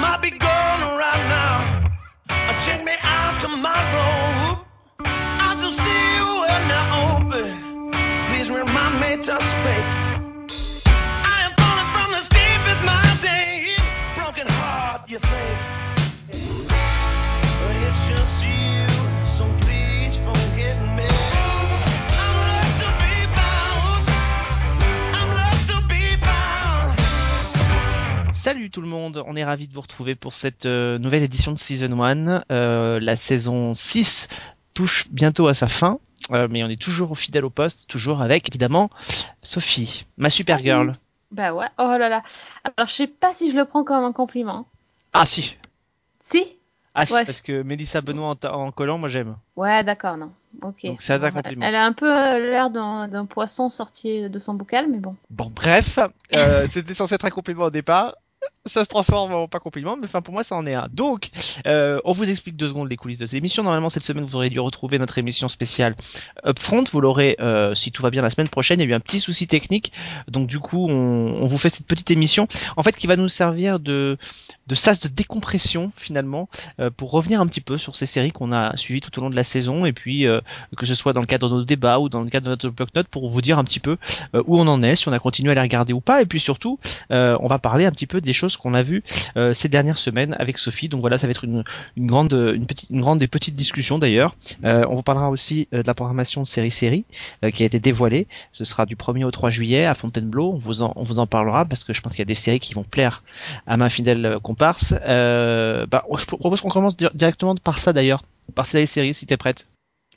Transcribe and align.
might 0.00 0.22
be 0.22 0.30
gone 0.30 0.82
right 1.04 1.24
now. 1.28 1.80
Check 2.60 2.84
me 2.84 2.92
out 3.02 3.38
tomorrow. 3.38 4.66
I 4.98 5.56
shall 5.58 5.72
see 5.72 6.02
you 6.16 6.26
when 6.44 6.62
they're 6.70 6.92
open. 7.08 8.26
Please 8.28 8.50
remind 8.50 9.00
me 9.00 9.16
to 9.16 9.34
speak. 9.52 9.86
I 11.24 11.38
am 11.46 11.52
falling 11.60 11.90
from 11.94 12.08
the 12.12 12.20
steep 12.20 12.60
with 12.68 12.82
my 12.84 13.06
day. 13.22 13.74
Broken 14.14 14.46
heart, 14.46 15.10
you 15.10 15.18
think. 15.18 15.58
It's 17.88 18.08
just 18.10 18.44
you, 18.44 19.24
so 19.24 19.44
please 19.64 20.18
forgive 20.18 20.80
me. 20.96 21.39
Salut 28.42 28.70
tout 28.70 28.80
le 28.80 28.86
monde, 28.88 29.22
on 29.26 29.36
est 29.36 29.44
ravis 29.44 29.68
de 29.68 29.74
vous 29.74 29.82
retrouver 29.82 30.14
pour 30.14 30.32
cette 30.32 30.64
euh, 30.64 30.96
nouvelle 30.96 31.22
édition 31.22 31.52
de 31.52 31.58
Season 31.58 31.92
1. 32.02 32.44
Euh, 32.50 32.98
la 32.98 33.16
saison 33.16 33.74
6 33.74 34.28
touche 34.72 35.06
bientôt 35.10 35.46
à 35.46 35.52
sa 35.52 35.66
fin, 35.68 35.98
euh, 36.30 36.48
mais 36.50 36.64
on 36.64 36.68
est 36.70 36.80
toujours 36.80 37.18
fidèle 37.18 37.44
au 37.44 37.50
poste, 37.50 37.86
toujours 37.90 38.22
avec 38.22 38.48
évidemment 38.48 38.88
Sophie, 39.42 40.06
ma 40.16 40.30
Supergirl. 40.30 40.96
Bah 41.30 41.52
ouais, 41.52 41.66
oh 41.78 41.94
là 41.98 42.08
là. 42.08 42.22
Alors 42.78 42.88
je 42.88 42.94
sais 42.94 43.06
pas 43.06 43.34
si 43.34 43.50
je 43.50 43.56
le 43.58 43.66
prends 43.66 43.84
comme 43.84 44.04
un 44.04 44.12
compliment. 44.12 44.66
Ah 45.12 45.26
si, 45.26 45.58
Si? 46.20 46.56
Ah 46.94 47.04
si, 47.04 47.12
Ouais. 47.12 47.26
parce 47.26 47.42
que 47.42 47.60
Mélissa 47.60 48.00
Benoît 48.00 48.36
en, 48.42 48.48
en 48.48 48.72
collant, 48.72 48.96
moi 48.96 49.10
j'aime. 49.10 49.36
Ouais, 49.56 49.84
d'accord, 49.84 50.16
non. 50.16 50.32
Ok. 50.62 50.86
Donc 50.86 51.02
c'est 51.02 51.12
un 51.12 51.18
Bon, 51.18 51.30
compliment. 51.30 51.66
Elle 51.66 51.74
a 51.74 51.84
un 51.84 51.92
peu 51.92 52.08
l'air 52.08 52.70
d'un 52.70 53.06
d'un 53.06 53.26
poisson 53.26 53.68
sorti 53.68 54.30
de 54.30 54.38
son 54.38 54.54
bocal, 54.54 54.86
mais 54.88 54.98
bon. 54.98 55.14
Bon 55.28 55.52
bref, 55.54 55.98
euh, 56.34 56.66
c'était 56.70 56.94
censé 56.94 57.16
être 57.16 57.26
un 57.26 57.30
compliment 57.30 57.64
au 57.66 57.70
départ. 57.70 58.14
Ça 58.66 58.84
se 58.84 58.88
transforme 58.88 59.32
en 59.32 59.48
pas 59.48 59.58
compliment, 59.58 59.96
mais 59.96 60.04
enfin 60.04 60.20
pour 60.20 60.34
moi 60.34 60.44
ça 60.44 60.54
en 60.54 60.66
est 60.66 60.74
un. 60.74 60.86
Donc, 60.92 61.30
euh, 61.66 61.98
on 62.04 62.12
vous 62.12 62.30
explique 62.30 62.56
deux 62.56 62.68
secondes 62.68 62.90
les 62.90 62.96
coulisses 62.96 63.18
de 63.18 63.26
cette 63.26 63.38
émission. 63.38 63.62
Normalement 63.62 63.90
cette 63.90 64.04
semaine 64.04 64.24
vous 64.24 64.36
aurez 64.36 64.50
dû 64.50 64.60
retrouver 64.60 64.98
notre 64.98 65.18
émission 65.18 65.48
spéciale 65.48 65.96
Upfront. 66.46 66.84
Vous 66.92 67.00
l'aurez 67.00 67.36
euh, 67.40 67.74
si 67.74 67.90
tout 67.90 68.02
va 68.02 68.10
bien 68.10 68.22
la 68.22 68.30
semaine 68.30 68.48
prochaine. 68.48 68.80
Il 68.80 68.84
y 68.84 68.86
a 68.86 68.90
eu 68.90 68.94
un 68.94 69.00
petit 69.00 69.20
souci 69.20 69.48
technique, 69.48 69.92
donc 70.28 70.46
du 70.46 70.58
coup 70.58 70.88
on, 70.88 71.42
on 71.42 71.46
vous 71.48 71.58
fait 71.58 71.70
cette 71.70 71.86
petite 71.86 72.10
émission 72.10 72.48
en 72.76 72.82
fait 72.82 72.96
qui 72.96 73.06
va 73.06 73.16
nous 73.16 73.28
servir 73.28 73.80
de 73.80 74.18
de 74.66 74.74
sas 74.74 75.00
de 75.00 75.08
décompression 75.08 75.90
finalement 75.96 76.48
euh, 76.78 76.90
pour 76.90 77.10
revenir 77.10 77.40
un 77.40 77.46
petit 77.46 77.60
peu 77.60 77.76
sur 77.78 77.96
ces 77.96 78.06
séries 78.06 78.30
qu'on 78.30 78.52
a 78.52 78.76
suivies 78.76 79.00
tout 79.00 79.16
au 79.18 79.22
long 79.22 79.30
de 79.30 79.36
la 79.36 79.44
saison 79.44 79.84
et 79.84 79.92
puis 79.92 80.26
euh, 80.26 80.40
que 80.76 80.86
ce 80.86 80.94
soit 80.94 81.12
dans 81.12 81.20
le 81.20 81.26
cadre 81.26 81.48
de 81.48 81.54
nos 81.54 81.64
débats 81.64 81.98
ou 81.98 82.08
dans 82.08 82.22
le 82.22 82.30
cadre 82.30 82.46
de 82.46 82.50
notre 82.50 82.68
bloc-notes 82.68 83.08
pour 83.08 83.28
vous 83.28 83.42
dire 83.42 83.58
un 83.58 83.64
petit 83.64 83.80
peu 83.80 83.96
euh, 84.34 84.42
où 84.46 84.58
on 84.58 84.66
en 84.66 84.82
est, 84.82 84.96
si 84.96 85.08
on 85.08 85.12
a 85.12 85.18
continué 85.18 85.52
à 85.52 85.54
les 85.54 85.60
regarder 85.60 85.92
ou 85.92 86.00
pas, 86.00 86.22
et 86.22 86.26
puis 86.26 86.40
surtout, 86.40 86.78
euh, 87.10 87.36
on 87.40 87.48
va 87.48 87.58
parler 87.58 87.84
un 87.84 87.90
petit 87.90 88.06
peu 88.06 88.20
des 88.20 88.29
choses 88.32 88.56
qu'on 88.56 88.74
a 88.74 88.82
vues 88.82 89.02
euh, 89.36 89.52
ces 89.52 89.68
dernières 89.68 89.98
semaines 89.98 90.34
avec 90.38 90.58
Sophie. 90.58 90.88
Donc 90.88 91.00
voilà, 91.00 91.18
ça 91.18 91.26
va 91.26 91.30
être 91.30 91.44
une, 91.44 91.64
une 91.96 92.06
grande, 92.06 92.32
une 92.32 92.66
petite, 92.66 92.90
une 92.90 93.00
grande 93.00 93.22
et 93.22 93.28
petite 93.28 93.54
discussion 93.54 93.98
d'ailleurs. 93.98 94.36
Euh, 94.64 94.84
on 94.88 94.94
vous 94.96 95.02
parlera 95.02 95.30
aussi 95.30 95.68
euh, 95.74 95.82
de 95.82 95.86
la 95.86 95.94
programmation 95.94 96.44
série-série 96.44 97.04
qui 97.54 97.62
a 97.62 97.66
été 97.66 97.78
dévoilée. 97.80 98.26
Ce 98.52 98.64
sera 98.64 98.86
du 98.86 98.96
1er 98.96 99.24
au 99.24 99.30
3 99.30 99.50
juillet 99.50 99.84
à 99.86 99.94
Fontainebleau. 99.94 100.52
On 100.52 100.58
vous 100.58 100.82
en, 100.82 100.92
on 100.96 101.02
vous 101.04 101.18
en 101.18 101.26
parlera 101.26 101.64
parce 101.64 101.84
que 101.84 101.92
je 101.92 102.00
pense 102.00 102.12
qu'il 102.12 102.20
y 102.20 102.22
a 102.22 102.24
des 102.26 102.34
séries 102.34 102.60
qui 102.60 102.74
vont 102.74 102.84
plaire 102.84 103.22
à 103.66 103.76
ma 103.76 103.88
fidèle 103.90 104.38
comparse. 104.42 104.92
Bah, 104.92 106.04
je 106.18 106.24
propose 106.26 106.60
qu'on 106.60 106.68
commence 106.68 106.96
di- 106.96 107.06
directement 107.14 107.54
par 107.54 107.78
ça 107.78 107.92
d'ailleurs, 107.92 108.22
par 108.54 108.66
série-série 108.66 109.14
si 109.14 109.26
t'es 109.26 109.36
prête. 109.36 109.66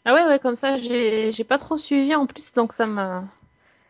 Ah 0.06 0.14
ouais, 0.14 0.24
ouais, 0.26 0.40
comme 0.40 0.56
ça, 0.56 0.76
j'ai 0.78 1.32
j'ai 1.32 1.44
pas 1.46 1.58
trop 1.58 1.78
suivi 1.78 2.14
en 2.14 2.26
plus, 2.26 2.54
donc 2.54 2.74
ça 2.74 2.86
me. 2.86 3.22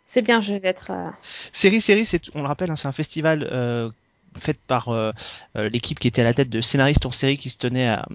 C'est 0.06 0.22
bien, 0.22 0.42
je 0.42 0.54
vais 0.54 0.68
être. 0.68 0.92
euh, 0.92 1.10
Série 1.52 1.82
Série, 1.82 2.06
c'est, 2.06 2.22
on 2.36 2.42
le 2.42 2.48
rappelle, 2.48 2.70
hein, 2.70 2.76
c'est 2.76 2.88
un 2.88 2.92
festival 2.92 3.48
euh, 3.52 3.90
fait 4.38 4.58
par 4.68 4.90
euh, 4.90 5.12
euh, 5.58 5.70
l'équipe 5.70 6.00
qui 6.00 6.08
était 6.08 6.22
à 6.22 6.26
la 6.26 6.34
tête 6.34 6.50
de 6.50 6.62
scénaristes 6.62 7.06
hors 7.06 7.14
série 7.14 7.38
qui 7.38 7.50
se 7.50 7.58
tenait 7.58 7.88
à- 7.88 8.06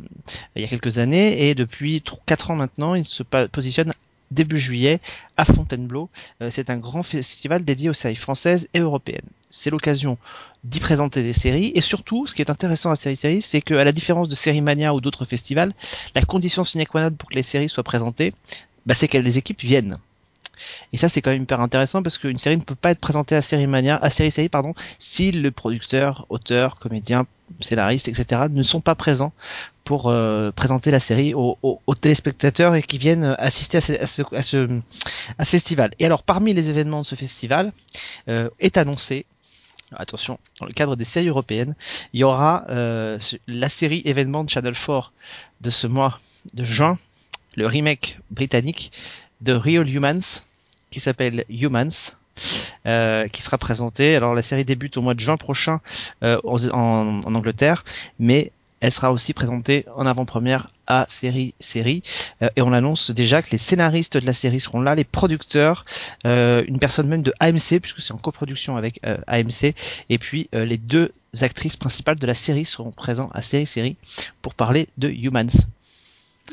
il 0.56 0.62
y 0.62 0.64
a 0.64 0.68
quelques 0.68 0.98
années 0.98 1.48
et 1.48 1.54
depuis 1.54 2.02
4 2.26 2.50
ans 2.50 2.56
maintenant, 2.56 2.94
il 2.94 3.06
se 3.06 3.22
positionne 3.22 3.92
début 4.30 4.58
juillet 4.58 5.00
à 5.36 5.44
Fontainebleau. 5.44 6.10
Euh, 6.42 6.50
c'est 6.50 6.70
un 6.70 6.76
grand 6.76 7.02
festival 7.02 7.64
dédié 7.64 7.88
aux 7.88 7.94
séries 7.94 8.16
françaises 8.16 8.68
et 8.74 8.80
européennes. 8.80 9.24
C'est 9.50 9.70
l'occasion 9.70 10.18
d'y 10.64 10.80
présenter 10.80 11.22
des 11.22 11.32
séries 11.32 11.72
et 11.74 11.80
surtout, 11.80 12.26
ce 12.26 12.34
qui 12.34 12.42
est 12.42 12.50
intéressant 12.50 12.90
à 12.90 12.96
Série 12.96 13.16
Série, 13.16 13.42
c'est 13.42 13.62
qu'à 13.62 13.84
la 13.84 13.92
différence 13.92 14.28
de 14.28 14.34
Série 14.34 14.60
Mania 14.60 14.94
ou 14.94 15.00
d'autres 15.00 15.24
festivals, 15.24 15.72
la 16.14 16.22
condition 16.22 16.64
sine 16.64 16.84
qua 16.86 17.08
non 17.08 17.16
pour 17.16 17.30
que 17.30 17.36
les 17.36 17.42
séries 17.42 17.68
soient 17.68 17.84
présentées, 17.84 18.34
bah, 18.84 18.94
c'est 18.94 19.08
que 19.08 19.18
les 19.18 19.38
équipes 19.38 19.60
viennent. 19.62 19.98
Et 20.92 20.96
ça, 20.96 21.08
c'est 21.08 21.22
quand 21.22 21.30
même 21.30 21.42
hyper 21.42 21.60
intéressant 21.60 22.02
parce 22.02 22.18
qu'une 22.18 22.38
série 22.38 22.56
ne 22.56 22.62
peut 22.62 22.74
pas 22.74 22.90
être 22.90 23.00
présentée 23.00 23.34
à 23.34 23.42
Série 23.42 23.66
Mania, 23.66 23.96
à 23.96 24.10
Série 24.10 24.30
Série, 24.30 24.48
pardon, 24.48 24.74
si 24.98 25.30
le 25.30 25.50
producteur, 25.50 26.26
auteur, 26.28 26.78
comédien, 26.78 27.26
scénariste, 27.60 28.08
etc. 28.08 28.42
ne 28.50 28.62
sont 28.62 28.80
pas 28.80 28.94
présents 28.94 29.32
pour 29.84 30.08
euh, 30.08 30.50
présenter 30.50 30.90
la 30.90 31.00
série 31.00 31.32
aux, 31.34 31.78
téléspectateurs 32.00 32.74
et 32.74 32.82
qui 32.82 32.98
viennent 32.98 33.34
assister 33.38 33.78
à 33.78 34.06
ce, 34.06 34.80
festival. 35.42 35.94
Et 35.98 36.06
alors, 36.06 36.22
parmi 36.22 36.52
les 36.52 36.68
événements 36.68 37.00
de 37.00 37.06
ce 37.06 37.14
festival, 37.14 37.72
euh, 38.28 38.50
est 38.60 38.76
annoncé 38.76 39.24
Attention, 39.96 40.38
dans 40.60 40.66
le 40.66 40.74
cadre 40.74 40.96
des 40.96 41.06
séries 41.06 41.28
européennes, 41.28 41.74
il 42.12 42.20
y 42.20 42.24
aura 42.24 42.64
euh, 42.68 43.18
la 43.46 43.70
série 43.70 44.02
événement 44.04 44.44
de 44.44 44.50
Channel 44.50 44.74
4 44.74 45.12
de 45.62 45.70
ce 45.70 45.86
mois 45.86 46.20
de 46.52 46.62
juin, 46.62 46.98
le 47.54 47.66
remake 47.66 48.18
britannique 48.30 48.92
de 49.40 49.54
Real 49.54 49.88
Humans, 49.88 50.44
qui 50.90 51.00
s'appelle 51.00 51.44
Humans, 51.48 52.12
euh, 52.86 53.28
qui 53.28 53.42
sera 53.42 53.58
présenté. 53.58 54.14
Alors 54.14 54.34
la 54.34 54.42
série 54.42 54.64
débute 54.64 54.96
au 54.96 55.02
mois 55.02 55.14
de 55.14 55.20
juin 55.20 55.36
prochain 55.36 55.80
euh, 56.22 56.38
en, 56.44 57.20
Angleterre, 57.24 57.84
mais 58.18 58.52
elle 58.80 58.92
sera 58.92 59.12
aussi 59.12 59.32
présentée 59.32 59.84
en 59.96 60.06
avant-première 60.06 60.70
à 60.86 61.04
série 61.08 61.52
série 61.58 62.02
Euh, 62.42 62.48
et 62.54 62.62
on 62.62 62.72
annonce 62.72 63.10
déjà 63.10 63.42
que 63.42 63.50
les 63.50 63.58
scénaristes 63.58 64.16
de 64.16 64.26
la 64.26 64.32
série 64.32 64.60
seront 64.60 64.80
là, 64.80 64.94
les 64.94 65.04
producteurs, 65.04 65.84
une 66.24 66.78
personne 66.78 67.08
même 67.08 67.22
de 67.22 67.32
AMC 67.40 67.80
puisque 67.80 68.00
c'est 68.00 68.12
en 68.12 68.18
coproduction 68.18 68.76
avec 68.76 69.00
AMC 69.26 69.74
et 70.08 70.18
puis 70.18 70.48
les 70.52 70.78
deux 70.78 71.12
actrices 71.40 71.76
principales 71.76 72.18
de 72.18 72.26
la 72.26 72.34
série 72.34 72.64
seront 72.64 72.92
présents 72.92 73.30
à 73.34 73.42
série 73.42 73.66
série 73.66 73.96
pour 74.42 74.54
parler 74.54 74.88
de 74.96 75.08
Humans. 75.08 75.50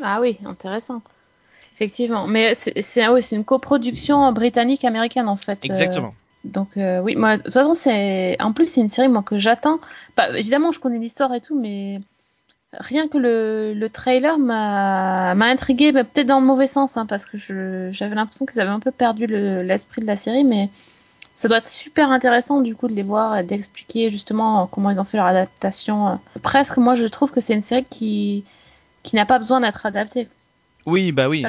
Ah 0.01 0.19
oui, 0.19 0.37
intéressant. 0.45 1.01
Effectivement. 1.75 2.25
Mais 2.25 2.53
c'est 2.55 3.03
ah 3.03 3.11
oui, 3.13 3.21
une 3.31 3.43
coproduction 3.43 4.31
britannique-américaine 4.31 5.27
en 5.27 5.35
fait. 5.35 5.59
Euh, 5.65 5.73
Exactement. 5.73 6.13
donc 6.45 6.69
euh, 6.77 7.01
oui, 7.01 7.15
moi, 7.17 7.37
de 7.37 7.43
toute 7.43 7.53
façon, 7.53 7.73
c'est. 7.73 8.37
En 8.41 8.53
plus, 8.53 8.67
c'est 8.67 8.81
une 8.81 8.89
série 8.89 9.09
moi 9.09 9.23
que 9.23 9.37
j'attends. 9.37 9.79
Bah, 10.15 10.29
évidemment, 10.37 10.71
je 10.71 10.79
connais 10.79 10.99
l'histoire 10.99 11.33
et 11.33 11.41
tout, 11.41 11.59
mais 11.59 11.99
rien 12.79 13.07
que 13.09 13.17
le, 13.17 13.73
le 13.73 13.89
trailer 13.89 14.37
m'a 14.37 15.31
intrigué, 15.31 15.91
bah, 15.91 16.03
peut-être 16.05 16.27
dans 16.27 16.39
le 16.39 16.45
mauvais 16.45 16.67
sens, 16.67 16.95
hein, 16.97 17.05
parce 17.05 17.25
que 17.25 17.37
j'avais 17.91 18.15
l'impression 18.15 18.45
qu'ils 18.45 18.61
avaient 18.61 18.69
un 18.71 18.79
peu 18.79 18.91
perdu 18.91 19.27
le- 19.27 19.61
l'esprit 19.61 20.01
de 20.01 20.07
la 20.07 20.15
série, 20.15 20.43
mais 20.45 20.69
ça 21.35 21.49
doit 21.49 21.57
être 21.57 21.65
super 21.65 22.09
intéressant 22.11 22.61
du 22.61 22.75
coup 22.75 22.87
de 22.87 22.93
les 22.93 23.03
voir 23.03 23.37
et 23.37 23.43
d'expliquer 23.43 24.09
justement 24.09 24.67
comment 24.67 24.89
ils 24.89 25.01
ont 25.01 25.03
fait 25.03 25.17
leur 25.17 25.25
adaptation. 25.25 26.19
Presque, 26.41 26.77
moi, 26.77 26.95
je 26.95 27.05
trouve 27.05 27.31
que 27.31 27.41
c'est 27.41 27.53
une 27.53 27.61
série 27.61 27.83
qui 27.89 28.45
qui 29.03 29.15
n'a 29.17 29.25
pas 29.25 29.37
besoin 29.37 29.59
d'être 29.59 29.85
adaptée. 29.85 30.27
Oui, 30.85 31.11
bah 31.11 31.27
oui. 31.27 31.43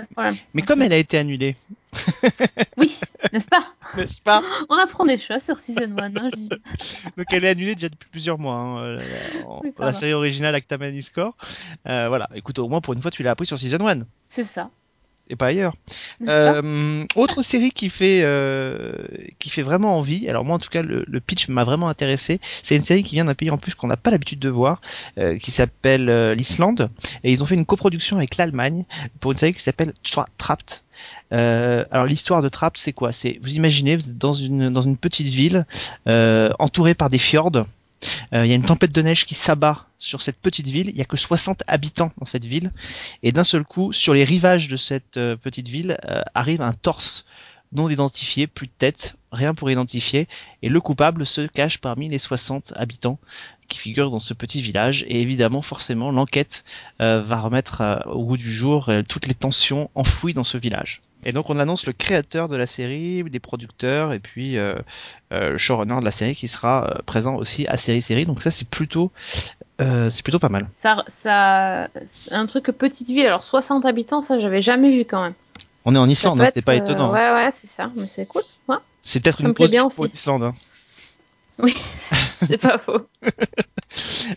Mais 0.54 0.62
comme 0.62 0.82
elle 0.82 0.92
a 0.92 0.96
été 0.96 1.18
annulée, 1.18 1.56
Oui, 2.76 3.00
n'est-ce 3.32 3.48
pas? 3.48 3.64
N'est-ce 3.96 4.20
pas? 4.20 4.42
On 4.68 4.76
apprend 4.76 5.04
des 5.04 5.18
choses 5.18 5.42
sur 5.42 5.58
Season 5.58 5.94
1. 5.98 6.16
Hein, 6.16 6.30
je 6.32 6.36
dis. 6.36 6.48
Donc 7.16 7.26
elle 7.32 7.44
est 7.44 7.48
annulée 7.48 7.74
déjà 7.74 7.88
depuis 7.88 8.08
plusieurs 8.10 8.38
mois. 8.38 8.54
hein, 8.54 8.78
euh, 8.80 9.00
en- 9.46 9.60
Oui, 9.62 9.72
la 9.78 9.92
série 9.92 10.12
originale 10.14 10.54
Actamani 10.54 11.02
Score. 11.02 11.36
Euh, 11.88 12.08
voilà, 12.08 12.28
écoute, 12.34 12.58
au 12.58 12.68
moins 12.68 12.80
pour 12.80 12.94
une 12.94 13.02
fois 13.02 13.10
tu 13.10 13.22
l'as 13.22 13.30
appris 13.32 13.46
sur 13.46 13.58
Season 13.58 13.86
1 13.86 14.00
C'est 14.28 14.42
ça, 14.42 14.70
et 15.28 15.36
pas 15.36 15.46
ailleurs. 15.46 15.74
pas? 16.24 16.56
Euh, 16.56 17.04
autre 17.14 17.42
série 17.42 17.70
qui 17.70 17.88
fait 17.88 18.20
euh, 18.22 18.92
qui 19.38 19.50
fait 19.50 19.62
vraiment 19.62 19.98
envie. 19.98 20.28
Alors 20.28 20.44
moi 20.44 20.56
en 20.56 20.58
tout 20.58 20.68
cas 20.68 20.82
le, 20.82 21.04
le 21.06 21.20
pitch 21.20 21.48
m'a 21.48 21.64
vraiment 21.64 21.88
intéressé. 21.88 22.40
C'est 22.62 22.76
une 22.76 22.84
série 22.84 23.02
qui 23.02 23.14
vient 23.14 23.24
d'un 23.24 23.34
pays 23.34 23.50
en 23.50 23.58
plus 23.58 23.74
qu'on 23.74 23.88
n'a 23.88 23.96
pas 23.96 24.10
l'habitude 24.10 24.38
de 24.38 24.48
voir, 24.48 24.80
euh, 25.18 25.38
qui 25.38 25.50
s'appelle 25.50 26.08
euh, 26.08 26.34
l'Islande 26.34 26.90
et 27.24 27.32
ils 27.32 27.42
ont 27.42 27.46
fait 27.46 27.54
une 27.54 27.66
coproduction 27.66 28.16
avec 28.16 28.36
l'Allemagne 28.36 28.84
pour 29.20 29.32
une 29.32 29.38
série 29.38 29.54
qui 29.54 29.62
s'appelle 29.62 29.92
Tra- 30.04 30.26
Trapped. 30.38 30.80
Euh, 31.32 31.84
alors 31.90 32.06
l'histoire 32.06 32.40
de 32.40 32.48
Trapped 32.48 32.78
c'est 32.78 32.92
quoi? 32.92 33.12
C'est 33.12 33.38
vous 33.42 33.54
imaginez 33.54 33.96
vous 33.96 34.08
êtes 34.08 34.18
dans 34.18 34.32
une 34.32 34.70
dans 34.70 34.82
une 34.82 34.96
petite 34.96 35.26
ville 35.26 35.66
euh, 36.06 36.50
entourée 36.58 36.94
par 36.94 37.10
des 37.10 37.18
fjords. 37.18 37.66
Euh, 38.32 38.44
Il 38.44 38.48
y 38.48 38.52
a 38.52 38.56
une 38.56 38.62
tempête 38.62 38.94
de 38.94 39.02
neige 39.02 39.26
qui 39.26 39.34
s'abat 39.34 39.86
sur 39.98 40.22
cette 40.22 40.38
petite 40.38 40.68
ville. 40.68 40.88
Il 40.88 40.96
y 40.96 41.02
a 41.02 41.04
que 41.04 41.16
60 41.16 41.62
habitants 41.66 42.12
dans 42.18 42.26
cette 42.26 42.44
ville. 42.44 42.72
Et 43.22 43.32
d'un 43.32 43.44
seul 43.44 43.64
coup, 43.64 43.92
sur 43.92 44.14
les 44.14 44.24
rivages 44.24 44.68
de 44.68 44.76
cette 44.76 45.16
euh, 45.16 45.36
petite 45.36 45.68
ville, 45.68 45.98
euh, 46.08 46.22
arrive 46.34 46.62
un 46.62 46.72
torse 46.72 47.24
non 47.72 47.88
identifié, 47.90 48.46
plus 48.46 48.68
de 48.68 48.72
tête, 48.78 49.16
rien 49.32 49.52
pour 49.52 49.70
identifier. 49.70 50.28
Et 50.62 50.68
le 50.68 50.80
coupable 50.80 51.26
se 51.26 51.46
cache 51.46 51.78
parmi 51.78 52.08
les 52.08 52.18
60 52.18 52.72
habitants 52.76 53.18
qui 53.68 53.78
figurent 53.78 54.10
dans 54.10 54.20
ce 54.20 54.34
petit 54.34 54.62
village. 54.62 55.04
Et 55.08 55.20
évidemment, 55.20 55.62
forcément, 55.62 56.12
l'enquête 56.12 56.64
va 57.00 57.40
remettre 57.40 58.04
au 58.06 58.24
goût 58.24 58.36
du 58.36 58.50
jour 58.50 58.88
toutes 59.08 59.26
les 59.26 59.34
tensions 59.34 59.90
enfouies 59.96 60.32
dans 60.32 60.44
ce 60.44 60.56
village. 60.56 61.02
Et 61.24 61.32
donc 61.32 61.50
on 61.50 61.58
annonce 61.58 61.86
le 61.86 61.92
créateur 61.92 62.48
de 62.48 62.56
la 62.56 62.66
série, 62.66 63.24
des 63.24 63.40
producteurs 63.40 64.12
et 64.12 64.20
puis 64.20 64.58
euh, 64.58 64.76
euh, 65.32 65.50
le 65.50 65.58
showrunner 65.58 65.98
de 65.98 66.04
la 66.04 66.10
série 66.12 66.36
qui 66.36 66.46
sera 66.46 66.88
euh, 66.88 67.02
présent 67.04 67.34
aussi 67.36 67.66
à 67.66 67.76
série 67.76 68.02
série. 68.02 68.26
Donc 68.26 68.42
ça 68.42 68.50
c'est 68.52 68.68
plutôt 68.68 69.10
euh, 69.80 70.08
c'est 70.08 70.22
plutôt 70.22 70.38
pas 70.38 70.48
mal. 70.48 70.68
Ça, 70.74 71.02
ça, 71.06 71.88
c'est 72.06 72.32
un 72.32 72.46
truc 72.46 72.64
petite 72.66 73.08
ville. 73.08 73.26
Alors 73.26 73.42
60 73.42 73.84
habitants, 73.86 74.22
ça 74.22 74.38
j'avais 74.38 74.60
jamais 74.62 74.90
vu 74.90 75.00
quand 75.00 75.22
même. 75.22 75.34
On 75.84 75.94
est 75.94 75.98
en 75.98 76.08
Islande, 76.08 76.40
hein, 76.40 76.48
c'est 76.52 76.64
pas 76.64 76.72
euh, 76.74 76.78
étonnant. 76.78 77.12
Ouais, 77.12 77.30
ouais, 77.32 77.50
c'est 77.50 77.66
ça. 77.66 77.90
Mais 77.96 78.06
c'est 78.08 78.26
cool. 78.26 78.42
Ouais, 78.68 78.76
C'est 79.02 79.20
peut-être 79.20 79.40
une 79.40 79.54
pause 79.54 79.70
bien 79.70 79.88
pour 79.88 80.06
l'Islande. 80.06 80.42
hein. 80.44 80.54
c'est 82.46 82.58
pas 82.58 82.78
faux. 82.78 83.08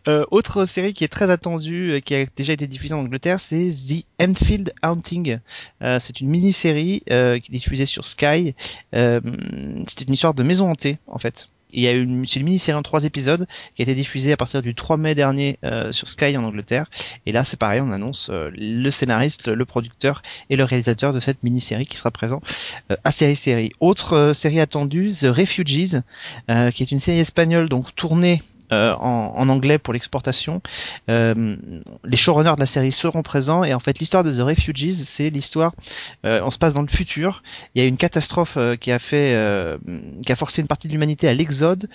Euh, 0.07 0.25
autre 0.31 0.66
série 0.66 0.94
qui 0.94 1.04
est 1.04 1.10
très 1.10 1.30
attendue, 1.30 2.01
qui 2.06 2.16
a 2.16 2.25
déjà 2.25 2.54
été 2.54 2.68
diffusée 2.68 2.94
en 2.94 3.00
Angleterre, 3.00 3.39
c'est 3.39 3.69
The 3.69 4.06
Enfield 4.21 4.74
Haunting. 4.83 5.39
Euh, 5.81 6.00
c'est 6.00 6.21
une 6.21 6.30
mini-série 6.30 7.04
euh, 7.10 7.39
qui 7.39 7.51
est 7.51 7.56
diffusée 7.56 7.86
sur 7.86 8.06
Sky. 8.06 8.56
Euh, 8.94 9.19
c'est 9.88 10.01
une 10.01 10.13
histoire 10.13 10.33
de 10.33 10.44
maison 10.44 10.69
hantée, 10.69 11.00
en 11.07 11.18
fait. 11.18 11.50
Il 11.71 11.83
y 11.83 11.88
a 11.88 11.94
une, 11.94 12.25
une 12.36 12.44
mini-série 12.44 12.77
en 12.77 12.83
trois 12.83 13.06
épisodes 13.06 13.48
qui 13.75 13.81
a 13.81 13.83
été 13.83 13.95
diffusée 13.95 14.31
à 14.31 14.38
partir 14.38 14.62
du 14.62 14.75
3 14.75 14.98
mai 14.98 15.16
dernier 15.16 15.60
euh, 15.63 15.92
sur 15.92 16.10
Sky 16.10 16.38
en 16.38 16.44
Angleterre. 16.44 16.89
Et 17.25 17.31
là, 17.31 17.44
c'est 17.44 17.60
pareil, 17.60 17.81
on 17.81 17.92
annonce 17.92 18.30
euh, 18.31 18.50
le 18.56 18.89
scénariste, 18.92 19.48
le 19.48 19.66
producteur 19.66 20.21
et 20.50 20.56
le 20.56 20.63
réalisateur 20.63 21.13
de 21.13 21.19
cette 21.19 21.44
mini-série 21.44 21.86
qui 21.86 21.98
sera 21.98 22.12
présent 22.12 22.42
euh, 22.92 22.95
à 23.04 23.12
série 23.12 23.36
série. 23.36 23.71
Autre 23.80 24.13
euh, 24.13 24.33
série 24.33 24.60
attendue, 24.60 25.12
The 25.12 25.25
Refugees, 25.25 26.01
qui 26.74 26.83
est 26.83 26.92
une 26.92 27.00
série 27.00 27.19
espagnole 27.19 27.69
donc 27.69 27.95
tournée 27.95 28.42
euh, 28.71 28.94
en, 28.95 29.33
en 29.36 29.50
anglais 29.50 29.77
pour 29.77 29.94
l'exportation. 29.94 30.62
Euh, 31.10 31.56
les 32.04 32.18
showrunners 32.18 32.56
de 32.56 32.60
la 32.60 32.66
série 32.66 32.92
seront 32.92 33.24
présents 33.24 33.63
et 33.63 33.74
en 33.74 33.80
fait 33.80 34.00
l'histoire 34.00 34.24
de 34.24 34.31
The 34.31 34.42
Refugees, 34.42 35.06
c'est 35.06 35.30
l'histoire. 35.30 35.74
euh, 36.25 36.42
on 36.44 36.51
se 36.51 36.57
passe 36.57 36.74
dans 36.74 36.81
le 36.81 36.88
futur. 36.88 37.44
Il 37.75 37.81
y 37.81 37.86
a 37.86 37.88
une 37.88 37.98
catastrophe 37.98 38.57
euh, 38.57 38.75
qui 38.75 38.92
a 38.92 39.00
fait, 39.00 39.33
euh, 39.36 39.77
qui 40.25 40.31
a 40.31 40.36
forcé 40.36 40.62
une 40.62 40.68
partie 40.68 40.88
de 40.88 40.94
l'humanité 40.94 41.27
à 41.27 41.33
l'exode, 41.33 41.89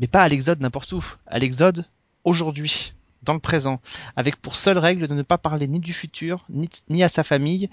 mais 0.00 0.06
pas 0.06 0.22
à 0.22 0.28
l'exode 0.28 0.60
n'importe 0.60 0.92
où, 0.92 1.04
à 1.26 1.38
l'exode 1.38 1.84
aujourd'hui, 2.24 2.92
dans 3.22 3.34
le 3.34 3.40
présent, 3.40 3.80
avec 4.16 4.36
pour 4.36 4.56
seule 4.56 4.78
règle 4.78 5.06
de 5.08 5.14
ne 5.14 5.22
pas 5.22 5.38
parler 5.38 5.68
ni 5.68 5.78
du 5.80 5.92
futur 5.92 6.44
ni, 6.50 6.68
ni 6.88 7.02
à 7.02 7.08
sa 7.08 7.22
famille, 7.24 7.70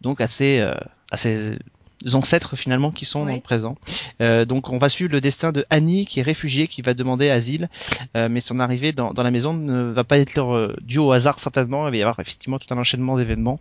donc 0.00 0.20
à 0.20 0.28
ses, 0.28 0.60
euh, 0.60 0.74
à 1.10 1.16
ses 1.16 1.58
ancêtres 2.12 2.56
finalement 2.56 2.90
qui 2.90 3.04
sont 3.04 3.22
Oui. 3.22 3.28
dans 3.28 3.34
le 3.36 3.40
présent. 3.40 3.76
Euh, 4.20 4.44
donc 4.44 4.68
on 4.70 4.78
va 4.78 4.88
suivre 4.88 5.10
le 5.12 5.20
destin 5.20 5.52
de 5.52 5.64
Annie 5.70 6.06
qui 6.06 6.20
est 6.20 6.22
réfugiée, 6.22 6.68
qui 6.68 6.82
va 6.82 6.94
demander 6.94 7.30
asile, 7.30 7.68
euh, 8.16 8.28
mais 8.30 8.40
son 8.40 8.60
arrivée 8.60 8.92
dans, 8.92 9.12
dans 9.14 9.22
la 9.22 9.30
maison 9.30 9.54
ne 9.54 9.92
va 9.92 10.04
pas 10.04 10.18
être 10.18 10.34
leur, 10.34 10.54
euh, 10.54 10.76
due 10.82 10.98
au 10.98 11.12
hasard 11.12 11.38
certainement. 11.38 11.88
Il 11.88 11.92
va 11.92 11.96
y 11.96 12.02
avoir 12.02 12.20
effectivement 12.20 12.58
tout 12.58 12.72
un 12.74 12.78
enchaînement 12.78 13.16
d'événements. 13.16 13.58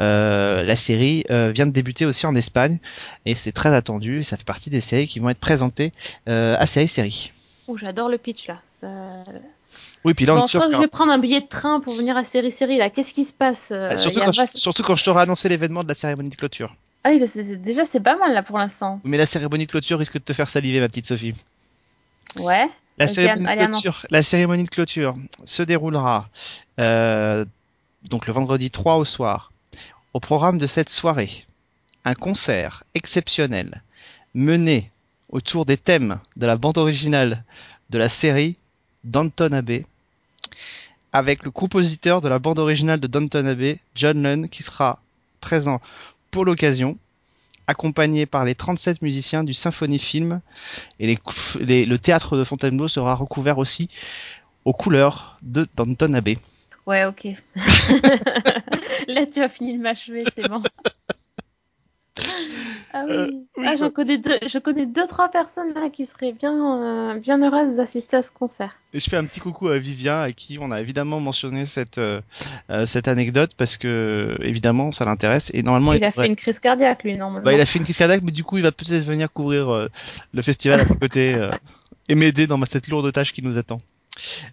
Euh, 0.00 0.62
la 0.62 0.76
série 0.76 1.24
euh, 1.30 1.52
vient 1.54 1.66
de 1.66 1.72
débuter 1.72 2.06
aussi 2.06 2.26
en 2.26 2.34
Espagne 2.34 2.78
et 3.26 3.34
c'est 3.34 3.52
très 3.52 3.74
attendu. 3.74 4.20
et 4.20 4.22
Ça 4.22 4.36
fait 4.36 4.44
partie 4.46 4.70
des 4.70 4.80
séries 4.80 5.08
qui 5.08 5.18
vont 5.18 5.28
être 5.28 5.38
présentées 5.40 5.92
euh, 6.28 6.56
à 6.58 6.66
série 6.66 6.88
série. 6.88 7.32
Ouh, 7.68 7.76
j'adore 7.76 8.08
le 8.08 8.18
pitch 8.18 8.46
là. 8.48 8.58
Ça... 8.62 8.88
Oui, 10.04 10.14
puis 10.14 10.26
là 10.26 10.34
on 10.34 10.38
Bon, 10.38 10.44
est 10.44 10.48
je 10.48 10.58
crois 10.58 10.68
que 10.68 10.74
je 10.74 10.80
vais 10.80 10.88
prendre 10.88 11.12
un 11.12 11.18
billet 11.18 11.40
de 11.40 11.46
train 11.46 11.78
pour 11.80 11.94
venir 11.94 12.16
à 12.16 12.24
série 12.24 12.50
série 12.50 12.76
là. 12.76 12.90
Qu'est-ce 12.90 13.14
qui 13.14 13.24
se 13.24 13.32
passe 13.32 13.70
euh, 13.72 13.88
Ah, 13.92 13.96
surtout, 13.96 14.20
quand 14.20 14.32
je, 14.32 14.42
surtout 14.54 14.82
quand 14.82 14.96
je 14.96 15.04
t'aurai 15.04 15.22
annoncé 15.22 15.48
l'événement 15.48 15.82
de 15.84 15.88
la 15.88 15.94
cérémonie 15.94 16.30
de 16.30 16.34
clôture. 16.36 16.74
Ah 17.04 17.10
oui, 17.10 17.18
bah, 17.18 17.26
c'est- 17.26 17.56
déjà 17.56 17.84
c'est 17.84 18.00
pas 18.00 18.16
mal 18.16 18.32
là 18.32 18.42
pour 18.42 18.58
l'instant. 18.58 19.00
Mais 19.04 19.16
la 19.16 19.26
cérémonie 19.26 19.66
de 19.66 19.70
clôture 19.70 19.98
risque 19.98 20.14
de 20.14 20.18
te 20.20 20.32
faire 20.32 20.48
saliver, 20.48 20.80
ma 20.80 20.88
petite 20.88 21.06
Sophie. 21.06 21.34
Ouais. 22.36 22.66
La 22.98 23.08
cérémonie, 23.08 23.46
de 23.56 23.66
clôture, 23.66 24.06
la 24.10 24.22
cérémonie 24.22 24.64
de 24.64 24.68
clôture 24.68 25.16
se 25.44 25.62
déroulera 25.62 26.28
euh, 26.78 27.44
donc 28.04 28.26
le 28.26 28.32
vendredi 28.32 28.70
3 28.70 28.96
au 28.96 29.04
soir. 29.04 29.50
Au 30.14 30.20
programme 30.20 30.58
de 30.58 30.66
cette 30.66 30.90
soirée, 30.90 31.46
un 32.04 32.14
concert 32.14 32.84
exceptionnel 32.94 33.82
mené 34.34 34.90
autour 35.30 35.64
des 35.64 35.78
thèmes 35.78 36.20
de 36.36 36.46
la 36.46 36.56
bande 36.56 36.76
originale 36.78 37.42
de 37.90 37.98
la 37.98 38.08
série 38.10 38.56
Downton 39.04 39.54
Abbey, 39.54 39.86
avec 41.12 41.42
le 41.42 41.50
compositeur 41.50 42.20
de 42.20 42.28
la 42.28 42.38
bande 42.38 42.58
originale 42.58 43.00
de 43.00 43.06
Downton 43.06 43.46
Abbey, 43.46 43.80
John 43.94 44.22
Lunn, 44.22 44.48
qui 44.48 44.62
sera 44.62 45.00
présent 45.40 45.80
pour 46.32 46.44
l'occasion, 46.44 46.98
accompagné 47.68 48.26
par 48.26 48.44
les 48.44 48.56
37 48.56 49.02
musiciens 49.02 49.44
du 49.44 49.54
Symphonie 49.54 50.00
Film 50.00 50.40
et 50.98 51.06
le 51.06 51.96
théâtre 51.98 52.36
de 52.36 52.42
Fontainebleau 52.42 52.88
sera 52.88 53.14
recouvert 53.14 53.58
aussi 53.58 53.88
aux 54.64 54.72
couleurs 54.72 55.38
de 55.42 55.68
Downton 55.76 56.14
Abbey. 56.16 56.38
Ouais, 56.86 57.04
ok. 57.04 57.28
là 59.06 59.26
tu 59.26 59.40
as 59.40 59.48
fini 59.48 59.76
de 59.76 59.82
m'achever, 59.82 60.24
c'est 60.34 60.48
bon. 60.48 60.62
Ah 62.94 63.04
oui. 63.08 63.14
Euh, 63.14 63.26
oui, 63.56 63.64
ah, 63.66 63.76
j'en 63.76 63.90
connais 63.90 64.18
deux, 64.18 64.38
je 64.46 64.58
connais 64.58 64.84
deux 64.84 65.06
trois 65.06 65.30
personnes 65.30 65.72
là 65.74 65.88
qui 65.88 66.04
seraient 66.04 66.32
bien, 66.32 67.12
euh, 67.14 67.18
bien 67.18 67.42
heureuses 67.42 67.76
d'assister 67.76 68.16
à 68.18 68.22
ce 68.22 68.30
concert. 68.30 68.76
Et 68.92 69.00
je 69.00 69.08
fais 69.08 69.16
un 69.16 69.24
petit 69.24 69.40
coucou 69.40 69.68
à 69.68 69.78
Vivien, 69.78 70.20
à 70.20 70.32
qui 70.32 70.58
on 70.60 70.70
a 70.70 70.80
évidemment 70.80 71.18
mentionné 71.20 71.64
cette, 71.64 71.96
euh, 71.98 72.20
cette 72.84 73.08
anecdote 73.08 73.52
parce 73.56 73.78
que 73.78 74.36
évidemment 74.42 74.92
ça 74.92 75.06
l'intéresse 75.06 75.50
et 75.54 75.62
normalement 75.62 75.94
Il 75.94 76.04
a 76.04 76.10
devrait- 76.10 76.24
fait 76.24 76.28
une 76.28 76.36
crise 76.36 76.58
cardiaque 76.58 77.02
lui 77.04 77.16
normalement. 77.16 77.44
bah, 77.44 77.54
il 77.54 77.60
a 77.60 77.66
fait 77.66 77.78
une 77.78 77.84
crise 77.84 77.96
cardiaque, 77.96 78.22
mais 78.22 78.32
du 78.32 78.44
coup 78.44 78.58
il 78.58 78.62
va 78.62 78.72
peut-être 78.72 79.04
venir 79.04 79.32
couvrir 79.32 79.88
le 80.34 80.42
festival 80.42 80.80
à 80.80 80.84
côté 80.84 81.48
et 82.10 82.14
m'aider 82.14 82.46
dans 82.46 82.62
cette 82.66 82.88
lourde 82.88 83.10
tâche 83.12 83.32
qui 83.32 83.40
nous 83.42 83.56
attend. 83.56 83.80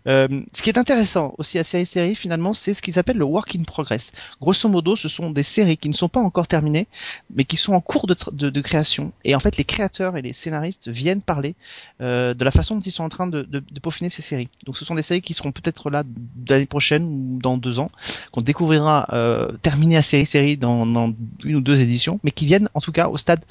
Euh, 0.08 0.42
ce 0.54 0.64
qui 0.64 0.70
est 0.70 0.78
intéressant 0.78 1.34
aussi 1.38 1.60
à 1.60 1.64
série 1.64 1.86
série 1.86 2.16
finalement, 2.16 2.54
c'est 2.54 2.74
ce 2.74 2.82
qu'ils 2.82 2.98
appellent 2.98 3.18
le 3.18 3.26
work 3.26 3.56
in 3.56 3.64
progress. 3.64 4.12
Grosso 4.42 4.70
modo, 4.70 4.96
ce 4.96 5.10
sont 5.10 5.32
des 5.32 5.44
séries 5.44 5.78
qui 5.78 5.90
ne 5.90 5.94
sont 5.94 6.10
pas 6.10 6.22
encore 6.22 6.48
terminées, 6.48 6.88
mais 7.34 7.44
qui 7.44 7.58
sont 7.58 7.74
en 7.74 7.82
cours 7.82 8.08
de, 8.08 8.62
création. 8.62 9.12
Et 9.24 9.36
en 9.36 9.40
fait, 9.40 9.58
les 9.58 9.64
créateurs 9.64 10.18
et 10.18 10.22
les 10.22 10.34
scénaristes 10.34 10.88
viennent 10.88 11.22
parler 11.22 11.56
euh, 12.02 12.34
de 12.34 12.46
la 12.46 12.52
façon 12.52 12.76
dont 12.76 12.82
ils 12.82 12.92
sont 12.92 13.04
en 13.04 13.10
train 13.10 13.28
de, 13.28 13.42
de, 13.44 13.60
de 13.60 13.80
peaufiner 13.80 14.10
ces 14.10 14.22
séries. 14.22 14.50
Donc, 14.66 14.78
ce 14.78 14.86
sont 14.86 14.96
des 14.96 15.04
séries 15.04 15.22
qui 15.22 15.34
seront 15.34 15.52
peut-être 15.52 15.90
là 15.90 16.04
l'année 16.48 16.66
prochaine 16.66 17.04
ou 17.04 17.40
dans 17.42 17.58
deux 17.58 17.80
ans, 17.80 17.92
qu'on 18.32 18.42
découvrira 18.42 19.08
euh, 19.14 19.52
terminées 19.62 19.98
à 19.98 20.02
série 20.02 20.26
série 20.26 20.58
dans, 20.58 20.86
dans 20.86 21.14
une 21.44 21.58
ou 21.58 21.62
deux 21.62 21.82
éditions, 21.82 22.20
mais 22.24 22.32
qui 22.32 22.46
viennent 22.46 22.70
en 22.74 22.82
tout 22.82 22.92
cas 22.92 23.08
au 23.10 23.18
stade 23.18 23.42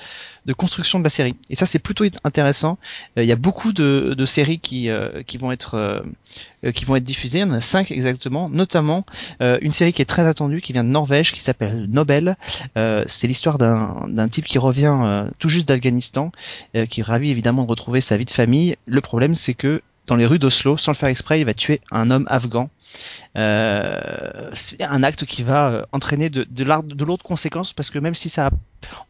de 0.47 0.53
construction 0.53 0.99
de 0.99 1.05
la 1.05 1.11
série. 1.11 1.37
Et 1.51 1.55
ça, 1.55 1.67
c'est 1.67 1.79
plutôt 1.79 2.05
intéressant. 2.25 2.79
Euh, 3.17 3.23
Il 3.23 3.29
y 3.29 3.33
a 3.33 3.37
beaucoup 3.37 3.73
de, 3.73 4.15
de 4.17 4.27
séries 4.27 4.59
qui, 4.59 4.89
euh, 4.89 5.23
qui 5.23 5.39
vont 5.39 5.53
être 5.53 5.75
euh, 5.75 6.03
qui 6.75 6.85
vont 6.85 6.97
être 6.97 7.05
diffusées. 7.05 7.39
Il 7.39 7.43
y 7.43 7.45
en 7.45 7.53
a 7.53 7.61
cinq 7.61 7.91
exactement, 7.91 8.49
notamment 8.49 9.07
une 9.41 9.71
série 9.71 9.93
qui 9.93 10.03
est 10.03 10.07
très 10.07 10.27
attendue, 10.27 10.61
qui 10.61 10.73
vient 10.73 10.83
de 10.83 10.89
Norvège, 10.89 11.33
qui 11.33 11.41
s'appelle 11.41 11.87
Nobel. 11.89 12.37
C'est 12.75 13.29
l'histoire 13.29 13.59
d'un 13.59 14.29
type 14.29 14.45
qui 14.45 14.59
revient 14.59 15.27
tout 15.39 15.49
juste 15.49 15.69
d'Afghanistan, 15.69 16.33
qui 16.91 17.01
est 17.01 17.05
ravi 17.05 17.31
évidemment 17.31 17.63
de 17.63 17.71
retrouver 17.71 18.01
sa 18.01 18.17
vie 18.17 18.25
de 18.25 18.31
famille. 18.31 18.77
Le 18.87 19.01
problème, 19.01 19.37
c'est 19.37 19.55
que 19.55 19.83
dans 20.09 20.17
les 20.17 20.27
rues 20.27 20.39
d'Oslo, 20.39 20.77
sans 20.79 20.93
le 20.93 20.97
faire 20.97 21.11
exprès, 21.11 21.41
il 21.41 21.45
va 21.45 21.55
tuer 21.55 21.81
un 21.93 22.11
homme 22.11 22.25
afghan. 22.29 22.71
Euh, 23.37 24.51
c'est 24.55 24.83
un 24.83 25.03
acte 25.03 25.27
qui 25.27 25.43
va 25.43 25.69
euh, 25.69 25.83
entraîner 25.93 26.31
de, 26.31 26.47
de, 26.51 26.65
lourdes 27.05 27.23
conséquences 27.23 27.73
parce 27.75 27.91
que 27.91 27.99
même 27.99 28.15
si 28.15 28.31
ça, 28.31 28.47
a- 28.47 28.51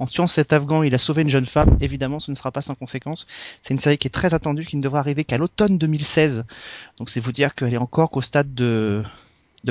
en 0.00 0.06
tuant 0.06 0.26
cet 0.26 0.52
Afghan, 0.52 0.82
il 0.82 0.94
a 0.94 0.99
sauvé 0.99 1.23
une 1.23 1.30
jeune 1.30 1.46
femme, 1.46 1.78
évidemment, 1.80 2.18
ce 2.20 2.30
ne 2.32 2.37
sera 2.37 2.50
pas 2.50 2.62
sans 2.62 2.75
conséquences. 2.75 3.26
C'est 3.62 3.73
une 3.73 3.80
série 3.80 3.96
qui 3.96 4.08
est 4.08 4.11
très 4.11 4.34
attendue, 4.34 4.66
qui 4.66 4.76
ne 4.76 4.82
devra 4.82 4.99
arriver 4.99 5.25
qu'à 5.25 5.38
l'automne 5.38 5.78
2016. 5.78 6.44
Donc 6.99 7.11
c'est 7.11 7.20
vous 7.20 7.32
dire 7.32 7.54
qu'elle 7.54 7.73
est 7.73 7.78
encore 7.78 8.11
qu'au 8.11 8.20
stade 8.20 8.52
de, 8.54 9.04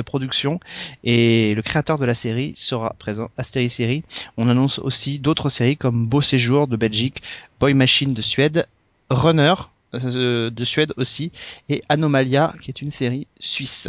production 0.06 0.60
et 1.02 1.54
le 1.56 1.62
créateur 1.62 1.98
de 1.98 2.06
la 2.06 2.14
série 2.14 2.54
sera 2.56 2.94
présent 2.98 3.30
à 3.36 3.44
série 3.44 3.68
série. 3.68 4.04
On 4.36 4.48
annonce 4.48 4.78
aussi 4.78 5.18
d'autres 5.18 5.50
séries 5.50 5.76
comme 5.76 6.06
Beau 6.06 6.20
Séjour 6.22 6.68
de 6.68 6.76
Belgique, 6.76 7.20
Boy 7.60 7.74
Machine 7.74 8.14
de 8.14 8.20
Suède, 8.22 8.66
Runner 9.10 9.54
de 9.92 10.64
Suède 10.64 10.92
aussi 10.96 11.32
et 11.68 11.82
Anomalia 11.88 12.54
qui 12.62 12.70
est 12.70 12.82
une 12.82 12.90
série 12.90 13.26
suisse. 13.40 13.88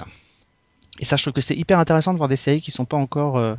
Et 1.01 1.05
ça, 1.05 1.15
je 1.15 1.23
trouve 1.23 1.33
que 1.33 1.39
c'est 1.41 1.55
hyper 1.55 1.79
intéressant 1.79 2.11
de 2.11 2.17
voir 2.17 2.27
des 2.27 2.35
séries 2.35 2.61
qui 2.61 2.71
sont 2.71 2.83
pas 2.83 2.97
encore, 2.97 3.37
euh, 3.37 3.55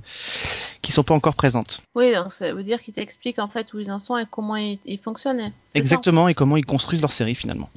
qui 0.82 0.92
sont 0.92 1.04
pas 1.04 1.14
encore 1.14 1.34
présentes. 1.34 1.80
Oui, 1.94 2.12
donc 2.14 2.32
ça 2.34 2.52
veut 2.52 2.62
dire 2.62 2.82
qu'il 2.82 2.92
t'explique 2.92 3.38
en 3.38 3.48
fait 3.48 3.72
où 3.72 3.78
ils 3.78 3.90
en 3.90 3.98
sont 3.98 4.18
et 4.18 4.26
comment 4.30 4.56
ils, 4.56 4.78
ils 4.84 4.98
fonctionnent. 4.98 5.50
ça 5.66 5.78
Exactement, 5.78 6.28
et 6.28 6.34
comment 6.34 6.58
ils 6.58 6.66
construisent 6.66 7.00
leur 7.00 7.12
série 7.12 7.34
finalement. 7.34 7.70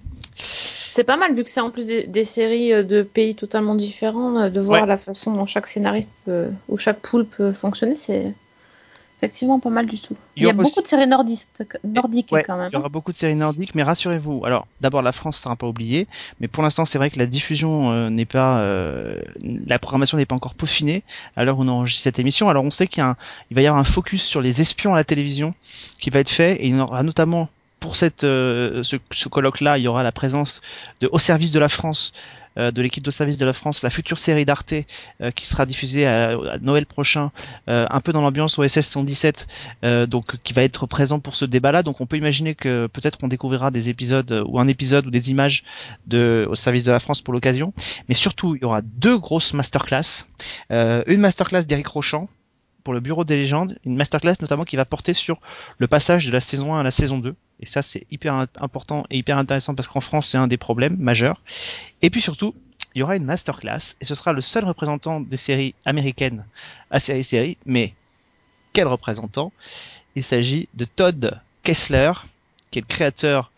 C'est 0.90 1.06
pas 1.06 1.16
mal 1.16 1.34
vu 1.34 1.44
que 1.46 1.50
c'est 1.50 1.62
en 1.62 1.70
plus 1.72 1.86
des, 1.88 2.06
des 2.08 2.24
séries 2.26 2.74
euh, 2.74 2.84
de 2.84 3.04
pays 3.04 3.36
totalement 3.36 3.76
différents, 3.76 4.38
euh, 4.38 4.50
de 4.50 4.60
voir 4.60 4.82
Ouais. 4.82 4.88
la 4.88 4.98
façon 4.98 5.32
dont 5.34 5.46
chaque 5.46 5.68
scénariste 5.68 6.12
peut, 6.26 6.48
ou 6.68 6.78
chaque 6.78 7.00
poule 7.00 7.26
peut 7.26 7.54
fonctionner, 7.54 7.96
c'est 7.96 8.34
effectivement 9.24 9.60
pas 9.60 9.70
mal 9.70 9.86
du 9.86 10.00
tout. 10.00 10.18
Il 10.36 10.44
y 10.44 10.50
a 10.50 10.54
beaucoup 10.54 10.82
de 10.82 10.88
séries 10.88 11.08
nordistes, 11.08 11.66
nordiques 11.84 12.32
Ouais, 12.32 12.44
quand 12.44 12.58
même. 12.58 12.70
Il 12.72 12.76
y 12.76 12.78
aura 12.78 12.90
beaucoup 12.90 13.12
de 13.12 13.16
séries 13.16 13.36
nordiques, 13.36 13.74
mais 13.74 13.84
rassurez-vous. 13.84 14.44
Alors, 14.46 14.68
d'abord, 14.82 15.02
la 15.02 15.14
France 15.14 15.38
sera 15.38 15.56
pas 15.56 15.68
oubliée, 15.68 16.08
mais 16.40 16.48
pour 16.48 16.62
l'instant, 16.62 16.84
c'est 16.84 16.98
vrai 16.98 17.10
que 17.10 17.20
la 17.20 17.26
diffusion 17.26 17.92
euh, 17.92 18.10
n'est 18.10 18.26
pas, 18.26 18.60
euh, 18.60 19.18
la 19.66 19.80
programmation 19.80 20.18
n'est 20.18 20.26
pas 20.26 20.36
encore 20.36 20.56
peaufinée 20.56 21.04
à 21.38 21.46
l'heure 21.46 21.58
où 21.58 21.64
on 21.64 21.68
enregistre 21.70 22.04
cette 22.04 22.20
émission. 22.20 22.50
Alors, 22.50 22.66
on 22.66 22.72
sait 22.72 22.88
qu'il 22.88 23.04
va 23.04 23.62
y 23.62 23.68
avoir 23.68 23.80
un 23.80 23.86
focus 23.86 24.24
sur 24.24 24.42
les 24.42 24.60
espions 24.60 24.94
à 24.94 24.98
la 24.98 25.06
télévision 25.06 25.54
qui 26.00 26.10
va 26.10 26.20
être 26.20 26.30
fait, 26.30 26.56
et 26.56 26.68
il 26.68 26.76
y 26.76 26.80
en 26.80 26.84
aura 26.84 27.04
notamment 27.04 27.48
pour 27.80 27.96
cette, 27.96 28.24
euh, 28.24 28.84
ce, 28.84 28.98
ce 29.12 29.30
colloque-là, 29.30 29.78
il 29.78 29.84
y 29.84 29.88
aura 29.88 30.04
la 30.04 30.12
présence 30.12 30.62
de 31.02 31.10
Au 31.12 31.20
service 31.20 31.52
de 31.52 31.60
la 31.60 31.70
France 31.70 32.14
de 32.58 32.82
l'équipe 32.82 33.04
de 33.04 33.12
service 33.12 33.38
de 33.38 33.46
la 33.46 33.54
France, 33.54 33.82
la 33.84 33.90
future 33.90 34.20
série 34.20 34.46
d'Arte 34.46 34.74
euh, 35.22 35.32
qui 35.32 35.46
sera 35.46 35.66
diffusée 35.66 36.06
à, 36.06 36.38
Noël 36.62 36.86
prochain, 36.86 37.32
euh, 37.68 37.86
un 37.90 38.02
peu 38.02 38.14
dans 38.14 38.22
l'ambiance 38.22 38.58
OSS 38.58 38.82
117, 38.82 39.48
euh, 39.84 40.06
donc 40.06 40.38
qui 40.44 40.54
va 40.54 40.64
être 40.64 40.86
présent 40.88 41.20
pour 41.20 41.36
ce 41.36 41.46
débat-là. 41.46 41.84
Donc 41.84 42.02
on 42.02 42.06
peut 42.06 42.18
imaginer 42.18 42.56
que 42.56 42.88
peut-être 42.88 43.20
on 43.24 43.28
découvrira 43.28 43.72
des 43.72 43.90
épisodes 43.90 44.32
euh, 44.32 44.44
ou 44.48 44.60
un 44.60 44.68
épisode 44.68 45.08
ou 45.08 45.12
des 45.12 45.32
images 45.32 45.64
de 46.08 46.48
au 46.50 46.56
service 46.56 46.84
de 46.84 46.92
la 46.92 47.00
France 47.00 47.22
pour 47.22 47.34
l'occasion. 47.34 47.74
Mais 48.08 48.16
surtout, 48.16 48.56
il 48.56 48.62
y 48.62 48.66
aura 48.66 48.82
deux 48.82 49.18
grosses 49.18 49.54
masterclass. 49.54 50.26
Euh, 50.72 51.04
une 51.08 51.20
masterclass 51.20 51.64
d'Eric 51.64 51.88
Rochant 51.88 52.28
pour 52.84 52.94
le 52.94 53.00
Bureau 53.00 53.24
des 53.24 53.38
légendes, 53.38 53.78
une 53.86 53.96
masterclass 53.96 54.36
notamment 54.42 54.66
qui 54.66 54.76
va 54.76 54.84
porter 54.84 55.14
sur 55.14 55.40
le 55.78 55.88
passage 55.88 56.26
de 56.26 56.32
la 56.32 56.42
saison 56.42 56.76
1 56.76 56.82
à 56.82 56.84
la 56.84 56.92
saison 56.92 57.18
2. 57.18 57.34
Et 57.64 57.66
ça, 57.66 57.82
c'est 57.82 58.06
hyper 58.12 58.46
important 58.58 59.06
et 59.10 59.18
hyper 59.18 59.38
intéressant 59.38 59.74
parce 59.74 59.88
qu'en 59.88 60.02
France, 60.02 60.28
c'est 60.28 60.38
un 60.38 60.48
des 60.48 60.58
problèmes 60.58 60.98
majeurs. 60.98 61.40
Et 62.02 62.10
puis 62.10 62.22
surtout, 62.22 62.54
il 62.94 63.00
y 63.00 63.04
aura 63.04 63.16
une 63.16 63.24
masterclass 63.24 63.96
et 64.02 64.06
ce 64.06 64.16
sera 64.16 64.34
le 64.34 64.42
seul 64.42 64.66
représentant 64.66 65.22
des 65.22 65.38
séries 65.38 65.76
américaines 65.86 66.44
à 66.92 67.00
série 67.00 67.24
série. 67.24 67.58
Mais 67.66 67.94
quel 68.74 68.88
représentant? 68.88 69.54
Il 70.18 70.26
s'agit 70.26 70.68
de 70.74 70.84
Todd 70.84 71.40
Kessler, 71.64 72.12
qui 72.70 72.80
est 72.80 72.82
le 72.82 72.88
créateur 72.88 73.50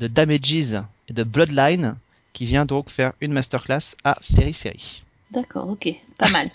de 0.00 0.08
Damages 0.08 0.82
et 1.08 1.12
de 1.12 1.22
Bloodline, 1.22 1.94
qui 2.32 2.46
vient 2.46 2.64
donc 2.64 2.90
faire 2.90 3.12
une 3.20 3.32
masterclass 3.32 3.94
à 4.02 4.18
série 4.20 4.54
série. 4.54 5.04
D'accord, 5.30 5.68
ok, 5.70 5.88
pas 6.18 6.28
mal. 6.30 6.48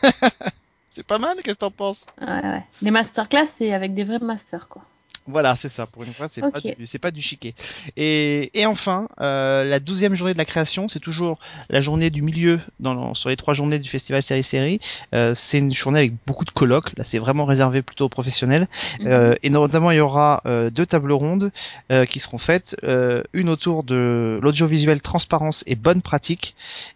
C'est 0.93 1.07
pas 1.07 1.19
mal, 1.19 1.37
qu'est-ce 1.37 1.55
que 1.55 1.59
t'en 1.59 1.71
penses? 1.71 2.05
Ouais, 2.19 2.27
ouais. 2.27 2.63
Les 2.81 2.91
masterclass, 2.91 3.45
c'est 3.45 3.71
avec 3.71 3.93
des 3.93 4.03
vrais 4.03 4.17
masters, 4.17 4.67
quoi. 4.67 4.81
Voilà, 5.27 5.55
c'est 5.55 5.69
ça. 5.69 5.85
Pour 5.85 6.03
une 6.03 6.09
fois, 6.09 6.27
c'est 6.29 6.43
Ok. 6.43 6.53
pas 6.53 6.61
du, 6.61 6.87
c'est 6.87 6.99
pas 6.99 7.11
du 7.11 7.21
chiquet. 7.21 7.53
Et, 7.97 8.49
et 8.59 8.65
enfin, 8.65 9.09
euh, 9.19 9.63
la 9.63 9.79
douzième 9.79 10.15
journée 10.15 10.33
de 10.33 10.37
la 10.37 10.45
création, 10.45 10.87
c'est 10.87 10.99
toujours 10.99 11.37
la 11.69 11.81
journée 11.81 12.09
du 12.09 12.21
milieu 12.21 12.59
dans, 12.79 13.13
sur 13.13 13.29
les 13.29 13.35
trois 13.35 13.53
journées 13.53 13.79
du 13.79 13.89
festival 13.89 14.23
série 14.23 14.43
série. 14.43 14.79
Euh, 15.13 15.33
c'est 15.35 15.57
une 15.57 15.73
journée 15.73 15.99
avec 15.99 16.13
beaucoup 16.25 16.45
de 16.45 16.51
colloques. 16.51 16.97
Là, 16.97 17.03
c'est 17.03 17.19
vraiment 17.19 17.45
réservé 17.45 17.81
plutôt 17.81 18.05
aux 18.05 18.09
professionnels. 18.09 18.67
Euh, 19.05 19.35
et 19.43 19.49
notamment, 19.49 19.91
il 19.91 19.97
y 19.97 19.99
aura 19.99 20.41
euh, 20.45 20.69
deux 20.69 20.85
tables 20.85 21.11
rondes 21.11 21.51
euh, 21.91 22.05
qui 22.05 22.19
seront 22.19 22.37
faites, 22.37 22.77
euh, 22.83 23.23
une 23.33 23.49
autour 23.49 23.83
de 23.83 24.39
l'audiovisuel 24.41 25.01
transparence 25.01 25.63
et 25.67 25.75
bonne 25.75 26.01
pratique, 26.01 26.55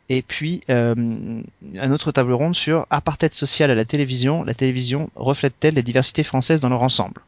et 0.10 0.22
puis 0.22 0.62
euh, 0.70 1.42
un 1.80 1.92
autre 1.92 2.12
table 2.12 2.34
ronde 2.34 2.56
sur 2.56 2.86
apartheid 2.90 3.34
social 3.34 3.72
à 3.72 3.76
la 3.76 3.86
télévision. 3.86 4.44
La 4.44 4.54
télévision 4.54 5.10
reflète-t-elle 5.16 5.76
les 5.76 5.84
diversités 5.84 6.24
françaises 6.24 6.60
dans 6.62 6.70
leur 6.70 6.84
ensemble? 6.84 7.22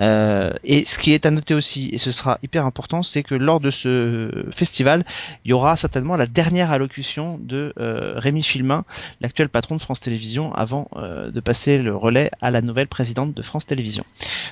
Euh, 0.00 0.35
Et 0.64 0.84
ce 0.84 0.98
qui 0.98 1.12
est 1.12 1.26
à 1.26 1.30
noter 1.30 1.54
aussi, 1.54 1.88
et 1.92 1.98
ce 1.98 2.10
sera 2.12 2.38
hyper 2.42 2.66
important, 2.66 3.02
c'est 3.02 3.22
que 3.22 3.34
lors 3.34 3.60
de 3.60 3.70
ce 3.70 4.46
festival, 4.50 5.04
il 5.44 5.50
y 5.50 5.52
aura 5.52 5.76
certainement 5.76 6.16
la 6.16 6.26
dernière 6.26 6.70
allocution 6.70 7.38
de 7.40 7.72
euh, 7.78 8.14
Rémi 8.16 8.42
Filmin, 8.42 8.84
l'actuel 9.20 9.48
patron 9.48 9.76
de 9.76 9.80
France 9.80 10.00
Télévisions, 10.00 10.52
avant 10.54 10.88
euh, 10.96 11.30
de 11.30 11.40
passer 11.40 11.78
le 11.78 11.94
relais 11.94 12.30
à 12.40 12.50
la 12.50 12.62
nouvelle 12.62 12.88
présidente 12.88 13.34
de 13.34 13.42
France 13.42 13.66
Télévisions. 13.66 14.04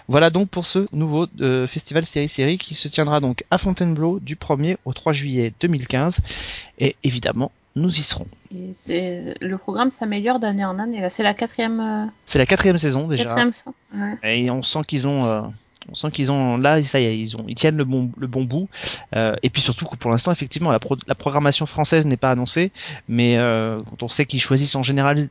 Voilà 0.09 0.31
donc 0.31 0.49
pour 0.49 0.67
ce 0.67 0.87
nouveau 0.93 1.27
euh, 1.41 1.67
festival 1.67 2.07
série-série 2.07 2.59
qui 2.59 2.75
se 2.75 2.89
tiendra 2.89 3.21
donc 3.21 3.45
à 3.51 3.59
Fontainebleau 3.59 4.21
du 4.21 4.37
1er 4.37 4.77
au 4.85 4.93
3 4.93 5.13
juillet 5.13 5.53
2015. 5.61 6.19
Et 6.79 6.97
évidemment, 7.05 7.53
nous 7.77 7.99
y 7.99 8.03
serons. 8.03 8.27
Et 8.89 9.35
le 9.41 9.59
programme 9.59 9.91
s'améliore 9.91 10.39
d'année 10.39 10.65
en 10.65 10.79
année. 10.79 11.01
Là, 11.01 11.11
c'est 11.11 11.23
la 11.23 11.35
quatrième, 11.35 11.81
euh, 11.81 12.07
C'est 12.27 12.39
la 12.39 12.47
quatrième 12.47 12.79
saison 12.79 13.09
déjà. 13.09 13.25
quatrième. 13.25 13.53
Ouais. 13.95 14.43
Et 14.43 14.51
on 14.51 14.63
sent 14.63 14.81
qu'ils 14.87 15.09
ont, 15.09 15.25
euh, 15.25 15.43
on 15.91 15.95
sent 15.95 16.11
qu'ils 16.11 16.33
ont 16.33 16.57
là, 16.57 16.83
ça 16.83 17.01
y 17.01 17.05
est, 17.05 17.19
ils 17.19 17.37
ont, 17.37 17.45
ils 17.49 17.55
tiennent 17.55 17.77
le 17.77 17.85
bon, 17.85 18.11
le 18.19 18.27
bon 18.27 18.45
bout. 18.45 18.69
Euh, 19.17 19.35
et 19.43 19.51
puis 19.51 19.63
surtout 19.63 19.87
que 19.87 19.97
pour 19.97 20.11
l'instant, 20.11 20.33
effectivement, 20.33 20.71
la, 20.71 20.79
pro- 20.79 20.97
la 21.07 21.15
programmation 21.15 21.67
française 21.67 22.07
n'est 22.07 22.17
pas 22.17 22.31
annoncée, 22.31 22.73
mais 23.09 23.37
euh, 23.39 23.81
quand 23.91 24.03
on 24.03 24.09
sait 24.09 24.27
qu'ils 24.27 24.41
choisissent 24.41 24.75
en 24.75 24.83
général 24.83 25.29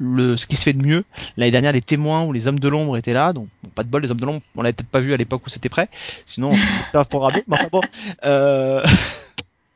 le, 0.00 0.36
ce 0.36 0.46
qui 0.46 0.54
se 0.54 0.62
fait 0.62 0.72
de 0.72 0.82
mieux. 0.82 1.04
L'année 1.36 1.50
dernière, 1.50 1.72
les 1.72 1.82
témoins 1.82 2.22
ou 2.22 2.32
les 2.32 2.46
hommes 2.46 2.60
de 2.60 2.68
l'ombre 2.68 2.96
étaient 2.96 3.12
là, 3.12 3.32
donc 3.32 3.48
pas 3.74 3.82
de 3.82 3.88
bol, 3.88 4.02
les 4.02 4.10
hommes 4.12 4.20
de 4.20 4.26
l'ombre, 4.26 4.42
on 4.56 4.62
l'avait 4.62 4.72
peut-être 4.72 4.90
pas 4.90 5.00
vu 5.00 5.12
à 5.12 5.16
l'époque 5.16 5.42
où 5.46 5.50
c'était 5.50 5.68
prêt. 5.68 5.88
Sinon, 6.24 6.50
on 6.52 6.92
pas 6.92 7.04
programmé. 7.04 7.42
Mais 7.48 7.56
enfin 7.56 7.68
bon, 7.72 7.80
euh... 8.24 8.84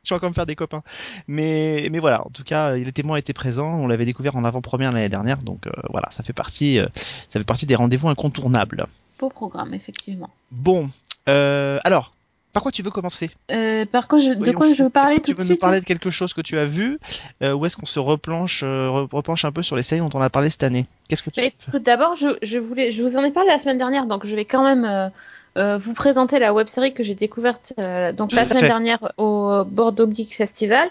je 0.03 0.09
vais 0.09 0.15
encore 0.17 0.29
me 0.29 0.33
faire 0.33 0.45
des 0.45 0.55
copains. 0.55 0.83
Mais, 1.27 1.87
mais 1.91 1.99
voilà, 1.99 2.25
en 2.25 2.29
tout 2.29 2.43
cas, 2.43 2.73
les 2.75 2.91
témoins 2.91 3.17
étaient 3.17 3.33
présents. 3.33 3.73
On 3.73 3.87
l'avait 3.87 4.05
découvert 4.05 4.35
en 4.35 4.43
avant-première 4.43 4.91
l'année 4.91 5.09
dernière, 5.09 5.37
donc 5.39 5.65
euh, 5.67 5.71
voilà, 5.89 6.09
ça 6.11 6.23
fait 6.23 6.33
partie, 6.33 6.79
euh, 6.79 6.87
ça 7.29 7.39
fait 7.39 7.45
partie 7.45 7.65
des 7.65 7.75
rendez-vous 7.75 8.09
incontournables. 8.09 8.87
Beau 9.19 9.29
programme, 9.29 9.73
effectivement. 9.73 10.29
Bon, 10.51 10.89
euh, 11.29 11.79
alors, 11.85 12.13
par 12.51 12.61
quoi 12.63 12.71
tu 12.71 12.83
veux 12.83 12.91
commencer? 12.91 13.31
Euh, 13.51 13.85
par 13.85 14.03
je- 14.03 14.43
de 14.43 14.51
quoi 14.51 14.67
je 14.71 14.83
veux 14.83 14.89
parler 14.89 15.13
Est-ce 15.13 15.21
que 15.21 15.25
tout 15.25 15.31
tu 15.31 15.33
de 15.33 15.37
veux 15.39 15.43
suite 15.45 15.51
nous 15.57 15.59
parler 15.61 15.77
hein 15.77 15.81
de 15.81 15.85
quelque 15.85 16.09
chose 16.09 16.33
que 16.33 16.41
tu 16.41 16.57
as 16.57 16.65
vu 16.65 16.99
euh, 17.41 17.53
ou 17.53 17.65
est-ce 17.65 17.77
qu'on 17.77 17.85
se 17.85 17.99
replanche, 17.99 18.61
euh, 18.63 18.89
re- 18.89 19.09
repenche 19.11 19.45
un 19.45 19.51
peu 19.53 19.63
sur 19.63 19.75
les 19.77 19.83
séries 19.83 20.01
dont 20.01 20.09
on 20.13 20.21
a 20.21 20.29
parlé 20.29 20.49
cette 20.49 20.63
année? 20.63 20.85
Qu'est-ce 21.07 21.23
que 21.23 21.29
tu 21.29 21.39
écoute, 21.39 21.81
D'abord, 21.81 22.15
je, 22.15 22.37
je 22.43 22.57
voulais, 22.57 22.91
je 22.91 23.01
vous 23.01 23.15
en 23.15 23.23
ai 23.23 23.31
parlé 23.31 23.49
la 23.49 23.57
semaine 23.59 23.77
dernière, 23.77 24.05
donc 24.05 24.25
je 24.27 24.35
vais 24.35 24.45
quand 24.45 24.63
même 24.63 25.11
euh, 25.57 25.77
vous 25.77 25.93
présenter 25.93 26.39
la 26.39 26.53
web 26.53 26.67
série 26.67 26.93
que 26.93 27.03
j'ai 27.03 27.15
découverte 27.15 27.73
euh, 27.79 28.11
donc 28.11 28.31
la 28.31 28.45
semaine 28.45 28.63
dernière 28.67 29.11
au 29.17 29.63
Bordeaux 29.65 30.09
Geek 30.11 30.35
Festival. 30.35 30.89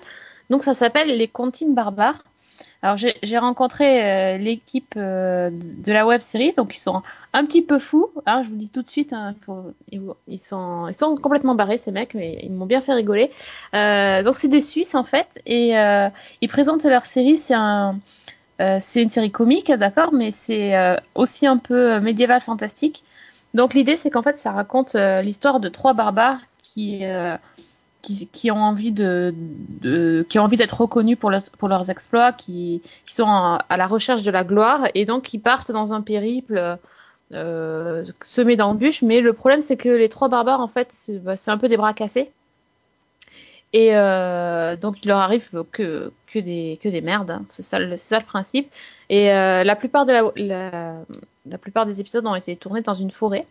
Donc 0.51 0.63
ça 0.63 0.75
s'appelle 0.75 1.17
Les 1.17 1.29
Comptines 1.29 1.75
Barbares. 1.75 2.23
Alors 2.85 2.97
j'ai 2.97 3.39
rencontré 3.39 4.03
euh, 4.03 4.39
l'équipe 4.39 4.95
euh, 4.97 5.51
de 5.53 5.93
la 5.93 6.05
web 6.05 6.21
série, 6.21 6.53
donc 6.53 6.75
ils 6.75 6.81
sont 6.81 7.03
un 7.33 7.45
petit 7.45 7.63
peu 7.63 7.79
fous. 7.79 8.11
hein, 8.27 8.43
je 8.43 8.49
vous 8.49 8.57
dis 8.57 8.69
tout 8.71 8.83
de 8.83 8.89
suite, 8.89 9.13
hein, 9.13 9.37
faut- 9.47 9.73
ils, 10.27 10.39
sont, 10.41 10.89
ils 10.89 10.95
sont 10.95 11.15
complètement 11.17 11.55
barrés 11.55 11.79
ces 11.79 11.93
mecs, 11.93 12.15
mais 12.15 12.41
ils 12.43 12.51
m'ont 12.51 12.67
bien 12.67 12.81
fait 12.81 12.93
rigoler. 12.93 13.31
Euh, 13.75 14.25
donc 14.25 14.35
c'est 14.35 14.49
des 14.49 14.61
Suisses 14.61 14.97
en 14.97 15.05
fait, 15.05 15.41
et 15.47 15.79
euh, 15.79 16.09
ils 16.41 16.49
présentent 16.49 16.85
leur 16.85 17.07
série. 17.07 17.39
C'est 17.39 17.55
un, 17.55 17.99
euh, 18.61 18.79
c'est 18.81 19.01
une 19.01 19.11
série 19.11 19.31
comique, 19.31 19.71
d'accord, 19.71 20.13
mais 20.13 20.33
c'est 20.33 20.77
euh, 20.77 20.97
aussi 21.15 21.47
un 21.47 21.59
peu 21.59 22.01
médiéval 22.01 22.41
fantastique. 22.41 23.05
Donc 23.55 23.75
l'idée, 23.75 23.97
c'est 23.97 24.11
qu'en 24.11 24.23
fait, 24.23 24.39
ça 24.39 24.53
raconte 24.53 24.95
euh, 24.95 25.23
l'histoire 25.23 25.61
de 25.61 25.69
trois 25.69 25.93
barbares 25.95 26.41
qui, 26.63 27.05
euh, 27.05 27.37
qui, 28.01 28.29
qui 28.29 28.51
ont 28.51 28.57
envie 28.57 28.93
de, 28.93 29.35
de 29.81 30.27
qui 30.29 30.39
ont 30.39 30.45
envie 30.45 30.57
d'être 30.57 30.81
reconnus 30.81 31.19
pour, 31.19 31.31
leurs- 31.31 31.91
exploits, 31.91 32.33
qui, 32.33 32.83
qui 33.07 33.15
sont 33.15 33.27
à, 33.29 33.77
la 33.77 33.87
recherche 33.87 34.23
de 34.23 34.31
la 34.31 34.45
gloire, 34.45 34.87
et 34.95 35.05
donc 35.05 35.25
qui 35.25 35.39
partent 35.39 35.71
dans 35.71 35.93
un 35.93 36.01
périple 36.01 36.79
euh, 37.33 38.05
semé 38.23 38.57
d'embûches. 38.57 39.03
Mais 39.03 39.21
le 39.21 39.33
problème, 39.33 39.63
c'est 39.63 39.77
que 39.77 39.89
les 39.89 40.09
trois 40.09 40.29
barbares, 40.29 40.61
en 40.61 40.69
fait, 40.69 40.89
c'est 40.91 41.19
bah, 41.19 41.35
un 41.47 41.59
peu 41.59 41.69
des 41.69 41.77
bras 41.77 41.95
cassés. 41.95 42.31
Et 43.73 43.97
euh, 43.97 44.77
donc 44.77 44.97
il 45.03 45.09
leur 45.09 45.19
arrive 45.19 45.51
que, 45.73 46.13
que, 46.27 46.39
des, 46.39 46.79
que 46.83 46.91
des 46.91 47.01
merdes, 47.01 47.31
hein. 47.31 47.45
c'est 47.49 47.63
ça, 47.63 47.79
ça 47.97 48.19
le 48.19 48.25
principe. 48.25 48.71
Et 49.09 49.33
euh, 49.33 49.65
la, 49.65 49.77
plupart 49.77 50.05
de 50.05 50.13
la, 50.13 50.23
la, 50.37 50.95
la 51.47 51.59
plupart 51.59 51.87
des 51.87 52.01
épisodes 52.01 52.25
ont 52.27 52.35
été 52.35 52.57
tournés 52.57 52.83
dans 52.83 52.95
une 52.95 53.11
forêt. 53.11 53.47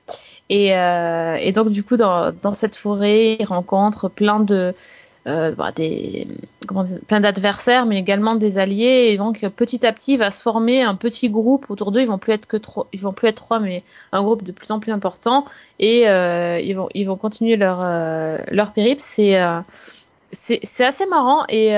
Et, 0.50 0.75
euh, 0.75 1.51
donc 1.51 1.69
du 1.69 1.83
coup 1.83 1.98
dans, 1.98 2.33
cette 2.53 2.75
forêt, 2.75 3.38
ils 3.39 3.45
rencontrent 3.45 4.10
plein 4.10 4.39
de 4.39 4.74
euh, 5.27 5.51
bah, 5.51 5.71
des 5.71 6.27
plein 7.07 7.19
d'adversaires, 7.19 7.86
mais 7.86 8.00
également 8.00 8.36
des 8.36 8.57
alliés. 8.57 9.10
Et 9.12 9.17
donc 9.17 9.45
petit 9.55 9.86
à 9.86 9.91
petit, 9.91 10.13
il 10.13 10.17
va 10.17 10.31
se 10.31 10.41
former 10.41 10.83
un 10.83 10.95
petit 10.95 11.29
groupe 11.29 11.69
autour 11.69 11.91
d'eux. 11.91 12.01
Ils 12.01 12.07
vont 12.07 12.17
plus 12.17 12.33
être 12.33 12.48
que 12.48 12.57
trois, 12.57 12.88
ils 12.93 13.01
vont 13.01 13.13
plus 13.13 13.27
être 13.27 13.36
trois, 13.36 13.60
mais 13.60 13.79
un 14.13 14.24
groupe 14.24 14.43
de 14.43 14.51
plus 14.51 14.71
en 14.71 14.79
plus 14.79 14.91
important. 14.91 15.45
Et 15.79 16.07
euh, 16.07 16.60
ils 16.60 16.74
vont 16.74 16.88
ils 16.93 17.05
vont 17.05 17.17
continuer 17.17 17.57
leur 17.57 17.79
leur 18.51 18.71
périple. 18.71 19.01
C'est 19.03 19.38
c'est 20.33 20.86
assez 20.86 21.05
marrant 21.07 21.43
et 21.50 21.75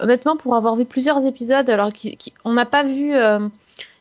honnêtement 0.00 0.36
pour 0.38 0.56
avoir 0.56 0.76
vu 0.76 0.86
plusieurs 0.86 1.26
épisodes 1.26 1.68
alors 1.68 1.90
qu'on 1.92 2.52
n'a 2.54 2.64
pas 2.64 2.84
vu 2.84 3.14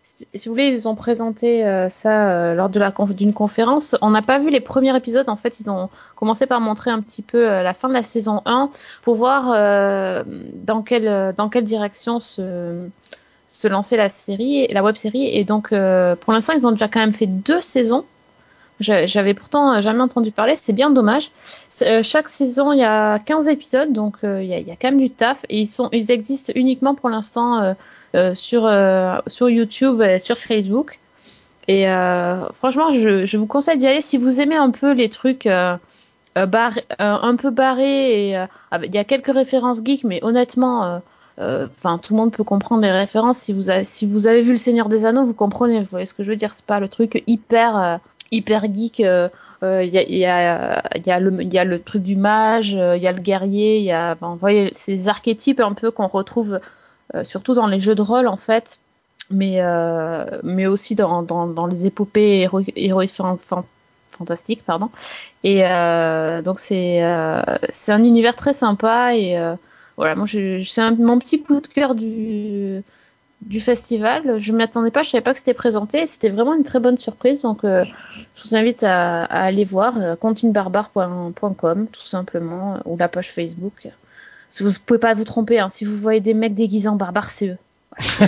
si, 0.05 0.47
vous 0.47 0.53
voulez 0.53 0.67
ils 0.67 0.88
ont 0.88 0.93
présenté 0.95 1.65
euh, 1.65 1.89
ça 1.89 2.29
euh, 2.29 2.53
lors 2.53 2.69
de 2.69 3.13
d'une 3.13 3.33
conférence. 3.33 3.95
On 4.01 4.12
n'a 4.12 4.21
pas 4.21 4.38
vu 4.38 4.50
les 4.50 4.59
premiers 4.59 4.95
épisodes. 4.95 5.27
En 5.27 5.35
fait 5.35 5.59
ils 5.59 5.69
ont 5.69 5.89
commencé 6.15 6.45
par 6.45 6.62
montrer 6.62 6.91
un 6.91 7.01
petit 7.01 7.24
peu 7.24 7.50
euh, 7.50 7.63
la 7.63 7.74
fin 7.74 7.89
de 7.89 7.93
la 7.93 8.03
saison 8.03 8.41
1 8.45 8.69
pour 9.01 9.15
voir 9.15 9.51
euh, 9.51 10.24
dans 10.53 10.83
quelle 10.83 11.33
dans 11.35 11.50
quelle 11.50 11.63
direction 11.63 12.19
se 12.19 12.88
se 13.50 13.67
lancer 13.67 13.97
la 13.97 14.09
série 14.09 14.67
la 14.67 14.83
web 14.83 14.95
série. 14.95 15.25
Et 15.25 15.43
donc 15.43 15.74
euh, 15.74 16.15
pour 16.15 16.33
l'instant 16.33 16.53
ils 16.53 16.67
ont 16.67 16.71
déjà 16.71 16.88
quand 16.88 17.00
même 17.00 17.13
fait 17.13 17.27
deux 17.27 17.62
saisons 17.62 18.05
J'avais 18.82 19.34
pourtant 19.34 19.79
jamais 19.82 20.01
entendu 20.01 20.32
parler, 20.32 20.58
c'est 20.58 20.74
bien 20.74 20.89
dommage. 20.89 21.32
Euh, 21.84 22.03
chaque 22.03 22.27
saison, 22.27 22.74
il 22.74 22.79
y 22.79 22.84
a 22.84 23.20
15 23.20 23.48
épisodes, 23.48 23.94
donc 23.94 24.15
euh, 24.24 24.44
il 24.44 24.50
y, 24.50 24.53
a, 24.53 24.75
quand 24.75 24.89
même 24.91 25.00
du 25.00 25.10
taf. 25.10 25.46
Et 25.48 25.60
ils, 25.60 25.67
sont, 25.67 25.88
ils 25.94 26.12
existent 26.12 26.51
uniquement 26.55 26.94
pour 26.94 27.10
l'instant 27.10 27.74
euh, 28.15 28.36
sur, 28.36 28.70
sur 29.27 29.50
YouTube 29.50 30.01
et 30.01 30.20
sur 30.20 30.38
Facebook. 30.38 31.00
Et 31.67 31.86
franchement, 32.53 32.91
je, 32.91 33.38
vous 33.38 33.48
conseille 33.48 33.77
d'y 33.77 33.88
aller 33.88 34.01
si 34.01 34.17
vous 34.17 34.41
aimez 34.41 34.58
un 34.58 34.72
peu 34.72 34.91
les 34.91 35.10
trucs 35.10 35.48
un 35.48 35.79
peu 36.36 37.50
barrés. 37.51 38.32
Il 38.34 38.94
y 38.94 38.98
a 38.98 39.03
quelques 39.05 39.34
références 39.34 39.82
geeks, 39.84 40.03
mais 40.03 40.22
honnêtement, 40.22 41.01
tout 41.38 41.44
le 41.44 42.15
monde 42.15 42.34
peut 42.34 42.44
comprendre 42.44 42.82
les 42.82 42.91
références. 42.91 43.38
Si 43.38 43.53
vous, 43.53 43.70
avez, 43.70 43.86
si 43.86 44.05
vous 44.05 44.27
avez 44.27 44.41
vu 44.41 44.51
Le 44.51 44.58
Seigneur 44.58 44.89
des 44.89 45.05
Anneaux, 45.05 45.24
vous 45.24 45.34
comprenez. 45.34 45.79
Vous 45.79 45.86
voyez 45.86 46.05
ce 46.05 46.13
que 46.13 46.24
je 46.24 46.29
veux 46.29 46.38
dire 46.38 46.53
C'est 46.53 46.65
pas 46.65 46.82
le 46.82 46.89
truc 46.89 47.24
hyper... 47.25 48.01
euh, 48.36 48.38
hyper 48.38 48.63
geek 48.74 49.00
euh, 49.00 49.30
euh, 49.63 49.84
il 49.84 49.94
y, 49.94 50.25
a, 50.25 51.20
le, 51.20 51.80
truc 51.80 52.04
du 52.04 52.15
mage, 52.15 52.74
il 52.74 53.01
y 53.01 53.08
a 53.08 53.12
le 53.12 53.22
guerrier, 53.22 53.80
il 53.80 53.86
y 53.86 53.92
a, 53.92 54.15
ces 54.74 55.08
archétypes 55.08 55.60
un 55.60 55.74
peu 55.74 55.92
qu'on 55.92 56.08
retrouve 56.08 56.60
surtout 57.24 57.54
dans 57.54 57.68
les 57.68 57.80
jeux 57.80 57.96
de 57.96 58.01
rôle 58.01 58.27
en 58.27 58.38
fait, 58.38 58.80
mais, 59.32 59.63
aussi 60.68 60.94
dans, 60.94 61.68
les 61.72 61.88
épopées 61.88 62.48
héroïques 62.75 63.13
fantastiques, 64.10 64.63
pardon. 64.65 64.89
Et 65.44 65.62
donc 66.44 66.60
c'est 66.60 67.01
un 67.01 68.01
univers 68.04 68.36
très 68.36 68.54
sympa 68.54 69.15
et 69.15 69.39
voilà, 69.98 70.15
c'est 70.27 70.92
mon 71.00 71.18
petit 71.18 71.42
coup 71.42 71.62
de 71.62 71.68
cœur 71.68 71.96
du 71.96 72.84
du 73.42 73.60
festival. 73.60 74.39
Je 74.39 74.51
ne 74.51 74.58
m'y 74.58 74.63
attendais 74.63 74.92
pas, 74.92 75.04
je 75.04 75.12
savais 75.12 75.22
pas 75.22 75.34
que 75.34 75.39
c'était 75.39 75.54
présenté. 75.54 76.06
C'était 76.06 76.30
vraiment 76.30 76.54
une 76.54 76.63
très 76.63 76.80
bonne 76.80 76.98
surprise. 76.98 77.44
Donc, 77.44 77.63
euh, 77.63 77.86
je 78.36 78.44
vous 78.44 78.56
invite 78.56 78.84
à, 78.84 79.24
aller 79.25 79.65
voir 79.65 79.98
euh, 79.98 80.15
continebarbare.com 80.15 81.88
tout 81.92 82.06
simplement, 82.06 82.80
ou 82.86 82.98
la 82.98 83.08
page 83.08 83.32
Facebook. 83.32 83.88
Vous 84.60 84.70
pouvez 84.86 85.00
pas 85.00 85.13
vous 85.13 85.25
tromper. 85.25 85.60
Hein. 85.60 85.70
Si 85.70 85.86
vous 85.86 85.98
voyez 85.98 86.22
des 86.22 86.34
mecs 86.34 86.56
déguisés 86.56 86.89
en 86.89 86.96
barbares, 86.96 87.30
c'est 87.30 87.50
eux. 87.50 87.58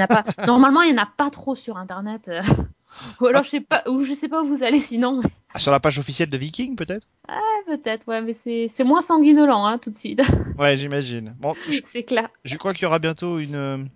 pas... 0.08 0.24
Normalement, 0.46 0.82
il 0.82 0.94
n'y 0.94 1.00
en 1.00 1.04
a 1.04 1.10
pas 1.18 1.30
trop 1.30 1.56
sur 1.56 1.78
Internet. 1.78 2.28
Euh. 2.28 2.42
ou 3.22 3.28
alors, 3.28 3.44
je 3.44 3.50
sais 3.50 3.62
pas, 3.62 3.84
ou 3.88 4.04
je 4.04 4.14
sais 4.14 4.28
pas 4.28 4.42
où 4.42 4.46
vous 4.46 4.64
allez 4.64 4.80
sinon. 4.80 5.22
Ah, 5.54 5.60
sur 5.60 5.72
la 5.72 5.80
page 5.80 5.98
officielle 6.00 6.30
de 6.30 6.38
Viking, 6.38 6.76
peut-être? 6.76 7.08
Ah, 7.28 7.40
peut-être, 7.66 8.08
ouais, 8.08 8.22
mais 8.22 8.34
c'est 8.34 8.84
moins 8.84 9.02
sanguinolent, 9.02 9.66
hein, 9.66 9.78
tout 9.78 9.90
de 9.90 9.96
suite. 9.96 10.22
ouais, 10.60 10.76
j'imagine. 10.78 11.34
Bon, 11.40 11.56
c'est 11.84 12.04
clair. 12.04 12.30
Je 12.44 12.58
crois 12.58 12.74
qu'il 12.74 12.84
y 12.84 12.86
aura 12.86 13.00
bientôt 13.00 13.40
une 13.40 13.90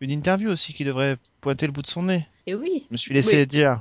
une 0.00 0.10
interview 0.10 0.50
aussi 0.50 0.72
qui 0.72 0.84
devrait 0.84 1.18
pointer 1.40 1.66
le 1.66 1.72
bout 1.72 1.82
de 1.82 1.86
son 1.86 2.04
nez. 2.04 2.26
Et 2.46 2.54
oui. 2.54 2.84
Je 2.88 2.94
me 2.94 2.96
suis 2.96 3.14
laissé 3.14 3.44
dire. 3.46 3.80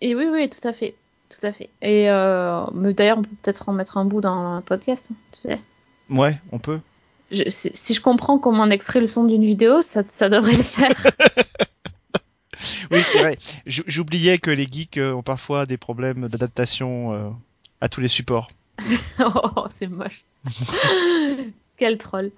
Et 0.00 0.14
oui, 0.14 0.26
oui, 0.30 0.50
tout 0.50 0.66
à 0.66 0.72
fait. 0.72 0.94
Tout 1.28 1.46
à 1.46 1.52
fait. 1.52 1.70
Et 1.80 2.10
euh, 2.10 2.64
d'ailleurs, 2.92 3.18
on 3.18 3.22
peut 3.22 3.36
peut-être 3.42 3.68
en 3.68 3.72
mettre 3.72 3.96
un 3.96 4.04
bout 4.04 4.20
dans 4.20 4.34
un 4.34 4.60
podcast, 4.62 5.10
hein, 5.12 5.16
tu 5.32 5.40
sais. 5.42 5.60
Ouais, 6.08 6.36
on 6.50 6.58
peut. 6.58 6.80
si, 7.30 7.94
je 7.94 8.00
comprends 8.00 8.38
comment 8.38 8.64
on 8.64 8.70
extrait 8.70 9.00
le 9.00 9.06
son 9.06 9.24
d'une 9.24 9.44
vidéo, 9.44 9.80
ça, 9.80 10.02
ça 10.04 10.28
devrait 10.28 10.56
le 10.56 10.62
faire. 10.62 10.90
oui, 12.90 13.00
c'est 13.04 13.20
vrai. 13.20 13.38
J'oubliais 13.66 14.38
que 14.38 14.50
les 14.50 14.66
geeks 14.66 14.98
euh, 14.98 15.12
ont 15.12 15.22
parfois 15.22 15.66
des 15.66 15.76
problèmes 15.76 16.26
d'adaptation 16.26 17.14
euh, 17.14 17.30
à 17.80 17.88
tous 17.88 18.00
les 18.00 18.08
supports. 18.08 18.50
oh, 19.20 19.66
c'est 19.72 19.86
moche. 19.86 20.24
Quel 21.76 21.96
troll. 21.96 22.32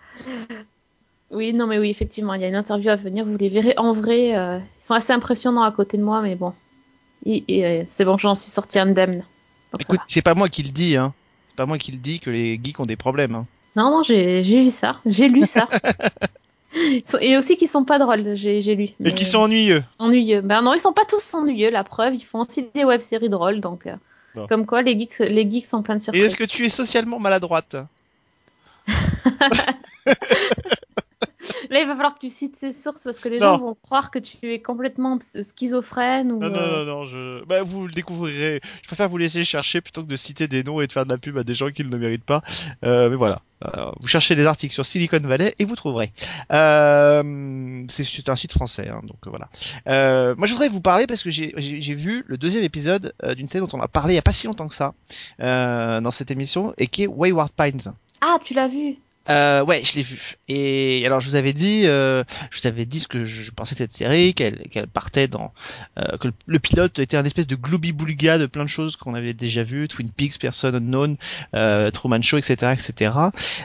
Oui, 1.33 1.55
non, 1.55 1.67
mais 1.67 1.79
oui, 1.79 1.91
effectivement, 1.91 2.35
il 2.35 2.43
y 2.43 2.45
a 2.45 2.49
une 2.49 2.55
interview 2.55 2.91
à 2.91 2.97
venir. 2.97 3.25
Vous 3.25 3.39
les 3.39 3.49
verrez 3.49 3.75
en 3.79 3.93
vrai. 3.93 4.37
Euh, 4.37 4.59
ils 4.59 4.83
sont 4.83 4.95
assez 4.95 5.13
impressionnants 5.13 5.63
à 5.63 5.73
côté 5.73 5.97
de 5.97 6.03
moi, 6.03 6.21
mais 6.21 6.35
bon. 6.35 6.53
Et, 7.25 7.45
euh, 7.65 7.85
c'est 7.89 8.05
bon, 8.05 8.19
j'en 8.19 8.35
suis 8.35 8.51
sorti 8.51 8.79
indemne. 8.79 9.25
Écoute, 9.79 10.01
c'est 10.09 10.23
pas 10.23 10.35
moi 10.35 10.49
qui 10.49 10.63
le 10.63 10.71
dis, 10.71 10.97
hein. 10.97 11.15
C'est 11.47 11.57
pas 11.57 11.67
moi 11.67 11.79
qui 11.79 11.93
le 11.93 11.99
dis 11.99 12.21
que 12.21 12.31
les 12.31 12.61
geeks 12.63 12.81
ont 12.81 12.87
des 12.87 12.97
problèmes. 12.97 13.35
Hein. 13.35 13.47
Non, 13.77 13.91
non, 13.91 14.03
j'ai 14.03 14.43
vu 14.43 14.67
ça. 14.67 15.01
J'ai 15.07 15.29
lu 15.29 15.47
ça. 15.47 15.69
Et 17.21 17.37
aussi 17.37 17.57
qu'ils 17.57 17.69
sont 17.69 17.85
pas 17.85 17.99
drôles, 17.99 18.35
j'ai 18.35 18.61
lu. 18.75 18.91
Mais... 18.99 19.11
Et 19.11 19.15
qui 19.15 19.25
sont 19.25 19.41
ennuyeux. 19.41 19.85
Ennuyeux. 19.99 20.41
Ben 20.41 20.63
non, 20.63 20.73
ils 20.75 20.81
sont 20.81 20.93
pas 20.93 21.05
tous 21.05 21.35
ennuyeux, 21.35 21.71
la 21.71 21.85
preuve. 21.85 22.15
Ils 22.15 22.25
font 22.25 22.41
aussi 22.41 22.67
des 22.75 22.85
web-séries 22.85 23.29
drôles, 23.29 23.61
donc. 23.61 23.87
Euh, 23.87 24.47
comme 24.49 24.65
quoi, 24.65 24.83
les 24.83 24.99
geeks, 24.99 25.19
les 25.19 25.51
geeks 25.51 25.67
sont 25.67 25.83
plein 25.83 25.97
de 25.97 26.03
surprises. 26.03 26.23
Et 26.23 26.27
est-ce 26.27 26.37
que 26.37 26.45
tu 26.45 26.65
es 26.65 26.71
socialement 26.71 27.19
maladroite? 27.19 27.77
Là, 31.73 31.81
il 31.81 31.87
va 31.87 31.95
falloir 31.95 32.13
que 32.15 32.21
tu 32.21 32.29
cites 32.29 32.55
ces 32.55 32.71
sources 32.71 33.03
parce 33.03 33.19
que 33.19 33.31
les 33.31 33.39
gens 33.39 33.57
vont 33.57 33.75
croire 33.81 34.11
que 34.11 34.19
tu 34.19 34.53
es 34.53 34.61
complètement 34.61 35.19
schizophrène. 35.23 36.31
Ou, 36.31 36.39
non, 36.39 36.51
non, 36.51 36.59
euh, 36.59 36.85
non, 36.85 36.85
non, 36.85 37.07
je... 37.07 37.45
bah, 37.47 37.63
vous 37.63 37.87
le 37.87 37.93
découvrirez. 37.93 38.61
Je 38.83 38.87
préfère 38.87 39.09
vous 39.09 39.17
laisser 39.17 39.43
chercher 39.43 39.81
plutôt 39.81 40.03
que 40.03 40.09
de 40.09 40.17
citer 40.17 40.49
des 40.49 40.65
noms 40.65 40.83
et 40.83 40.87
de 40.87 40.93
faire 40.93 41.07
de 41.07 41.11
la 41.11 41.17
pub 41.17 41.39
à 41.39 41.45
des 41.45 41.55
gens 41.55 41.71
qui 41.71 41.83
ne 41.83 41.89
le 41.89 41.97
méritent 41.97 42.27
pas. 42.27 42.43
Euh, 42.85 43.09
mais 43.09 43.17
voilà. 43.17 43.41
vous 44.01 44.07
cherchez 44.07 44.35
des 44.35 44.45
articles 44.45 44.75
sur 44.75 44.85
Silicon 44.85 45.21
Valley 45.21 45.55
et 45.59 45.65
vous 45.65 45.75
trouverez. 45.75 46.13
Euh, 46.53 47.85
c'est 47.89 48.29
un 48.29 48.37
site 48.37 48.53
français, 48.53 48.89
hein, 48.89 49.01
donc 49.05 49.27
voilà. 49.27 49.49
Euh, 49.87 50.35
moi, 50.37 50.47
je 50.47 50.53
voudrais 50.53 50.69
vous 50.69 50.83
parler 50.83 51.07
parce 51.07 51.23
que 51.23 51.31
j'ai 51.31 51.95
vu 51.95 52.23
le 52.27 52.37
deuxième 52.37 52.65
épisode 52.65 53.15
euh, 53.23 53.35
d'une 53.35 53.49
série 53.49 53.67
dont 53.67 53.79
on 53.79 53.81
a 53.81 53.89
parlé 53.89 54.13
il 54.13 54.17
y 54.17 54.21
a 54.21 54.23
pas 54.23 54.33
si 54.33 54.47
longtemps 54.47 54.69
que 54.69 54.75
ça 54.75 54.93
dans 55.39 56.11
cette 56.11 56.31
émission 56.31 56.75
et 56.77 56.87
qui 56.87 57.05
est 57.05 57.07
Wayward 57.07 57.51
Pines. 57.53 57.95
Ah, 58.21 58.37
tu 58.45 58.53
l'as 58.53 58.69
vu 58.69 58.99
euh, 59.29 59.65
ouais, 59.65 59.83
je 59.85 59.95
l'ai 59.95 60.03
vu. 60.03 60.37
Et 60.49 61.03
alors 61.07 61.21
je 61.21 61.29
vous 61.29 61.37
avais 61.37 61.53
dit, 61.53 61.87
euh, 61.87 62.25
je 62.51 62.61
vous 62.61 62.67
avais 62.67 62.85
dit 62.85 63.01
ce 63.01 63.07
que 63.07 63.25
je 63.25 63.51
pensais 63.53 63.75
de 63.75 63.79
cette 63.79 63.93
série, 63.93 64.35
qu'elle 64.35 64.69
qu'elle 64.69 64.89
partait 64.89 65.29
dans, 65.29 65.53
euh, 65.99 66.17
que 66.19 66.29
le, 66.47 66.59
pilote 66.59 66.99
était 66.99 67.17
un 67.17 67.25
espèce 67.25 67.47
de 67.47 67.55
gloobie 67.55 67.93
boulga 67.93 68.39
de 68.39 68.47
plein 68.47 68.65
de 68.65 68.69
choses 68.69 68.97
qu'on 68.97 69.15
avait 69.15 69.33
déjà 69.33 69.63
vu, 69.63 69.87
Twin 69.87 70.11
Peaks, 70.11 70.39
Person 70.39 70.75
Unknown, 70.75 71.17
euh, 71.55 71.91
Truman 71.91 72.23
Show, 72.23 72.39
etc., 72.39 72.73
etc. 72.73 73.13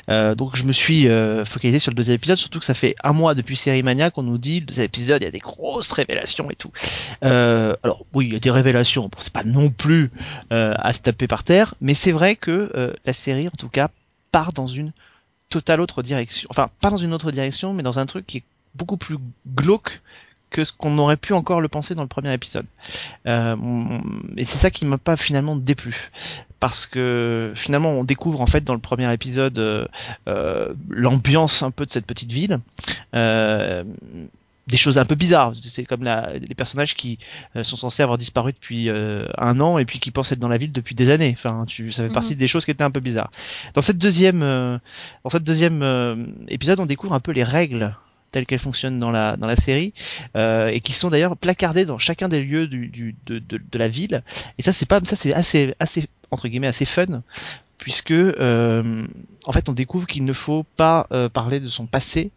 Euh, 0.10 0.36
donc 0.36 0.56
je 0.56 0.63
me 0.63 0.74
suis 0.74 1.08
euh, 1.08 1.43
focalisé 1.46 1.80
sur 1.80 1.91
le 1.91 1.96
deuxième 1.96 2.15
épisode, 2.15 2.38
surtout 2.38 2.60
que 2.60 2.65
ça 2.65 2.76
fait 2.76 2.96
un 3.04 3.13
mois 3.13 3.34
depuis 3.34 3.58
Série 3.58 3.82
Mania 3.82 4.12
qu'on 4.12 4.24
nous 4.24 4.38
dit 4.38 4.60
le 4.60 4.65
deuxième 4.67 4.86
épisode 4.86 5.22
il 5.22 5.26
y 5.26 5.28
a 5.28 5.32
des 5.32 5.39
grosses 5.39 5.91
révélations 5.91 6.52
et 6.52 6.56
tout. 6.56 6.72
alors 7.22 8.06
oui, 8.13 8.28
il 8.28 8.34
y 8.34 8.36
a 8.36 8.39
des 8.39 8.52
révélations, 8.52 9.04
bon, 9.04 9.17
c'est 9.20 9.34
pas 9.34 9.43
non 9.43 9.70
plus 9.70 10.12
à 10.52 10.93
se 10.93 11.02
taper 11.02 11.28
par 11.28 11.43
terre, 11.43 11.74
mais 11.82 11.96
c'est 11.96 12.12
vrai 12.12 12.36
que 12.36 12.93
la 13.06 13.13
série 13.13 13.48
en 13.48 13.58
tout 13.58 13.70
cas 13.70 13.89
part 14.32 14.54
dans 14.54 14.67
une 14.67 14.91
totale 15.50 15.82
autre 15.82 16.02
direction. 16.04 16.48
Enfin, 16.52 16.70
pas 16.82 16.90
dans 16.90 16.98
une 16.98 17.14
autre 17.14 17.32
direction, 17.32 17.74
mais 17.74 17.84
dans 17.84 18.00
un 18.00 18.06
truc 18.06 18.26
qui 18.26 18.38
est 18.38 18.44
beaucoup 18.76 18.98
plus 18.98 19.18
glauque 19.56 20.02
que 20.50 20.64
ce 20.64 20.72
qu'on 20.72 20.98
aurait 20.98 21.18
pu 21.18 21.34
encore 21.34 21.62
le 21.62 21.68
penser 21.68 21.94
dans 21.94 22.04
le 22.04 22.08
premier 22.08 22.34
épisode. 22.34 22.66
Euh, 23.26 23.56
et 24.38 24.46
c'est 24.46 24.58
ça 24.58 24.72
qui 24.72 24.86
m'a 24.86 24.98
pas 24.98 25.18
finalement 25.18 25.56
déplu. 25.56 26.10
Parce 26.60 26.88
que 26.88 27.52
finalement 27.56 27.92
on 27.92 28.04
découvre 28.04 28.42
en 28.42 28.48
fait 28.48 28.64
dans 28.64 28.74
le 28.74 28.80
premier 28.80 29.12
épisode 29.14 29.60
euh, 29.60 29.88
euh 30.28 30.74
l'ambiance 30.90 31.64
un 31.64 31.72
peu 31.72 31.86
de 31.86 31.92
cette 31.92 32.06
petite 32.06 32.32
ville. 32.32 32.60
Euh, 33.14 33.84
des 34.67 34.77
choses 34.77 34.97
un 34.97 35.06
peu 35.06 35.15
bizarres. 35.15 35.53
C'est 35.63 35.86
comme 35.86 36.03
la, 36.03 36.34
les 36.38 36.56
personnages 36.56 36.95
qui 36.95 37.17
euh, 37.56 37.63
sont 37.63 37.77
censés 37.77 38.03
avoir 38.03 38.17
disparu 38.17 38.51
depuis 38.51 38.89
euh, 38.89 39.25
un 39.38 39.60
an 39.60 39.77
et 39.77 39.86
puis 39.86 39.99
qui 39.99 40.12
pensent 40.12 40.32
être 40.32 40.39
dans 40.39 40.49
la 40.49 40.58
ville 40.58 40.71
depuis 40.71 40.93
des 40.93 41.10
années. 41.10 41.34
Enfin, 41.34 41.65
tu, 41.65 41.91
ça 41.91 42.03
fait 42.03 42.13
partie 42.13 42.34
mhm. 42.34 42.39
des 42.39 42.47
choses 42.47 42.65
qui 42.65 42.71
étaient 42.71 42.84
un 42.84 42.91
peu 42.91 42.99
bizarres. 42.99 43.32
Dans 43.73 43.82
cette 43.82 43.97
deuxième, 43.97 44.43
euh, 44.43 44.77
dans 45.23 45.30
cette 45.30 45.43
deuxième 45.43 46.27
épisode, 46.49 46.80
on 46.80 46.86
découvre 46.86 47.13
un 47.13 47.19
peu 47.19 47.32
les 47.32 47.43
règles 47.43 47.95
telles 48.32 48.45
qu'elles 48.45 48.60
fonctionnent 48.60 48.99
dans 48.99 49.10
la 49.10 49.38
dans 49.38 49.47
la 49.47 49.56
série 49.56 49.93
et 50.36 50.82
qui 50.82 50.93
sont 50.93 51.10
d'ailleurs 51.10 51.38
placardées 51.38 51.86
dans 51.86 51.97
chacun 51.97 52.27
des 52.27 52.43
lieux 52.43 52.67
du, 52.67 52.88
du 52.88 53.15
de, 53.25 53.39
de, 53.39 53.58
de, 53.58 53.77
la 53.77 53.88
ville. 53.88 54.21
Et 54.58 54.62
ça, 54.62 54.73
c'est 54.73 54.86
pas 54.86 54.99
ça, 55.06 55.15
c'est 55.15 55.34
assez 55.34 55.73
assez 55.80 56.10
entre 56.30 56.49
guillemets 56.49 56.67
assez 56.67 56.86
fun 56.86 57.23
puisque 57.77 58.13
en 58.13 59.51
fait 59.53 59.69
on 59.69 59.73
découvre 59.73 60.08
qu'il 60.08 60.25
ne 60.25 60.34
faut 60.34 60.65
pas 60.75 61.08
parler 61.34 61.60
de 61.60 61.67
son 61.67 61.86
passé 61.86 62.32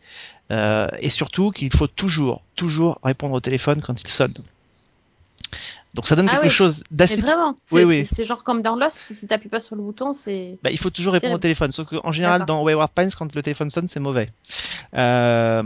euh, 0.51 0.89
et 0.99 1.11
surtout 1.11 1.51
qu'il 1.51 1.75
faut 1.75 1.87
toujours, 1.87 2.43
toujours 2.57 2.99
répondre 3.03 3.35
au 3.35 3.41
téléphone 3.41 3.81
quand 3.81 4.01
il 4.01 4.09
sonne. 4.09 4.35
Donc 5.95 6.07
ça 6.07 6.15
donne 6.15 6.29
ah 6.31 6.37
quelque 6.37 6.53
chose 6.53 6.85
d'assez. 6.93 7.21
Vraiment, 7.21 7.57
oui, 7.73 7.83
oui. 7.83 8.07
c'est 8.07 8.25
genre 8.25 8.45
comme 8.45 8.63
dans 8.63 8.77
Lost, 8.77 8.97
si 9.11 9.27
t'appuies 9.27 9.49
pas 9.49 9.59
sur 9.59 9.75
le 9.75 9.83
bouton, 9.83 10.13
c'est. 10.13 10.57
Bah, 10.63 10.71
il 10.71 10.79
faut 10.79 10.91
toujours 10.91 11.13
répondre 11.13 11.35
au 11.35 11.39
téléphone. 11.39 11.73
Sauf 11.73 11.89
qu'en 11.89 12.13
général, 12.13 12.45
dans 12.45 12.63
Wayward 12.63 12.93
Pines, 12.93 13.11
quand 13.19 13.35
le 13.35 13.43
téléphone 13.43 13.71
sonne, 13.71 13.89
c'est 13.89 13.99
mauvais. 13.99 14.31
Euh, 14.95 15.63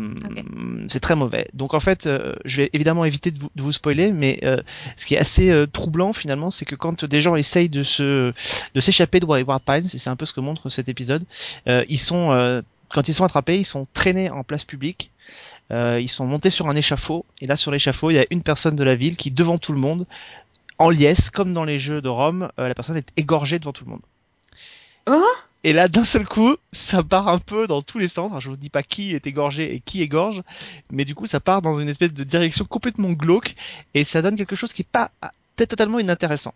C'est 0.88 1.00
très 1.00 1.14
mauvais. 1.14 1.48
Donc 1.52 1.74
en 1.74 1.80
fait, 1.80 2.06
euh, 2.06 2.34
je 2.46 2.62
vais 2.62 2.70
évidemment 2.72 3.04
éviter 3.04 3.32
de 3.32 3.38
vous, 3.38 3.50
de 3.54 3.62
vous 3.62 3.72
spoiler, 3.72 4.12
mais 4.12 4.40
euh, 4.44 4.62
ce 4.96 5.04
qui 5.04 5.14
est 5.14 5.18
assez 5.18 5.52
troublant 5.72 6.14
finalement, 6.14 6.50
c'est 6.50 6.64
que 6.64 6.74
quand 6.74 7.04
des 7.04 7.20
gens 7.20 7.36
essayent 7.36 7.68
de 7.68 7.82
se 7.82 8.32
de 8.74 8.80
s'échapper 8.80 9.20
de 9.20 9.26
Wayward 9.26 9.62
Pines, 9.62 9.84
et 9.92 9.98
c'est 9.98 10.10
un 10.10 10.16
peu 10.16 10.24
ce 10.24 10.32
que 10.32 10.40
montre 10.40 10.70
cet 10.70 10.88
épisode, 10.88 11.24
ils 11.66 12.00
sont 12.00 12.62
quand 12.88 13.08
ils 13.08 13.14
sont 13.14 13.24
attrapés, 13.24 13.58
ils 13.58 13.64
sont 13.64 13.86
traînés 13.94 14.30
en 14.30 14.44
place 14.44 14.64
publique. 14.64 15.10
Euh, 15.70 15.98
ils 16.00 16.08
sont 16.08 16.26
montés 16.26 16.50
sur 16.50 16.68
un 16.68 16.76
échafaud. 16.76 17.24
Et 17.40 17.46
là, 17.46 17.56
sur 17.56 17.70
l'échafaud, 17.70 18.10
il 18.10 18.14
y 18.14 18.18
a 18.18 18.26
une 18.30 18.42
personne 18.42 18.76
de 18.76 18.84
la 18.84 18.94
ville 18.94 19.16
qui, 19.16 19.30
devant 19.30 19.58
tout 19.58 19.72
le 19.72 19.78
monde, 19.78 20.06
en 20.78 20.90
liesse, 20.90 21.30
comme 21.30 21.52
dans 21.52 21.64
les 21.64 21.78
jeux 21.78 22.00
de 22.00 22.08
Rome, 22.08 22.50
euh, 22.58 22.68
la 22.68 22.74
personne 22.74 22.96
est 22.96 23.08
égorgée 23.16 23.58
devant 23.58 23.72
tout 23.72 23.84
le 23.84 23.90
monde. 23.90 24.02
Oh 25.06 25.24
et 25.66 25.72
là, 25.72 25.88
d'un 25.88 26.04
seul 26.04 26.26
coup, 26.26 26.56
ça 26.72 27.02
part 27.02 27.28
un 27.28 27.38
peu 27.38 27.66
dans 27.66 27.80
tous 27.80 27.98
les 27.98 28.08
sens. 28.08 28.30
Alors, 28.30 28.40
je 28.40 28.50
vous 28.50 28.56
dis 28.56 28.68
pas 28.68 28.82
qui 28.82 29.14
est 29.14 29.26
égorgé 29.26 29.74
et 29.74 29.80
qui 29.80 30.02
égorge, 30.02 30.42
mais 30.90 31.06
du 31.06 31.14
coup, 31.14 31.26
ça 31.26 31.40
part 31.40 31.62
dans 31.62 31.80
une 31.80 31.88
espèce 31.88 32.12
de 32.12 32.22
direction 32.22 32.66
complètement 32.66 33.12
glauque 33.12 33.54
et 33.94 34.04
ça 34.04 34.20
donne 34.20 34.36
quelque 34.36 34.56
chose 34.56 34.74
qui 34.74 34.82
est 34.82 34.88
pas 34.90 35.10
peut-être 35.56 35.70
totalement 35.70 35.98
inintéressant. 35.98 36.52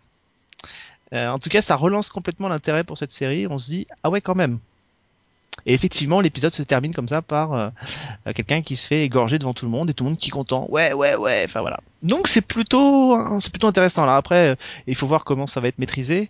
Euh, 1.13 1.27
en 1.29 1.39
tout 1.39 1.49
cas, 1.49 1.63
ça 1.63 1.75
relance 1.75 2.09
complètement 2.09 2.49
l'intérêt 2.49 2.83
pour 2.83 2.99
cette 2.99 3.11
série. 3.11 3.47
On 3.47 3.57
se 3.57 3.71
dit 3.71 3.87
ah 4.03 4.11
ouais 4.11 4.21
quand 4.21 4.35
même. 4.35 4.59
Et 5.65 5.73
effectivement, 5.73 6.21
l'épisode 6.21 6.51
se 6.51 6.63
termine 6.63 6.93
comme 6.93 7.07
ça 7.07 7.21
par 7.21 7.53
euh, 7.53 7.69
quelqu'un 8.35 8.61
qui 8.61 8.75
se 8.75 8.87
fait 8.87 9.03
égorger 9.03 9.39
devant 9.39 9.53
tout 9.53 9.65
le 9.65 9.71
monde 9.71 9.89
et 9.89 9.93
tout 9.93 10.03
le 10.03 10.11
monde 10.11 10.19
qui 10.19 10.29
est 10.29 10.31
content. 10.31 10.65
Ouais, 10.69 10.93
ouais, 10.93 11.15
ouais. 11.15 11.43
Enfin 11.45 11.61
voilà. 11.61 11.79
Donc 12.03 12.27
c'est 12.27 12.41
plutôt, 12.41 13.17
c'est 13.39 13.51
plutôt 13.51 13.67
intéressant. 13.67 14.03
Alors 14.03 14.15
après, 14.15 14.49
euh, 14.49 14.55
il 14.87 14.95
faut 14.95 15.07
voir 15.07 15.23
comment 15.23 15.47
ça 15.47 15.59
va 15.59 15.67
être 15.67 15.79
maîtrisé, 15.79 16.29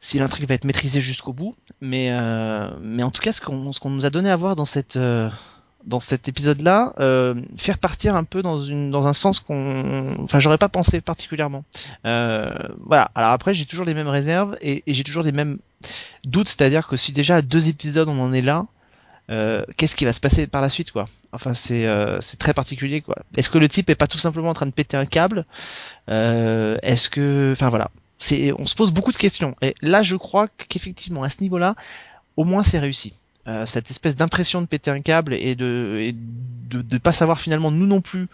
si 0.00 0.18
l'intrigue 0.18 0.48
va 0.48 0.54
être 0.54 0.64
maîtrisée 0.64 1.00
jusqu'au 1.00 1.32
bout. 1.32 1.54
Mais, 1.80 2.10
euh, 2.10 2.68
mais 2.80 3.02
en 3.02 3.10
tout 3.10 3.22
cas, 3.22 3.32
ce 3.32 3.40
qu'on, 3.40 3.72
ce 3.72 3.80
qu'on 3.80 3.90
nous 3.90 4.06
a 4.06 4.10
donné 4.10 4.30
à 4.30 4.36
voir 4.36 4.56
dans 4.56 4.66
cette 4.66 4.98
dans 5.84 6.00
cet 6.00 6.28
épisode-là, 6.28 6.92
euh, 6.98 7.34
faire 7.56 7.78
partir 7.78 8.16
un 8.16 8.24
peu 8.24 8.42
dans 8.42 9.06
un 9.06 9.12
sens 9.12 9.40
qu'on, 9.40 10.16
enfin, 10.22 10.40
j'aurais 10.40 10.58
pas 10.58 10.68
pensé 10.68 11.00
particulièrement. 11.00 11.64
Euh, 12.04 12.50
voilà. 12.84 13.10
Alors 13.14 13.30
après, 13.30 13.54
j'ai 13.54 13.64
toujours 13.64 13.86
les 13.86 13.94
mêmes 13.94 14.08
réserves 14.08 14.56
et, 14.60 14.82
j'ai 14.86 15.04
toujours 15.04 15.22
les 15.22 15.32
mêmes 15.32 15.58
doutes, 16.24 16.48
c'est-à-dire 16.48 16.88
que 16.88 16.96
si 16.96 17.12
déjà 17.12 17.36
à 17.36 17.42
deux 17.42 17.68
épisodes 17.68 18.08
on 18.08 18.20
en 18.20 18.32
est 18.32 18.42
là, 18.42 18.66
euh, 19.30 19.64
qu'est-ce 19.76 19.94
qui 19.94 20.04
va 20.04 20.12
se 20.12 20.20
passer 20.20 20.46
par 20.46 20.62
la 20.62 20.70
suite, 20.70 20.90
quoi? 20.90 21.08
Enfin, 21.32 21.54
c'est 21.54 21.86
très 22.38 22.54
particulier, 22.54 23.00
quoi. 23.00 23.16
Est-ce 23.36 23.50
que 23.50 23.58
le 23.58 23.68
type 23.68 23.90
est 23.90 23.94
pas 23.94 24.06
tout 24.06 24.18
simplement 24.18 24.50
en 24.50 24.54
train 24.54 24.66
de 24.66 24.72
péter 24.72 24.96
un 24.96 25.06
câble? 25.06 25.46
Est-ce 26.08 27.08
que, 27.08 27.52
enfin 27.52 27.68
voilà, 27.68 27.90
on 28.58 28.64
se 28.64 28.74
pose 28.74 28.90
beaucoup 28.90 29.12
de 29.12 29.16
questions. 29.16 29.54
Et 29.62 29.74
là, 29.82 30.02
je 30.02 30.16
crois 30.16 30.48
qu'effectivement, 30.68 31.22
à 31.22 31.30
ce 31.30 31.40
niveau-là, 31.42 31.76
au 32.36 32.44
moins 32.44 32.62
c'est 32.62 32.78
réussi. 32.78 33.14
Euh, 33.46 33.64
cette 33.66 33.90
espèce 33.90 34.16
d'impression 34.16 34.60
de 34.60 34.66
péter 34.66 34.90
un 34.90 35.00
câble 35.00 35.32
et 35.32 35.54
de 35.54 35.98
et 36.00 36.12
de, 36.12 36.82
de 36.82 36.98
pas 36.98 37.12
savoir 37.12 37.40
finalement 37.40 37.70
nous 37.70 37.86
non 37.86 38.02
plus 38.02 38.28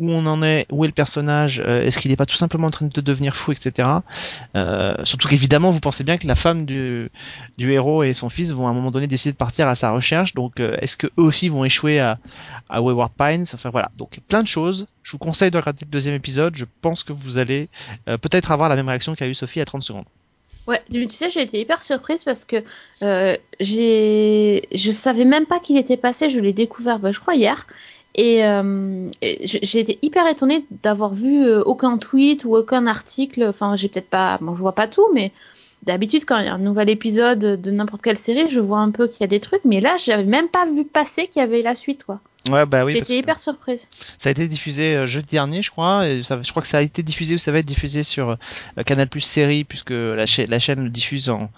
où 0.00 0.10
on 0.10 0.24
en 0.26 0.42
est, 0.42 0.66
où 0.72 0.84
est 0.84 0.88
le 0.88 0.94
personnage, 0.94 1.62
euh, 1.64 1.82
est-ce 1.82 1.98
qu'il 1.98 2.10
n'est 2.10 2.16
pas 2.16 2.26
tout 2.26 2.36
simplement 2.36 2.68
en 2.68 2.70
train 2.70 2.86
de 2.86 3.00
devenir 3.02 3.36
fou, 3.36 3.52
etc. 3.52 3.86
Euh, 4.56 4.94
surtout 5.04 5.28
qu'évidemment, 5.28 5.70
vous 5.70 5.80
pensez 5.80 6.04
bien 6.04 6.16
que 6.16 6.26
la 6.26 6.34
femme 6.34 6.64
du, 6.64 7.10
du 7.58 7.72
héros 7.72 8.02
et 8.02 8.14
son 8.14 8.30
fils 8.30 8.52
vont 8.52 8.66
à 8.66 8.70
un 8.70 8.72
moment 8.72 8.90
donné 8.90 9.06
décider 9.06 9.32
de 9.32 9.36
partir 9.36 9.68
à 9.68 9.74
sa 9.74 9.90
recherche. 9.90 10.34
Donc, 10.34 10.58
euh, 10.58 10.76
est-ce 10.80 10.96
que 10.96 11.06
eux 11.06 11.22
aussi 11.22 11.50
vont 11.50 11.64
échouer 11.66 12.00
à, 12.00 12.18
à 12.70 12.80
Wayward 12.80 13.12
Pines? 13.12 13.44
Enfin 13.52 13.68
voilà, 13.68 13.90
donc 13.98 14.20
plein 14.26 14.42
de 14.42 14.48
choses. 14.48 14.86
Je 15.02 15.12
vous 15.12 15.18
conseille 15.18 15.50
de 15.50 15.58
regarder 15.58 15.84
le 15.84 15.90
deuxième 15.90 16.14
épisode. 16.14 16.56
Je 16.56 16.64
pense 16.80 17.04
que 17.04 17.12
vous 17.12 17.36
allez 17.36 17.68
euh, 18.08 18.16
peut-être 18.16 18.52
avoir 18.52 18.70
la 18.70 18.76
même 18.76 18.88
réaction 18.88 19.14
qu'a 19.14 19.28
eu 19.28 19.34
Sophie 19.34 19.60
à 19.60 19.66
30 19.66 19.82
secondes. 19.82 20.06
Ouais, 20.66 20.82
tu 20.90 21.08
sais, 21.10 21.30
j'ai 21.30 21.42
été 21.42 21.60
hyper 21.60 21.82
surprise 21.82 22.22
parce 22.24 22.44
que 22.44 22.62
euh, 23.02 23.36
j'ai, 23.58 24.68
je 24.72 24.90
savais 24.92 25.24
même 25.24 25.46
pas 25.46 25.58
qu'il 25.58 25.76
était 25.76 25.96
passé. 25.96 26.30
Je 26.30 26.38
l'ai 26.38 26.52
découvert, 26.52 26.98
bah, 26.98 27.10
je 27.12 27.18
crois 27.18 27.34
hier, 27.34 27.66
et, 28.14 28.44
euh, 28.44 29.10
j'ai 29.22 29.78
été 29.80 29.98
hyper 30.02 30.26
étonnée 30.28 30.66
d'avoir 30.70 31.14
vu 31.14 31.44
euh, 31.44 31.62
aucun 31.64 31.98
tweet 31.98 32.44
ou 32.44 32.56
aucun 32.56 32.86
article. 32.86 33.44
Enfin, 33.48 33.76
j'ai 33.76 33.88
peut-être 33.88 34.10
pas, 34.10 34.38
bon, 34.40 34.54
je 34.54 34.60
vois 34.60 34.74
pas 34.74 34.88
tout, 34.88 35.06
mais 35.14 35.32
d'habitude 35.84 36.24
quand 36.26 36.38
il 36.38 36.46
y 36.46 36.48
a 36.48 36.54
un 36.54 36.58
nouvel 36.58 36.88
épisode 36.90 37.38
de 37.38 37.70
n'importe 37.70 38.02
quelle 38.02 38.18
série, 38.18 38.48
je 38.50 38.60
vois 38.60 38.78
un 38.78 38.90
peu 38.90 39.08
qu'il 39.08 39.20
y 39.20 39.24
a 39.24 39.28
des 39.28 39.40
trucs, 39.40 39.64
mais 39.64 39.80
là, 39.80 39.96
j'avais 40.04 40.24
même 40.24 40.48
pas 40.48 40.66
vu 40.66 40.84
passer 40.84 41.26
qu'il 41.28 41.40
y 41.40 41.44
avait 41.44 41.62
la 41.62 41.74
suite, 41.74 42.04
quoi. 42.04 42.20
Ouais, 42.48 42.64
bah 42.64 42.86
oui. 42.86 42.98
que 42.98 43.12
hyper 43.12 43.38
surprise. 43.38 43.86
Ça 44.16 44.30
a 44.30 44.32
été 44.32 44.48
diffusé 44.48 44.94
euh, 44.96 45.06
jeudi 45.06 45.28
dernier, 45.32 45.60
je 45.60 45.70
crois. 45.70 46.08
Et 46.08 46.22
ça, 46.22 46.40
je 46.42 46.50
crois 46.50 46.62
que 46.62 46.68
ça 46.68 46.78
a 46.78 46.80
été 46.80 47.02
diffusé 47.02 47.34
ou 47.34 47.38
ça 47.38 47.52
va 47.52 47.58
être 47.58 47.66
diffusé 47.66 48.02
sur 48.02 48.30
euh, 48.30 48.82
Canal 48.82 49.08
Plus 49.08 49.20
série 49.20 49.64
puisque 49.64 49.90
la, 49.90 50.24
cha- 50.24 50.46
la 50.46 50.58
chaîne 50.58 50.84
le 50.84 50.88
diffuse 50.88 51.28
en, 51.28 51.50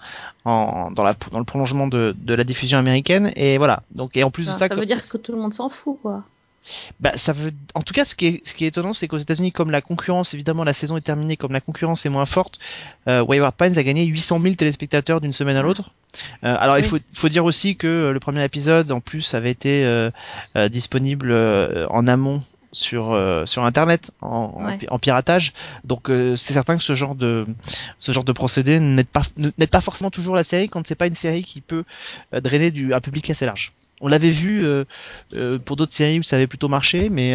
en 0.43 0.91
dans, 0.91 1.03
la, 1.05 1.15
dans 1.31 1.39
le 1.39 1.45
prolongement 1.45 1.87
de, 1.87 2.13
de 2.17 2.33
la 2.33 2.43
diffusion 2.43 2.77
américaine. 2.79 3.31
Et 3.37 3.57
voilà. 3.57 3.83
Donc 3.91 4.17
et 4.17 4.23
en 4.25 4.29
plus 4.29 4.43
Enfin, 4.49 4.51
de 4.55 4.59
ça, 4.59 4.67
ça 4.67 4.75
veut 4.75 4.85
dire 4.85 5.07
que 5.07 5.17
tout 5.17 5.31
le 5.31 5.37
monde 5.37 5.53
s'en 5.53 5.69
fout, 5.69 5.97
quoi. 6.01 6.25
Bah, 6.99 7.11
ça 7.15 7.33
veut. 7.33 7.51
En 7.75 7.81
tout 7.81 7.93
cas, 7.93 8.05
ce 8.05 8.15
qui 8.15 8.27
est, 8.27 8.41
ce 8.47 8.53
qui 8.53 8.65
est 8.65 8.67
étonnant, 8.67 8.93
c'est 8.93 9.07
qu'aux 9.07 9.17
États-Unis, 9.17 9.51
comme 9.51 9.71
la 9.71 9.81
concurrence, 9.81 10.33
évidemment, 10.33 10.63
la 10.63 10.73
saison 10.73 10.97
est 10.97 11.01
terminée, 11.01 11.37
comme 11.37 11.51
la 11.53 11.61
concurrence 11.61 12.05
est 12.05 12.09
moins 12.09 12.25
forte, 12.25 12.59
euh, 13.07 13.21
Wayward 13.23 13.55
Pines 13.55 13.77
a 13.77 13.83
gagné 13.83 14.05
800 14.05 14.39
000 14.41 14.55
téléspectateurs 14.55 15.21
d'une 15.21 15.33
semaine 15.33 15.57
à 15.57 15.61
l'autre. 15.61 15.91
Euh, 16.43 16.55
alors, 16.59 16.77
il 16.77 16.85
faut, 16.85 16.99
faut 17.13 17.29
dire 17.29 17.43
aussi 17.45 17.75
que 17.75 17.87
euh, 17.87 18.11
le 18.13 18.19
premier 18.19 18.43
épisode, 18.43 18.91
en 18.91 18.99
plus, 19.01 19.33
avait 19.33 19.51
été 19.51 19.83
euh, 19.85 20.09
disponible 20.69 21.33
en 21.89 22.07
amont 22.07 22.41
sur 22.71 23.11
euh, 23.13 23.45
sur 23.45 23.63
internet 23.65 24.09
en, 24.21 24.51
Ouais. 24.65 24.97
piratage 24.99 25.53
donc 25.83 26.09
euh, 26.09 26.35
c'est 26.35 26.53
certain 26.53 26.75
que 26.75 26.81
ce 26.81 26.95
genre 26.95 27.13
de 27.13 27.45
ce 27.99 28.11
genre 28.11 28.23
de 28.23 28.31
procédé 28.31 28.79
n'aide 28.79 29.05
pas 29.05 29.21
ne- 29.37 29.51
n'aide 29.59 29.69
pas 29.69 29.79
forcément 29.79 30.09
toujours 30.09 30.35
la 30.35 30.43
série 30.43 30.69
quand 30.69 30.87
c'est 30.87 30.95
pas 30.95 31.05
une 31.05 31.13
série 31.13 31.43
qui 31.43 31.61
peut 31.61 31.83
drainer 32.31 32.71
du 32.71 32.91
un 32.95 32.99
public 32.99 33.29
assez 33.29 33.45
large 33.45 33.73
on 34.03 34.07
l'avait 34.07 34.29
vu 34.29 34.63
euh, 34.65 34.83
euh, 35.33 35.57
pour 35.57 35.75
d'autres 35.75 35.93
séries 35.93 36.19
où 36.19 36.23
ça 36.23 36.35
avait 36.35 36.45
plutôt 36.45 36.67
marché, 36.67 37.09
mais 37.09 37.33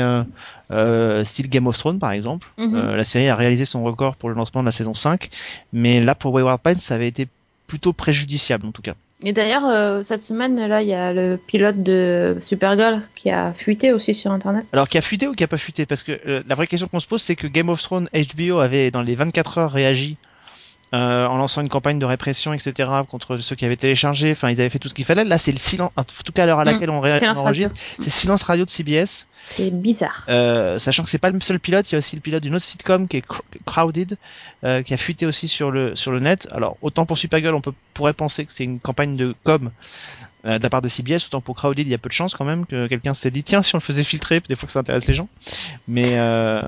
euh, 0.70 1.24
style 1.24 1.48
Game 1.48 1.66
of 1.66 1.76
Thrones 1.76 1.98
par 1.98 2.12
exemple. 2.12 2.46
Mhm. 2.58 2.94
La 2.94 3.04
série 3.04 3.28
a 3.28 3.34
réalisé 3.34 3.64
son 3.64 3.82
record 3.82 4.14
pour 4.14 4.28
le 4.28 4.36
lancement 4.36 4.60
de 4.60 4.66
la 4.66 4.72
saison 4.72 4.94
5, 4.94 5.30
mais 5.72 6.00
là 6.00 6.14
pour 6.14 6.32
Wayward 6.32 6.60
Pines 6.60 6.78
ça 6.78 6.94
avait 6.94 7.08
été 7.08 7.26
plutôt 7.66 7.92
préjudiciable 7.92 8.66
en 8.66 8.72
tout 8.72 8.82
cas. 8.82 8.94
Et 9.24 9.32
d'ailleurs, 9.32 9.66
euh, 9.66 10.02
cette 10.04 10.22
semaine, 10.22 10.64
là, 10.68 10.80
il 10.80 10.88
y 10.88 10.94
a 10.94 11.12
le 11.12 11.40
pilote 11.44 11.82
de 11.82 12.36
Supergirl 12.40 13.00
qui 13.16 13.30
a 13.30 13.52
fuité 13.52 13.92
aussi 13.92 14.14
sur 14.14 14.30
Internet. 14.30 14.66
Alors 14.72 14.88
qui 14.88 14.96
a 14.96 15.00
fuité 15.00 15.26
ou 15.26 15.34
qui 15.34 15.42
a 15.42 15.48
pas 15.48 15.58
fuité? 15.58 15.86
Parce 15.86 16.04
que 16.04 16.12
euh, 16.26 16.42
la 16.46 16.54
vraie 16.54 16.68
question 16.68 16.86
qu'on 16.86 17.00
se 17.00 17.06
pose 17.06 17.20
c'est 17.20 17.34
que 17.34 17.48
Game 17.48 17.68
of 17.68 17.82
Thrones 17.82 18.08
HBO 18.12 18.58
avait 18.58 18.92
dans 18.92 19.02
les 19.02 19.16
24 19.16 19.58
heures 19.58 19.72
réagi 19.72 20.16
euh, 20.94 21.26
en 21.26 21.36
lançant 21.36 21.60
une 21.60 21.68
campagne 21.68 21.98
de 21.98 22.06
répression, 22.06 22.52
etc. 22.54 22.88
contre 23.10 23.36
ceux 23.38 23.56
qui 23.56 23.64
avaient 23.64 23.76
téléchargé. 23.76 24.32
Enfin, 24.32 24.50
ils 24.50 24.58
avaient 24.60 24.70
fait 24.70 24.78
tout 24.78 24.88
ce 24.88 24.94
qu'il 24.94 25.04
fallait. 25.04 25.24
Là, 25.24 25.36
c'est 25.38 25.52
le 25.52 25.58
silence. 25.58 25.90
En 25.96 26.04
tout 26.04 26.32
cas, 26.32 26.44
à 26.44 26.46
l'heure 26.46 26.60
à 26.60 26.64
Mm. 26.64 26.66
laquelle 26.66 26.90
on, 26.90 26.94
on 26.94 26.98
enregistre, 26.98 27.74
c'est 28.00 28.10
silence 28.10 28.42
radio 28.42 28.64
de 28.64 28.70
CBS. 28.70 29.26
C'est 29.44 29.70
bizarre. 29.70 30.24
Euh, 30.28 30.78
sachant 30.78 31.04
que 31.04 31.10
c'est 31.10 31.18
pas 31.18 31.30
le 31.30 31.40
seul 31.40 31.58
pilote, 31.60 31.88
il 31.90 31.94
y 31.94 31.96
a 31.96 31.98
aussi 31.98 32.16
le 32.16 32.20
pilote 32.22 32.42
d'une 32.42 32.54
autre 32.54 32.64
sitcom 32.64 33.08
qui 33.08 33.18
est 33.18 33.26
Cr- 33.26 33.40
Crowded, 33.64 34.16
euh, 34.64 34.82
qui 34.82 34.92
a 34.92 34.96
fuité 34.98 35.24
aussi 35.26 35.48
sur 35.48 35.70
le 35.70 35.96
sur 35.96 36.10
le 36.10 36.20
net. 36.20 36.48
Alors 36.52 36.76
autant 36.82 37.06
pour 37.06 37.16
Supergirl, 37.16 37.54
on 37.54 37.60
peut, 37.62 37.72
pourrait 37.94 38.12
penser 38.12 38.44
que 38.44 38.52
c'est 38.52 38.64
une 38.64 38.78
campagne 38.80 39.16
de 39.16 39.34
com 39.44 39.70
euh, 40.44 40.58
de 40.58 40.62
la 40.62 40.68
part 40.70 40.82
de 40.82 40.88
CBS, 40.88 41.24
autant 41.26 41.40
pour 41.40 41.54
Crowded, 41.56 41.86
il 41.86 41.90
y 41.90 41.94
a 41.94 41.98
peu 41.98 42.08
de 42.08 42.14
chances 42.14 42.34
quand 42.34 42.44
même 42.44 42.66
que 42.66 42.86
quelqu'un 42.88 43.14
s'est 43.14 43.30
dit 43.30 43.42
tiens 43.42 43.62
si 43.62 43.74
on 43.74 43.78
le 43.78 43.82
faisait 43.82 44.04
filtrer, 44.04 44.40
des 44.40 44.54
fois 44.56 44.66
que 44.66 44.72
ça 44.72 44.80
intéresse 44.80 45.06
les 45.06 45.14
gens. 45.14 45.28
Mais 45.86 46.18
euh, 46.18 46.60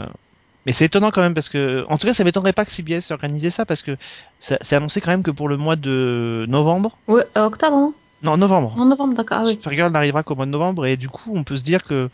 mais 0.67 0.73
c'est 0.73 0.87
étonnant 0.87 1.11
quand 1.11 1.23
même 1.23 1.35
parce 1.35 1.49
que 1.49 1.85
en 1.89 1.99
tout 1.99 2.07
cas 2.07 2.15
ça 2.15 2.25
m'étonnerait 2.25 2.53
pas 2.53 2.65
que 2.65 2.71
CBS 2.71 3.11
organisait 3.11 3.51
ça 3.51 3.65
parce 3.67 3.83
que 3.83 3.97
ça- 4.41 4.59
c'est 4.61 4.77
annoncé 4.77 5.01
quand 5.01 5.11
même 5.11 5.23
que 5.23 5.31
pour 5.31 5.49
le 5.49 5.57
mois 5.57 5.77
de 5.77 6.45
novembre, 6.49 6.99
Ouais, 7.09 7.25
euh, 7.37 7.45
octobre, 7.47 7.77
non 7.77 7.95
non 8.23 8.37
novembre, 8.37 8.75
En 8.79 8.85
novembre, 8.85 9.15
d'accord. 9.15 9.39
Ah, 9.41 9.45
oui. 9.47 9.53
Supergirl 9.53 9.91
n'arrivera 9.91 10.23
qu'au 10.23 10.35
mois 10.35 10.45
de 10.45 10.51
novembre 10.51 10.85
et 10.87 10.97
du 10.99 11.09
coup 11.09 11.33
on 11.35 11.43
peut 11.45 11.57
se 11.57 11.65
dire 11.65 11.85
que 11.85 12.09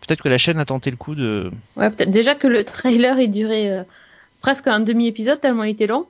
peut-être 0.00 0.22
que 0.22 0.28
la 0.28 0.38
chaîne 0.38 0.58
a 0.60 0.64
tenté 0.64 0.90
le 0.90 0.96
coup 0.96 1.14
de 1.16 1.50
Ouais, 1.76 1.90
peut-être 1.90 2.10
déjà 2.12 2.34
que 2.36 2.46
le 2.46 2.62
trailer 2.64 3.18
il 3.18 3.30
durait 3.30 3.68
euh, 3.70 3.82
presque 4.40 4.68
un 4.68 4.78
demi-épisode 4.80 5.40
tellement 5.40 5.64
il 5.64 5.70
était 5.70 5.88
long. 5.88 6.06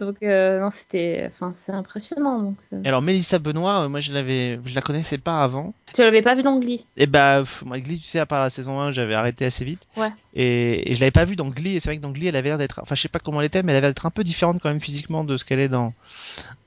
Donc 0.00 0.16
euh, 0.22 0.60
non, 0.60 0.70
c'était, 0.70 1.28
enfin, 1.28 1.52
c'est 1.52 1.72
impressionnant. 1.72 2.38
Donc, 2.38 2.56
euh. 2.72 2.82
Et 2.84 2.88
alors 2.88 3.02
Mélissa 3.02 3.38
Benoît, 3.38 3.84
euh, 3.84 3.88
moi 3.88 4.00
je 4.00 4.12
l'avais, 4.12 4.58
je 4.64 4.74
la 4.74 4.80
connaissais 4.80 5.18
pas 5.18 5.42
avant. 5.42 5.74
Tu 5.94 6.02
l'avais 6.02 6.22
pas 6.22 6.34
vu 6.34 6.42
dans 6.42 6.58
Glee? 6.58 6.84
Et 6.96 7.06
bah 7.06 7.40
pff, 7.40 7.62
moi 7.64 7.78
Glee, 7.78 7.98
tu 7.98 8.06
sais, 8.06 8.18
à 8.18 8.26
part 8.26 8.40
la 8.40 8.50
saison 8.50 8.80
1, 8.80 8.92
j'avais 8.92 9.14
arrêté 9.14 9.44
assez 9.44 9.64
vite. 9.64 9.86
Ouais. 9.96 10.10
Et, 10.34 10.90
et 10.90 10.94
je 10.94 11.00
l'avais 11.00 11.10
pas 11.10 11.24
vu 11.24 11.36
dans 11.36 11.48
Glee. 11.48 11.76
Et 11.76 11.80
c'est 11.80 11.90
vrai 11.90 11.98
que 11.98 12.02
dans 12.02 12.10
Glee, 12.10 12.28
elle 12.28 12.36
avait 12.36 12.48
l'air 12.48 12.58
d'être, 12.58 12.80
enfin 12.82 12.94
je 12.94 13.02
sais 13.02 13.08
pas 13.08 13.18
comment 13.18 13.40
elle 13.40 13.46
était, 13.46 13.62
mais 13.62 13.72
elle 13.72 13.76
avait 13.76 13.86
l'air 13.86 13.90
d'être 13.90 14.06
un 14.06 14.10
peu 14.10 14.24
différente 14.24 14.60
quand 14.62 14.68
même 14.68 14.80
physiquement 14.80 15.24
de 15.24 15.36
ce 15.36 15.44
qu'elle 15.44 15.60
est 15.60 15.68
dans 15.68 15.92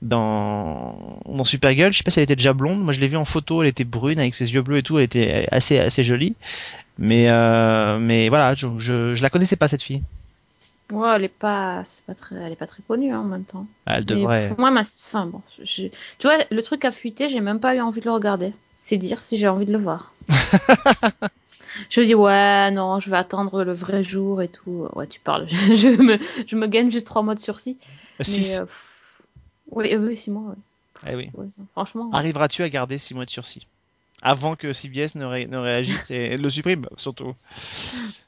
dans 0.02 1.20
dans 1.26 1.44
Supergirl. 1.44 1.92
Je 1.92 1.98
sais 1.98 2.04
pas 2.04 2.10
si 2.10 2.20
elle 2.20 2.24
était 2.24 2.36
déjà 2.36 2.52
blonde. 2.52 2.80
Moi 2.82 2.92
je 2.92 3.00
l'ai 3.00 3.08
vue 3.08 3.16
en 3.16 3.24
photo, 3.24 3.62
elle 3.62 3.68
était 3.68 3.84
brune 3.84 4.18
avec 4.18 4.34
ses 4.34 4.52
yeux 4.52 4.62
bleus 4.62 4.78
et 4.78 4.82
tout. 4.82 4.98
Elle 4.98 5.04
était 5.04 5.48
assez 5.50 5.78
assez 5.78 6.04
jolie. 6.04 6.34
Mais 6.98 7.28
mais 7.98 8.28
voilà, 8.28 8.54
je, 8.54 8.68
je 8.78 9.14
je 9.14 9.22
la 9.22 9.30
connaissais 9.30 9.56
pas 9.56 9.68
cette 9.68 9.82
fille. 9.82 10.02
Ouais, 10.92 11.08
elle 11.16 11.24
est 11.24 11.28
pas, 11.28 11.82
c'est 11.84 12.04
pas 12.04 12.14
très, 12.14 12.36
elle 12.36 12.52
est 12.52 12.56
pas 12.56 12.66
très 12.66 12.82
connue 12.82 13.12
hein, 13.12 13.20
en 13.20 13.24
même 13.24 13.44
temps. 13.44 13.66
Elle 13.86 14.04
Mais, 14.04 14.16
devrait. 14.16 14.54
moi, 14.58 14.70
ma, 14.70 14.80
enfin 14.80 15.26
bon, 15.26 15.40
je- 15.62 15.88
tu 16.18 16.26
vois, 16.26 16.36
le 16.50 16.62
truc 16.62 16.84
a 16.84 16.92
fuité, 16.92 17.28
j'ai 17.28 17.40
même 17.40 17.58
pas 17.60 17.74
eu 17.74 17.80
envie 17.80 18.00
de 18.00 18.04
le 18.06 18.12
regarder. 18.12 18.52
C'est 18.80 18.98
dire 18.98 19.20
si 19.20 19.38
j'ai 19.38 19.48
envie 19.48 19.64
de 19.64 19.72
le 19.72 19.78
voir. 19.78 20.12
je 21.90 22.00
dis 22.02 22.14
ouais, 22.14 22.70
non, 22.70 23.00
je 23.00 23.10
vais 23.10 23.16
attendre 23.16 23.64
le 23.64 23.72
vrai 23.72 24.02
jour 24.02 24.42
et 24.42 24.48
tout. 24.48 24.86
Ouais, 24.94 25.06
tu 25.06 25.20
parles. 25.20 25.46
Je, 25.48 25.88
me, 26.00 26.18
je 26.46 26.56
me 26.56 26.66
gagne 26.66 26.90
juste 26.90 27.06
trois 27.06 27.22
mois 27.22 27.34
de 27.34 27.40
sursis. 27.40 27.78
Mais 28.18 28.24
Six. 28.24 28.56
euh, 28.58 28.66
pff, 28.66 29.22
oui, 29.70 29.96
oui, 29.96 30.16
six 30.16 30.30
mois. 30.30 30.50
Ouais. 30.50 31.10
Eh 31.10 31.14
oui. 31.16 31.30
Ouais, 31.34 31.46
franchement. 31.72 32.10
Arriveras-tu 32.12 32.62
à 32.62 32.68
garder 32.68 32.98
6 32.98 33.14
mois 33.14 33.24
de 33.24 33.30
sursis? 33.30 33.66
Avant 34.24 34.56
que 34.56 34.72
CBS 34.72 35.14
ne, 35.14 35.24
ré- 35.24 35.46
ne 35.46 35.58
réagisse 35.58 36.10
et 36.10 36.36
le 36.36 36.50
supprime 36.50 36.86
surtout. 36.96 37.34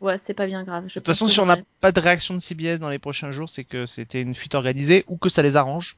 Ouais, 0.00 0.18
c'est 0.18 0.34
pas 0.34 0.46
bien 0.46 0.62
grave. 0.62 0.84
De 0.86 0.92
toute 0.92 1.06
façon, 1.06 1.26
si 1.26 1.40
on 1.40 1.46
n'a 1.46 1.56
pas 1.80 1.90
de 1.90 1.98
réaction 2.00 2.34
de 2.34 2.40
CBS 2.40 2.78
dans 2.78 2.90
les 2.90 2.98
prochains 3.00 3.30
jours, 3.32 3.48
c'est 3.48 3.64
que 3.64 3.86
c'était 3.86 4.20
une 4.22 4.34
fuite 4.34 4.54
organisée 4.54 5.04
ou 5.08 5.16
que 5.16 5.28
ça 5.28 5.42
les 5.42 5.56
arrange 5.56 5.96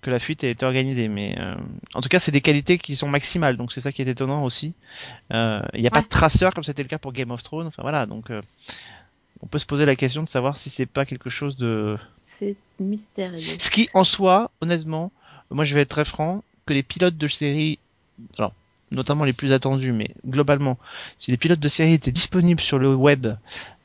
que 0.00 0.10
la 0.10 0.18
fuite 0.18 0.42
ait 0.42 0.50
été 0.50 0.66
organisée. 0.66 1.06
Mais 1.06 1.36
euh, 1.38 1.54
en 1.94 2.00
tout 2.00 2.08
cas, 2.08 2.18
c'est 2.18 2.32
des 2.32 2.40
qualités 2.40 2.76
qui 2.78 2.96
sont 2.96 3.08
maximales, 3.08 3.56
donc 3.56 3.70
c'est 3.72 3.80
ça 3.80 3.92
qui 3.92 4.02
est 4.02 4.08
étonnant 4.08 4.42
aussi. 4.42 4.74
Euh, 5.32 5.60
Il 5.74 5.80
n'y 5.82 5.86
a 5.86 5.90
pas 5.92 6.02
de 6.02 6.08
traceur 6.08 6.52
comme 6.54 6.64
c'était 6.64 6.82
le 6.82 6.88
cas 6.88 6.98
pour 6.98 7.12
Game 7.12 7.30
of 7.30 7.42
Thrones. 7.44 7.68
Enfin 7.68 7.82
voilà, 7.82 8.06
donc 8.06 8.30
euh, 8.30 8.42
on 9.42 9.46
peut 9.46 9.60
se 9.60 9.66
poser 9.66 9.84
la 9.86 9.94
question 9.94 10.22
de 10.24 10.28
savoir 10.28 10.56
si 10.56 10.70
c'est 10.70 10.86
pas 10.86 11.04
quelque 11.04 11.30
chose 11.30 11.56
de. 11.56 11.96
C'est 12.16 12.56
mystérieux. 12.80 13.54
Ce 13.58 13.70
qui, 13.70 13.88
en 13.94 14.02
soi, 14.02 14.50
honnêtement, 14.60 15.12
moi 15.50 15.64
je 15.64 15.74
vais 15.74 15.82
être 15.82 15.90
très 15.90 16.04
franc, 16.04 16.42
que 16.66 16.72
les 16.72 16.82
pilotes 16.82 17.16
de 17.16 17.28
série, 17.28 17.78
alors 18.38 18.54
notamment 18.92 19.24
les 19.24 19.32
plus 19.32 19.52
attendus, 19.52 19.92
mais 19.92 20.10
globalement, 20.26 20.78
si 21.18 21.30
les 21.30 21.36
pilotes 21.36 21.60
de 21.60 21.68
série 21.68 21.94
étaient 21.94 22.12
disponibles 22.12 22.60
sur 22.60 22.78
le 22.78 22.94
web 22.94 23.26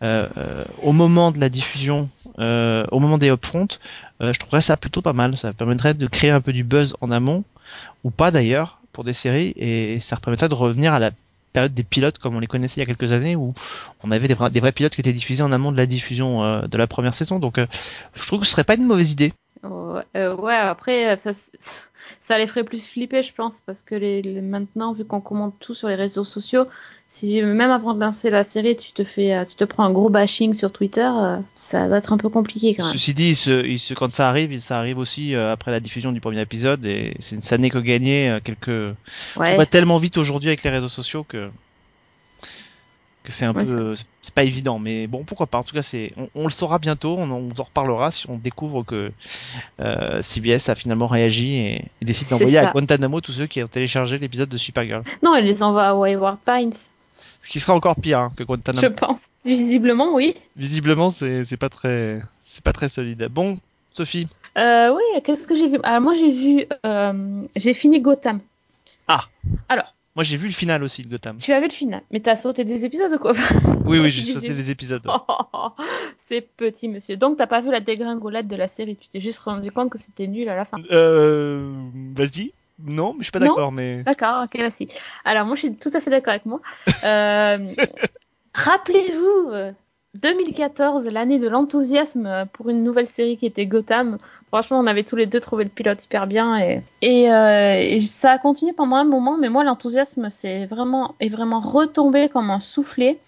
euh, 0.03 0.27
euh, 0.37 0.63
au 0.83 0.91
moment 0.91 1.31
de 1.31 1.39
la 1.39 1.49
diffusion, 1.49 2.09
euh, 2.39 2.85
au 2.91 2.99
moment 2.99 3.17
des 3.17 3.29
upfronts, 3.29 3.79
euh, 4.21 4.33
je 4.33 4.39
trouverais 4.39 4.61
ça 4.61 4.77
plutôt 4.77 5.01
pas 5.01 5.13
mal. 5.13 5.37
Ça 5.37 5.53
permettrait 5.53 5.93
de 5.93 6.07
créer 6.07 6.31
un 6.31 6.41
peu 6.41 6.53
du 6.53 6.63
buzz 6.63 6.95
en 7.01 7.11
amont, 7.11 7.43
ou 8.03 8.11
pas 8.11 8.31
d'ailleurs, 8.31 8.79
pour 8.91 9.03
des 9.03 9.13
séries, 9.13 9.53
et 9.57 9.99
ça 9.99 10.17
permettrait 10.17 10.49
de 10.49 10.55
revenir 10.55 10.93
à 10.93 10.99
la 10.99 11.11
période 11.53 11.73
des 11.73 11.83
pilotes 11.83 12.17
comme 12.17 12.35
on 12.35 12.39
les 12.39 12.47
connaissait 12.47 12.75
il 12.77 12.79
y 12.79 12.83
a 12.83 12.85
quelques 12.93 13.11
années, 13.11 13.35
où 13.35 13.53
on 14.03 14.11
avait 14.11 14.27
des 14.27 14.33
vrais, 14.33 14.51
des 14.51 14.59
vrais 14.59 14.71
pilotes 14.71 14.93
qui 14.93 15.01
étaient 15.01 15.13
diffusés 15.13 15.43
en 15.43 15.51
amont 15.51 15.71
de 15.71 15.77
la 15.77 15.85
diffusion 15.85 16.43
euh, 16.43 16.67
de 16.67 16.77
la 16.77 16.87
première 16.87 17.15
saison. 17.15 17.39
Donc 17.39 17.59
je 18.15 18.27
trouve 18.27 18.41
que 18.41 18.45
ce 18.45 18.51
serait 18.51 18.63
pas 18.63 18.75
une 18.75 18.85
mauvaise 18.85 19.11
idée. 19.11 19.33
Ouais, 19.63 20.03
euh, 20.15 20.35
ouais, 20.35 20.55
après, 20.55 21.17
ça, 21.17 21.31
ça 22.19 22.37
les 22.37 22.47
ferait 22.47 22.63
plus 22.63 22.85
flipper, 22.85 23.21
je 23.23 23.33
pense, 23.33 23.61
parce 23.61 23.83
que 23.83 23.95
les, 23.95 24.21
les- 24.21 24.41
maintenant, 24.41 24.93
vu 24.93 25.05
qu'on 25.05 25.21
commente 25.21 25.55
tout 25.59 25.73
sur 25.73 25.87
les 25.87 25.95
réseaux 25.95 26.23
sociaux, 26.23 26.65
si 27.09 27.41
même 27.41 27.71
avant 27.71 27.93
de 27.93 27.99
lancer 28.01 28.29
la 28.29 28.43
série, 28.43 28.75
tu 28.75 28.91
te 28.91 29.03
fais, 29.03 29.33
euh, 29.33 29.45
tu 29.45 29.55
te 29.55 29.63
prends 29.63 29.83
un 29.85 29.91
gros 29.91 30.09
bashing 30.09 30.53
sur 30.53 30.71
Twitter, 30.71 31.09
euh, 31.09 31.37
ça 31.59 31.87
doit 31.87 31.97
être 31.97 32.11
un 32.13 32.17
peu 32.17 32.29
compliqué 32.29 32.75
quand 32.75 32.83
même. 32.83 32.91
Ceci 32.91 33.13
dit, 33.13 33.29
il 33.29 33.35
se, 33.35 33.65
il 33.65 33.79
se- 33.79 33.93
quand 33.93 34.11
ça 34.11 34.27
arrive, 34.29 34.59
ça 34.59 34.77
arrive 34.77 34.97
aussi 34.97 35.33
euh, 35.33 35.51
après 35.53 35.71
la 35.71 35.79
diffusion 35.79 36.11
du 36.11 36.19
premier 36.19 36.41
épisode 36.41 36.85
et 36.85 37.15
ça 37.19 37.57
n'est 37.57 37.69
que 37.69 37.77
gagner 37.79 38.29
euh, 38.29 38.39
quelques. 38.43 38.67
Ouais. 38.67 39.53
On 39.53 39.57
va 39.57 39.65
tellement 39.65 39.97
vite 39.99 40.17
aujourd'hui 40.17 40.49
avec 40.49 40.63
les 40.63 40.69
réseaux 40.69 40.89
sociaux 40.89 41.23
que 41.23 41.49
que 43.27 43.33
c'est 43.33 43.45
un 43.45 43.53
Ouais, 43.53 43.63
peu, 43.65 43.95
c'est 44.21 44.33
pas 44.33 44.43
évident. 44.43 44.79
Mais 44.79 45.05
bon, 45.05 45.23
pourquoi 45.23 45.45
pas. 45.47 45.57
En 45.57 45.63
tout 45.63 45.75
cas, 45.75 45.81
c'est, 45.81 46.13
on, 46.17 46.29
on 46.35 46.43
le 46.45 46.49
saura 46.51 46.79
bientôt. 46.79 47.15
On, 47.17 47.29
en- 47.29 47.41
on 47.41 47.49
en 47.59 47.63
reparlera 47.63 48.09
si 48.11 48.29
on 48.29 48.37
découvre 48.37 48.83
que 48.83 49.11
euh, 49.79 50.21
CBS 50.21 50.69
a 50.69 50.75
finalement 50.75 51.07
réagi 51.07 51.55
et, 51.55 51.85
et 52.01 52.05
décide 52.05 52.29
d'envoyer 52.29 52.57
à. 52.57 52.71
Guantanamo 52.71 53.21
tous 53.21 53.33
ceux 53.33 53.45
qui 53.47 53.61
ont 53.61 53.67
téléchargé 53.67 54.17
l'épisode 54.17 54.49
de 54.49 54.57
Supergirl. 54.57 55.03
Non, 55.23 55.35
elle 55.35 55.45
les 55.45 55.61
envoie 55.63 55.83
à 55.87 55.93
Wayward 55.95 56.39
Pines, 56.45 56.71
Ce 56.73 57.49
qui 57.49 57.59
sera 57.59 57.73
encore 57.75 57.95
pire 57.95 58.19
hein, 58.19 58.31
que 58.35 58.43
Guantanamo. 58.43 58.81
je 58.81 58.87
pense. 58.87 59.23
Visiblement, 59.45 60.13
oui. 60.15 60.35
Visiblement, 60.55 61.09
c'est, 61.09 61.43
c'est 61.43 61.57
pas 61.57 61.69
très, 61.69 62.21
c'est 62.45 62.63
pas 62.63 62.73
très 62.73 62.89
solide. 62.89 63.27
Bon, 63.29 63.59
Sophie. 63.91 64.27
Euh, 64.57 64.91
oui, 64.95 65.03
qu'est-ce 65.23 65.47
que 65.47 65.53
j'ai 65.55 65.67
vu? 65.67 65.77
Alors 65.83 66.01
moi, 66.01 66.13
j'ai 66.15 66.31
vu, 66.31 66.65
euh, 66.85 67.43
j'ai 67.55 67.73
fini 67.73 68.01
Gotham. 68.01 68.39
Ah. 69.07 69.25
Alors, 69.69 69.93
Moi, 70.17 70.23
j'ai 70.23 70.38
vu 70.38 70.47
le 70.47 70.53
final 70.53 70.84
aussi 70.84 71.03
de 71.03 71.10
Gotham. 71.10 71.38
tu 71.38 71.53
as 71.53 71.60
vu 71.60 71.67
le 71.67 71.71
final, 71.71 72.01
mais 72.10 72.19
t'as 72.19 72.36
sauté 72.36 72.65
des 72.65 72.86
épisodes 72.86 73.13
ou 73.13 73.19
quoi? 73.19 73.34
Oui, 73.86 73.99
oui, 73.99 74.10
j'ai 74.12 74.23
sauté 74.23 74.49
les 74.49 74.71
épisodes. 74.71 75.03
Oh, 75.08 75.69
C'est 76.17 76.41
petit, 76.41 76.88
monsieur. 76.88 77.17
Donc, 77.17 77.38
t'as 77.38 77.45
pas 77.45 77.62
vu 77.62 77.69
la 77.69 77.82
dégringolade 77.82 78.47
de 78.47 78.56
la 78.56 78.67
série. 78.67 78.95
Tu 78.95 79.10
t'es 79.10 79.19
juste 79.19 79.38
rendu 79.38 79.71
compte 79.71 79.91
que 79.91 79.99
c'était 79.99 80.25
nul 80.25 80.49
à 80.49 80.56
la 80.56 80.65
fin. 80.65 80.80
Euh, 80.89 81.71
vas-y. 82.15 82.51
Non, 82.84 83.13
mais 83.13 83.19
je 83.19 83.25
suis 83.25 83.32
pas 83.32 83.38
d'accord, 83.38 83.71
mais. 83.71 84.01
D'accord, 84.01 84.45
ok, 84.45 84.56
merci. 84.56 84.88
Alors, 85.23 85.45
moi, 85.45 85.56
je 85.56 85.60
suis 85.60 85.75
tout 85.75 85.91
à 85.93 86.01
fait 86.01 86.10
d'accord 86.10 86.32
avec 86.32 86.47
moi. 86.47 86.62
Euh, 87.03 87.75
Rappelez-vous, 88.56 89.51
euh, 89.51 89.71
2014, 90.21 91.08
l'année 91.08 91.38
de 91.38 91.47
l'enthousiasme 91.47 92.45
pour 92.53 92.69
une 92.69 92.84
nouvelle 92.84 93.08
série 93.08 93.38
qui 93.38 93.45
était 93.45 93.65
Gotham. 93.65 94.17
Franchement, 94.47 94.80
on 94.80 94.88
avait 94.88 95.03
tous 95.03 95.15
les 95.15 95.25
deux 95.25 95.39
trouvé 95.39 95.63
le 95.63 95.69
pilote 95.69 96.03
hyper 96.03 96.25
bien 96.25 96.58
et, 96.58 96.82
et, 97.01 97.32
euh, 97.32 97.77
et 97.80 98.01
ça 98.01 98.32
a 98.32 98.38
continué 98.39 98.73
pendant 98.73 98.95
un 98.95 99.03
moment, 99.03 99.38
mais 99.38 99.49
moi, 99.49 99.63
l'enthousiasme 99.63 100.30
c'est 100.30 100.65
vraiment, 100.65 101.15
est 101.19 101.30
vraiment 101.30 101.60
retombé 101.60 102.30
comme 102.30 102.49
un 102.49 102.60
soufflet. 102.60 103.19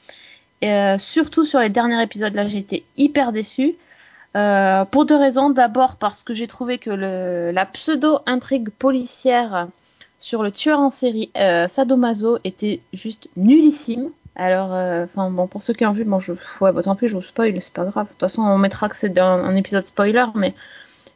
Et, 0.61 0.71
euh, 0.71 0.97
surtout 0.97 1.43
sur 1.43 1.59
les 1.59 1.69
derniers 1.69 2.01
épisodes, 2.01 2.33
là, 2.33 2.47
j'ai 2.47 2.59
été 2.59 2.83
hyper 2.97 3.31
déçue. 3.31 3.75
Euh, 4.35 4.85
pour 4.85 5.05
deux 5.05 5.15
raisons. 5.15 5.49
D'abord 5.49 5.95
parce 5.95 6.23
que 6.23 6.35
j'ai 6.35 6.45
trouvé 6.45 6.77
que 6.77 6.91
la 6.91 7.65
pseudo-intrigue 7.65 8.69
policière 8.69 9.67
sur 10.19 10.43
le 10.43 10.51
tueur 10.51 10.79
en 10.79 10.91
série 10.91 11.31
Sadomaso 11.67 12.37
était 12.43 12.79
juste 12.93 13.27
nullissime. 13.35 14.11
Alors, 14.39 14.73
euh, 14.73 15.03
enfin 15.03 15.29
bon, 15.29 15.47
pour 15.47 15.61
ceux 15.61 15.73
qui 15.73 15.85
ont 15.85 15.91
vu, 15.91 16.05
bon, 16.05 16.17
je, 16.19 16.31
ouais, 16.61 16.71
bah, 16.71 16.81
tant 16.81 16.95
pis, 16.95 17.09
je 17.09 17.15
vous 17.15 17.21
spoil, 17.21 17.61
c'est 17.61 17.73
pas 17.73 17.83
grave. 17.83 18.05
De 18.05 18.11
toute 18.11 18.21
façon, 18.21 18.41
on 18.41 18.57
mettra 18.57 18.87
que 18.87 18.95
c'est 18.95 19.19
un, 19.19 19.55
épisode 19.57 19.85
spoiler, 19.85 20.27
mais 20.33 20.53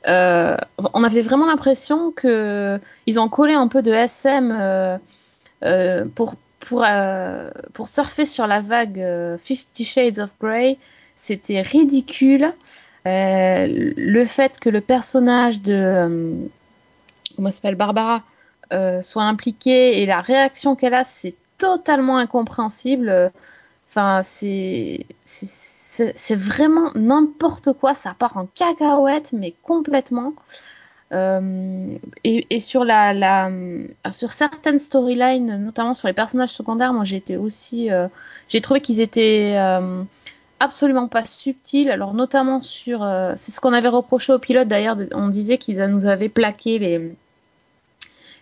euh, 0.08 0.58
on 0.78 1.04
avait 1.06 1.22
vraiment 1.22 1.48
l'impression 1.48 2.12
que 2.12 2.78
ils 3.08 3.22
ont 3.22 3.30
collé 3.30 3.54
un 3.54 3.70
peu 3.70 3.82
de 3.82 3.92
SM 3.94 4.54
euh, 5.64 6.06
pour 6.16 6.36
pour 6.60 6.86
pour 7.74 7.88
surfer 7.88 8.26
sur 8.26 8.46
la 8.46 8.60
vague 8.60 9.02
Fifty 9.40 9.86
Shades 9.86 10.20
of 10.20 10.32
Grey. 10.42 10.78
C'était 11.16 11.62
ridicule. 11.62 12.52
Le 13.06 14.26
fait 14.26 14.60
que 14.60 14.68
le 14.70 14.82
personnage 14.82 15.62
de 15.62 16.50
comment 17.38 17.48
elle 17.48 17.54
s'appelle 17.54 17.76
Barbara 17.76 18.22
soit 19.02 19.24
impliquée 19.24 20.02
et 20.02 20.06
la 20.06 20.20
réaction 20.20 20.76
qu'elle 20.76 20.94
a, 20.94 21.06
c'est 21.06 21.36
totalement 21.63 22.17
incompréhensible. 22.17 23.32
Enfin, 23.89 24.21
c'est 24.23 25.06
vraiment 26.36 26.91
n'importe 26.93 27.71
quoi. 27.73 27.95
Ça 27.95 28.13
part 28.19 28.36
en 28.36 28.47
cacahuète, 28.47 29.32
mais 29.32 29.54
complètement. 29.63 30.34
Euh, 31.13 31.97
et, 32.23 32.60
sur 32.60 32.84
la, 32.84 33.49
sur 34.12 34.34
certaines 34.34 34.80
storylines, 34.80 35.63
notamment 35.63 35.93
sur 35.93 36.08
les 36.08 36.13
personnages 36.13 36.49
secondaires, 36.49 36.91
moi 36.91 37.06
été 37.10 37.38
aussi, 37.38 37.91
euh, 37.91 38.08
j'ai 38.49 38.60
trouvé 38.60 38.82
qu'ils 38.82 38.99
étaient 38.99 39.54
euh, 39.56 40.04
absolument 40.60 41.08
pas 41.08 41.23
subtils. 41.23 41.89
Alors 41.89 42.13
notamment 42.13 42.62
sur, 42.62 43.08
c'est 43.36 43.52
ce 43.52 43.62
qu'on 43.62 43.73
avait 43.73 43.89
reproché 43.89 44.34
au 44.34 44.39
pilote 44.39 44.67
d'ailleurs. 44.67 44.97
On 45.13 45.30
disait 45.30 45.58
qu'ils 45.58 45.82
nous 45.86 46.08
avaient 46.08 46.30
plaqué 46.30 47.15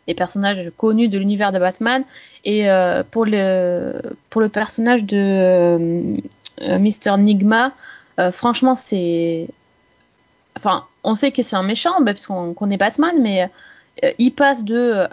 les 0.07 0.13
personnages 0.15 0.71
connus 0.77 1.09
de 1.09 1.19
l'univers 1.19 1.51
de 1.51 1.59
Batman. 1.59 2.03
Et 2.43 2.69
euh, 2.69 3.03
pour 3.09 3.25
le 3.25 4.01
pour 4.29 4.41
le 4.41 4.49
personnage 4.49 5.03
de 5.03 5.17
euh, 5.17 6.17
Mr 6.59 7.17
Nigma, 7.17 7.71
euh, 8.19 8.31
franchement 8.31 8.75
c'est, 8.75 9.47
enfin 10.57 10.85
on 11.03 11.15
sait 11.15 11.31
que 11.31 11.43
c'est 11.43 11.55
un 11.55 11.63
méchant, 11.63 12.01
bah, 12.01 12.13
parce 12.13 12.27
qu'on 12.27 12.53
connaît 12.53 12.77
Batman, 12.77 13.15
mais 13.19 13.49
il 14.17 14.31
passe 14.31 14.63
de 14.63 15.07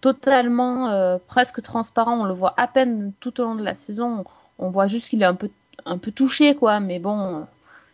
totalement 0.00 1.18
presque 1.28 1.62
transparent, 1.62 2.20
on 2.20 2.24
le 2.24 2.34
voit 2.34 2.54
à 2.56 2.66
peine 2.66 3.12
tout 3.20 3.40
au 3.40 3.44
long 3.44 3.54
de 3.54 3.62
la 3.62 3.74
saison, 3.74 4.24
on 4.58 4.70
voit 4.70 4.86
juste 4.86 5.08
qu'il 5.08 5.22
est 5.22 5.26
un 5.26 5.34
peu 5.34 5.50
un 5.86 5.98
peu 5.98 6.10
touché 6.10 6.54
quoi, 6.54 6.80
mais 6.80 6.98
bon. 6.98 7.46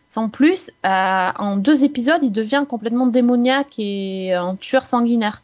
Sans 0.07 0.27
plus, 0.27 0.71
en 0.83 1.55
deux 1.55 1.85
épisodes, 1.85 2.19
il 2.21 2.33
devient 2.33 2.65
complètement 2.67 3.07
démoniaque 3.07 3.75
et 3.77 4.33
un 4.33 4.57
tueur 4.57 4.85
sanguinaire. 4.85 5.41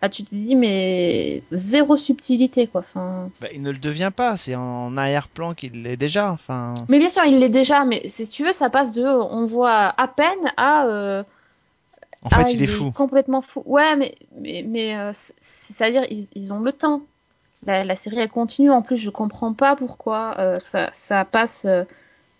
Là, 0.00 0.08
tu 0.08 0.22
te 0.22 0.32
dis, 0.32 0.54
mais 0.54 1.42
zéro 1.50 1.96
subtilité, 1.96 2.68
quoi. 2.68 2.82
Enfin... 2.82 3.30
Bah, 3.40 3.48
il 3.52 3.62
ne 3.62 3.72
le 3.72 3.78
devient 3.78 4.12
pas, 4.14 4.36
c'est 4.36 4.54
en 4.54 4.96
arrière-plan 4.96 5.54
qu'il 5.54 5.82
l'est 5.82 5.96
déjà. 5.96 6.30
Enfin, 6.30 6.74
Mais 6.88 7.00
bien 7.00 7.08
sûr, 7.08 7.24
il 7.26 7.40
l'est 7.40 7.48
déjà, 7.48 7.84
mais 7.84 8.06
si 8.06 8.28
tu 8.28 8.44
veux, 8.44 8.52
ça 8.52 8.70
passe 8.70 8.92
de 8.92 9.04
on 9.04 9.44
voit 9.44 9.92
à 10.00 10.06
peine 10.06 10.52
à. 10.56 10.86
euh, 10.86 11.24
en 12.22 12.30
fait, 12.30 12.42
ah, 12.46 12.50
il 12.50 12.62
est 12.62 12.66
fou. 12.68 12.92
complètement 12.92 13.40
fou. 13.40 13.62
Ouais, 13.66 13.96
mais, 13.96 14.14
mais, 14.40 14.64
mais 14.66 14.96
euh, 14.96 15.10
c'est-à-dire, 15.40 16.04
ils, 16.10 16.26
ils 16.34 16.52
ont 16.52 16.60
le 16.60 16.70
temps. 16.72 17.02
La, 17.66 17.82
la 17.82 17.96
série, 17.96 18.20
elle 18.20 18.28
continue. 18.28 18.70
En 18.70 18.82
plus, 18.82 18.98
je 18.98 19.10
comprends 19.10 19.52
pas 19.52 19.74
pourquoi 19.74 20.36
euh, 20.38 20.56
ça, 20.60 20.90
ça 20.92 21.24
passe. 21.24 21.66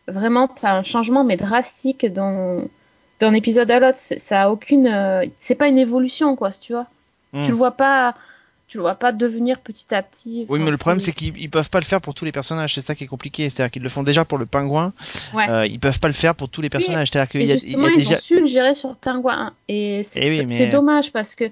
vraiment, 0.07 0.47
t'as 0.47 0.77
un 0.77 0.83
changement, 0.83 1.25
mais 1.25 1.37
drastique 1.37 2.07
dans 2.07 2.63
d'un 3.19 3.35
épisode 3.35 3.69
à 3.73 3.81
l'autre. 3.81 3.99
Ça 3.99 4.43
a 4.43 4.51
aucune. 4.51 4.89
c'est 5.41 5.57
pas 5.57 5.67
une 5.67 5.79
évolution, 5.79 6.37
quoi, 6.37 6.53
si 6.53 6.61
tu 6.61 6.73
vois. 6.73 6.87
Hmm. 7.33 7.43
Tu 7.45 7.51
le 7.51 7.57
vois 7.57 7.73
pas. 7.73 8.15
Tu 8.69 8.77
le 8.77 8.83
vois 8.83 8.97
pas 8.97 9.13
devenir 9.13 9.61
petit 9.61 9.95
à 9.95 10.03
petit. 10.03 10.45
Oui, 10.51 10.59
mais 10.59 10.71
le 10.71 10.77
problème, 10.77 11.01
c'est 11.01 11.13
qu'ils 11.13 11.39
ils 11.41 11.49
peuvent 11.49 11.71
pas 11.71 11.81
le 11.81 11.87
faire 11.87 12.03
pour 12.03 12.13
tous 12.13 12.27
les 12.27 12.33
personnages. 12.33 12.75
C'est 12.75 12.83
ça 12.83 12.95
qui 12.95 13.05
est 13.05 13.07
compliqué. 13.07 13.49
C'est-à-dire 13.49 13.71
qu'ils 13.71 13.83
le 13.83 13.89
font 13.89 14.03
déjà 14.03 14.27
pour 14.27 14.37
le 14.37 14.45
pingouin. 14.45 14.93
Ouais. 15.33 15.49
Euh, 15.49 15.67
ils 15.67 15.81
peuvent 15.81 15.99
pas 16.01 16.09
le 16.09 16.13
faire 16.15 16.35
pour 16.35 16.51
tous 16.51 16.61
les 16.61 16.69
personnages. 16.69 17.09
C'est-à-dire 17.11 17.31
qu'il 17.31 17.41
Et 17.41 17.47
y 17.47 17.53
a, 17.53 17.55
il 17.55 17.57
y 17.57 17.61
justement, 17.61 17.87
a 17.87 17.91
ils 17.91 17.97
déjà. 17.97 18.13
ont 18.13 18.17
su 18.17 18.41
le 18.41 18.47
gérer 18.47 18.75
sur 18.75 18.95
Pingouin 18.97 19.47
1. 19.47 19.53
Et 19.69 20.03
c'est 20.03 20.21
Eh 20.23 20.29
oui, 20.43 20.49
c'est- 20.49 20.65
mais- 20.67 20.71
dommage 20.71 21.13
parce 21.13 21.35
que 21.35 21.45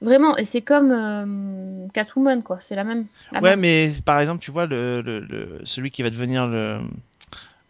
vraiment, 0.00 0.36
et 0.36 0.44
c'est 0.44 0.62
comme 0.62 0.92
euh, 0.92 1.86
Catwoman, 1.92 2.40
quoi. 2.44 2.58
C'est 2.60 2.76
la 2.76 2.84
même. 2.84 3.06
la 3.32 3.40
Ouais, 3.40 3.50
même. 3.50 3.60
mais 3.60 3.90
par 4.04 4.20
exemple, 4.20 4.40
tu 4.40 4.52
vois, 4.52 4.66
le, 4.66 5.00
le, 5.02 5.18
le- 5.18 5.60
celui 5.64 5.90
qui 5.90 6.04
va 6.04 6.10
devenir 6.10 6.46
le, 6.46 6.78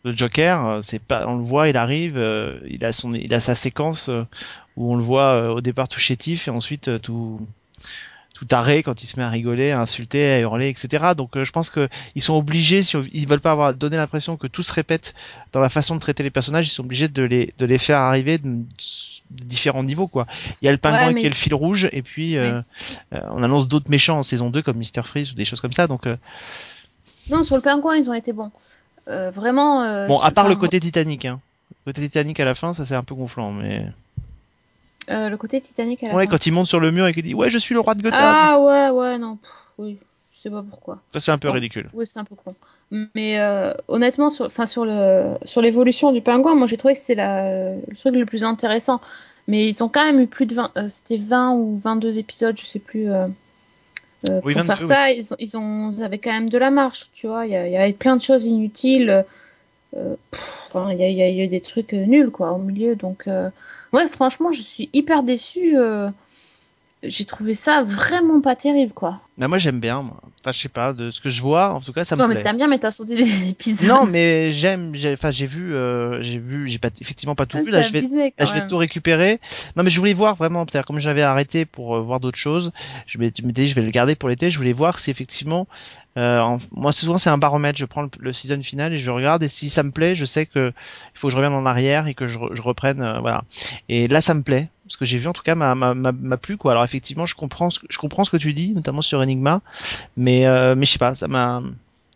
le 0.05 0.13
Joker, 0.15 0.67
euh, 0.67 0.81
c'est 0.83 0.99
pas, 0.99 1.27
on 1.27 1.37
le 1.39 1.43
voit, 1.45 1.69
il 1.71 1.77
arrive, 1.79 2.19
euh, 2.19 2.59
il 2.69 2.85
a 2.85 2.93
son, 2.93 3.15
il 3.15 3.33
a 3.33 3.41
sa 3.41 3.55
séquence 3.55 4.11
où 4.77 4.93
on 4.93 4.97
le 4.97 5.03
voit 5.03 5.35
euh, 5.35 5.49
au 5.51 5.61
départ 5.61 5.89
tout 5.89 6.01
chétif 6.01 6.49
et 6.49 6.51
ensuite 6.51 6.89
euh, 6.89 6.99
tout 6.99 7.41
tout 8.35 8.45
taré 8.47 8.83
quand 8.83 9.03
il 9.03 9.07
se 9.07 9.19
met 9.21 9.25
à 9.25 9.29
rigoler, 9.29 9.71
à 9.71 9.81
insulter, 9.81 10.33
à 10.33 10.39
hurler, 10.41 10.69
etc. 10.71 11.13
Donc 11.15 11.37
euh, 11.37 11.45
je 11.45 11.53
pense 11.53 11.69
que 11.69 11.89
ils 12.15 12.23
sont 12.23 12.35
obligés, 12.35 12.83
si 12.83 12.97
ils 13.13 13.29
veulent 13.29 13.41
pas 13.41 13.51
avoir 13.53 13.75
donné 13.75 13.97
l'impression 13.99 14.39
que 14.39 14.47
tout 14.47 14.63
se 14.63 14.73
répète 14.73 15.15
dans 15.53 15.61
la 15.61 15.69
façon 15.69 15.95
de 15.95 16.01
traiter 16.01 16.23
les 16.23 16.31
personnages, 16.31 16.67
ils 16.67 16.71
sont 16.73 16.85
obligés 16.85 17.09
de 17.09 17.23
les 17.23 17.53
de 17.59 17.67
les 17.67 17.77
faire 17.77 17.99
arriver 17.99 18.39
de, 18.39 18.49
de 18.49 19.45
différents 19.45 19.83
niveaux 19.83 20.07
quoi. 20.09 20.27
Il 20.63 20.65
y 20.65 20.69
a 20.69 20.73
le 20.73 20.79
pingouin 20.79 21.09
Ouais, 21.09 21.13
mais- 21.13 21.21
qui 21.21 21.27
est 21.27 21.31
le 21.31 21.35
fil 21.35 21.55
rouge 21.55 21.89
et 21.93 22.01
puis 22.01 22.39
euh, 22.39 22.63
euh, 23.13 23.19
on 23.33 23.43
annonce 23.43 23.69
d'autres 23.69 23.91
méchants 23.91 24.19
en 24.19 24.23
saison 24.23 24.49
2 24.49 24.63
comme 24.63 24.79
Mister 24.79 25.03
Freeze 25.05 25.33
ou 25.33 25.35
des 25.35 25.45
choses 25.45 25.61
comme 25.61 25.75
ça. 25.75 25.87
Donc 25.87 26.07
euh, 26.07 26.17
Non, 27.29 27.45
sur 27.45 27.57
le 27.57 27.63
Pingouin, 27.63 27.97
ils 27.97 28.09
ont 28.09 28.15
été 28.15 28.33
bons. 28.33 28.51
Euh, 29.09 29.31
vraiment. 29.31 29.83
euh, 29.83 30.07
bon, 30.07 30.19
à 30.21 30.31
part 30.31 30.49
le 30.49 30.57
côté 30.57 30.81
Titanic, 30.81 31.27
hein. 31.27 31.41
Le 31.85 31.93
côté 31.93 32.03
Titanic 32.09 32.41
à 32.41 32.45
la 32.47 32.55
fin, 32.55 32.73
ça 32.75 32.85
c'est 32.87 32.95
un 32.95 33.03
peu 33.03 33.15
gonflant, 33.15 33.53
mais 33.53 33.87
euh, 35.11 35.29
le 35.29 35.37
côté 35.37 35.61
Titanic 35.61 36.03
à 36.05 36.09
la 36.09 36.15
ouais, 36.15 36.27
fin. 36.27 36.31
quand 36.33 36.47
il 36.47 36.53
monte 36.53 36.67
sur 36.67 36.81
le 36.81 36.91
mur 36.91 37.07
et 37.07 37.13
qu'il 37.13 37.23
dit 37.25 37.35
ouais, 37.35 37.51
je 37.51 37.59
suis 37.59 37.75
le 37.75 37.81
roi 37.81 37.95
de 37.95 38.03
Gotham, 38.03 38.21
Ah 38.21 38.59
ouais, 38.61 38.91
ouais, 38.91 39.19
non. 39.19 39.37
pff, 39.37 39.51
oui, 39.79 39.99
je 40.33 40.39
sais 40.41 40.51
pas 40.51 40.65
pourquoi. 40.69 40.99
ça 41.13 41.21
c'est 41.21 41.31
un 41.31 41.39
peu 41.39 41.51
ridicule. 41.51 41.89
Oui, 41.95 42.07
c'est 42.07 42.19
un 42.19 42.25
peu 42.25 42.35
con. 42.35 42.55
Mais 43.15 43.39
euh, 43.39 43.73
honnêtement, 43.89 44.31
sur, 44.31 44.51
sur 44.51 44.85
le 44.85 45.35
sur 45.45 45.63
l'évolution 45.63 46.13
du 46.13 46.21
pingouin, 46.21 46.55
moi 46.55 46.67
j'ai 46.67 46.77
trouvé 46.77 46.95
que 46.95 47.01
c'est 47.01 47.15
la- 47.15 47.75
le 47.75 47.97
truc 47.97 48.15
le 48.15 48.27
plus 48.27 48.45
intéressant. 48.45 49.01
Mais 49.49 49.69
ils 49.69 49.83
ont 49.83 49.89
quand 49.89 50.05
même 50.05 50.21
eu 50.21 50.27
plus 50.27 50.47
de 50.47 50.55
20, 50.55 50.71
euh, 50.77 50.89
c'était 50.89 51.17
20 51.17 51.53
ou 51.55 51.77
22 51.77 52.19
épisodes, 52.19 52.57
je 52.59 52.65
sais 52.65 52.79
plus. 52.79 53.09
Oui, 54.25 54.41
pour 54.41 54.51
22, 54.53 54.63
faire 54.65 54.83
ça, 54.83 55.11
ils, 55.11 55.33
ont, 55.33 55.37
ils 55.39 55.57
ont 55.57 55.95
ils 55.97 56.03
avaient 56.05 56.19
quand 56.19 56.33
même 56.33 56.51
de 56.51 56.59
la 56.59 56.71
marge, 56.71 57.07
tu 57.15 57.27
vois. 57.27 57.47
Il 57.47 57.53
y, 57.53 57.57
avait 57.57 57.93
plein 57.93 58.17
de 58.17 58.23
choses 58.23 58.45
inutiles. 58.47 59.25
il 59.95 59.99
y 60.93 60.97
y 60.99 61.03
a- 61.05 61.09
il 61.09 61.17
y 61.37 61.41
a 61.41 61.45
eu 61.45 61.49
des 61.49 61.61
trucs 61.61 61.93
nuls, 61.93 62.31
quoi, 62.31 62.53
au 62.53 62.59
milieu. 62.59 62.97
Donc, 62.97 63.29
Ouais, 63.93 64.07
franchement, 64.09 64.53
je 64.53 64.63
suis 64.63 64.89
hyper 64.93 65.23
déçue. 65.23 65.77
euh, 65.79 66.09
J'ai 67.03 67.25
trouvé 67.25 67.55
ça 67.55 67.83
vraiment 67.83 68.41
pas 68.43 68.55
terrible, 68.57 68.93
quoi. 68.93 69.21
Mais 69.39 69.49
moi 69.49 69.57
j'aime 69.59 69.81
bien, 69.81 70.03
moi. 70.03 70.21
Enfin, 70.41 70.53
je 70.53 70.61
sais 70.61 70.69
pas, 70.69 70.93
de 70.93 71.11
ce 71.11 71.21
que 71.21 71.31
je 71.31 71.41
vois, 71.41 71.71
en 71.73 71.81
tout 71.81 71.93
cas, 71.95 72.05
ça 72.05 72.15
Toi, 72.15 72.27
me 72.27 72.29
mais 72.29 72.35
plaît. 72.37 72.45
t'aimes 72.45 72.59
bien, 72.59 72.69
mais 72.69 72.79
t'as 72.79 72.91
sauté 72.91 73.17
des 73.17 73.49
épisodes. 73.51 73.89
Non, 73.89 74.05
mais 74.07 74.53
j'aime, 74.53 74.95
j'ai, 74.95 75.15
enfin, 75.15 75.31
j'ai 75.31 75.47
vu, 75.47 75.75
euh, 75.75 76.21
j'ai 76.23 76.39
vu, 76.39 76.69
j'ai 76.69 76.79
pas, 76.79 76.91
effectivement 77.01 77.35
pas 77.35 77.47
tout 77.47 77.57
Ah, 77.59 77.63
vu. 77.63 77.71
Là, 77.71 77.81
je 77.83 77.91
vais, 77.93 78.03
là, 78.39 78.45
je 78.45 78.53
vais 78.53 78.67
tout 78.67 78.77
récupérer. 78.77 79.41
Non, 79.77 79.83
mais 79.83 79.91
je 79.91 79.99
voulais 79.99 80.13
voir 80.13 80.37
vraiment, 80.37 80.67
comme 80.87 80.99
j'avais 81.01 81.23
arrêté 81.23 81.65
pour 81.65 81.97
euh, 81.97 82.01
voir 82.01 82.21
d'autres 82.21 82.39
choses, 82.39 82.71
je 83.07 83.17
m'étais 83.19 83.43
dit, 83.43 83.69
je 83.69 83.75
vais 83.75 83.83
le 83.83 83.91
garder 83.91 84.15
pour 84.15 84.29
l'été. 84.29 84.51
Je 84.51 84.59
voulais 84.59 84.75
voir 84.75 84.99
si 84.99 85.11
effectivement, 85.11 85.67
en- 86.17 86.59
moi, 86.73 86.93
souvent, 86.93 87.19
c'est 87.19 87.31
un 87.31 87.39
baromètre. 87.39 87.79
Je 87.79 87.85
prends 87.85 88.07
le, 88.19 88.33
season 88.33 88.63
final 88.63 88.93
et 88.93 88.99
je 88.99 89.11
regarde, 89.11 89.43
et 89.43 89.49
si 89.49 89.69
ça 89.69 89.83
me 89.83 89.91
plaît, 89.91 90.17
je 90.17 90.25
sais 90.25 90.47
que 90.47 90.73
il 91.15 91.19
faut 91.19 91.29
que 91.29 91.33
je 91.33 91.37
revienne 91.37 91.53
en 91.53 91.67
arrière 91.67 92.07
et 92.07 92.15
que 92.15 92.27
je, 92.27 92.39
je 92.53 92.63
reprenne, 92.63 93.01
euh, 93.03 93.21
voilà. 93.21 93.45
Et 93.89 94.09
là, 94.09 94.21
ça 94.21 94.35
me 94.35 94.43
plaît. 94.43 94.69
Ce 94.89 94.97
que 94.97 95.05
j'ai 95.05 95.19
vu, 95.19 95.29
en 95.29 95.33
tout 95.33 95.43
cas, 95.43 95.55
m'a, 95.55 95.75
m'a, 95.75 95.95
m'a, 95.95 96.37
plu, 96.37 96.57
quoi. 96.57 96.73
Alors, 96.73 96.85
effectivement, 96.85 97.27
je 97.27 97.37
comprends 97.37 97.71
ce 97.71 97.79
je 97.89 97.99
comprends 97.99 98.25
ce 98.25 98.31
que 98.31 98.37
tu 98.37 98.53
dis, 98.55 98.73
notamment 98.73 99.03
sur 99.03 99.21
Enigma, 99.21 99.61
mais, 100.17 100.47
euh, 100.47 100.75
mais 100.75 100.85
je 100.87 100.93
sais 100.93 100.99
pas, 100.99 101.15
ça 101.15 101.29
m'a, 101.29 101.63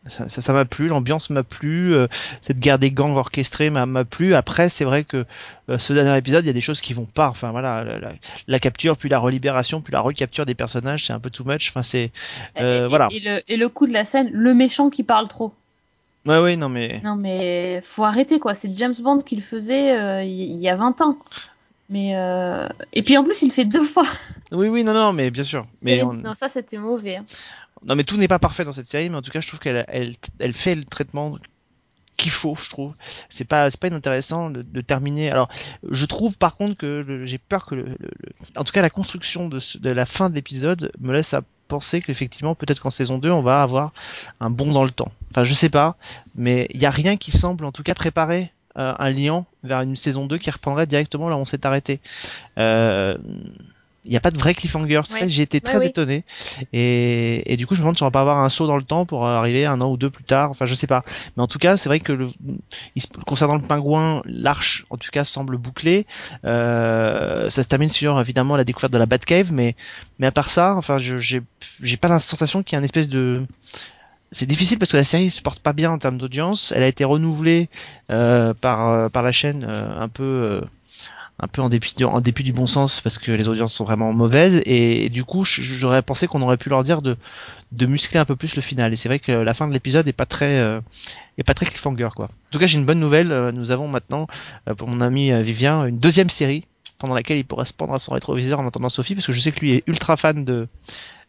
ça 0.08 0.52
m'a 0.52 0.64
plu, 0.64 0.88
l'ambiance 0.88 1.30
m'a 1.30 1.42
plu, 1.42 1.94
euh, 1.94 2.06
cette 2.42 2.58
guerre 2.58 2.78
des 2.78 2.90
gangs 2.90 3.16
orchestrée 3.16 3.70
m'a 3.70 4.04
plu. 4.04 4.34
Après, 4.34 4.68
c'est 4.68 4.84
vrai 4.84 5.04
que 5.04 5.24
euh, 5.70 5.78
ce 5.78 5.92
dernier 5.92 6.16
épisode, 6.18 6.44
il 6.44 6.48
y 6.48 6.50
a 6.50 6.54
des 6.54 6.60
choses 6.60 6.80
qui 6.82 6.92
vont 6.92 7.06
pas. 7.06 7.28
Enfin 7.28 7.50
voilà, 7.52 7.82
la, 7.84 7.98
la- 7.98 8.12
la 8.46 8.58
capture, 8.58 8.96
puis 8.96 9.08
la 9.08 9.18
relibération, 9.18 9.80
puis 9.80 9.92
la 9.92 10.00
recapture 10.00 10.44
des 10.46 10.54
personnages, 10.54 11.06
c'est 11.06 11.12
un 11.14 11.20
peu 11.20 11.30
too 11.30 11.44
much. 11.44 11.70
Enfin 11.70 11.82
c'est, 11.82 12.10
euh, 12.60 12.84
et, 12.84 12.88
voilà. 12.88 13.08
et 13.10 13.20
le, 13.20 13.42
et 13.48 13.56
le 13.56 13.68
coup 13.68 13.86
de 13.86 13.92
la 13.92 14.04
scène, 14.04 14.28
le 14.32 14.52
méchant 14.54 14.90
qui 14.90 15.04
parle 15.04 15.28
trop. 15.28 15.54
ouais 16.26 16.38
ouais 16.38 16.56
non 16.56 16.68
mais 16.68 17.00
Non, 17.02 17.16
mais 17.16 17.80
faut 17.82 18.04
arrêter, 18.04 18.38
quoi. 18.38 18.54
C'est 18.54 18.74
James 18.76 18.94
Bond 19.00 19.20
qui 19.20 19.36
le 19.36 19.42
faisait 19.42 20.26
il 20.26 20.52
il 20.52 20.58
y 20.60 20.68
a 20.68 20.76
20 20.76 21.00
ans. 21.00 21.16
Mais 21.90 22.16
euh... 22.16 22.66
Et 22.94 23.02
puis 23.02 23.16
en 23.18 23.24
plus, 23.24 23.42
il 23.42 23.46
le 23.48 23.52
fait 23.52 23.64
deux 23.66 23.82
fois. 23.84 24.06
oui 24.52 24.68
oui 24.68 24.84
non 24.84 24.94
non 24.94 25.12
mais 25.12 25.30
bien 25.30 25.42
sûr. 25.44 25.66
Mais 25.82 26.02
on- 26.02 26.14
Non, 26.14 26.34
ça, 26.34 26.48
c'était 26.48 26.78
mauvais. 26.78 27.16
hein. 27.16 27.24
Non 27.84 27.96
mais 27.96 28.04
tout 28.04 28.16
n'est 28.16 28.28
pas 28.28 28.38
parfait 28.38 28.64
dans 28.64 28.72
cette 28.72 28.88
série, 28.88 29.10
mais 29.10 29.16
en 29.16 29.22
tout 29.22 29.30
cas 29.30 29.40
je 29.40 29.48
trouve 29.48 29.60
qu'elle 29.60 29.84
elle, 29.88 30.14
elle 30.38 30.54
fait 30.54 30.74
le 30.74 30.84
traitement 30.84 31.38
qu'il 32.16 32.30
faut, 32.30 32.56
je 32.56 32.70
trouve. 32.70 32.94
C'est 33.28 33.44
pas 33.44 33.70
pas 33.70 33.88
inintéressant 33.88 34.50
de, 34.50 34.80
terminer. 34.80 35.30
Alors, 35.30 35.48
je 35.88 36.06
trouve 36.06 36.38
par 36.38 36.56
contre 36.56 36.76
que 36.76 37.22
j'ai 37.24 37.38
peur 37.38 37.66
que 37.66 37.74
le, 37.74 37.96
en 38.56 38.64
tout 38.64 38.72
cas 38.72 38.82
la 38.82 38.90
construction 38.90 39.48
de 39.48 39.90
la 39.90 40.06
fin 40.06 40.30
de 40.30 40.34
l'épisode 40.34 40.92
me 41.00 41.12
laisse 41.12 41.34
à 41.34 41.42
penser 41.68 42.02
qu'effectivement 42.02 42.54
peut-être 42.54 42.80
qu'en 42.80 42.90
saison 42.90 43.18
2 43.18 43.30
on 43.30 43.42
va 43.42 43.62
avoir 43.62 43.92
un 44.40 44.50
bond 44.50 44.72
dans 44.72 44.84
le 44.84 44.90
temps. 44.90 45.12
Enfin, 45.30 45.44
je 45.44 45.54
sais 45.54 45.70
pas, 45.70 45.96
mais 46.34 46.68
il 46.72 46.80
y 46.80 46.86
a 46.86 46.90
rien 46.90 47.16
qui 47.16 47.32
semble 47.32 47.64
en 47.64 47.72
tout 47.72 47.82
cas 47.82 47.94
préparer 47.94 48.52
euh, 48.76 48.92
un 48.98 49.10
lien 49.10 49.46
vers 49.62 49.80
une 49.80 49.96
saison 49.96 50.26
2 50.26 50.38
qui 50.38 50.50
reprendrait 50.50 50.86
directement 50.86 51.28
là 51.28 51.36
où 51.36 51.40
on 51.40 51.46
s'est 51.46 51.66
arrêté. 51.66 52.00
Euh, 52.58 53.16
il 54.04 54.10
n'y 54.10 54.16
a 54.16 54.20
pas 54.20 54.30
de 54.30 54.38
vrai 54.38 54.54
cliffhanger. 54.54 54.98
Ouais. 54.98 55.28
j'ai 55.28 55.42
été 55.42 55.60
très 55.60 55.84
étonné. 55.86 56.24
Et, 56.72 57.52
et 57.52 57.56
du 57.56 57.66
coup, 57.66 57.74
je 57.74 57.80
me 57.80 57.84
demande 57.84 57.96
si 57.96 58.02
on 58.02 58.06
va 58.06 58.10
pas 58.10 58.20
avoir 58.20 58.38
un 58.38 58.48
saut 58.48 58.66
dans 58.66 58.76
le 58.76 58.82
temps 58.82 59.06
pour 59.06 59.26
arriver 59.26 59.64
un 59.64 59.80
an 59.80 59.90
ou 59.90 59.96
deux 59.96 60.10
plus 60.10 60.24
tard. 60.24 60.50
Enfin, 60.50 60.66
je 60.66 60.74
sais 60.74 60.86
pas. 60.86 61.04
Mais 61.36 61.42
en 61.42 61.46
tout 61.46 61.58
cas, 61.58 61.76
c'est 61.76 61.88
vrai 61.88 62.00
que 62.00 62.12
le, 62.12 62.28
concernant 63.26 63.56
le 63.56 63.62
pingouin, 63.62 64.22
l'arche, 64.26 64.84
en 64.90 64.96
tout 64.96 65.10
cas, 65.10 65.24
semble 65.24 65.56
bouclée. 65.56 66.06
Euh, 66.44 67.48
ça 67.50 67.62
se 67.62 67.68
termine 67.68 67.88
sur 67.88 68.20
évidemment 68.20 68.56
la 68.56 68.64
découverte 68.64 68.92
de 68.92 68.98
la 68.98 69.06
Batcave, 69.06 69.52
mais 69.52 69.74
mais 70.18 70.26
à 70.26 70.32
part 70.32 70.50
ça, 70.50 70.74
enfin, 70.76 70.98
j'ai 70.98 71.96
pas 71.96 72.08
la 72.08 72.18
sensation 72.18 72.62
qu'il 72.62 72.74
y 72.74 72.76
a 72.76 72.78
une 72.78 72.84
espèce 72.84 73.08
de 73.08 73.46
c'est 74.34 74.46
difficile 74.46 74.78
parce 74.80 74.90
que 74.90 74.96
la 74.96 75.04
série 75.04 75.30
se 75.30 75.40
porte 75.40 75.60
pas 75.60 75.72
bien 75.72 75.92
en 75.92 75.98
termes 75.98 76.18
d'audience. 76.18 76.72
Elle 76.74 76.82
a 76.82 76.88
été 76.88 77.04
renouvelée 77.04 77.68
euh, 78.10 78.52
par 78.52 78.88
euh, 78.88 79.08
par 79.08 79.22
la 79.22 79.30
chaîne 79.30 79.64
euh, 79.68 80.00
un 80.00 80.08
peu 80.08 80.24
euh, 80.24 80.60
un 81.40 81.48
peu 81.48 81.62
en 81.62 81.68
dépit 81.68 81.94
du, 81.96 82.52
bon 82.52 82.66
sens 82.66 83.00
parce 83.00 83.18
que 83.18 83.32
les 83.32 83.48
audiences 83.48 83.74
sont 83.74 83.84
vraiment 83.84 84.12
mauvaises 84.12 84.62
et, 84.66 85.08
du 85.08 85.24
coup 85.24 85.44
j'aurais 85.44 86.02
pensé 86.02 86.26
qu'on 86.28 86.42
aurait 86.42 86.56
pu 86.56 86.68
leur 86.68 86.82
dire 86.82 87.02
de 87.02 87.16
muscler 87.86 88.20
un 88.20 88.24
peu 88.24 88.36
plus 88.36 88.54
le 88.54 88.62
final 88.62 88.92
et 88.92 88.96
c'est 88.96 89.08
vrai 89.08 89.18
que 89.18 89.32
la 89.32 89.54
fin 89.54 89.66
de 89.66 89.72
l'épisode 89.72 90.06
est 90.06 90.12
pas 90.12 90.26
très 90.26 90.60
euh, 90.60 90.80
est 91.38 91.42
pas 91.42 91.54
très 91.54 91.66
cliffhanger 91.66 92.10
quoi. 92.14 92.26
En 92.26 92.50
tout 92.50 92.58
cas 92.58 92.66
j'ai 92.66 92.78
une 92.78 92.86
bonne 92.86 93.00
nouvelle, 93.00 93.32
euh, 93.32 93.50
nous 93.50 93.70
avons 93.72 93.88
maintenant 93.88 94.26
euh, 94.68 94.74
pour 94.74 94.88
mon 94.88 95.00
ami 95.00 95.32
euh, 95.32 95.42
Vivien 95.42 95.86
une 95.86 95.98
deuxième 95.98 96.30
série 96.30 96.66
pendant 96.98 97.14
laquelle 97.14 97.38
il 97.38 97.44
pourrait 97.44 97.66
se 97.66 97.72
prendre 97.72 97.94
à 97.94 97.98
son 97.98 98.12
rétroviseur 98.12 98.60
en 98.60 98.66
entendant 98.66 98.88
Sophie 98.88 99.14
parce 99.14 99.26
que 99.26 99.32
je 99.32 99.40
sais 99.40 99.50
que 99.50 99.60
lui 99.60 99.72
est 99.72 99.82
ultra 99.86 100.16
fan 100.16 100.44
de 100.44 100.68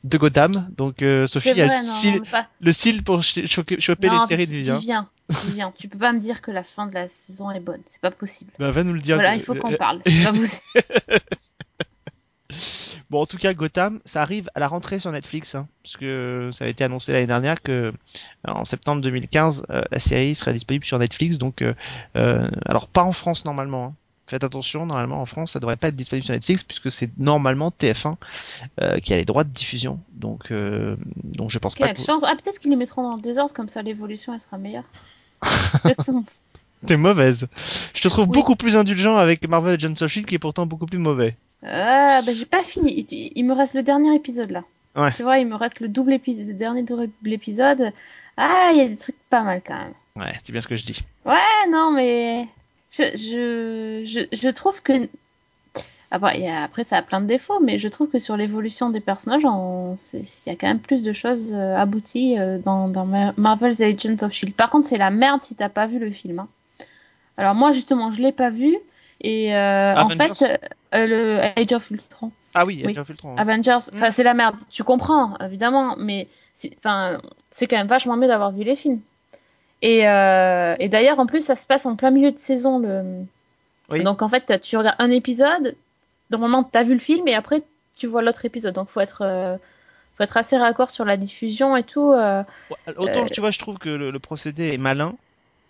de 0.05 0.17
Gotham 0.17 0.69
donc 0.77 1.01
euh, 1.01 1.27
Sophie 1.27 1.49
a 1.49 1.65
le 1.65 1.73
non, 1.73 1.77
style 1.93 2.21
mais 2.23 2.29
pas- 2.29 2.47
le 2.61 2.71
style 2.71 3.03
pour 3.03 3.23
ch- 3.23 3.45
choper 3.79 4.07
Non, 4.07 4.13
les 4.21 4.27
séries 4.27 4.45
de 4.47 4.51
Viv- 4.51 4.57
Vivien. 4.59 4.77
Vivien, 4.77 5.09
Vivien, 5.45 5.73
tu 5.77 5.87
peux 5.89 5.97
pas 5.97 6.13
me 6.13 6.19
dire 6.19 6.41
que 6.41 6.51
la 6.51 6.63
fin 6.63 6.85
de 6.87 6.93
la 6.93 7.09
saison 7.09 7.49
est 7.51 7.59
bonne. 7.59 7.81
C'est 7.85 7.99
pas 8.01 8.11
possible. 8.11 8.51
Bah, 8.59 8.71
va 8.71 8.83
nous 8.83 8.93
le 8.93 9.01
dire. 9.01 9.15
Voilà, 9.15 9.31
que- 9.33 9.37
il 9.37 9.41
faut 9.43 9.55
qu'on 9.55 9.73
euh, 9.73 9.77
parle. 9.77 9.99
Pas. 10.01 10.09
Bon, 13.09 13.21
en 13.21 13.25
tout 13.25 13.37
cas, 13.37 13.53
Gotham, 13.53 13.99
ça 14.05 14.21
arrive 14.21 14.49
à 14.55 14.59
la 14.59 14.67
rentrée 14.67 14.99
sur 14.99 15.11
Netflix, 15.11 15.53
hein, 15.55 15.67
parce 15.83 15.97
que 15.97 16.49
ça 16.53 16.65
a 16.65 16.67
été 16.67 16.83
annoncé 16.83 17.11
l'année 17.11 17.27
dernière 17.27 17.61
que 17.61 17.71
euh, 17.71 17.91
en 18.47 18.65
septembre 18.65 19.01
2015, 19.01 19.65
euh, 19.69 19.81
la 19.91 19.99
série 19.99 20.33
serait 20.35 20.53
disponible 20.53 20.85
sur 20.85 20.97
Netflix. 20.99 21.37
Donc, 21.37 21.61
euh, 21.61 21.73
euh, 22.15 22.49
alors 22.65 22.87
pas 22.87 23.03
en 23.03 23.13
France 23.13 23.45
normalement. 23.45 23.85
hein. 23.85 23.93
Faites 24.27 24.43
attention, 24.43 24.87
normalement 24.87 25.21
en 25.21 25.25
France, 25.27 25.51
ça 25.51 25.59
devrait 25.59 25.75
pas 25.75 25.89
être 25.89 25.95
disponible 25.95 26.25
sur 26.25 26.33
Netflix 26.33 26.63
puisque 26.63 26.91
c'est 26.91 27.09
normalement 27.19 27.71
TF1 27.79 28.15
euh, 28.81 28.99
qui 28.99 29.13
a 29.13 29.17
les 29.17 29.25
droits 29.25 29.43
de 29.43 29.49
diffusion. 29.49 29.99
Donc, 30.13 30.51
euh, 30.51 30.95
donc 31.23 31.51
je 31.51 31.59
pense 31.59 31.75
pas. 31.75 31.93
Que... 31.93 32.01
chance. 32.01 32.23
Ah, 32.25 32.35
peut-être 32.35 32.59
qu'ils 32.59 32.71
les 32.71 32.75
mettront 32.75 33.03
dans 33.03 33.15
le 33.15 33.21
désordre, 33.21 33.53
comme 33.53 33.69
ça 33.69 33.81
l'évolution 33.83 34.33
elle 34.33 34.41
sera 34.41 34.57
meilleure. 34.57 34.85
De 35.43 35.47
toute 35.71 35.95
façon, 35.95 36.23
T'es 36.87 36.97
mauvaise. 36.97 37.47
Je 37.93 38.01
te 38.01 38.07
trouve 38.07 38.25
Oui. 38.27 38.33
beaucoup 38.33 38.55
plus 38.55 38.77
indulgent 38.77 39.15
avec 39.17 39.47
Marvel 39.47 39.73
Agents 39.75 40.01
of 40.01 40.11
Shield 40.11 40.27
qui 40.27 40.35
est 40.35 40.39
pourtant 40.39 40.65
beaucoup 40.65 40.85
plus 40.85 40.97
mauvais. 40.99 41.35
Ah, 41.63 42.21
bah, 42.25 42.33
j'ai 42.33 42.45
pas 42.45 42.63
fini. 42.63 43.05
Il, 43.09 43.31
il 43.35 43.43
me 43.43 43.53
reste 43.53 43.73
le 43.75 43.83
dernier 43.83 44.15
épisode 44.15 44.51
là. 44.51 44.63
Ouais. 44.95 45.11
Tu 45.13 45.23
vois, 45.23 45.37
il 45.39 45.47
me 45.47 45.55
reste 45.55 45.79
le 45.81 45.87
double 45.87 46.13
épisode, 46.13 46.47
le 46.47 46.53
dernier 46.53 46.83
double 46.83 47.09
épisode. 47.25 47.91
Ah, 48.37 48.69
il 48.71 48.77
y 48.77 48.81
a 48.81 48.87
des 48.87 48.97
trucs 48.97 49.15
pas 49.29 49.43
mal 49.43 49.61
quand 49.65 49.77
même. 49.77 49.93
Ouais, 50.15 50.33
c'est 50.43 50.51
bien 50.51 50.61
ce 50.61 50.67
que 50.67 50.75
je 50.75 50.85
dis. 50.85 51.03
Ah 51.25 51.39
non, 51.69 51.91
mais 51.91 52.47
je, 52.97 53.03
je, 53.15 54.03
je, 54.05 54.35
je 54.35 54.49
trouve 54.49 54.81
que. 54.81 55.07
Après, 56.11 56.37
il 56.39 56.45
y 56.45 56.47
a- 56.47 56.63
après, 56.63 56.83
ça 56.83 56.97
a 56.97 57.01
plein 57.01 57.19
de 57.19 57.25
défauts, 57.25 57.59
mais 57.61 57.77
je 57.79 57.87
trouve 57.87 58.09
que 58.09 58.19
sur 58.19 58.37
l'évolution 58.37 58.89
des 58.89 58.99
personnages, 58.99 59.43
on- 59.43 59.95
il 60.13 60.21
y 60.45 60.49
a 60.49 60.55
quand 60.55 60.67
même 60.67 60.79
plus 60.79 61.03
de 61.03 61.11
choses 61.13 61.51
euh, 61.53 61.75
abouties 61.75 62.37
euh, 62.39 62.59
dans, 62.59 62.87
dans 62.87 63.05
Mar- 63.05 63.33
Marvel's 63.37 63.81
Agent 63.81 64.21
of 64.21 64.31
Shield. 64.31 64.53
Par 64.55 64.69
contre, 64.69 64.87
c'est 64.87 64.97
la 64.99 65.09
merde 65.09 65.41
si 65.41 65.55
t'as 65.55 65.67
pas 65.69 65.87
vu 65.87 65.99
le 65.99 66.11
film. 66.11 66.39
hein. 66.39 66.47
Alors 67.37 67.55
moi, 67.55 67.71
justement, 67.73 68.11
je 68.11 68.21
l'ai 68.21 68.31
pas 68.31 68.49
vu. 68.49 68.77
Et 69.21 69.55
euh, 69.55 69.93
en 69.95 70.09
fait, 70.09 70.59
euh, 70.93 71.07
le 71.07 71.39
Age 71.59 71.73
of 71.73 71.89
Ultron. 71.89 72.31
Ah 72.53 72.65
oui, 72.65 72.75
Oui. 72.85 72.93
Avengers, 73.37 73.71
Mm. 73.91 73.95
enfin 73.95 74.11
c'est 74.11 74.23
la 74.23 74.33
merde. 74.33 74.55
Tu 74.69 74.83
comprends, 74.83 75.35
évidemment, 75.39 75.95
mais 75.97 76.27
c'est 76.53 76.69
quand 76.81 77.19
même 77.71 77.87
vachement 77.87 78.15
mieux 78.15 78.27
d'avoir 78.27 78.51
vu 78.51 78.63
les 78.63 78.75
films. 78.77 79.01
Et, 79.81 80.07
euh, 80.07 80.75
et 80.79 80.89
d'ailleurs, 80.89 81.19
en 81.19 81.25
plus, 81.25 81.41
ça 81.41 81.55
se 81.55 81.65
passe 81.65 81.85
en 81.85 81.95
plein 81.95 82.11
milieu 82.11 82.31
de 82.31 82.39
saison. 82.39 82.79
Le... 82.79 83.03
Oui. 83.91 84.03
Donc 84.03 84.21
en 84.21 84.27
fait, 84.29 84.41
t'as- 84.41 84.57
tu 84.59 84.77
regardes 84.77 84.95
un 84.99 85.11
épisode, 85.11 85.75
normalement 86.31 86.63
t'as 86.63 86.83
vu 86.83 86.93
le 86.93 86.99
film, 86.99 87.27
et 87.27 87.35
après 87.35 87.61
tu 87.97 88.07
vois 88.07 88.21
l'autre 88.21 88.45
épisode. 88.45 88.73
Donc 88.73 88.89
faut 88.89 88.99
être, 89.01 89.21
euh, 89.21 89.57
faut 90.17 90.23
être 90.23 90.37
assez 90.37 90.57
raccord 90.57 90.89
sur 90.89 91.05
la 91.05 91.17
diffusion 91.17 91.77
et 91.77 91.83
tout. 91.83 92.11
euh. 92.13 92.41
Ouais, 92.71 92.93
Autant, 92.97 93.25
Euh, 93.25 93.27
tu 93.31 93.41
vois, 93.41 93.51
je 93.51 93.59
trouve 93.59 93.77
que 93.77 93.89
le, 93.89 94.09
le 94.11 94.19
procédé 94.19 94.73
est 94.73 94.77
malin. 94.77 95.13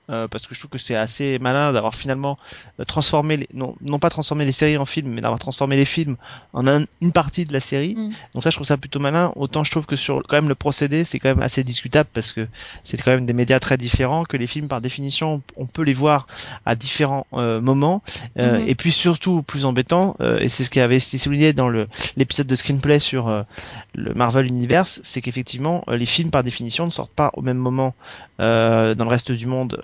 Euh, 0.10 0.28
parce 0.28 0.46
que 0.46 0.54
je 0.56 0.60
trouve 0.60 0.70
que 0.72 0.78
c'est 0.78 0.96
assez 0.96 1.40
malin 1.40 1.74
d'avoir 1.74 1.96
finalement 1.96 2.38
euh, 2.80 2.84
transformé 2.86 3.38
les, 3.38 3.50
non, 3.54 3.76
non 3.82 4.00
pas 4.00 4.10
transformé 4.10 4.46
les 4.46 4.52
séries 4.52 4.78
en 4.78 4.86
films 4.86 5.10
mais 5.14 5.22
d'avoir 5.22 5.40
transformé 5.40 5.76
les 5.78 5.86
films 5.86 6.16
en 6.54 6.68
un- 6.68 6.86
une 7.02 7.12
partie 7.12 7.46
de 7.46 7.54
la 7.54 7.60
série 7.60 7.96
Mm. 7.96 8.12
donc 8.34 8.44
ça 8.44 8.50
je 8.50 8.56
trouve 8.58 8.68
ça 8.68 8.78
plutôt 8.78 9.00
malin 9.00 9.32
autant 9.36 9.64
je 9.64 9.72
trouve 9.72 9.86
que 9.86 9.96
sur 9.96 10.22
quand 10.28 10.36
même 10.38 10.50
le 10.50 10.56
procédé 10.56 11.06
c'est 11.06 11.20
quand 11.20 11.30
même 11.30 11.42
assez 11.42 11.64
discutable 11.64 12.10
parce 12.14 12.34
que 12.34 12.48
c'est 12.84 12.98
quand 13.02 13.12
même 13.12 13.26
des 13.26 13.34
médias 13.34 13.60
très 13.60 13.78
différents 13.78 14.24
que 14.26 14.38
les 14.38 14.48
films 14.48 14.68
par 14.68 14.82
définition 14.82 15.42
on 15.56 15.66
peut 15.66 15.82
les 15.84 15.94
voir 15.94 16.28
à 16.66 16.76
différents 16.76 17.26
euh, 17.34 17.60
moments 17.62 18.02
euh, 18.40 18.60
Mhm. 18.60 18.68
et 18.70 18.76
puis 18.76 18.92
surtout 18.92 19.42
plus 19.42 19.66
embêtant 19.66 20.16
euh, 20.22 20.40
et 20.40 20.50
c'est 20.50 20.64
ce 20.64 20.70
qui 20.70 20.80
avait 20.80 20.98
été 20.98 21.18
souligné 21.18 21.54
dans 21.54 21.68
le 21.68 21.88
l'épisode 22.18 22.48
de 22.48 22.56
screenplay 22.56 23.00
sur 23.00 23.28
euh, 23.28 23.44
le 23.96 24.14
Marvel 24.14 24.46
Universe 24.46 25.00
c'est 25.04 25.22
qu'effectivement 25.22 25.84
euh, 25.88 25.98
les 25.98 26.06
films 26.06 26.32
par 26.32 26.44
définition 26.44 26.86
ne 26.86 26.90
sortent 26.92 27.14
pas 27.14 27.32
au 27.34 27.42
même 27.42 27.58
moment 27.58 27.96
euh, 28.40 28.96
dans 28.96 29.06
le 29.06 29.10
reste 29.10 29.32
du 29.32 29.46
monde 29.48 29.84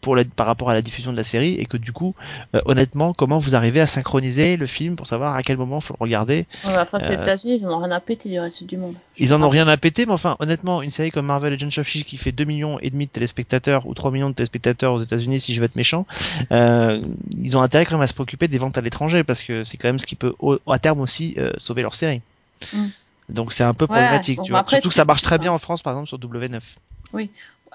pour 0.00 0.16
la, 0.16 0.24
par 0.24 0.46
rapport 0.46 0.70
à 0.70 0.74
la 0.74 0.82
diffusion 0.82 1.12
de 1.12 1.16
la 1.16 1.24
série 1.24 1.54
et 1.54 1.66
que 1.66 1.76
du 1.76 1.92
coup 1.92 2.14
euh, 2.54 2.60
honnêtement 2.64 3.12
comment 3.12 3.38
vous 3.38 3.54
arrivez 3.54 3.80
à 3.80 3.86
synchroniser 3.86 4.56
le 4.56 4.66
film 4.66 4.96
pour 4.96 5.06
savoir 5.06 5.34
à 5.36 5.42
quel 5.42 5.56
moment 5.58 5.80
faut 5.80 5.94
le 5.98 6.02
regarder 6.04 6.46
Ouais, 6.64 6.72
enfin, 6.78 6.98
c'est 7.00 7.10
les 7.10 7.18
Euh, 7.18 7.22
États-Unis, 7.22 7.56
ils 7.60 7.66
en 7.66 7.72
ont 7.72 7.82
rien 7.82 7.90
à 7.90 8.00
péter 8.00 8.28
du 8.30 8.40
reste 8.40 8.64
du 8.64 8.76
monde. 8.76 8.94
Ils 9.18 9.34
en 9.34 9.42
ont 9.42 9.48
rien 9.50 9.68
à 9.68 9.76
péter 9.76 10.06
mais 10.06 10.12
enfin 10.12 10.36
honnêtement 10.38 10.80
une 10.82 10.90
série 10.90 11.10
comme 11.10 11.26
Marvel 11.26 11.52
Agents 11.52 11.78
of 11.80 11.86
Shield 11.86 12.06
qui 12.06 12.16
fait 12.16 12.32
2 12.32 12.44
millions 12.44 12.78
et 12.80 12.90
demi 12.90 13.06
de 13.06 13.10
téléspectateurs 13.10 13.86
ou 13.86 13.94
3 13.94 14.10
millions 14.10 14.30
de 14.30 14.34
téléspectateurs 14.34 14.94
aux 14.94 15.00
États-Unis 15.00 15.40
si 15.40 15.52
je 15.54 15.60
veux 15.60 15.66
être 15.66 15.76
méchant 15.76 16.06
euh, 16.52 17.02
ils 17.36 17.56
ont 17.56 17.62
intérêt 17.62 17.84
quand 17.84 17.94
même 17.96 18.02
à 18.02 18.06
se 18.06 18.14
préoccuper 18.14 18.48
des 18.48 18.58
ventes 18.58 18.78
à 18.78 18.80
l'étranger 18.80 19.24
parce 19.24 19.42
que 19.42 19.64
c'est 19.64 19.76
quand 19.76 19.88
même 19.88 19.98
ce 19.98 20.06
qui 20.06 20.16
peut 20.16 20.34
au, 20.38 20.58
à 20.66 20.78
terme 20.78 21.00
aussi 21.00 21.36
sauver 21.58 21.82
leur 21.82 21.94
série 21.94 22.20
Mm. 22.74 22.88
donc 23.30 23.54
c'est 23.54 23.64
un 23.64 23.72
peu 23.72 23.84
Ouais, 23.86 23.88
problématique 23.96 24.36
bon, 24.36 24.42
tu 24.44 24.50
vois 24.50 24.60
après, 24.60 24.76
surtout 24.76 24.90
que 24.90 24.94
ça 24.94 25.06
marche 25.06 25.22
très 25.22 25.38
bien 25.38 25.50
en 25.50 25.56
France 25.58 25.82
par 25.82 25.94
exemple 25.94 26.08
sur 26.08 26.18
W9 26.18 26.60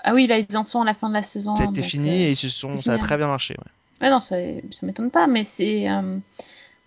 Ah 0.04 0.14
oui, 0.14 0.28
là, 0.28 0.38
ils 0.38 0.58
en 0.58 0.64
sont 0.64 0.82
à 0.82 0.86
la 0.86 0.94
fin 0.94 1.10
de 1.10 1.14
la 1.14 1.24
saison. 1.24 1.54
donc, 1.54 1.82
fini 1.82 2.10
euh, 2.10 2.28
et 2.28 2.32
ils 2.32 2.36
se 2.36 2.50
sont 2.50 2.82
ça 2.82 2.94
a 2.94 2.98
très 2.98 3.18
bien 3.18 3.28
marché 3.28 3.56
ouais. 3.58 3.72
Ouais, 4.02 4.10
non, 4.10 4.20
ça, 4.20 4.36
ça 4.72 4.86
m'étonne 4.86 5.10
pas, 5.12 5.28
mais 5.28 5.44
c'est. 5.44 5.90
euh, 5.90 6.18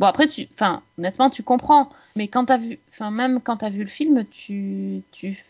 Bon 0.01 0.07
après 0.07 0.29
tu, 0.29 0.49
enfin 0.55 0.83
honnêtement 0.99 1.29
tu 1.31 1.43
comprends, 1.43 1.91
mais 2.17 2.29
quand 2.29 2.47
t'as 2.47 2.57
vu, 2.59 2.79
enfin 2.89 3.11
même 3.11 3.41
quand 3.41 3.59
t'as 3.59 3.69
vu 3.71 3.81
le 3.81 3.89
film, 3.91 4.25
tu, 4.31 5.03
tu, 5.13 5.45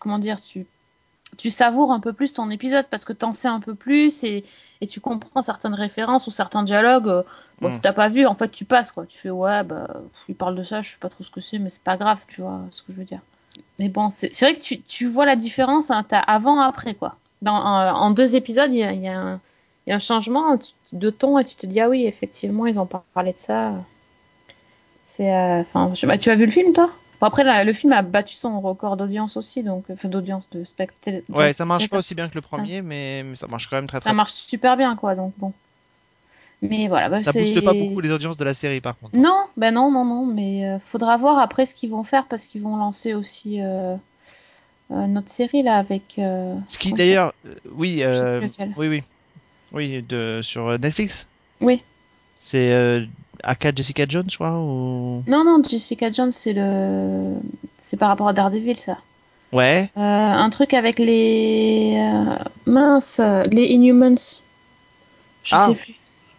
comment 0.00 0.18
dire, 0.18 0.40
tu, 0.40 0.66
tu 1.38 1.50
savoures 1.50 1.92
un 1.92 2.00
peu 2.00 2.12
plus 2.12 2.32
ton 2.34 2.50
épisode 2.50 2.86
parce 2.90 3.04
que 3.04 3.12
t'en 3.12 3.32
sais 3.32 3.48
un 3.48 3.60
peu 3.60 3.74
plus 3.74 4.24
et, 4.24 4.44
et 4.80 4.86
tu 4.86 5.00
comprends 5.00 5.42
certaines 5.42 5.74
références 5.74 6.26
ou 6.26 6.30
certains 6.32 6.62
dialogues. 6.64 7.08
euh, 7.08 7.22
Bon 7.62 7.70
Mm. 7.70 7.72
si 7.72 7.80
t'as 7.82 7.92
pas 7.92 8.08
vu, 8.08 8.26
en 8.26 8.34
fait 8.34 8.50
tu 8.50 8.64
passes 8.64 8.92
quoi. 8.92 9.06
Tu 9.06 9.18
fais 9.18 9.30
ouais 9.30 9.64
bah 9.64 9.88
il 10.28 10.34
parle 10.36 10.56
de 10.56 10.62
ça, 10.64 10.80
je 10.82 10.90
sais 10.92 10.98
pas 11.00 11.08
trop 11.10 11.24
ce 11.24 11.30
que 11.30 11.40
c'est, 11.40 11.58
mais 11.58 11.70
c'est 11.70 11.82
pas 11.82 11.96
grave, 11.96 12.24
tu 12.28 12.40
vois 12.42 12.60
ce 12.70 12.82
que 12.82 12.92
je 12.92 12.98
veux 12.98 13.04
dire. 13.04 13.20
Mais 13.78 13.88
bon 13.88 14.10
c'est 14.10 14.32
vrai 14.40 14.54
que 14.54 14.60
tu, 14.60 14.80
tu 14.80 15.06
vois 15.06 15.26
la 15.26 15.36
différence, 15.36 15.90
hein, 15.90 16.04
t'as 16.06 16.18
avant 16.20 16.60
après 16.60 16.94
quoi. 16.94 17.16
Dans, 17.42 17.54
en, 17.54 17.94
en 17.94 18.10
deux 18.10 18.36
épisodes 18.36 18.70
il 18.72 18.78
y 18.78 18.82
a, 18.84 18.92
y 18.92 19.08
a 19.08 19.18
un 19.18 19.40
il 19.86 19.90
y 19.90 19.92
a 19.92 19.96
un 19.96 20.00
changement 20.00 20.58
de 20.92 21.10
ton 21.10 21.38
et 21.38 21.44
tu 21.44 21.54
te 21.54 21.66
dis 21.66 21.80
ah 21.80 21.88
oui 21.88 22.04
effectivement 22.06 22.66
ils 22.66 22.78
ont 22.78 22.86
par- 22.86 23.04
parlé 23.14 23.32
de 23.32 23.38
ça. 23.38 23.72
C'est 25.02 25.34
euh, 25.34 25.60
enfin 25.60 25.92
tu 25.92 26.30
as 26.30 26.34
vu 26.34 26.44
le 26.46 26.52
film 26.52 26.72
toi? 26.72 26.90
Bon, 27.20 27.26
après 27.26 27.64
le 27.64 27.72
film 27.72 27.92
a 27.92 28.02
battu 28.02 28.34
son 28.36 28.60
record 28.60 28.96
d'audience 28.96 29.36
aussi 29.36 29.62
donc 29.62 29.84
enfin 29.90 30.08
d'audience 30.08 30.50
de 30.50 30.62
spectateur. 30.64 31.22
Ouais, 31.30 31.52
ça 31.52 31.64
marche 31.64 31.88
pas 31.88 31.98
aussi 31.98 32.14
bien 32.14 32.28
que 32.28 32.34
le 32.34 32.42
premier, 32.42 32.82
mais, 32.82 33.22
mais 33.24 33.36
ça 33.36 33.46
marche 33.46 33.68
quand 33.68 33.76
même 33.76 33.86
très 33.86 34.00
très 34.00 34.10
ça 34.10 34.14
marche 34.14 34.32
super 34.32 34.76
bien 34.76 34.94
quoi 34.94 35.14
donc 35.14 35.32
bon 35.38 35.52
mais 36.62 36.88
voilà 36.88 37.08
bah, 37.08 37.20
Ça 37.20 37.32
booste 37.32 37.60
pas 37.62 37.72
beaucoup 37.72 38.00
les 38.00 38.10
audiences 38.10 38.36
de 38.36 38.44
la 38.44 38.54
série 38.54 38.80
par 38.80 38.96
contre. 38.98 39.16
non 39.16 39.42
ben 39.56 39.72
non 39.72 39.90
non 39.92 40.04
non 40.04 40.26
mais 40.26 40.64
euh, 40.66 40.78
faudra 40.80 41.16
voir 41.16 41.38
après 41.38 41.66
ce 41.66 41.74
qu'ils 41.74 41.90
vont 41.90 42.04
faire 42.04 42.24
parce 42.26 42.46
qu'ils 42.46 42.62
vont 42.62 42.76
lancer 42.76 43.14
aussi 43.14 43.60
euh, 43.60 43.94
euh, 44.90 45.06
notre 45.06 45.28
série 45.30 45.62
là 45.62 45.76
avec 45.76 46.02
Ce 46.16 46.78
qui 46.78 46.92
d'ailleurs, 46.92 47.32
oui, 47.72 48.02
oui, 48.76 48.88
oui, 48.88 49.02
oui, 49.72 50.02
de 50.02 50.40
sur 50.42 50.78
Netflix. 50.78 51.26
Oui. 51.60 51.82
C'est 52.40 52.72
Aka 53.42 53.72
Jessica 53.74 54.04
Jones, 54.08 54.28
je 54.30 54.34
crois, 54.36 54.58
ou? 54.58 55.22
Non 55.26 55.44
non 55.44 55.62
Jessica 55.68 56.10
Jones 56.10 56.32
c'est 56.32 56.52
le 56.54 57.34
c'est 57.78 57.96
par 57.96 58.08
rapport 58.08 58.28
à 58.28 58.32
Daredevil 58.32 58.78
ça 58.78 58.98
ouais. 59.52 59.90
Un 59.96 60.50
truc 60.50 60.72
avec 60.74 60.98
les 60.98 61.98
mince, 62.66 63.20
les 63.52 63.66
Inhumans. 63.66 64.16
Je 65.44 65.54
Ah. 65.54 65.66
sais 65.68 65.74
plus. 65.74 65.94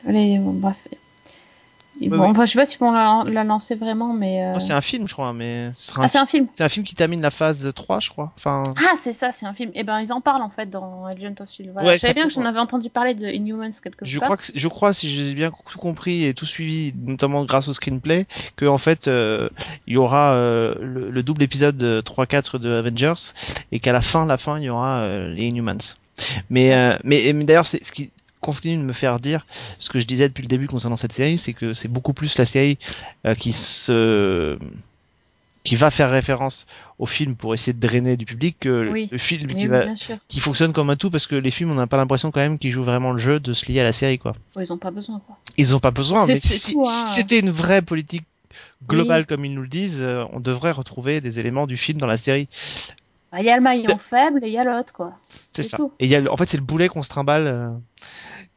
Allez, 0.07 0.37
bon, 0.39 0.53
bref. 0.53 0.87
Et 2.01 2.03
Oui, 2.03 2.07
bon, 2.17 2.21
oui. 2.23 2.27
Enfin, 2.29 2.45
je 2.45 2.51
sais 2.53 2.57
pas 2.59 2.65
si 2.65 2.81
on 2.81 2.93
la, 2.93 3.25
la 3.29 3.43
lancer 3.43 3.75
vraiment, 3.75 4.13
mais. 4.13 4.41
euh, 4.41 4.53
Non, 4.53 4.59
c'est 4.61 4.71
un 4.71 4.79
film, 4.79 5.05
je 5.05 5.11
crois, 5.13 5.33
mais 5.33 5.69
ce 5.73 5.87
sera 5.87 6.01
un, 6.01 6.05
Ah, 6.05 6.07
c'est 6.07 6.17
un 6.17 6.25
film. 6.25 6.47
c'est 6.55 6.63
un 6.63 6.69
film 6.69 6.85
qui 6.85 6.95
termine 6.95 7.19
la 7.19 7.29
phase 7.29 7.69
3, 7.75 7.99
je 7.99 8.09
crois. 8.09 8.31
Enfin, 8.37 8.63
Ah, 8.77 8.93
c'est 8.97 9.11
ça, 9.11 9.33
c'est 9.33 9.45
un 9.45 9.53
film. 9.53 9.69
Et 9.73 9.83
ben, 9.83 9.99
ils 9.99 10.13
en 10.13 10.21
parlent 10.21 10.41
en 10.41 10.49
fait 10.49 10.69
dans 10.69 11.05
Agent 11.07 11.33
of 11.41 11.49
Shield. 11.51 11.73
Voilà. 11.73 11.89
Ouais, 11.89 11.95
je 11.95 11.99
savais 11.99 12.13
bien 12.13 12.25
que 12.25 12.33
j'en 12.33 12.45
avais 12.45 12.59
entendu 12.59 12.89
parler 12.89 13.15
de 13.15 13.27
Inhumans 13.27 13.69
quelque 13.83 14.05
je 14.05 14.17
part. 14.19 14.27
crois 14.27 14.37
que 14.37 14.43
je 14.55 14.67
crois 14.69 14.93
si 14.93 15.09
j'ai 15.09 15.33
bien 15.33 15.51
tout 15.69 15.77
compris 15.79 16.23
et 16.23 16.33
tout 16.33 16.45
suivi, 16.45 16.93
notamment 17.03 17.43
grâce 17.43 17.67
au 17.67 17.73
screenplay, 17.73 18.27
que 18.55 18.65
en 18.65 18.77
fait 18.77 19.09
euh, 19.09 19.49
il 19.85 19.95
y 19.95 19.97
aura 19.97 20.35
euh, 20.35 20.75
le, 20.79 21.11
le 21.11 21.21
double 21.23 21.43
épisode 21.43 21.83
3-4 22.05 22.59
de 22.59 22.71
Avengers 22.71 23.33
et 23.73 23.81
qu'à 23.81 23.91
la 23.91 24.01
fin, 24.01 24.25
la 24.25 24.37
fin, 24.37 24.57
il 24.57 24.63
y 24.63 24.69
aura 24.69 25.05
les 25.27 25.47
Inhumans. 25.47 25.95
Mais 26.49 26.73
euh, 26.73 26.97
mais, 27.03 27.33
mais 27.33 27.43
d'ailleurs, 27.43 27.65
c'est 27.65 27.83
ce 27.83 27.91
qui 27.91 28.09
continue 28.41 28.77
de 28.77 28.83
me 28.87 28.93
faire 28.93 29.19
dire 29.19 29.45
ce 29.79 29.89
que 29.89 29.99
je 29.99 30.05
disais 30.05 30.27
depuis 30.29 30.41
le 30.43 30.47
début 30.47 30.67
concernant 30.67 30.95
cette 30.97 31.13
série, 31.13 31.37
c'est 31.37 31.53
que 31.53 31.73
c'est 31.73 31.87
beaucoup 31.87 32.13
plus 32.13 32.37
la 32.37 32.45
série 32.45 32.77
euh, 33.25 33.35
qui 33.35 33.53
se 33.53 34.57
qui 35.65 35.75
va 35.75 35.91
faire 35.91 36.09
référence 36.09 36.65
au 36.99 37.05
film 37.05 37.35
pour 37.35 37.53
essayer 37.53 37.73
de 37.73 37.79
drainer 37.85 38.15
du 38.15 38.25
public 38.25 38.55
que 38.61 38.69
le- 38.69 38.91
Oui. 38.91 39.09
le 39.11 39.17
film 39.17 39.45
qui 39.47 39.63
oui, 39.63 39.67
va 39.67 39.83
qui 40.29 40.39
fonctionne 40.39 40.71
comme 40.71 40.89
un 40.89 40.95
tout 40.95 41.11
parce 41.11 41.27
que 41.27 41.35
les 41.35 41.51
films 41.51 41.71
on 41.71 41.75
n'a 41.75 41.85
pas 41.85 41.97
l'impression 41.97 42.31
quand 42.31 42.39
même 42.39 42.57
qu'ils 42.57 42.71
jouent 42.71 42.85
vraiment 42.85 43.11
le 43.11 43.19
jeu 43.19 43.39
de 43.41 43.51
se 43.53 43.69
lier 43.69 43.81
à 43.81 43.83
la 43.83 43.91
série 43.91 44.17
quoi. 44.19 44.35
Ils 44.57 44.71
ont 44.71 44.77
pas 44.77 44.89
besoin, 44.89 45.19
quoi. 45.19 45.37
Ils 45.57 45.75
ont 45.75 45.79
pas 45.79 45.91
besoin 45.91 46.25
mais 46.27 46.37
si, 46.37 46.75
hein. 46.77 46.83
si 46.85 47.13
c'était 47.15 47.39
une 47.39 47.51
vraie 47.51 47.81
politique 47.81 48.23
globale 48.87 49.21
Oui. 49.21 49.27
comme 49.27 49.43
ils 49.45 49.53
nous 49.53 49.61
le 49.61 49.67
disent, 49.67 49.99
euh, 49.99 50.23
on 50.31 50.39
devrait 50.39 50.71
retrouver 50.71 51.19
des 51.19 51.39
éléments 51.41 51.67
du 51.67 51.75
film 51.75 51.99
dans 51.99 52.07
la 52.07 52.17
série. 52.17 52.47
Bah, 53.31 53.39
Il 53.41 53.45
y 53.45 53.49
a 53.49 53.55
le 53.55 53.61
maillon 53.61 53.97
faible 53.97 54.43
et 54.43 54.47
il 54.47 54.53
y 54.53 54.57
a 54.57 54.63
l'autre, 54.63 54.93
quoi. 54.93 55.13
C'est 55.51 55.63
ça. 55.63 55.77
tout. 55.77 55.91
Et 55.99 56.05
il 56.05 56.11
y 56.11 56.15
a 56.15 56.21
le- 56.21 56.31
en 56.31 56.37
fait 56.37 56.45
c'est 56.47 56.57
le 56.57 56.63
boulet 56.63 56.87
qu'on 56.87 57.03
se 57.03 57.09
trimballe 57.09 57.47
euh, 57.47 57.69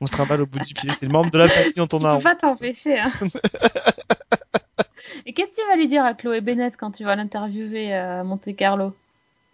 on 0.00 0.06
se 0.06 0.12
trimballe 0.12 0.42
au 0.42 0.46
bout 0.46 0.58
du 0.60 0.74
pied, 0.74 0.90
c'est 0.92 1.06
le 1.06 1.12
membre 1.12 1.30
de 1.30 1.38
la 1.38 1.48
famille 1.48 1.72
dont 1.76 1.88
on 1.92 1.98
Tu 1.98 2.06
a 2.06 2.16
peux 2.16 2.22
pas 2.22 2.36
t'empêcher, 2.36 2.98
hein. 2.98 3.10
Et 5.26 5.32
qu'est-ce 5.32 5.50
que 5.52 5.56
tu 5.62 5.68
vas 5.68 5.76
lui 5.76 5.86
dire 5.86 6.04
à 6.04 6.14
Chloé 6.14 6.40
Bennett 6.40 6.76
quand 6.76 6.90
tu 6.90 7.04
vas 7.04 7.16
l'interviewer 7.16 7.94
à 7.94 8.24
Monte 8.24 8.54
Carlo? 8.56 8.94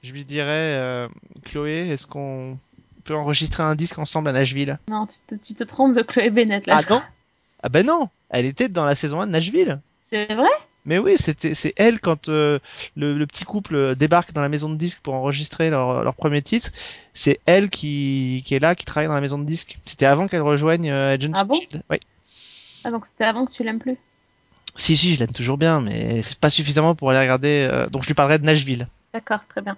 Je 0.02 0.12
lui 0.12 0.24
dirais 0.24 0.76
euh, 0.76 1.08
Chloé, 1.44 1.88
est-ce 1.90 2.06
qu'on 2.06 2.58
peut 3.04 3.14
enregistrer 3.14 3.62
un 3.62 3.74
disque 3.74 3.98
ensemble 3.98 4.28
à 4.28 4.32
Nashville? 4.32 4.78
Non, 4.88 5.06
tu 5.06 5.18
te, 5.26 5.34
tu 5.42 5.54
te 5.54 5.64
trompes 5.64 5.94
de 5.94 6.02
Chloé 6.02 6.30
Bennett, 6.30 6.66
là. 6.66 6.78
Ah 6.78 6.90
non 6.90 7.02
Ah 7.62 7.68
ben 7.68 7.84
non, 7.84 8.08
elle 8.30 8.46
était 8.46 8.68
dans 8.68 8.84
la 8.84 8.94
saison 8.94 9.20
1 9.20 9.26
de 9.26 9.32
Nashville. 9.32 9.80
C'est 10.08 10.32
vrai? 10.34 10.48
Mais 10.88 10.98
oui, 10.98 11.16
c'était 11.18 11.54
c'est 11.54 11.74
elle 11.76 12.00
quand 12.00 12.28
euh, 12.28 12.58
le, 12.96 13.16
le 13.16 13.26
petit 13.26 13.44
couple 13.44 13.94
débarque 13.94 14.32
dans 14.32 14.40
la 14.40 14.48
maison 14.48 14.70
de 14.70 14.74
disques 14.76 15.00
pour 15.02 15.14
enregistrer 15.14 15.68
leur, 15.70 16.02
leur 16.02 16.14
premier 16.16 16.40
titre. 16.42 16.70
C'est 17.14 17.38
elle 17.46 17.68
qui, 17.68 18.42
qui 18.46 18.54
est 18.54 18.58
là, 18.58 18.74
qui 18.74 18.84
travaille 18.86 19.06
dans 19.08 19.14
la 19.14 19.20
maison 19.20 19.38
de 19.38 19.44
disques. 19.44 19.78
C'était 19.84 20.06
avant 20.06 20.26
qu'elle 20.28 20.42
rejoigne 20.42 20.90
euh, 20.90 21.12
Agents 21.14 21.32
Ah 21.34 21.44
bon? 21.44 21.54
Shield. 21.60 21.82
Oui. 21.90 21.98
Ah, 22.84 22.90
donc 22.90 23.04
c'était 23.04 23.24
avant 23.24 23.44
que 23.44 23.52
tu 23.52 23.62
l'aimes 23.64 23.78
plus? 23.78 23.96
Si 24.76 24.96
si, 24.96 25.14
je 25.14 25.18
l'aime 25.20 25.32
toujours 25.32 25.58
bien, 25.58 25.80
mais 25.80 26.22
c'est 26.22 26.38
pas 26.38 26.50
suffisamment 26.50 26.94
pour 26.94 27.10
aller 27.10 27.20
regarder. 27.20 27.68
euh, 27.70 27.88
donc 27.88 28.02
je 28.02 28.06
lui 28.08 28.14
parlerai 28.14 28.38
de 28.38 28.44
Nashville. 28.44 28.88
D'accord, 29.12 29.40
très 29.48 29.60
bien. 29.60 29.76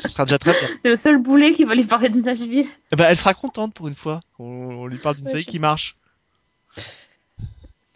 Ce 0.00 0.08
sera 0.08 0.24
déjà 0.24 0.38
très 0.38 0.52
bien. 0.52 0.68
C'est 0.82 0.88
le 0.90 0.96
seul 0.96 1.18
boulet 1.18 1.52
qui 1.52 1.64
va 1.64 1.74
lui 1.76 1.84
parler 1.84 2.08
de 2.08 2.20
Nashville. 2.20 2.66
Eh 2.92 2.96
ben, 2.96 3.04
elle 3.08 3.16
sera 3.16 3.32
contente 3.34 3.74
pour 3.74 3.86
une 3.88 3.94
fois. 3.94 4.20
On, 4.38 4.44
on 4.44 4.86
lui 4.86 4.98
parle 4.98 5.16
d'une 5.16 5.26
Ouais, 5.26 5.30
série 5.32 5.44
qui 5.44 5.58
marche. 5.58 5.96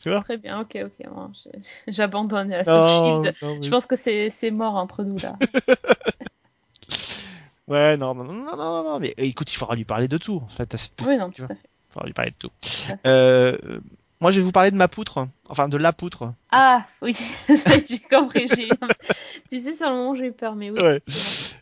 Tu 0.03 0.09
vois 0.11 0.21
Très 0.23 0.37
bien, 0.37 0.61
ok, 0.61 0.79
ok. 0.85 1.09
bon, 1.11 1.31
J'abandonne 1.89 2.51
la 2.51 2.63
Non, 2.65 2.87
Shield. 2.87 3.35
non, 3.41 3.55
mais 3.57 3.63
Je 3.63 3.71
pense 3.71 3.87
que 3.87 3.95
c'est 3.97 4.51
mort 4.51 4.75
entre 4.75 5.05
nous, 5.05 5.19
là. 5.19 5.37
Ouais, 7.69 7.97
non, 7.97 8.13
non, 8.15 8.25
non, 8.25 8.57
non, 8.57 8.83
non, 8.85 8.99
mais 8.99 9.15
écoute, 9.17 9.51
il 9.53 9.57
faudra 9.57 9.77
lui 9.77 9.85
parler 9.85 10.09
de 10.09 10.19
tout, 10.19 10.43
en 10.45 10.49
fait. 10.49 10.75
à 10.75 10.79
cette 10.79 11.01
oui, 11.07 11.17
non, 11.17 11.31
tout 11.31 11.43
à 11.45 11.47
fait. 11.47 11.55
Il 11.55 11.93
faudra 11.93 12.07
lui 12.07 12.13
parler 12.13 12.33
de 12.33 12.37
tout. 12.37 12.51
Euh, 13.07 13.57
euh, 13.65 13.81
moi, 14.23 14.33
je 14.33 14.39
vais 14.41 14.45
vous 14.45 14.53
parler 14.53 14.71
de 14.71 14.77
ma 14.77 14.89
poutre. 14.89 15.27
Enfin, 15.49 15.69
de 15.69 15.77
la 15.77 15.93
poutre. 15.93 16.33
Ah, 16.51 16.87
oui, 17.03 17.15
j'ai 17.49 17.99
compris. 17.99 18.47
j'ai- 18.49 18.69
tu 19.51 19.61
sais, 19.61 19.75
sur 19.75 19.91
le 19.91 19.97
moment, 19.97 20.15
j'ai 20.15 20.27
eu 20.27 20.33
peur, 20.33 20.55
mais 20.55 20.71
oui. 20.71 20.81
Ouais. 20.81 21.03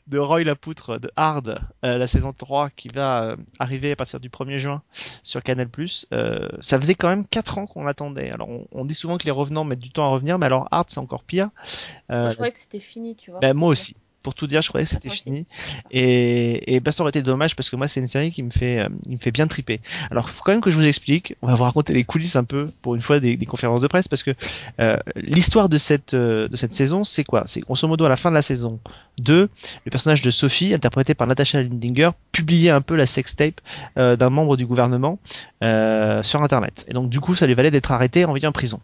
De 0.06 0.18
Roy 0.18 0.44
la 0.44 0.54
poutre 0.54 0.98
de 0.98 1.10
Hard, 1.16 1.58
euh, 1.84 1.98
la 1.98 2.06
saison 2.06 2.32
3 2.32 2.70
qui 2.70 2.88
va 2.88 3.22
euh, 3.24 3.36
arriver 3.58 3.92
à 3.92 3.96
partir 3.96 4.20
du 4.20 4.28
1er 4.28 4.58
juin 4.58 4.82
sur 5.22 5.42
Canal+. 5.42 5.68
Euh, 6.12 6.48
ça 6.60 6.78
faisait 6.80 6.94
quand 6.94 7.08
même 7.08 7.26
4 7.26 7.58
ans 7.58 7.66
qu'on 7.66 7.82
l'attendait. 7.84 8.30
Alors, 8.30 8.48
on, 8.48 8.66
on 8.72 8.84
dit 8.84 8.94
souvent 8.94 9.18
que 9.18 9.24
les 9.24 9.30
revenants 9.30 9.64
mettent 9.64 9.80
du 9.80 9.90
temps 9.90 10.04
à 10.04 10.08
revenir, 10.08 10.38
mais 10.38 10.46
alors 10.46 10.68
Hard, 10.70 10.90
c'est 10.90 11.00
encore 11.00 11.24
pire. 11.24 11.48
Moi, 12.08 12.28
je 12.28 12.34
croyais 12.34 12.52
que 12.52 12.58
c'était 12.58 12.78
fini, 12.80 13.16
tu 13.16 13.30
vois. 13.30 13.40
ben, 13.40 13.54
moi 13.54 13.70
aussi. 13.70 13.96
Pour 14.22 14.34
tout 14.34 14.46
dire, 14.46 14.60
je 14.60 14.68
croyais 14.68 14.84
que 14.84 14.90
c'était 14.90 15.08
fini. 15.08 15.46
Et, 15.90 16.74
et 16.74 16.80
ben, 16.80 16.92
ça 16.92 17.02
aurait 17.02 17.10
été 17.10 17.22
dommage 17.22 17.56
parce 17.56 17.70
que 17.70 17.76
moi, 17.76 17.88
c'est 17.88 18.00
une 18.00 18.08
série 18.08 18.32
qui 18.32 18.42
me 18.42 18.50
fait, 18.50 18.80
euh, 18.80 18.88
il 19.06 19.12
me 19.12 19.18
fait 19.18 19.30
bien 19.30 19.46
triper. 19.46 19.80
Alors, 20.10 20.28
faut 20.28 20.42
quand 20.44 20.52
même 20.52 20.60
que 20.60 20.70
je 20.70 20.76
vous 20.76 20.86
explique. 20.86 21.34
On 21.40 21.46
va 21.46 21.54
vous 21.54 21.64
raconter 21.64 21.94
les 21.94 22.04
coulisses 22.04 22.36
un 22.36 22.44
peu 22.44 22.70
pour 22.82 22.94
une 22.94 23.02
fois 23.02 23.18
des, 23.18 23.36
des 23.36 23.46
conférences 23.46 23.80
de 23.80 23.88
presse 23.88 24.08
parce 24.08 24.22
que 24.22 24.32
euh, 24.78 24.96
l'histoire 25.16 25.68
de 25.68 25.78
cette 25.78 26.14
euh, 26.14 26.48
de 26.48 26.56
cette 26.56 26.74
saison, 26.74 27.04
c'est 27.04 27.24
quoi? 27.24 27.44
C'est 27.46 27.60
grosso 27.60 27.88
modo 27.88 28.04
à 28.04 28.08
la 28.08 28.16
fin 28.16 28.30
de 28.30 28.34
la 28.34 28.42
saison 28.42 28.78
2, 29.20 29.48
le 29.84 29.90
personnage 29.90 30.22
de 30.22 30.30
Sophie, 30.30 30.74
interprété 30.74 31.14
par 31.14 31.26
Natasha 31.26 31.62
Lindinger, 31.62 32.10
publiait 32.32 32.70
un 32.70 32.80
peu 32.80 32.96
la 32.96 33.06
sextape 33.06 33.60
euh, 33.96 34.16
d'un 34.16 34.30
membre 34.30 34.56
du 34.56 34.66
gouvernement 34.66 35.18
euh, 35.62 36.22
sur 36.22 36.42
Internet. 36.42 36.86
Et 36.88 36.92
donc, 36.92 37.10
du 37.10 37.20
coup, 37.20 37.34
ça 37.34 37.46
lui 37.46 37.54
valait 37.54 37.70
d'être 37.70 37.92
arrêté 37.92 38.20
et 38.20 38.24
envoyé 38.24 38.46
en 38.46 38.52
prison 38.52 38.80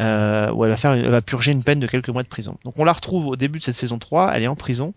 euh, 0.00 0.50
où 0.52 0.64
elle 0.64 0.70
va 0.70 0.76
faire, 0.76 0.92
elle 0.92 1.10
va 1.10 1.22
purger 1.22 1.52
une 1.52 1.64
peine 1.64 1.80
de 1.80 1.86
quelques 1.86 2.08
mois 2.08 2.22
de 2.22 2.28
prison. 2.28 2.58
Donc 2.64 2.74
on 2.78 2.84
la 2.84 2.92
retrouve 2.92 3.26
au 3.26 3.36
début 3.36 3.58
de 3.58 3.64
cette 3.64 3.74
saison 3.74 3.98
3, 3.98 4.32
elle 4.34 4.42
est 4.42 4.48
en 4.48 4.56
prison. 4.56 4.94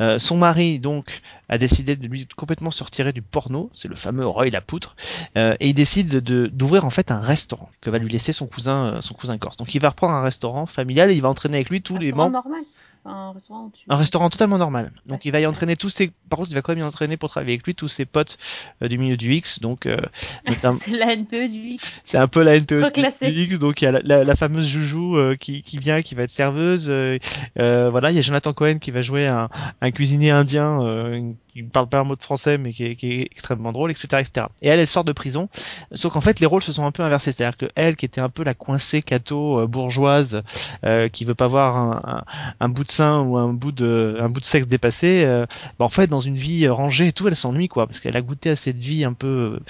Euh, 0.00 0.18
son 0.18 0.36
mari 0.36 0.78
donc 0.78 1.20
a 1.48 1.58
décidé 1.58 1.96
de 1.96 2.06
lui 2.06 2.26
complètement 2.36 2.70
se 2.70 2.82
retirer 2.82 3.12
du 3.12 3.22
porno, 3.22 3.70
c'est 3.74 3.88
le 3.88 3.94
fameux 3.94 4.26
Roy 4.26 4.50
la 4.50 4.60
poutre, 4.60 4.96
euh, 5.36 5.56
et 5.60 5.68
il 5.68 5.74
décide 5.74 6.08
de 6.08 6.50
d'ouvrir 6.52 6.84
en 6.84 6.90
fait 6.90 7.10
un 7.10 7.20
restaurant 7.20 7.70
que 7.80 7.90
va 7.90 7.98
lui 7.98 8.08
laisser 8.08 8.32
son 8.32 8.46
cousin, 8.46 9.00
son 9.00 9.14
cousin 9.14 9.38
corse. 9.38 9.56
Donc 9.56 9.74
il 9.74 9.80
va 9.80 9.90
reprendre 9.90 10.14
un 10.14 10.22
restaurant 10.22 10.66
familial 10.66 11.10
et 11.10 11.14
il 11.14 11.22
va 11.22 11.28
entraîner 11.28 11.56
avec 11.56 11.70
lui 11.70 11.82
tous 11.82 11.96
les 11.96 12.12
membres. 12.12 12.32
normal. 12.32 12.62
Un 13.04 13.32
restaurant 13.32 13.64
où 13.64 13.70
tu... 13.74 13.84
Un 13.88 13.96
restaurant 13.96 14.28
totalement 14.30 14.58
normal. 14.58 14.92
Donc 15.06 15.18
Ah, 15.20 15.22
il 15.24 15.32
va 15.32 15.40
y 15.40 15.46
entraîner 15.46 15.74
tous 15.76 15.88
ses, 15.88 16.12
par 16.28 16.38
contre 16.38 16.50
il 16.50 16.54
va 16.54 16.62
quand 16.62 16.72
même 16.72 16.80
y 16.80 16.86
entraîner 16.86 17.16
pour 17.16 17.30
travailler 17.30 17.54
avec 17.54 17.64
lui 17.66 17.74
tous 17.74 17.88
ses 17.88 18.04
potes 18.04 18.36
euh, 18.82 18.88
du 18.88 18.98
milieu 18.98 19.16
du 19.16 19.34
X. 19.34 19.60
Donc 19.60 19.86
euh, 19.86 19.96
C'est 20.78 20.90
la 20.96 21.14
NPE 21.16 21.50
du 21.50 21.58
X. 21.70 21.96
c'est 22.04 22.18
un 22.18 22.28
peu 22.28 22.42
la 22.42 22.56
NPE 22.56 22.74
du- 22.92 23.30
X, 23.30 23.58
donc 23.58 23.80
il 23.80 23.84
y 23.86 23.88
a 23.88 23.92
la, 23.92 24.00
la- 24.04 24.24
la 24.24 24.36
fameuse 24.36 24.68
Joujou 24.68 25.16
euh, 25.16 25.36
qui, 25.36 25.62
qui 25.62 25.78
vient, 25.78 26.02
qui 26.02 26.14
va 26.14 26.24
être 26.24 26.30
serveuse. 26.30 26.88
euh, 26.90 27.18
euh, 27.58 27.88
voilà, 27.90 28.10
il 28.10 28.16
y 28.16 28.18
a 28.18 28.22
Jonathan 28.22 28.52
Cohen 28.52 28.78
qui 28.78 28.90
va 28.90 29.00
jouer 29.02 29.26
un, 29.26 29.48
un 29.80 29.90
cuisinier 29.90 30.30
indien 30.30 30.82
euh, 30.82 31.32
qui 31.52 31.62
parle 31.64 31.88
pas 31.88 31.98
un 32.00 32.04
mot 32.04 32.14
de 32.16 32.22
français 32.22 32.58
mais 32.58 32.72
qui 32.72 32.84
est, 32.84 32.96
qui 32.96 33.10
est 33.12 33.22
extrêmement 33.22 33.72
drôle, 33.72 33.90
etc., 33.90 34.08
etc. 34.20 34.46
Et 34.62 34.68
elle, 34.68 34.78
elle 34.78 34.86
sort 34.86 35.04
de 35.04 35.12
prison. 35.12 35.48
Sauf 35.94 36.12
qu'en 36.12 36.20
fait, 36.20 36.38
les 36.38 36.46
rôles 36.46 36.62
se 36.62 36.72
sont 36.72 36.84
un 36.86 36.92
peu 36.92 37.02
inversés. 37.02 37.32
C'est-à-dire 37.32 37.56
que 37.56 37.66
elle, 37.74 37.96
qui 37.96 38.04
était 38.06 38.20
un 38.20 38.28
peu 38.28 38.44
la 38.44 38.54
coincée 38.54 39.02
cato 39.02 39.58
euh, 39.60 39.66
bourgeoise, 39.66 40.42
euh, 40.84 41.08
qui 41.08 41.24
veut 41.24 41.34
pas 41.34 41.48
voir 41.48 41.76
un, 41.76 42.00
un, 42.04 42.24
un 42.60 42.68
bout 42.68 42.84
de 42.84 42.89
sein 42.90 43.20
ou 43.20 43.36
un 43.36 43.52
bout 43.52 43.72
de 43.72 44.20
de 44.20 44.44
sexe 44.44 44.68
dépassé, 44.68 45.24
euh, 45.24 45.46
bah, 45.78 45.84
en 45.84 45.88
fait, 45.88 46.06
dans 46.06 46.20
une 46.20 46.36
vie 46.36 46.68
rangée 46.68 47.08
et 47.08 47.12
tout, 47.12 47.28
elle 47.28 47.36
s'ennuie 47.36 47.68
quoi, 47.68 47.86
parce 47.86 48.00
qu'elle 48.00 48.16
a 48.16 48.22
goûté 48.22 48.50
à 48.50 48.56
cette 48.56 48.78
vie 48.78 49.04
un 49.04 49.12
peu 49.12 49.60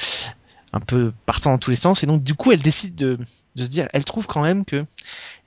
un 0.73 0.81
peu 0.81 1.12
partant 1.27 1.53
dans 1.53 1.59
tous 1.59 1.71
les 1.71 1.77
sens. 1.77 2.03
Et 2.03 2.07
donc 2.07 2.23
du 2.23 2.35
coup, 2.35 2.53
elle 2.53 2.62
décide 2.62 2.95
de, 2.95 3.18
de 3.57 3.64
se 3.64 3.71
dire, 3.71 3.89
elle 3.93 4.05
trouve 4.05 4.27
quand 4.27 4.43
même 4.43 4.64
que 4.64 4.85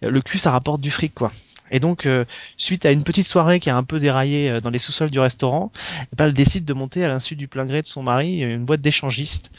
le 0.01 0.21
cul 0.21 0.37
ça 0.37 0.51
rapporte 0.51 0.81
du 0.81 0.91
fric 0.91 1.13
quoi. 1.13 1.31
Et 1.73 1.79
donc, 1.79 2.05
euh, 2.05 2.23
suite 2.55 2.85
à 2.85 2.91
une 2.91 3.03
petite 3.03 3.25
soirée 3.25 3.59
qui 3.59 3.69
a 3.71 3.75
un 3.75 3.83
peu 3.83 3.99
déraillé 3.99 4.49
euh, 4.49 4.59
dans 4.61 4.69
les 4.69 4.77
sous-sols 4.77 5.09
du 5.09 5.19
restaurant, 5.19 5.71
eh 6.01 6.15
ben, 6.15 6.25
elle 6.25 6.33
décide 6.33 6.65
de 6.65 6.73
monter 6.73 7.03
à 7.03 7.07
l'insu 7.07 7.35
du 7.35 7.47
plein 7.47 7.65
gré 7.65 7.81
de 7.81 7.87
son 7.87 8.03
mari 8.03 8.41
une 8.41 8.63
boîte 8.63 8.81
d'échangistes 8.81 9.49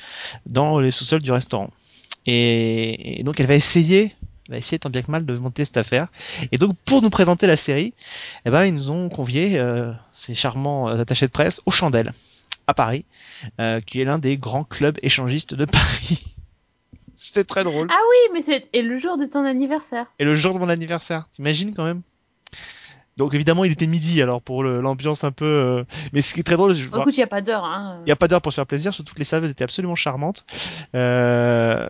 dans 0.47 0.79
les 0.79 0.93
sous-sols 0.93 1.23
du 1.23 1.33
restaurant. 1.33 1.71
Et, 2.27 3.21
donc, 3.25 3.41
elle 3.41 3.47
va 3.47 3.57
essayer, 3.57 4.15
va 4.49 4.57
essayer 4.57 4.79
tant 4.79 4.91
bien 4.91 5.03
que 5.03 5.11
mal 5.11 5.25
de 5.25 5.37
monter 5.37 5.65
cette 5.65 5.77
affaire. 5.77 6.09
Et 6.53 6.59
donc, 6.59 6.77
pour 6.85 7.03
nous 7.03 7.11
présenter 7.11 7.47
la 7.47 7.57
série, 7.57 7.95
eh 8.45 8.51
ben, 8.51 8.65
ils 8.65 8.75
nous 8.75 8.91
ont 8.91 9.09
conviés, 9.09 9.59
euh, 9.59 9.93
ces 10.15 10.35
charmants 10.35 10.87
attachés 10.89 11.27
de 11.27 11.33
presse, 11.33 11.61
au 11.67 11.71
Chandelle, 11.71 12.13
à 12.67 12.75
Paris, 12.75 13.05
euh, 13.61 13.81
qui 13.81 14.01
est 14.01 14.05
l'un 14.05 14.19
des 14.19 14.37
grands 14.37 14.65
clubs 14.65 14.99
échangistes 15.03 15.55
de 15.55 15.65
Paris. 15.65 16.35
C'était 17.17 17.45
très 17.45 17.65
drôle. 17.65 17.89
Ah 17.91 18.01
oui, 18.11 18.33
mais 18.35 18.41
c'est 18.41 18.69
et 18.73 18.83
le 18.83 18.99
jour 18.99 19.17
de 19.17 19.25
ton 19.25 19.45
anniversaire. 19.45 20.07
Et 20.19 20.25
le 20.25 20.35
jour 20.35 20.53
de 20.53 20.59
mon 20.59 20.69
anniversaire, 20.69 21.29
t'imagines 21.33 21.75
quand 21.75 21.85
même? 21.85 22.03
Donc 23.17 23.33
évidemment, 23.35 23.65
il 23.65 23.71
était 23.71 23.87
midi, 23.87 24.21
alors 24.23 24.43
pour 24.43 24.65
l'ambiance 24.65 25.23
un 25.23 25.31
peu. 25.31 25.45
Euh... 25.45 25.85
Mais 26.13 26.21
ce 26.21 26.35
qui 26.35 26.41
est 26.41 26.43
très 26.43 26.57
drôle. 26.57 26.75
Je... 26.75 26.89
Écoute, 26.89 27.17
il 27.17 27.21
n'y 27.21 27.25
a 27.25 27.29
pas 27.29 27.43
d'heure. 27.43 27.65
Hein. 27.65 27.99
Il 28.03 28.07
n'y 28.07 28.13
a 28.13 28.17
pas 28.17 28.27
d'heure 28.27 28.43
pour 28.43 28.53
se 28.53 28.57
faire 28.57 28.67
plaisir. 28.67 28.93
Surtout 28.93 29.15
que 29.15 29.21
les 29.21 29.25
serveuses 29.25 29.51
étaient 29.51 29.65
absolument 29.65 29.95
charmantes. 29.95 30.45
Euh... 30.97 31.89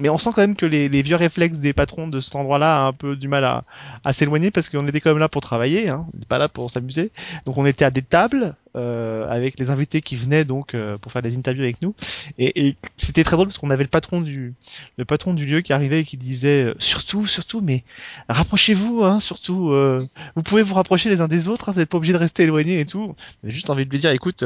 Mais 0.00 0.08
on 0.08 0.18
sent 0.18 0.30
quand 0.34 0.42
même 0.42 0.56
que 0.56 0.66
les, 0.66 0.88
les, 0.88 1.02
vieux 1.02 1.16
réflexes 1.16 1.58
des 1.58 1.72
patrons 1.72 2.08
de 2.08 2.18
cet 2.20 2.34
endroit-là 2.34 2.82
a 2.82 2.86
un 2.86 2.92
peu 2.92 3.14
du 3.14 3.28
mal 3.28 3.44
à, 3.44 3.64
à 4.04 4.12
s'éloigner 4.12 4.50
parce 4.50 4.68
qu'on 4.68 4.86
était 4.88 5.00
quand 5.00 5.10
même 5.10 5.18
là 5.18 5.28
pour 5.28 5.42
travailler. 5.42 5.88
Hein. 5.88 6.06
On 6.12 6.16
n'était 6.16 6.26
pas 6.26 6.38
là 6.38 6.48
pour 6.48 6.70
s'amuser. 6.70 7.12
Donc 7.46 7.56
on 7.56 7.66
était 7.66 7.84
à 7.84 7.90
des 7.90 8.02
tables 8.02 8.56
euh, 8.76 9.28
avec 9.28 9.58
les 9.58 9.70
invités 9.70 10.00
qui 10.00 10.16
venaient 10.16 10.44
donc 10.44 10.74
euh, 10.74 10.96
pour 10.98 11.12
faire 11.12 11.22
des 11.22 11.36
interviews 11.36 11.62
avec 11.62 11.82
nous. 11.82 11.94
Et, 12.38 12.66
et 12.66 12.76
c'était 12.96 13.24
très 13.24 13.36
drôle 13.36 13.48
parce 13.48 13.58
qu'on 13.58 13.70
avait 13.70 13.84
le 13.84 13.90
patron 13.90 14.20
du 14.20 14.54
le 14.96 15.04
patron 15.04 15.34
du 15.34 15.46
lieu 15.46 15.60
qui 15.60 15.72
arrivait 15.72 16.00
et 16.00 16.04
qui 16.04 16.16
disait 16.16 16.64
euh, 16.64 16.74
surtout 16.78 17.26
surtout 17.26 17.60
mais 17.60 17.84
rapprochez-vous 18.28 19.04
hein 19.04 19.20
surtout 19.20 19.70
euh, 19.70 20.06
vous 20.36 20.42
pouvez 20.42 20.62
vous 20.62 20.74
rapprocher 20.74 21.10
les 21.10 21.20
uns 21.20 21.28
des 21.28 21.48
autres 21.48 21.68
hein, 21.68 21.72
vous 21.72 21.80
n'êtes 21.80 21.90
pas 21.90 21.98
obligé 21.98 22.12
de 22.12 22.18
rester 22.18 22.44
éloignés 22.44 22.80
et 22.80 22.86
tout. 22.86 23.14
J'ai 23.44 23.50
juste 23.50 23.70
envie 23.70 23.84
de 23.84 23.90
lui 23.90 23.98
dire 23.98 24.10
écoute 24.10 24.44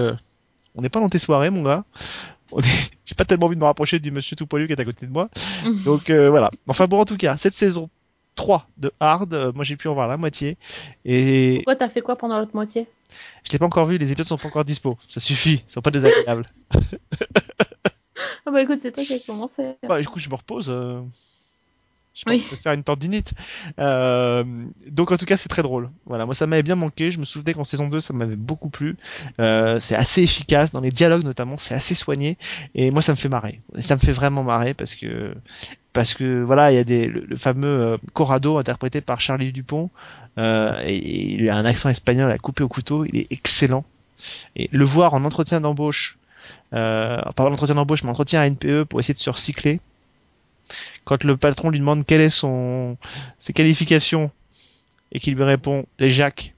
on 0.75 0.83
n'est 0.83 0.89
pas 0.89 1.01
dans 1.01 1.09
tes 1.09 1.19
soirées 1.19 1.51
mon 1.51 1.63
gars. 1.63 1.85
J'ai 3.05 3.15
pas 3.17 3.25
tellement 3.25 3.47
envie 3.47 3.57
de 3.57 3.61
me 3.61 3.67
rapprocher 3.67 3.99
du 3.99 4.11
monsieur 4.11 4.37
tout 4.37 4.47
poilu 4.47 4.67
qui 4.67 4.73
est 4.73 4.81
à 4.81 4.85
côté 4.85 5.07
de 5.07 5.13
moi. 5.13 5.29
Donc 5.85 6.11
voilà. 6.11 6.51
Enfin 6.67 6.87
bon 6.87 7.01
en 7.01 7.05
tout 7.05 7.17
cas 7.17 7.37
cette 7.37 7.55
saison 7.55 7.91
3 8.37 8.69
de 8.77 8.93
Hard, 9.01 9.53
moi 9.55 9.65
j'ai 9.65 9.77
pu 9.77 9.89
en 9.89 9.95
voir 9.95 10.09
la 10.09 10.17
moitié. 10.17 10.57
Et 11.05 11.57
pourquoi 11.57 11.77
t'as 11.77 11.89
fait 11.89 12.03
quoi 12.03 12.17
pendant 12.17 12.39
l'autre 12.39 12.55
moitié? 12.55 12.87
je 13.45 13.53
l'ai 13.53 13.59
pas 13.59 13.67
encore 13.67 13.87
vu, 13.87 13.99
les 13.99 14.13
épisodes 14.13 14.27
sont 14.27 14.39
pas 14.39 14.49
encore 14.49 14.65
dispo. 14.65 14.99
Ça 15.09 15.21
suffit, 15.21 15.63
ils 15.67 15.71
sont 15.71 15.83
pas 15.83 15.91
désagréables. 15.91 16.45
ah 18.47 18.51
bah 18.51 18.63
écoute, 18.63 18.79
c'est 18.79 18.93
toi 18.93 19.05
qui 19.05 19.15
as 19.15 19.21
commencé. 19.21 19.75
Bah 19.89 20.01
écoute, 20.01 20.23
je 20.23 20.29
me 20.29 20.35
repose. 20.35 20.69
Euh... 20.71 21.01
Je 22.17 22.25
pense 22.25 22.51
oui. 22.51 22.59
faire 22.63 22.73
une 22.73 22.83
tendinite. 22.83 23.35
Euh... 23.79 24.43
Donc 24.89 25.13
en 25.13 25.19
tout 25.19 25.27
cas, 25.27 25.37
c'est 25.37 25.51
très 25.51 25.63
drôle. 25.63 25.91
Voilà, 26.07 26.25
moi 26.25 26.35
ça 26.35 26.47
m'avait 26.47 26.63
bien 26.63 26.75
manqué. 26.75 27.11
Je 27.11 27.19
me 27.21 27.25
souvenais 27.25 27.53
qu'en 27.53 27.65
saison 27.65 27.89
2, 27.89 28.01
ça 28.01 28.15
m'avait 28.15 28.37
beaucoup 28.37 28.71
plu. 28.71 28.97
Euh, 29.39 29.79
c'est 29.81 29.95
assez 29.95 30.23
efficace 30.23 30.73
dans 30.73 30.81
les 30.81 30.91
dialogues 30.91 31.25
notamment, 31.25 31.59
c'est 31.59 31.75
assez 31.75 31.95
soigné. 31.95 32.39
Et 32.75 32.91
moi, 32.91 33.03
ça 33.03 33.13
me 33.13 33.17
fait 33.17 33.29
marrer. 33.29 33.61
Et 33.77 33.83
ça 33.83 33.95
me 33.95 34.01
fait 34.01 34.13
vraiment 34.13 34.43
marrer 34.43 34.73
parce 34.73 34.95
que 34.95 35.35
parce 35.93 36.15
que 36.15 36.43
voilà, 36.43 36.73
il 36.73 36.77
y 36.77 36.79
a 36.79 36.85
des 36.85 37.07
le, 37.07 37.21
le 37.21 37.37
fameux 37.37 37.69
euh, 37.69 37.97
Corrado 38.15 38.59
interprété 38.59 39.01
par 39.03 39.21
Charlie 39.21 39.53
Dupont. 39.53 39.91
Euh, 40.39 40.81
et 40.85 41.35
il 41.35 41.49
a 41.49 41.57
un 41.57 41.65
accent 41.65 41.89
espagnol 41.89 42.31
à 42.31 42.39
couper 42.39 42.63
au 42.63 42.69
couteau, 42.69 43.05
il 43.05 43.19
est 43.19 43.27
excellent. 43.31 43.85
Et 44.55 44.69
le 44.73 44.85
voir 44.85 45.15
en 45.15 45.25
entretien 45.25 45.61
d'embauche, 45.61 46.19
euh, 46.73 47.21
pas 47.35 47.49
l'entretien 47.49 47.75
d'embauche, 47.75 48.03
mais 48.03 48.11
entretien 48.11 48.41
à 48.41 48.49
NPE 48.49 48.85
pour 48.85 49.01
essayer 49.01 49.15
de 49.15 49.19
se 49.19 49.31
recycler. 49.31 49.81
Quand 51.07 51.23
le 51.25 51.37
patron 51.37 51.71
lui 51.71 51.79
demande 51.79 52.05
quelle 52.05 52.21
est 52.21 52.31
son 52.31 52.99
ses 53.39 53.53
qualifications 53.53 54.31
et 55.13 55.21
qu'il 55.21 55.35
lui 55.35 55.45
répond 55.45 55.87
les 55.99 56.11
Jacques, 56.11 56.55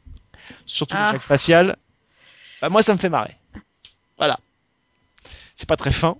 surtout 0.67 0.97
ah. 0.99 1.09
les 1.09 1.13
Jacques 1.13 1.27
faciales, 1.27 1.77
bah 2.61 2.71
moi 2.71 2.83
ça 2.83 2.95
me 2.95 2.99
fait 2.99 3.11
marrer. 3.11 3.37
Voilà. 4.17 4.41
C'est 5.55 5.69
pas 5.69 5.77
très 5.77 5.93
fin, 5.93 6.17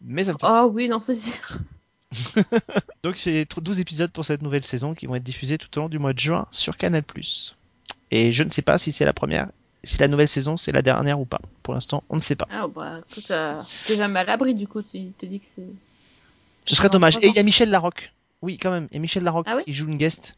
mais 0.00 0.24
ça 0.24 0.32
me 0.32 0.38
fait. 0.38 0.46
Oh 0.48 0.70
oui, 0.72 0.88
non, 0.88 0.98
c'est 0.98 1.14
sûr. 1.14 1.58
Donc 3.02 3.18
c'est 3.18 3.46
12 3.54 3.80
épisodes 3.80 4.10
pour 4.10 4.24
cette 4.24 4.40
nouvelle 4.40 4.64
saison 4.64 4.94
qui 4.94 5.06
vont 5.06 5.14
être 5.14 5.22
diffusés 5.22 5.58
tout 5.58 5.68
au 5.78 5.82
long 5.82 5.88
du 5.88 5.98
mois 5.98 6.14
de 6.14 6.18
juin 6.18 6.46
sur 6.50 6.76
Canal+. 6.78 7.04
Et 8.10 8.32
je 8.32 8.42
ne 8.42 8.50
sais 8.50 8.62
pas 8.62 8.78
si 8.78 8.92
c'est 8.92 9.04
la 9.04 9.12
première, 9.12 9.48
si 9.84 9.98
la 9.98 10.08
nouvelle 10.08 10.28
saison 10.28 10.56
c'est 10.56 10.72
la 10.72 10.82
dernière 10.82 11.20
ou 11.20 11.26
pas. 11.26 11.40
Pour 11.62 11.74
l'instant, 11.74 12.02
on 12.08 12.16
ne 12.16 12.20
sait 12.20 12.36
pas. 12.36 12.48
Ah 12.50 12.66
bah 12.66 13.00
écoute, 13.10 13.30
euh, 13.30 13.60
t'es 13.86 13.96
jamais 13.96 14.20
à 14.20 14.24
l'abri 14.24 14.54
du 14.54 14.66
coup, 14.66 14.82
tu 14.82 15.10
te 15.12 15.26
dis 15.26 15.40
que 15.40 15.46
c'est... 15.46 15.68
Ce 16.64 16.74
serait 16.74 16.88
dommage. 16.88 17.16
Et 17.22 17.28
il 17.28 17.34
y 17.34 17.38
a 17.38 17.42
Michel 17.42 17.70
Larocque. 17.70 18.12
Oui, 18.40 18.58
quand 18.58 18.70
même. 18.70 18.88
Et 18.92 18.98
Michel 18.98 19.22
Larocque 19.22 19.46
ah 19.48 19.56
oui 19.56 19.64
qui 19.64 19.72
joue 19.72 19.86
une 19.86 19.98
guest 19.98 20.34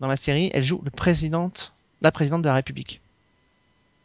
dans 0.00 0.06
la 0.06 0.16
série. 0.16 0.50
Elle 0.54 0.64
joue 0.64 0.80
le 0.84 0.90
présidente, 0.90 1.72
la 2.02 2.12
présidente 2.12 2.42
de 2.42 2.48
la 2.48 2.54
République. 2.54 3.00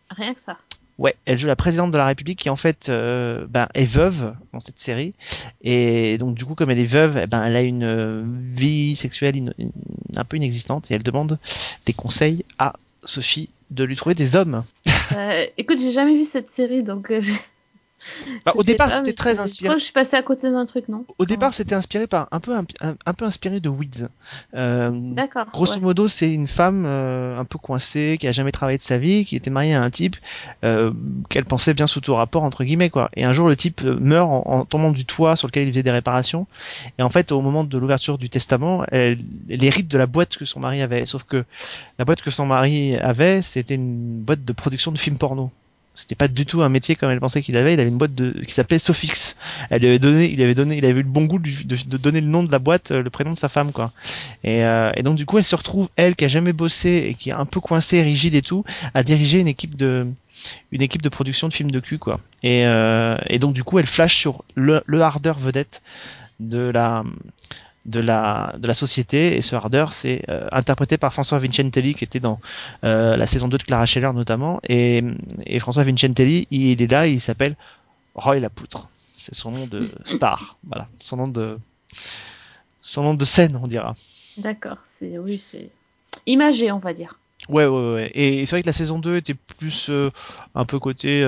Rien 0.10 0.34
que 0.34 0.40
ça. 0.40 0.58
Ouais, 1.00 1.16
elle 1.26 1.40
joue 1.40 1.48
la 1.48 1.56
présidente 1.56 1.92
de 1.92 1.98
la 1.98 2.06
République 2.06 2.40
qui 2.40 2.50
en 2.52 2.56
fait 2.56 2.88
euh, 2.88 3.48
ben, 3.50 3.68
est 3.74 3.86
veuve 3.86 4.36
dans 4.54 4.60
cette 4.60 4.80
série 4.80 5.16
et 5.64 6.20
donc 6.20 6.36
du 6.36 6.46
coup 6.46 6.54
comme 6.54 6.70
elle 6.70 6.80
est 6.80 6.86
veuve, 6.86 7.18
eh 7.18 7.26
ben 7.26 7.44
elle 7.44 7.56
a 7.56 7.64
une 7.64 7.84
euh, 7.84 8.24
vie 8.54 8.96
sexuelle 8.96 9.36
in, 9.36 9.48
in, 9.60 9.70
un 10.16 10.24
peu 10.24 10.38
inexistante 10.38 10.92
et 10.92 10.94
elle 10.94 11.02
demande 11.02 11.40
des 11.88 11.94
conseils 11.94 12.46
à 12.60 12.74
Sophie 13.06 13.50
de 13.72 13.84
lui 13.84 13.96
trouver 13.96 14.16
des 14.16 14.36
hommes. 14.36 14.64
Euh, 15.16 15.46
écoute, 15.58 15.80
j'ai 15.80 15.92
jamais 15.92 16.14
vu 16.14 16.24
cette 16.24 16.48
série 16.48 16.82
donc. 16.82 17.12
Euh, 17.12 17.22
bah, 18.46 18.54
au 18.56 18.64
départ, 18.64 18.92
c'était 18.92 19.14
très 19.14 19.40
inspiré. 19.40 19.50
Je 19.52 19.64
crois 19.64 19.76
que 19.76 19.80
je 19.80 19.86
suis 19.86 19.94
passé 19.94 20.16
à 20.16 20.22
côté 20.22 20.50
d'un 20.52 20.66
truc, 20.66 20.90
non 20.90 21.06
Au 21.18 21.26
départ, 21.26 21.54
c'était 21.54 21.76
inspiré 21.76 22.08
par 22.08 22.28
un 22.32 22.40
peu 22.40 22.56
un, 22.56 22.66
un, 23.06 23.14
peu 23.14 23.26
inspiré 23.26 23.60
de 23.60 23.70
Weeds. 23.70 24.08
Euh, 24.56 24.92
D'accord. 24.94 25.46
Grosso 25.52 25.76
ouais. 25.76 25.80
modo, 25.80 26.08
c'est 26.08 26.32
une 26.32 26.48
femme 26.48 26.86
euh, 26.86 27.40
un 27.40 27.46
peu 27.46 27.58
coincée, 27.58 28.18
qui 28.20 28.28
a 28.28 28.32
jamais 28.32 28.52
travaillé 28.52 28.78
de 28.78 28.84
sa 28.84 28.98
vie, 28.98 29.26
qui 29.26 29.36
était 29.36 29.50
mariée 29.50 29.74
à 29.74 29.82
un 29.82 29.90
type 29.90 30.16
euh, 30.64 30.92
qu'elle 31.30 31.46
pensait 31.46 31.74
bien 31.74 31.88
sous 31.88 32.02
tout 32.02 32.16
rapport 32.16 32.44
entre 32.44 32.64
guillemets 32.64 32.90
quoi. 32.90 33.10
Et 33.16 33.24
un 33.24 33.34
jour, 33.34 33.48
le 33.48 33.56
type 33.56 33.82
meurt 33.82 34.30
en, 34.30 34.44
en, 34.46 34.66
tombant 34.66 34.92
du 34.92 35.06
toit 35.06 35.36
sur 35.36 35.48
lequel 35.48 35.68
il 35.68 35.72
faisait 35.72 35.84
des 35.84 35.92
réparations. 35.92 36.48
Et 36.98 37.04
en 37.04 37.10
fait, 37.10 37.32
au 37.32 37.42
moment 37.42 37.64
de 37.64 37.78
l'ouverture 37.78 38.18
du 38.18 38.30
testament, 38.30 38.86
elle, 38.92 39.20
elle 39.50 39.64
hérite 39.64 39.88
de 39.88 39.98
la 39.98 40.08
boîte 40.08 40.38
que 40.38 40.46
son 40.46 40.60
mari 40.60 40.82
avait. 40.82 41.06
Sauf 41.06 41.24
que 41.24 41.46
la 42.00 42.06
boîte 42.06 42.22
que 42.22 42.32
son 42.32 42.46
mari 42.46 42.96
avait, 42.98 43.42
c'était 43.42 43.76
une 43.76 44.22
boîte 44.22 44.44
de 44.46 44.54
production 44.54 44.92
de 44.92 44.98
films 44.98 45.18
porno 45.18 45.52
c'était 45.96 46.16
pas 46.16 46.28
du 46.28 46.46
tout 46.46 46.64
un 46.64 46.70
métier 46.70 46.96
comme 46.96 47.12
elle 47.12 47.20
pensait 47.20 47.42
qu'il 47.42 47.56
avait. 47.56 47.74
Il 47.74 47.80
avait 47.80 47.90
une 47.90 47.98
boîte 47.98 48.16
de, 48.16 48.32
qui 48.46 48.54
s'appelait 48.54 48.80
Sofix. 48.80 49.36
Elle 49.70 49.82
lui 49.82 49.88
avait 49.90 50.00
donné, 50.00 50.32
il 50.32 50.42
avait 50.42 50.56
donné, 50.56 50.78
il 50.78 50.86
avait 50.86 51.00
eu 51.00 51.04
le 51.04 51.10
bon 51.10 51.26
goût 51.26 51.40
de, 51.40 51.98
donner 51.98 52.22
le 52.22 52.28
nom 52.28 52.44
de 52.44 52.52
la 52.52 52.60
boîte, 52.60 52.92
le 52.92 53.10
prénom 53.10 53.32
de 53.34 53.38
sa 53.38 53.50
femme, 53.50 53.72
quoi. 53.72 53.92
Et, 54.44 54.66
euh, 54.66 54.92
et, 54.96 55.04
donc 55.04 55.18
du 55.18 55.26
coup, 55.26 55.38
elle 55.38 55.44
se 55.44 55.56
retrouve, 55.56 55.90
elle 55.96 56.16
qui 56.16 56.26
a 56.26 56.28
jamais 56.28 56.54
bossé 56.54 57.08
et 57.10 57.14
qui 57.14 57.30
est 57.30 57.34
un 57.34 57.46
peu 57.46 57.60
coincée, 57.60 58.02
rigide 58.02 58.34
et 58.34 58.42
tout, 58.42 58.64
à 58.94 59.04
diriger 59.04 59.40
une 59.40 59.48
équipe 59.48 59.76
de, 59.76 60.08
une 60.72 60.82
équipe 60.82 61.04
de 61.04 61.10
production 61.10 61.48
de 61.48 61.54
films 61.54 61.72
de 61.72 61.80
cul, 61.80 62.00
quoi. 62.00 62.20
Et, 62.42 62.66
euh, 62.66 63.18
et 63.28 63.38
donc 63.38 63.54
du 63.54 63.64
coup, 63.64 63.78
elle 63.78 63.86
flash 63.86 64.16
sur 64.16 64.44
le, 64.56 64.82
le 64.86 65.02
hardeur 65.02 65.38
vedette 65.38 65.84
de 66.40 66.70
la 66.70 67.04
de 67.86 68.00
la 68.00 68.56
de 68.58 68.68
la 68.68 68.74
société. 68.74 69.36
Et 69.36 69.42
ce 69.42 69.56
hardeur 69.56 69.94
c'est 69.94 70.24
euh, 70.30 70.48
interprété 70.52 70.98
par 70.98 71.14
François 71.14 71.40
Vincentelli 71.40 71.96
qui 71.96 72.04
était 72.04 72.20
dans 72.20 72.40
euh, 72.84 73.18
la 73.18 73.28
saison 73.28 73.48
2 73.48 73.58
de 73.58 73.64
Clara 73.64 73.86
Scheller 73.86 74.12
notamment. 74.14 74.60
Et, 74.68 75.04
et 75.46 75.60
François 75.60 75.84
Vincentelli 75.84 76.48
il 76.52 76.82
est 76.82 76.92
là 76.92 77.08
il 77.08 77.22
s'appelle 77.22 77.56
Roy 78.16 78.40
Lapoutre 78.40 78.90
c'est 79.18 79.36
son 79.36 79.52
nom 79.52 79.68
de 79.68 79.88
star. 80.06 80.58
Voilà. 80.68 80.88
Son 81.02 81.18
nom 81.18 81.28
de 81.28 81.58
son 82.82 83.04
nom 83.04 83.14
de 83.14 83.26
scène 83.26 83.60
on 83.62 83.68
dira. 83.68 83.96
D'accord. 84.38 84.78
C'est 84.84 85.18
oui 85.18 85.38
c'est 85.38 85.70
imagé 86.26 86.72
on 86.72 86.80
va 86.80 86.94
dire. 86.94 87.20
Ouais 87.50 87.66
ouais 87.66 87.94
ouais 87.94 88.12
et 88.14 88.46
c'est 88.46 88.56
vrai 88.56 88.62
que 88.62 88.68
la 88.68 88.74
saison 88.74 89.00
2 89.00 89.18
était 89.18 89.34
plus 89.34 89.90
euh, 89.90 90.10
un 90.56 90.66
peu 90.66 90.80
côté 90.80 91.24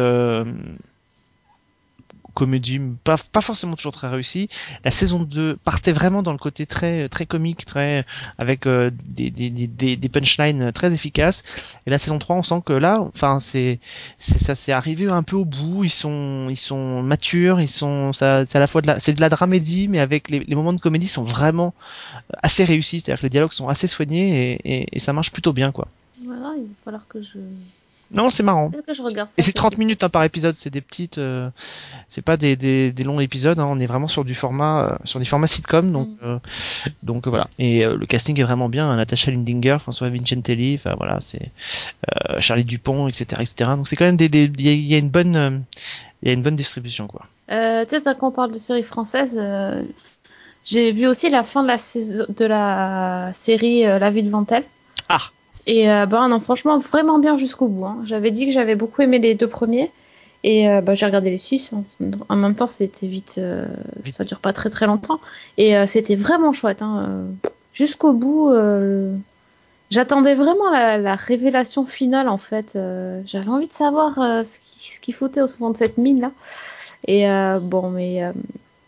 comédie 2.35 2.79
pas, 3.03 3.17
pas 3.31 3.41
forcément 3.41 3.75
toujours 3.75 3.93
très 3.93 4.07
réussie. 4.07 4.49
La 4.83 4.91
saison 4.91 5.19
2 5.19 5.57
partait 5.63 5.93
vraiment 5.93 6.21
dans 6.21 6.33
le 6.33 6.37
côté 6.37 6.67
très 6.67 7.09
très 7.09 7.25
comique, 7.25 7.65
très 7.65 8.05
avec 8.37 8.67
euh, 8.67 8.91
des, 9.05 9.31
des, 9.31 9.95
des, 9.95 10.09
punchlines 10.09 10.71
très 10.71 10.93
efficaces. 10.93 11.43
Et 11.87 11.89
la 11.89 11.97
saison 11.97 12.19
3, 12.19 12.35
on 12.35 12.43
sent 12.43 12.61
que 12.65 12.73
là, 12.73 13.01
enfin 13.01 13.39
c'est 13.39 13.79
c'est 14.19 14.39
ça 14.39 14.55
c'est 14.55 14.71
arrivé 14.71 15.09
un 15.09 15.23
peu 15.23 15.37
au 15.37 15.45
bout. 15.45 15.83
Ils 15.83 15.89
sont 15.89 16.47
ils 16.49 16.57
sont 16.57 17.01
matures, 17.01 17.59
ils 17.61 17.71
sont 17.71 18.13
ça 18.13 18.45
c'est 18.45 18.57
à 18.57 18.61
la 18.61 18.67
fois 18.67 18.81
de 18.81 18.87
la 18.87 18.99
c'est 18.99 19.13
de 19.13 19.21
la 19.21 19.29
dramédie, 19.29 19.87
mais 19.87 19.99
avec 19.99 20.29
les, 20.29 20.55
moments 20.55 20.73
de 20.73 20.81
comédie 20.81 21.07
sont 21.07 21.23
vraiment 21.23 21.73
assez 22.43 22.65
réussis. 22.65 22.99
C'est-à-dire 22.99 23.19
que 23.21 23.25
les 23.25 23.31
dialogues 23.31 23.53
sont 23.53 23.69
assez 23.69 23.87
soignés 23.87 24.53
et, 24.53 24.81
et, 24.81 24.87
et 24.91 24.99
ça 24.99 25.13
marche 25.13 25.31
plutôt 25.31 25.53
bien 25.53 25.71
quoi. 25.71 25.87
Voilà, 26.23 26.53
il 26.57 26.63
va 26.63 26.75
falloir 26.83 27.07
que 27.07 27.21
je 27.21 27.39
non, 28.11 28.29
c'est 28.29 28.43
marrant. 28.43 28.69
Que 28.69 28.93
je 28.93 29.01
regarde 29.01 29.29
ça, 29.29 29.35
et 29.37 29.41
c'est 29.41 29.53
30 29.53 29.77
minutes 29.77 30.03
hein, 30.03 30.09
par 30.09 30.23
épisode, 30.23 30.55
c'est 30.55 30.69
des 30.69 30.81
petites, 30.81 31.17
euh, 31.17 31.49
c'est 32.09 32.21
pas 32.21 32.37
des, 32.37 32.55
des, 32.55 32.91
des, 32.91 33.03
longs 33.03 33.19
épisodes. 33.19 33.59
Hein, 33.59 33.67
on 33.69 33.79
est 33.79 33.85
vraiment 33.85 34.07
sur 34.07 34.23
du 34.23 34.35
format, 34.35 34.83
euh, 34.83 34.95
sur 35.05 35.19
des 35.19 35.25
formats 35.25 35.47
sitcom, 35.47 35.91
donc 35.91 36.09
mm. 36.09 36.17
euh, 36.23 36.37
donc 37.03 37.27
voilà. 37.27 37.47
Et 37.59 37.85
le 37.85 38.05
casting 38.05 38.39
est 38.39 38.43
vraiment 38.43 38.69
bien. 38.69 38.89
Hein, 38.89 38.97
Natasha 38.97 39.31
Lindinger, 39.31 39.77
François 39.81 40.09
Vincentelli, 40.09 40.75
enfin 40.75 40.95
voilà, 40.97 41.19
c'est 41.21 41.51
Charlie 42.39 42.65
Dupont, 42.65 43.07
etc., 43.07 43.41
etc. 43.41 43.71
Donc 43.75 43.87
c'est 43.87 43.95
quand 43.95 44.05
même 44.05 44.17
des, 44.17 44.25
il 44.25 44.61
y, 44.61 44.87
y, 44.87 44.95
a 44.95 44.97
une 44.97 45.09
bonne, 45.09 45.63
il 46.21 46.27
y 46.27 46.31
a 46.31 46.33
une 46.33 46.43
bonne 46.43 46.55
distribution 46.55 47.07
quoi. 47.07 47.25
Euh, 47.51 47.85
tu 47.85 47.99
sais, 47.99 48.15
quand 48.15 48.29
on 48.29 48.31
parle 48.31 48.51
de 48.51 48.57
série 48.57 48.83
française, 48.83 49.37
euh, 49.39 49.83
j'ai 50.63 50.91
vu 50.91 51.07
aussi 51.07 51.29
la 51.29 51.43
fin 51.43 51.61
de 51.63 51.67
la, 51.67 51.77
saison, 51.77 52.25
de 52.29 52.45
la 52.45 53.31
série 53.33 53.83
La 53.83 54.09
vie 54.09 54.23
de 54.23 54.29
Ventel. 54.29 54.63
Et 55.67 55.89
euh, 55.89 56.05
bah 56.05 56.27
non, 56.27 56.39
franchement, 56.39 56.77
vraiment 56.77 57.19
bien 57.19 57.37
jusqu'au 57.37 57.67
bout. 57.67 57.85
hein. 57.85 57.97
J'avais 58.03 58.31
dit 58.31 58.45
que 58.45 58.51
j'avais 58.51 58.75
beaucoup 58.75 59.01
aimé 59.01 59.19
les 59.19 59.35
deux 59.35 59.47
premiers. 59.47 59.91
Et 60.43 60.69
euh, 60.69 60.81
bah, 60.81 60.93
j'ai 60.93 61.05
regardé 61.07 61.31
les 61.31 61.39
six. 61.39 61.73
En, 62.29 62.35
même 62.35 62.53
temps, 62.55 62.67
c'était 62.67 63.07
vite, 63.07 63.35
euh. 63.39 63.65
Ça 64.05 64.23
dure 64.23 64.39
pas 64.39 64.53
très 64.53 64.69
très 64.69 64.85
longtemps. 64.85 65.19
Et 65.57 65.75
euh, 65.75 65.87
c'était 65.87 66.15
vraiment 66.15 66.51
chouette. 66.51 66.81
Hein. 66.81 67.25
Jusqu'au 67.73 68.13
bout. 68.13 68.51
euh, 68.51 69.15
J'attendais 69.91 70.33
vraiment 70.35 70.71
la, 70.71 70.97
la 70.97 71.15
révélation 71.15 71.85
finale 71.85 72.27
en 72.27 72.39
fait. 72.39 72.75
Euh, 72.75 73.21
J'avais 73.27 73.49
envie 73.49 73.67
de 73.67 73.73
savoir 73.73 74.15
ce 74.15 74.59
qui- 74.59 74.87
ce 74.89 74.99
qu'il 74.99 75.13
foutait 75.13 75.41
au 75.41 75.47
fond 75.47 75.69
de 75.69 75.77
cette 75.77 75.97
mine 75.99 76.21
là. 76.21 76.31
Et 77.07 77.25
bon, 77.61 77.89
mais 77.91 78.23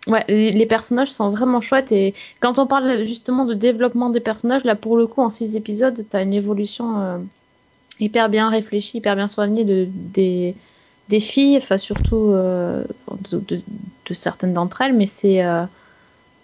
ouais, 0.07 0.25
les, 0.27 0.51
les 0.51 0.65
personnages 0.65 1.11
sont 1.11 1.29
vraiment 1.31 1.61
chouettes. 1.61 1.91
Et 1.91 2.13
quand 2.39 2.59
on 2.59 2.67
parle 2.67 3.05
justement 3.05 3.45
de 3.45 3.53
développement 3.53 4.09
des 4.09 4.19
personnages, 4.19 4.63
là 4.63 4.75
pour 4.75 4.97
le 4.97 5.07
coup, 5.07 5.21
en 5.21 5.29
six 5.29 5.55
épisodes, 5.55 6.05
t'as 6.09 6.23
une 6.23 6.33
évolution 6.33 6.99
euh, 7.01 7.17
hyper 7.99 8.29
bien 8.29 8.49
réfléchie, 8.49 8.97
hyper 8.97 9.15
bien 9.15 9.27
soignée 9.27 9.65
de, 9.65 9.87
des, 9.91 10.55
des 11.09 11.19
filles, 11.19 11.57
enfin 11.57 11.77
surtout 11.77 12.31
euh, 12.31 12.85
de, 13.31 13.39
de- 13.39 13.61
de 14.07 14.13
certaines 14.13 14.53
d'entre 14.53 14.81
elles, 14.81 14.93
mais 14.93 15.07
c'est. 15.07 15.43
euh, 15.45 15.65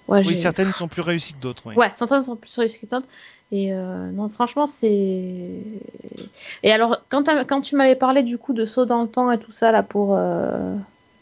ouais, 0.08 0.24
Oui, 0.26 0.36
certaines 0.36 0.74
sont 0.74 0.88
plus 0.88 1.02
réussies 1.02 1.34
que 1.34 1.40
d'autres. 1.40 1.64
oui. 1.68 1.76
Ouais, 1.76 1.90
certaines 1.94 2.24
sont 2.24 2.36
plus 2.38 2.56
réussies 2.58 2.80
que 2.82 2.86
d'autres. 2.88 3.08
Et 3.52 3.74
euh, 3.74 4.12
non, 4.12 4.30
franchement, 4.30 4.68
c'est. 4.68 5.64
Et 6.64 6.72
alors, 6.72 6.98
quand, 7.10 7.24
quand 7.48 7.62
tu 7.62 7.76
m'avais 7.76 7.96
parlé 7.96 8.24
du 8.24 8.38
coup 8.38 8.54
de 8.54 8.66
saut 8.66 8.86
dans 8.86 9.02
le 9.04 9.08
temps 9.10 9.32
et 9.32 9.40
tout 9.40 9.52
ça, 9.52 9.72
là, 9.72 9.84
pour 9.84 10.18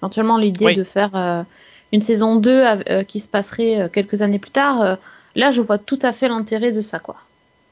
éventuellement 0.01 0.37
l'idée 0.37 0.67
Oui. 0.67 0.75
de 0.75 0.83
faire 0.83 1.45
une 1.91 2.01
saison 2.01 2.35
2 2.37 2.61
av- 2.63 2.83
euh, 2.89 3.03
qui 3.03 3.19
se 3.19 3.27
passerait 3.27 3.81
euh, 3.81 3.89
quelques 3.89 4.21
années 4.21 4.39
plus 4.39 4.51
tard, 4.51 4.81
euh, 4.81 4.95
là, 5.35 5.51
je 5.51 5.61
vois 5.61 5.77
tout 5.77 5.99
à 6.01 6.11
fait 6.11 6.27
l'intérêt 6.27 6.71
de 6.71 6.81
ça, 6.81 6.99
quoi. 6.99 7.15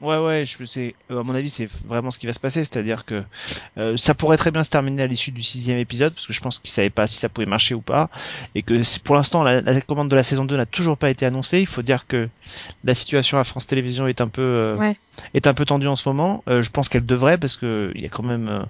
Ouais, 0.00 0.16
ouais, 0.16 0.44
je 0.46 0.64
sais. 0.64 0.94
À 1.10 1.14
mon 1.22 1.34
avis, 1.34 1.50
c'est 1.50 1.68
vraiment 1.86 2.10
ce 2.10 2.18
qui 2.18 2.26
va 2.26 2.32
se 2.32 2.40
passer, 2.40 2.64
c'est-à-dire 2.64 3.04
que 3.04 3.22
euh, 3.76 3.98
ça 3.98 4.14
pourrait 4.14 4.38
très 4.38 4.50
bien 4.50 4.64
se 4.64 4.70
terminer 4.70 5.02
à 5.02 5.06
l'issue 5.06 5.30
du 5.30 5.42
sixième 5.42 5.76
épisode, 5.76 6.14
parce 6.14 6.26
que 6.26 6.32
je 6.32 6.40
pense 6.40 6.58
qu'ils 6.58 6.70
savaient 6.70 6.88
pas 6.88 7.06
si 7.06 7.18
ça 7.18 7.28
pouvait 7.28 7.46
marcher 7.46 7.74
ou 7.74 7.82
pas, 7.82 8.08
et 8.54 8.62
que 8.62 8.80
pour 9.00 9.14
l'instant, 9.14 9.42
la, 9.42 9.60
la 9.60 9.80
commande 9.82 10.08
de 10.08 10.16
la 10.16 10.22
saison 10.22 10.46
2 10.46 10.56
n'a 10.56 10.64
toujours 10.64 10.96
pas 10.96 11.10
été 11.10 11.26
annoncée. 11.26 11.60
Il 11.60 11.66
faut 11.66 11.82
dire 11.82 12.06
que 12.06 12.30
la 12.82 12.94
situation 12.94 13.38
à 13.38 13.44
France 13.44 13.66
Télévisions 13.66 14.06
est 14.06 14.22
un 14.22 14.28
peu 14.28 14.40
euh, 14.40 14.74
Ouais. 14.76 14.96
Est 15.34 15.46
un 15.46 15.54
peu 15.54 15.64
tendue 15.64 15.88
en 15.88 15.96
ce 15.96 16.08
moment. 16.08 16.42
Euh, 16.48 16.62
je 16.62 16.70
pense 16.70 16.88
qu'elle 16.88 17.06
devrait, 17.06 17.38
parce 17.38 17.56
que 17.56 17.92
il 17.94 18.02
y 18.02 18.06
a 18.06 18.08
quand 18.08 18.22
même 18.22 18.48
euh, 18.48 18.62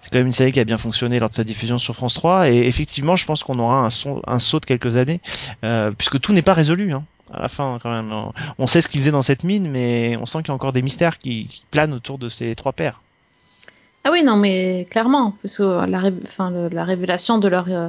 c'est 0.00 0.10
quand 0.10 0.18
même 0.18 0.26
une 0.26 0.32
série 0.32 0.52
qui 0.52 0.60
a 0.60 0.64
bien 0.64 0.78
fonctionné 0.78 1.18
lors 1.18 1.30
de 1.30 1.34
sa 1.34 1.44
diffusion 1.44 1.78
sur 1.78 1.94
France 1.94 2.14
3, 2.14 2.50
et 2.50 2.66
effectivement, 2.66 3.16
je 3.16 3.26
pense 3.26 3.42
qu'on 3.42 3.58
aura 3.58 3.86
un, 3.86 3.90
saut 4.38 4.60
de 4.60 4.66
quelques 4.66 4.96
années, 4.96 5.20
euh, 5.64 5.90
puisque 5.90 6.20
tout 6.20 6.32
n'est 6.32 6.42
pas 6.42 6.54
résolu. 6.54 6.92
Hein 6.92 7.04
à 7.32 7.42
la 7.42 7.48
fin 7.48 7.78
quand 7.82 7.90
même. 7.90 8.12
On- 8.58 8.66
sait 8.66 8.80
ce 8.80 8.88
qu'ils 8.88 9.00
faisaient 9.00 9.10
dans 9.10 9.22
cette 9.22 9.44
mine, 9.44 9.68
mais 9.68 10.16
on 10.20 10.26
sent 10.26 10.38
qu'il 10.38 10.48
y 10.48 10.50
a 10.52 10.54
encore 10.54 10.72
des 10.72 10.82
mystères 10.82 11.18
qui, 11.18 11.62
planent 11.70 11.92
autour 11.92 12.18
de 12.18 12.28
ces 12.28 12.54
trois 12.54 12.72
pères. 12.72 13.00
Ah 14.04 14.10
oui, 14.12 14.22
non, 14.22 14.36
mais 14.36 14.86
clairement, 14.90 15.34
parce 15.42 15.58
que 15.58 16.70
la, 16.72 16.84
révélation 16.84 17.38
de 17.38 17.48
leur, 17.48 17.66
euh, 17.68 17.88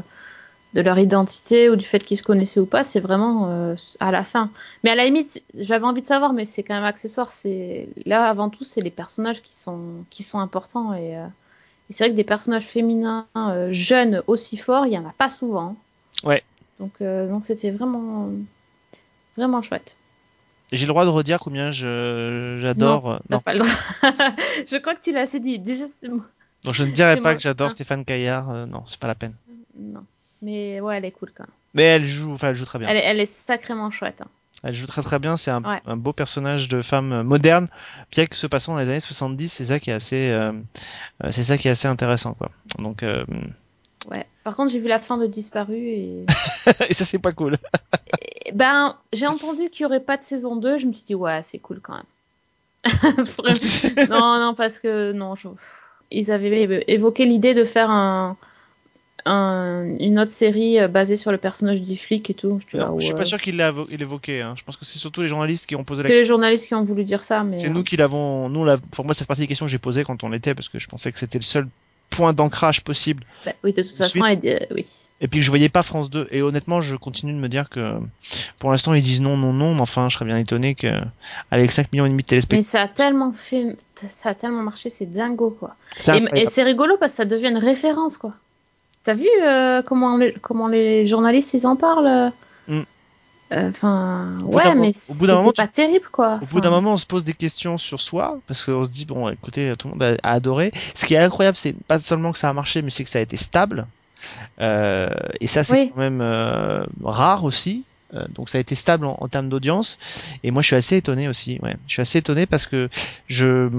de 0.74 0.82
leur 0.82 1.00
identité 1.00 1.70
ou 1.70 1.76
du 1.76 1.86
fait 1.86 2.00
qu'ils 2.04 2.18
se 2.18 2.24
connaissaient 2.24 2.60
ou 2.60 2.66
pas, 2.66 2.84
c'est 2.84 3.00
vraiment 3.00 3.50
euh, 3.50 3.76
à 4.00 4.12
la 4.12 4.24
fin. 4.24 4.52
Mais 4.84 4.90
à 4.90 4.96
la 4.96 5.06
limite, 5.06 5.42
j'avais 5.58 5.86
envie 5.86 6.02
de 6.02 6.08
savoir, 6.08 6.34
mais 6.34 6.46
c'est 6.46 6.64
quand 6.64 6.76
même 6.76 6.84
accessoire. 6.84 7.32
C'est 7.32 7.88
là 8.06 8.30
avant 8.30 8.50
tout, 8.50 8.64
c'est 8.64 8.82
les 8.82 8.92
personnages 8.92 9.42
qui 9.42 9.56
sont 9.56 9.80
qui 10.10 10.24
sont 10.24 10.40
importants 10.40 10.94
et, 10.94 11.18
euh, 11.18 11.26
et 11.90 11.94
c'est 11.94 12.04
vrai 12.04 12.12
que 12.12 12.16
des 12.18 12.24
personnages 12.26 12.66
féminins 12.66 13.26
euh, 13.38 13.70
jeunes 13.72 14.22
aussi 14.28 14.58
forts, 14.58 14.86
il 14.86 14.94
y 14.94 14.98
en 14.98 15.06
a 15.06 15.14
pas 15.18 15.30
souvent. 15.30 15.76
Ouais. 16.24 16.44
Donc 16.80 17.02
donc 17.02 17.44
c'était 17.46 17.72
vraiment 17.72 18.30
vraiment 19.36 19.62
chouette. 19.62 19.98
J'ai 20.72 20.86
le 20.86 20.90
droit 20.92 21.06
de 21.06 21.10
redire 21.10 21.40
combien 21.40 21.72
je 21.72 22.60
j'adore. 22.62 23.22
Non. 23.30 23.40
pas 23.40 23.54
le 23.54 23.60
droit. 23.60 23.72
Je 24.70 24.78
crois 24.78 24.94
que 24.96 25.02
tu 25.02 25.12
l'as 25.14 25.22
assez 25.22 25.40
dit. 25.40 25.58
Donc 25.60 26.74
je 26.74 26.84
ne 26.84 26.92
dirais 26.92 27.16
pas 27.16 27.22
moi. 27.22 27.36
que 27.36 27.40
j'adore 27.42 27.68
Ah. 27.68 27.72
Stéphane 27.72 28.04
Caillard. 28.04 28.68
non, 28.68 28.84
c'est 28.86 29.00
pas 29.00 29.08
la 29.08 29.16
peine. 29.16 29.34
Non. 29.80 30.02
Mais 30.42 30.80
ouais, 30.82 30.98
elle 30.98 31.06
est 31.06 31.12
cool 31.12 31.32
quand 31.36 31.44
même. 31.44 31.54
Mais 31.74 31.84
elle 31.84 32.08
joue, 32.08 32.34
enfin 32.34 32.50
elle 32.50 32.56
joue 32.56 32.66
très 32.66 32.80
bien. 32.80 32.88
Elle 32.88 32.98
est, 32.98 33.04
elle 33.06 33.20
est 33.20 33.26
sacrément 33.26 33.92
chouette. 33.92 34.22
hein. 34.22 34.28
Elle 34.64 34.74
joue 34.74 34.88
très 34.88 35.04
très 35.04 35.20
bien. 35.20 35.38
C'est 35.38 35.52
un, 35.52 35.64
Ouais. 35.64 35.82
un 35.86 35.96
beau 35.98 36.14
personnage 36.14 36.68
de 36.68 36.82
femme 36.82 37.22
moderne, 37.24 37.68
bien 38.12 38.26
que 38.26 38.36
se 38.36 38.48
passant 38.48 38.74
dans 38.74 38.80
les 38.80 38.90
années 38.90 39.00
70. 39.00 39.50
C'est 39.50 39.66
ça 39.66 39.80
qui 39.80 39.92
est 39.92 39.94
assez, 39.94 40.30
euh, 40.30 40.52
euh, 41.24 41.32
c'est 41.32 41.44
ça 41.44 41.58
qui 41.58 41.68
est 41.68 41.72
assez 41.72 41.88
intéressant 41.88 42.34
quoi. 42.34 42.50
Donc 42.80 43.04
euh, 43.04 43.24
Ouais. 44.10 44.26
Par 44.44 44.56
contre, 44.56 44.72
j'ai 44.72 44.80
vu 44.80 44.88
la 44.88 45.00
fin 45.00 45.18
de 45.18 45.26
Disparu 45.28 45.76
et, 45.76 46.26
et 46.90 46.94
ça 46.94 47.04
c'est 47.06 47.20
pas 47.20 47.34
cool. 47.34 47.58
et 48.46 48.52
ben, 48.54 48.96
j'ai 49.14 49.28
entendu 49.28 49.70
qu'il 49.70 49.84
y 49.84 49.86
aurait 49.86 50.00
pas 50.00 50.18
de 50.18 50.24
saison 50.24 50.56
2. 50.56 50.78
Je 50.78 50.86
me 50.88 50.94
suis 50.94 51.06
dit 51.06 51.16
ouais, 51.16 51.42
c'est 51.44 51.60
cool 51.60 51.80
quand 51.82 51.94
même. 51.96 52.04
Non, 54.10 54.40
non, 54.40 54.54
parce 54.56 54.80
que 54.80 55.12
non, 55.12 55.36
je- 55.36 55.50
ils 56.12 56.32
avaient 56.32 56.84
évoqué 56.88 57.26
l'idée 57.26 57.54
de 57.54 57.66
faire 57.66 57.90
un, 57.92 58.38
un- 59.28 59.98
une 60.00 60.20
autre 60.20 60.32
série 60.32 60.80
euh, 60.80 60.88
basée 60.88 61.16
sur 61.18 61.32
le 61.32 61.38
personnage 61.38 61.82
du 61.82 61.98
flic 61.98 62.30
et 62.30 62.34
tout. 62.34 62.60
Je, 62.68 62.78
Alors, 62.78 62.94
ah 62.94 63.00
Je 63.00 63.06
suis 63.06 63.14
pas 63.14 63.26
sûr 63.26 63.40
qu'il 63.42 63.58
l'a 63.58 63.74
évoqué. 63.90 64.42
Hein. 64.42 64.56
Je 64.58 64.64
pense 64.64 64.78
que 64.78 64.86
c'est 64.86 65.00
surtout 65.00 65.22
les 65.22 65.28
journalistes 65.28 65.66
qui 65.66 65.76
ont 65.76 65.84
posé 65.84 66.02
la 66.04 66.08
C'est 66.08 66.16
les 66.16 66.26
journalistes 66.26 66.68
qui 66.68 66.74
ont 66.76 66.84
voulu 66.84 67.04
dire 67.04 67.24
ça, 67.24 67.44
mais 67.44 67.60
C'est 67.60 67.68
euh, 67.68 67.70
nous 67.72 67.84
qui 67.84 67.98
l'avons, 67.98 68.50
nous, 68.50 68.64
la, 68.66 68.78
pour 68.78 69.06
moi, 69.06 69.14
c'est 69.14 69.26
partie 69.26 69.42
des 69.42 69.48
questions 69.48 69.66
que 69.66 69.72
j'ai 69.72 69.78
posées 69.80 70.04
quand 70.04 70.24
on 70.24 70.30
l'était, 70.30 70.56
parce 70.56 70.70
que 70.70 70.80
je 70.80 70.88
pensais 70.88 71.12
que 71.12 71.20
c'était 71.20 71.38
le 71.40 71.44
seul 71.44 71.68
point 72.10 72.32
d'ancrage 72.34 72.84
possible, 72.84 73.24
bah, 73.46 73.52
oui, 73.64 73.74
de 73.74 73.82
toute 73.82 73.92
façon, 73.92 74.24
elle- 74.24 74.40
euh, 74.46 74.60
oui. 74.74 74.86
et 75.20 75.28
puis 75.28 75.42
je 75.42 75.50
voyais 75.50 75.68
pas 75.68 75.84
France 75.84 76.10
2. 76.10 76.26
Et 76.32 76.42
honnêtement, 76.42 76.80
je 76.80 76.96
continue 76.96 77.34
de 77.34 77.38
me 77.38 77.50
dire 77.50 77.68
que, 77.70 77.96
pour 78.60 78.72
l'instant, 78.72 78.94
ils 78.94 79.04
disent 79.04 79.20
non, 79.20 79.36
non, 79.36 79.52
non, 79.52 79.76
mais 79.76 79.82
enfin, 79.82 80.08
je 80.08 80.16
serais 80.16 80.24
bien 80.26 80.38
étonné 80.38 80.74
que, 80.74 80.88
avec 81.52 81.74
5 81.74 81.92
millions 81.92 82.06
et 82.06 82.10
demi 82.10 82.24
de 82.24 82.28
Mais 82.28 82.30
téléspectateurs, 82.30 82.64
ça 82.72 82.82
a 82.84 82.88
tellement 82.88 83.34
fait, 83.34 83.76
ça 83.96 84.30
a 84.30 84.36
tellement 84.36 84.64
marché, 84.64 84.90
c'est 84.90 85.06
dingo 85.06 85.52
quoi. 85.52 85.76
Et, 86.14 86.24
et 86.44 86.46
c'est 86.46 86.64
rigolo 86.64 86.96
parce 86.98 87.12
que 87.12 87.18
ça 87.18 87.26
devient 87.26 87.50
une 87.50 87.58
référence, 87.58 88.18
quoi. 88.18 88.34
T'as 89.08 89.14
vu 89.14 89.30
euh, 89.42 89.82
comment, 89.84 90.18
les, 90.18 90.34
comment 90.34 90.68
les 90.68 91.08
journalistes 91.08 91.54
ils 91.54 91.66
en 91.66 91.78
parlent 91.78 92.08
euh 92.08 92.30
Mm. 92.68 92.82
Euh, 93.54 93.70
Enfin, 93.70 94.40
ouais, 94.44 94.76
mais 94.76 94.92
c'était 94.92 95.32
moment, 95.32 95.54
pas 95.54 95.68
terrible, 95.68 96.10
quoi. 96.12 96.42
Au 96.42 96.46
bout 96.48 96.60
d'un 96.60 96.70
moment, 96.70 96.92
on 96.92 96.98
se 96.98 97.06
pose 97.06 97.24
des 97.24 97.34
questions 97.34 97.78
sur 97.78 98.02
soi, 98.02 98.38
parce 98.48 98.66
qu'on 98.66 98.84
se 98.84 98.90
dit, 98.90 99.06
bon, 99.06 99.30
écoutez, 99.30 99.74
tout 99.80 99.88
le 99.88 99.94
monde 99.94 100.20
a, 100.22 100.30
adoré. 100.30 100.74
Ce 100.94 101.06
qui 101.06 101.14
est 101.14 101.20
incroyable, 101.20 101.56
c'est 101.58 101.74
pas 101.88 102.02
seulement 102.02 102.34
que 102.34 102.38
ça 102.38 102.50
a 102.50 102.54
marché, 102.54 102.82
mais 102.82 102.90
c'est 102.90 103.06
que 103.06 103.10
ça 103.10 103.20
a 103.20 103.22
été 103.22 103.38
stable. 103.38 103.88
Euh, 104.60 105.10
et 105.40 105.48
ça, 105.48 105.64
c'est 105.64 105.72
Oui. 105.72 105.92
quand 105.96 106.02
même 106.02 106.20
euh, 106.20 106.84
rare 107.02 107.46
aussi. 107.46 107.86
Donc 108.36 108.50
ça 108.50 108.58
a 108.58 108.62
été 108.62 108.76
stable 108.76 109.06
en, 109.06 109.16
en 109.22 109.28
termes 109.30 109.48
d'audience. 109.48 110.00
Et 110.44 110.52
moi, 110.52 110.62
je 110.62 110.68
suis 110.68 110.76
assez 110.76 110.98
étonné 110.98 111.30
aussi. 111.30 111.60
Ouais, 111.64 111.78
je 111.88 111.94
suis 111.94 112.02
assez 112.02 112.18
étonné 112.18 112.46
parce 112.46 112.68
que 112.68 112.90
je, 113.30 113.70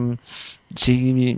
c'est, 0.75 1.37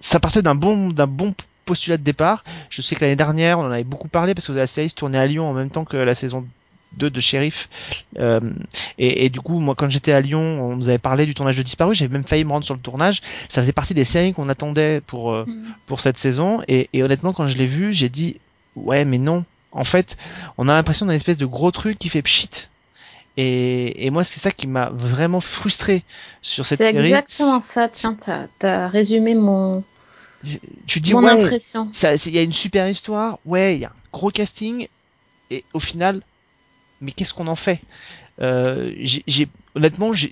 ça 0.00 0.20
partait 0.20 0.42
d'un 0.42 0.54
bon, 0.54 0.90
d'un 0.90 1.08
bon 1.08 1.34
postulat 1.64 1.96
de 1.96 2.02
départ. 2.02 2.44
Je 2.70 2.82
sais 2.82 2.94
que 2.94 3.00
l'année 3.02 3.16
dernière, 3.16 3.58
on 3.58 3.62
en 3.66 3.70
avait 3.70 3.84
beaucoup 3.84 4.08
parlé 4.08 4.34
parce 4.34 4.46
que 4.46 4.52
la 4.52 4.66
série 4.66 4.90
se 4.90 4.94
tournait 4.94 5.18
à 5.18 5.26
Lyon 5.26 5.48
en 5.48 5.52
même 5.52 5.70
temps 5.70 5.84
que 5.84 5.96
la 5.96 6.14
saison 6.14 6.44
2 6.96 7.10
de 7.10 7.20
Sheriff. 7.20 7.68
Euh, 8.18 8.38
et, 8.98 9.24
et 9.24 9.28
du 9.30 9.40
coup, 9.40 9.58
moi, 9.58 9.74
quand 9.74 9.88
j'étais 9.90 10.12
à 10.12 10.20
Lyon, 10.20 10.40
on 10.40 10.76
nous 10.76 10.88
avait 10.88 10.98
parlé 10.98 11.26
du 11.26 11.34
tournage 11.34 11.56
de 11.56 11.62
Disparu. 11.62 11.94
J'avais 11.94 12.12
même 12.12 12.24
failli 12.26 12.44
me 12.44 12.52
rendre 12.52 12.64
sur 12.64 12.74
le 12.74 12.80
tournage. 12.80 13.20
Ça 13.48 13.62
faisait 13.62 13.72
partie 13.72 13.94
des 13.94 14.04
séries 14.04 14.32
qu'on 14.32 14.48
attendait 14.48 15.00
pour 15.00 15.32
euh, 15.32 15.44
Mm. 15.46 15.64
pour 15.86 16.00
cette 16.00 16.18
saison. 16.18 16.62
Et, 16.68 16.88
et 16.92 17.02
honnêtement, 17.02 17.32
quand 17.32 17.48
je 17.48 17.56
l'ai 17.56 17.66
vu, 17.66 17.92
j'ai 17.92 18.08
dit 18.08 18.38
ouais, 18.76 19.04
mais 19.04 19.18
non. 19.18 19.44
En 19.72 19.82
fait, 19.84 20.16
on 20.56 20.68
a 20.68 20.74
l'impression 20.74 21.06
d'un 21.06 21.14
espèce 21.14 21.36
de 21.36 21.46
gros 21.46 21.72
truc 21.72 21.98
qui 21.98 22.08
fait 22.08 22.22
pchit. 22.22 22.68
Et, 23.36 24.06
et 24.06 24.10
moi, 24.10 24.22
c'est 24.22 24.38
ça 24.38 24.52
qui 24.52 24.68
m'a 24.68 24.90
vraiment 24.92 25.40
frustré 25.40 26.04
sur 26.42 26.64
cette 26.64 26.78
C'est 26.78 26.92
série. 26.92 26.98
exactement 27.04 27.60
ça, 27.60 27.88
tiens, 27.88 28.16
t'as 28.60 28.84
as 28.84 28.88
résumé 28.88 29.34
mon, 29.34 29.82
Tu 30.86 31.00
dis 31.00 31.12
mon 31.14 31.24
ouais, 31.24 31.42
impression. 31.44 31.88
il 32.26 32.32
y 32.34 32.38
a 32.38 32.42
une 32.42 32.52
super 32.52 32.88
histoire, 32.88 33.38
ouais, 33.44 33.76
il 33.76 33.80
y 33.80 33.84
a 33.84 33.90
un 33.90 33.92
gros 34.12 34.30
casting, 34.30 34.88
et 35.50 35.64
au 35.74 35.80
final, 35.80 36.22
mais 37.00 37.12
qu'est-ce 37.12 37.34
qu'on 37.34 37.46
en 37.46 37.56
fait? 37.56 37.80
Euh, 38.40 38.92
j'ai, 38.98 39.48
honnêtement, 39.74 40.12
j'ai- 40.12 40.30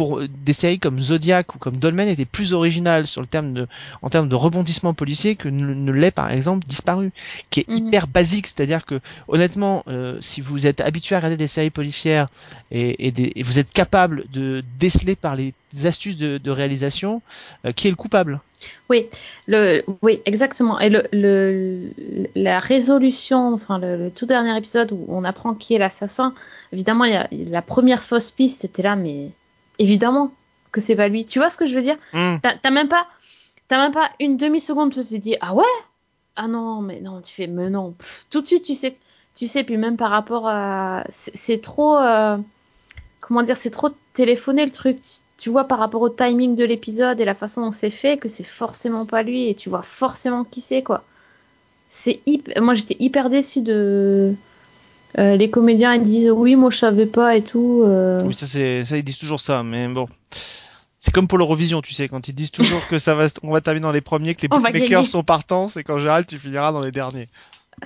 pour 0.00 0.20
des 0.46 0.52
séries 0.54 0.78
comme 0.78 1.00
Zodiac 1.00 1.54
ou 1.54 1.58
comme 1.58 1.76
Dolmen 1.76 2.08
étaient 2.08 2.24
plus 2.24 2.54
originales 2.54 3.06
sur 3.06 3.20
le 3.20 3.26
terme 3.26 3.52
de, 3.52 3.66
en 4.02 4.08
termes 4.08 4.28
de 4.30 4.34
rebondissement 4.34 4.94
policier 4.94 5.36
que 5.36 5.48
ne, 5.48 5.74
ne 5.74 5.92
l'est 5.92 6.10
par 6.10 6.30
exemple 6.30 6.66
Disparu, 6.66 7.12
qui 7.50 7.60
est 7.60 7.68
Mhm. 7.68 7.76
hyper 7.76 8.06
basique, 8.06 8.46
c'est-à-dire 8.46 8.86
que 8.86 9.00
honnêtement, 9.28 9.82
euh, 9.88 10.16
si 10.20 10.40
vous 10.40 10.66
êtes 10.66 10.80
habitué 10.80 11.14
à 11.14 11.18
regarder 11.18 11.36
des 11.36 11.48
séries 11.48 11.70
policières 11.70 12.28
et, 12.70 13.06
et, 13.06 13.10
des- 13.10 13.32
et 13.36 13.42
vous 13.42 13.58
êtes 13.58 13.72
capable 13.72 14.24
de 14.30 14.62
déceler 14.78 15.16
par 15.16 15.36
les 15.36 15.54
astuces 15.84 16.16
de, 16.16 16.38
de 16.38 16.50
réalisation 16.50 17.22
euh, 17.66 17.72
qui 17.72 17.86
est 17.88 17.90
le 17.90 17.96
coupable? 17.96 18.40
Oui, 18.88 19.08
le, 19.46 19.82
oui, 20.02 20.20
exactement. 20.26 20.78
Et 20.80 20.90
le, 20.90 21.04
le, 21.12 21.90
la 22.34 22.58
résolution, 22.60 23.54
enfin 23.54 23.78
le, 23.78 23.96
le 23.96 24.10
tout 24.10 24.26
dernier 24.26 24.56
épisode 24.56 24.92
où 24.92 25.04
on 25.08 25.24
apprend 25.24 25.54
qui 25.54 25.74
est 25.74 25.78
l'assassin, 25.78 26.34
évidemment, 26.72 27.04
il 27.04 27.12
y 27.12 27.16
a, 27.16 27.28
la 27.30 27.62
première 27.62 28.02
fausse 28.02 28.30
piste, 28.30 28.60
c'était 28.62 28.82
là, 28.82 28.96
mais 28.96 29.30
évidemment 29.80 30.30
que 30.70 30.80
c'est 30.80 30.94
pas 30.94 31.08
lui. 31.08 31.26
Tu 31.26 31.40
vois 31.40 31.50
ce 31.50 31.58
que 31.58 31.66
je 31.66 31.74
veux 31.74 31.82
dire 31.82 31.96
Hum. 32.12 32.38
T'as 32.40 32.70
même 32.70 32.88
pas, 32.88 33.06
t'as 33.66 33.78
même 33.78 33.92
pas 33.92 34.10
une 34.20 34.36
demi 34.36 34.60
seconde, 34.60 34.92
tu 34.92 35.04
te 35.04 35.16
dis 35.16 35.36
ah 35.40 35.54
ouais, 35.54 35.64
ah 36.36 36.46
non, 36.46 36.80
mais 36.80 37.00
non, 37.00 37.20
tu 37.20 37.34
fais, 37.34 37.46
mais 37.48 37.70
non, 37.70 37.92
pff, 37.92 38.26
tout 38.30 38.40
de 38.40 38.46
suite, 38.46 38.64
tu 38.64 38.74
sais, 38.74 38.96
tu 39.34 39.48
sais, 39.48 39.64
puis 39.64 39.76
même 39.76 39.96
par 39.96 40.10
rapport 40.10 40.46
à, 40.46 41.04
c'est 41.08 41.36
c'est 41.36 41.60
trop, 41.60 41.98
euh, 41.98 42.36
comment 43.20 43.42
dire, 43.42 43.56
c'est 43.56 43.70
trop 43.70 43.90
téléphoné 44.12 44.64
le 44.64 44.70
truc. 44.70 45.00
Tu, 45.00 45.08
tu 45.38 45.50
vois 45.50 45.64
par 45.64 45.78
rapport 45.78 46.02
au 46.02 46.10
timing 46.10 46.54
de 46.54 46.64
l'épisode 46.64 47.18
et 47.18 47.24
la 47.24 47.34
façon 47.34 47.62
dont 47.62 47.72
c'est 47.72 47.90
fait 47.90 48.18
que 48.18 48.28
c'est 48.28 48.44
forcément 48.44 49.06
pas 49.06 49.22
lui 49.22 49.48
et 49.48 49.54
tu 49.54 49.70
vois 49.70 49.82
forcément 49.82 50.44
qui 50.44 50.60
c'est 50.60 50.82
quoi. 50.82 51.02
C'est 51.88 52.20
hyper, 52.26 52.62
moi 52.62 52.74
j'étais 52.74 52.96
hyper 53.00 53.30
déçue 53.30 53.62
de, 53.62 54.34
euh, 55.18 55.36
les 55.36 55.50
comédiens 55.50 55.94
ils 55.94 56.02
disent 56.02 56.30
oui 56.30 56.56
moi 56.56 56.70
je 56.70 56.76
savais 56.78 57.06
pas 57.06 57.36
et 57.36 57.42
tout. 57.42 57.82
euh. 57.84 58.22
Oui, 58.24 58.34
ça 58.34 58.46
c'est 58.46 58.84
ça 58.84 58.96
ils 58.96 59.04
disent 59.04 59.18
toujours 59.18 59.40
ça, 59.40 59.62
mais 59.62 59.88
bon. 59.88 60.08
C'est 60.98 61.12
comme 61.14 61.28
pour 61.28 61.38
l'Eurovision, 61.38 61.80
tu 61.80 61.94
sais, 61.94 62.08
quand 62.08 62.28
ils 62.28 62.34
disent 62.34 62.50
toujours 62.50 62.86
que 62.86 62.98
ça 62.98 63.14
va, 63.14 63.26
on 63.42 63.50
va 63.52 63.62
terminer 63.62 63.82
dans 63.84 63.92
les 63.92 64.02
premiers, 64.02 64.34
que 64.34 64.42
les 64.42 64.48
bookmakers 64.48 65.06
sont 65.06 65.22
partants, 65.24 65.68
c'est 65.68 65.82
qu'en 65.82 65.98
général 65.98 66.26
tu 66.26 66.38
finiras 66.38 66.72
dans 66.72 66.82
les 66.82 66.92
derniers. 66.92 67.28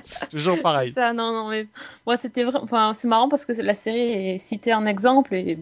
C'est 0.03 0.27
toujours 0.29 0.61
pareil. 0.61 0.89
C'est 0.89 0.95
ça, 0.95 1.13
non, 1.13 1.31
non, 1.31 1.47
mais 1.49 1.67
moi 2.05 2.17
c'était 2.17 2.43
vrai, 2.43 2.59
enfin 2.61 2.93
c'est 2.97 3.07
marrant 3.07 3.29
parce 3.29 3.45
que 3.45 3.53
la 3.61 3.73
série 3.75 3.99
est 3.99 4.39
citée 4.39 4.73
en 4.73 4.85
exemple 4.85 5.33
et 5.33 5.57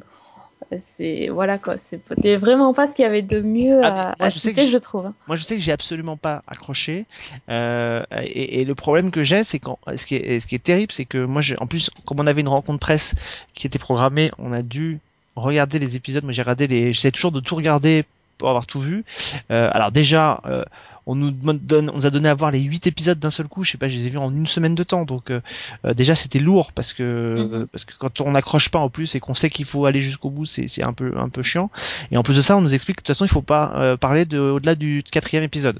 c'est 0.81 1.29
voilà 1.29 1.57
quoi, 1.57 1.77
c'était 1.77 2.35
vraiment 2.35 2.73
pas 2.73 2.87
ce 2.87 2.95
qu'il 2.95 3.03
y 3.03 3.05
avait 3.07 3.21
de 3.21 3.41
mieux 3.41 3.81
Ah, 3.83 3.87
à, 4.11 4.15
moi, 4.19 4.27
à 4.27 4.29
je 4.29 4.39
citer, 4.39 4.67
je 4.67 4.77
trouve. 4.77 5.05
hein. 5.07 5.13
Moi, 5.27 5.35
je 5.37 5.43
sais 5.43 5.55
que 5.55 5.61
j'ai 5.61 5.71
absolument 5.71 6.17
pas 6.17 6.43
accroché. 6.47 7.05
Euh, 7.49 8.03
et, 8.21 8.61
et 8.61 8.65
le 8.65 8.75
problème 8.75 9.11
que 9.11 9.23
j'ai, 9.23 9.43
c'est 9.43 9.59
quand 9.59 9.79
ce 9.95 10.05
qui 10.05 10.15
est, 10.15 10.39
ce 10.39 10.47
qui 10.47 10.55
est 10.55 10.63
terrible, 10.63 10.91
c'est 10.91 11.05
que 11.05 11.23
moi, 11.25 11.41
j'ai- 11.41 11.57
en 11.59 11.67
plus, 11.67 11.89
comme 12.05 12.19
on 12.19 12.27
avait 12.27 12.41
une 12.41 12.47
rencontre 12.47 12.79
presse 12.79 13.15
qui 13.55 13.67
était 13.67 13.79
programmée, 13.79 14.31
on 14.39 14.53
a 14.53 14.61
dû 14.61 14.99
regarder 15.35 15.79
les 15.79 15.95
épisodes. 15.95 16.23
Moi, 16.23 16.33
j'ai 16.33 16.41
regardé 16.41 16.67
les, 16.67 16.93
j'essaie 16.93 17.11
toujours 17.11 17.31
de 17.31 17.39
tout 17.39 17.55
regarder 17.55 18.05
pour 18.37 18.49
avoir 18.49 18.67
tout 18.67 18.79
vu. 18.81 19.03
Euh, 19.51 19.69
alors 19.71 19.91
déjà. 19.91 20.41
euh, 20.45 20.63
on 21.05 21.15
nous 21.15 21.31
donne, 21.31 21.89
on 21.89 21.95
nous 21.95 22.05
a 22.05 22.09
donné 22.09 22.29
à 22.29 22.33
voir 22.33 22.51
les 22.51 22.59
huit 22.61 22.87
épisodes 22.87 23.19
d'un 23.19 23.31
seul 23.31 23.47
coup. 23.47 23.63
Je 23.63 23.71
sais 23.71 23.77
pas, 23.77 23.89
je 23.89 23.95
les 23.95 24.07
ai 24.07 24.09
vus 24.09 24.17
en 24.17 24.31
une 24.31 24.47
semaine 24.47 24.75
de 24.75 24.83
temps. 24.83 25.05
Donc 25.05 25.31
euh, 25.31 25.41
euh, 25.85 25.93
déjà 25.93 26.15
c'était 26.15 26.39
lourd 26.39 26.71
parce 26.73 26.93
que 26.93 27.03
Mhm. 27.37 27.67
parce 27.71 27.85
que 27.85 27.93
quand 27.97 28.21
on 28.21 28.31
n'accroche 28.31 28.69
pas 28.69 28.79
en 28.79 28.89
plus 28.89 29.15
et 29.15 29.19
qu'on 29.19 29.33
sait 29.33 29.49
qu'il 29.49 29.65
faut 29.65 29.85
aller 29.85 30.01
jusqu'au 30.01 30.29
bout, 30.29 30.45
c'est 30.45 30.67
c'est 30.67 30.83
un 30.83 30.93
peu 30.93 31.13
un 31.17 31.29
peu 31.29 31.43
chiant. 31.43 31.69
Et 32.11 32.17
en 32.17 32.23
plus 32.23 32.35
de 32.35 32.41
ça, 32.41 32.57
on 32.57 32.61
nous 32.61 32.73
explique 32.73 32.97
que 32.97 33.01
de 33.01 33.05
toute 33.07 33.15
façon 33.15 33.25
il 33.25 33.29
faut 33.29 33.41
pas 33.41 33.73
euh, 33.75 33.97
parler 33.97 34.25
de 34.25 34.39
au-delà 34.39 34.75
du 34.75 35.03
quatrième 35.09 35.43
épisode. 35.43 35.79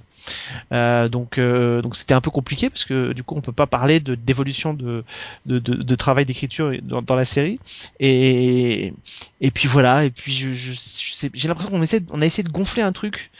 Euh, 0.71 1.09
donc 1.09 1.37
euh, 1.37 1.81
donc 1.81 1.97
c'était 1.97 2.13
un 2.13 2.21
peu 2.21 2.31
compliqué 2.31 2.69
parce 2.69 2.85
que 2.85 3.11
du 3.11 3.23
coup 3.23 3.35
on 3.35 3.41
peut 3.41 3.51
pas 3.51 3.67
parler 3.67 3.99
de 3.99 4.15
d'évolution 4.15 4.73
de 4.73 5.03
de, 5.45 5.59
de, 5.59 5.73
de 5.75 5.95
travail 5.95 6.25
d'écriture 6.25 6.71
dans, 6.81 7.01
dans 7.01 7.15
la 7.15 7.25
série 7.25 7.59
et 7.99 8.93
et 9.41 9.51
puis 9.51 9.67
voilà 9.67 10.05
et 10.05 10.09
puis 10.11 10.31
je, 10.31 10.53
je, 10.53 11.27
j'ai 11.33 11.47
l'impression 11.49 11.71
qu'on 11.71 11.81
essaie 11.81 12.01
on 12.11 12.21
a 12.21 12.25
essayé 12.25 12.43
de 12.43 12.51
gonfler 12.53 12.81
un 12.81 12.93
truc 12.93 13.31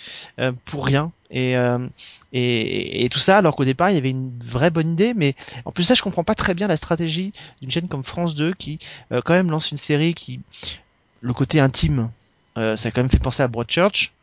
pour 0.65 0.85
rien 0.85 1.11
et, 1.29 1.57
euh, 1.57 1.79
et 2.31 3.05
et 3.05 3.09
tout 3.09 3.19
ça 3.19 3.37
alors 3.37 3.55
qu'au 3.55 3.65
départ 3.65 3.89
il 3.89 3.95
y 3.95 3.97
avait 3.97 4.09
une 4.09 4.31
vraie 4.43 4.71
bonne 4.71 4.93
idée 4.93 5.13
mais 5.13 5.35
en 5.65 5.71
plus 5.71 5.83
ça 5.83 5.93
je 5.93 6.01
comprends 6.01 6.23
pas 6.23 6.35
très 6.35 6.53
bien 6.53 6.67
la 6.67 6.77
stratégie 6.77 7.33
d'une 7.61 7.71
chaîne 7.71 7.87
comme 7.87 8.03
France 8.03 8.35
2 8.35 8.53
qui 8.53 8.79
euh, 9.11 9.21
quand 9.23 9.33
même 9.33 9.51
lance 9.51 9.71
une 9.71 9.77
série 9.77 10.13
qui 10.13 10.39
le 11.21 11.33
côté 11.33 11.59
intime 11.59 12.09
euh, 12.57 12.75
ça 12.75 12.89
a 12.89 12.91
quand 12.91 13.01
même 13.01 13.11
fait 13.11 13.19
penser 13.19 13.43
à 13.43 13.47
Broadchurch 13.47 14.13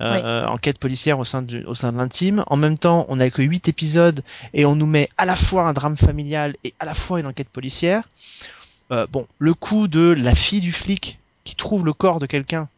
euh, 0.00 0.46
enquête 0.46 0.78
policière 0.78 1.18
au 1.18 1.24
sein 1.24 1.42
du, 1.42 1.64
au 1.64 1.74
sein 1.74 1.92
de 1.92 1.98
l'intime. 1.98 2.44
En 2.46 2.56
même 2.56 2.78
temps, 2.78 3.04
on 3.08 3.16
n'a 3.16 3.30
que 3.30 3.42
8 3.42 3.68
épisodes 3.68 4.22
et 4.54 4.64
on 4.64 4.76
nous 4.76 4.86
met 4.86 5.08
à 5.18 5.26
la 5.26 5.34
fois 5.34 5.64
un 5.64 5.72
drame 5.72 5.96
familial 5.96 6.54
et 6.62 6.72
à 6.78 6.84
la 6.84 6.94
fois 6.94 7.18
une 7.18 7.26
enquête 7.26 7.48
policière. 7.48 8.08
Euh, 8.92 9.08
bon, 9.10 9.26
le 9.38 9.54
coup 9.54 9.88
de 9.88 10.14
la 10.16 10.36
fille 10.36 10.60
du 10.60 10.70
flic 10.70 11.18
qui 11.42 11.56
trouve 11.56 11.84
le 11.84 11.92
corps 11.92 12.20
de 12.20 12.26
quelqu'un. 12.26 12.68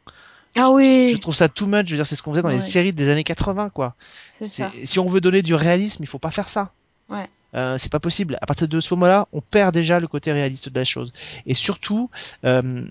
Ah 0.56 0.70
oui. 0.70 1.10
Je 1.10 1.16
trouve 1.18 1.34
ça 1.34 1.48
too 1.48 1.66
much. 1.66 1.86
Je 1.86 1.92
veux 1.92 1.96
dire, 1.96 2.06
c'est 2.06 2.16
ce 2.16 2.22
qu'on 2.22 2.32
faisait 2.32 2.42
dans 2.42 2.48
les 2.48 2.60
séries 2.60 2.92
des 2.92 3.08
années 3.08 3.24
80, 3.24 3.70
quoi. 3.70 3.94
C'est 4.32 4.46
ça. 4.46 4.72
Si 4.84 4.98
on 4.98 5.08
veut 5.08 5.20
donner 5.20 5.42
du 5.42 5.54
réalisme, 5.54 6.02
il 6.02 6.06
faut 6.06 6.18
pas 6.18 6.30
faire 6.30 6.48
ça. 6.48 6.72
Ouais. 7.08 7.28
Euh, 7.54 7.78
c'est 7.78 7.90
pas 7.90 8.00
possible. 8.00 8.38
À 8.40 8.46
partir 8.46 8.68
de 8.68 8.80
ce 8.80 8.92
moment-là, 8.94 9.26
on 9.32 9.40
perd 9.40 9.74
déjà 9.74 10.00
le 10.00 10.06
côté 10.06 10.32
réaliste 10.32 10.68
de 10.68 10.78
la 10.78 10.84
chose. 10.84 11.12
Et 11.46 11.54
surtout, 11.54 12.10
euh, 12.44 12.84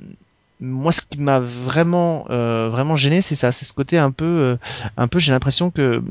moi, 0.59 0.91
ce 0.91 1.01
qui 1.01 1.17
m'a 1.17 1.39
vraiment, 1.39 2.25
euh, 2.29 2.69
vraiment 2.69 2.95
gêné, 2.95 3.21
c'est 3.21 3.35
ça, 3.35 3.51
c'est 3.51 3.65
ce 3.65 3.73
côté 3.73 3.97
un 3.97 4.11
peu, 4.11 4.25
euh, 4.25 4.57
un 4.97 5.07
peu. 5.07 5.19
J'ai 5.19 5.31
l'impression 5.31 5.71
que, 5.71 6.03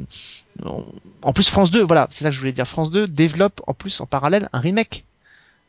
en 1.23 1.33
plus, 1.33 1.49
France 1.49 1.71
2, 1.71 1.83
voilà, 1.83 2.07
c'est 2.11 2.25
ça 2.25 2.31
que 2.31 2.35
je 2.35 2.41
voulais 2.41 2.53
dire. 2.53 2.67
France 2.67 2.91
2 2.91 3.07
développe 3.07 3.61
en 3.67 3.75
plus 3.75 4.01
en 4.01 4.07
parallèle 4.07 4.49
un 4.53 4.61
remake 4.61 5.05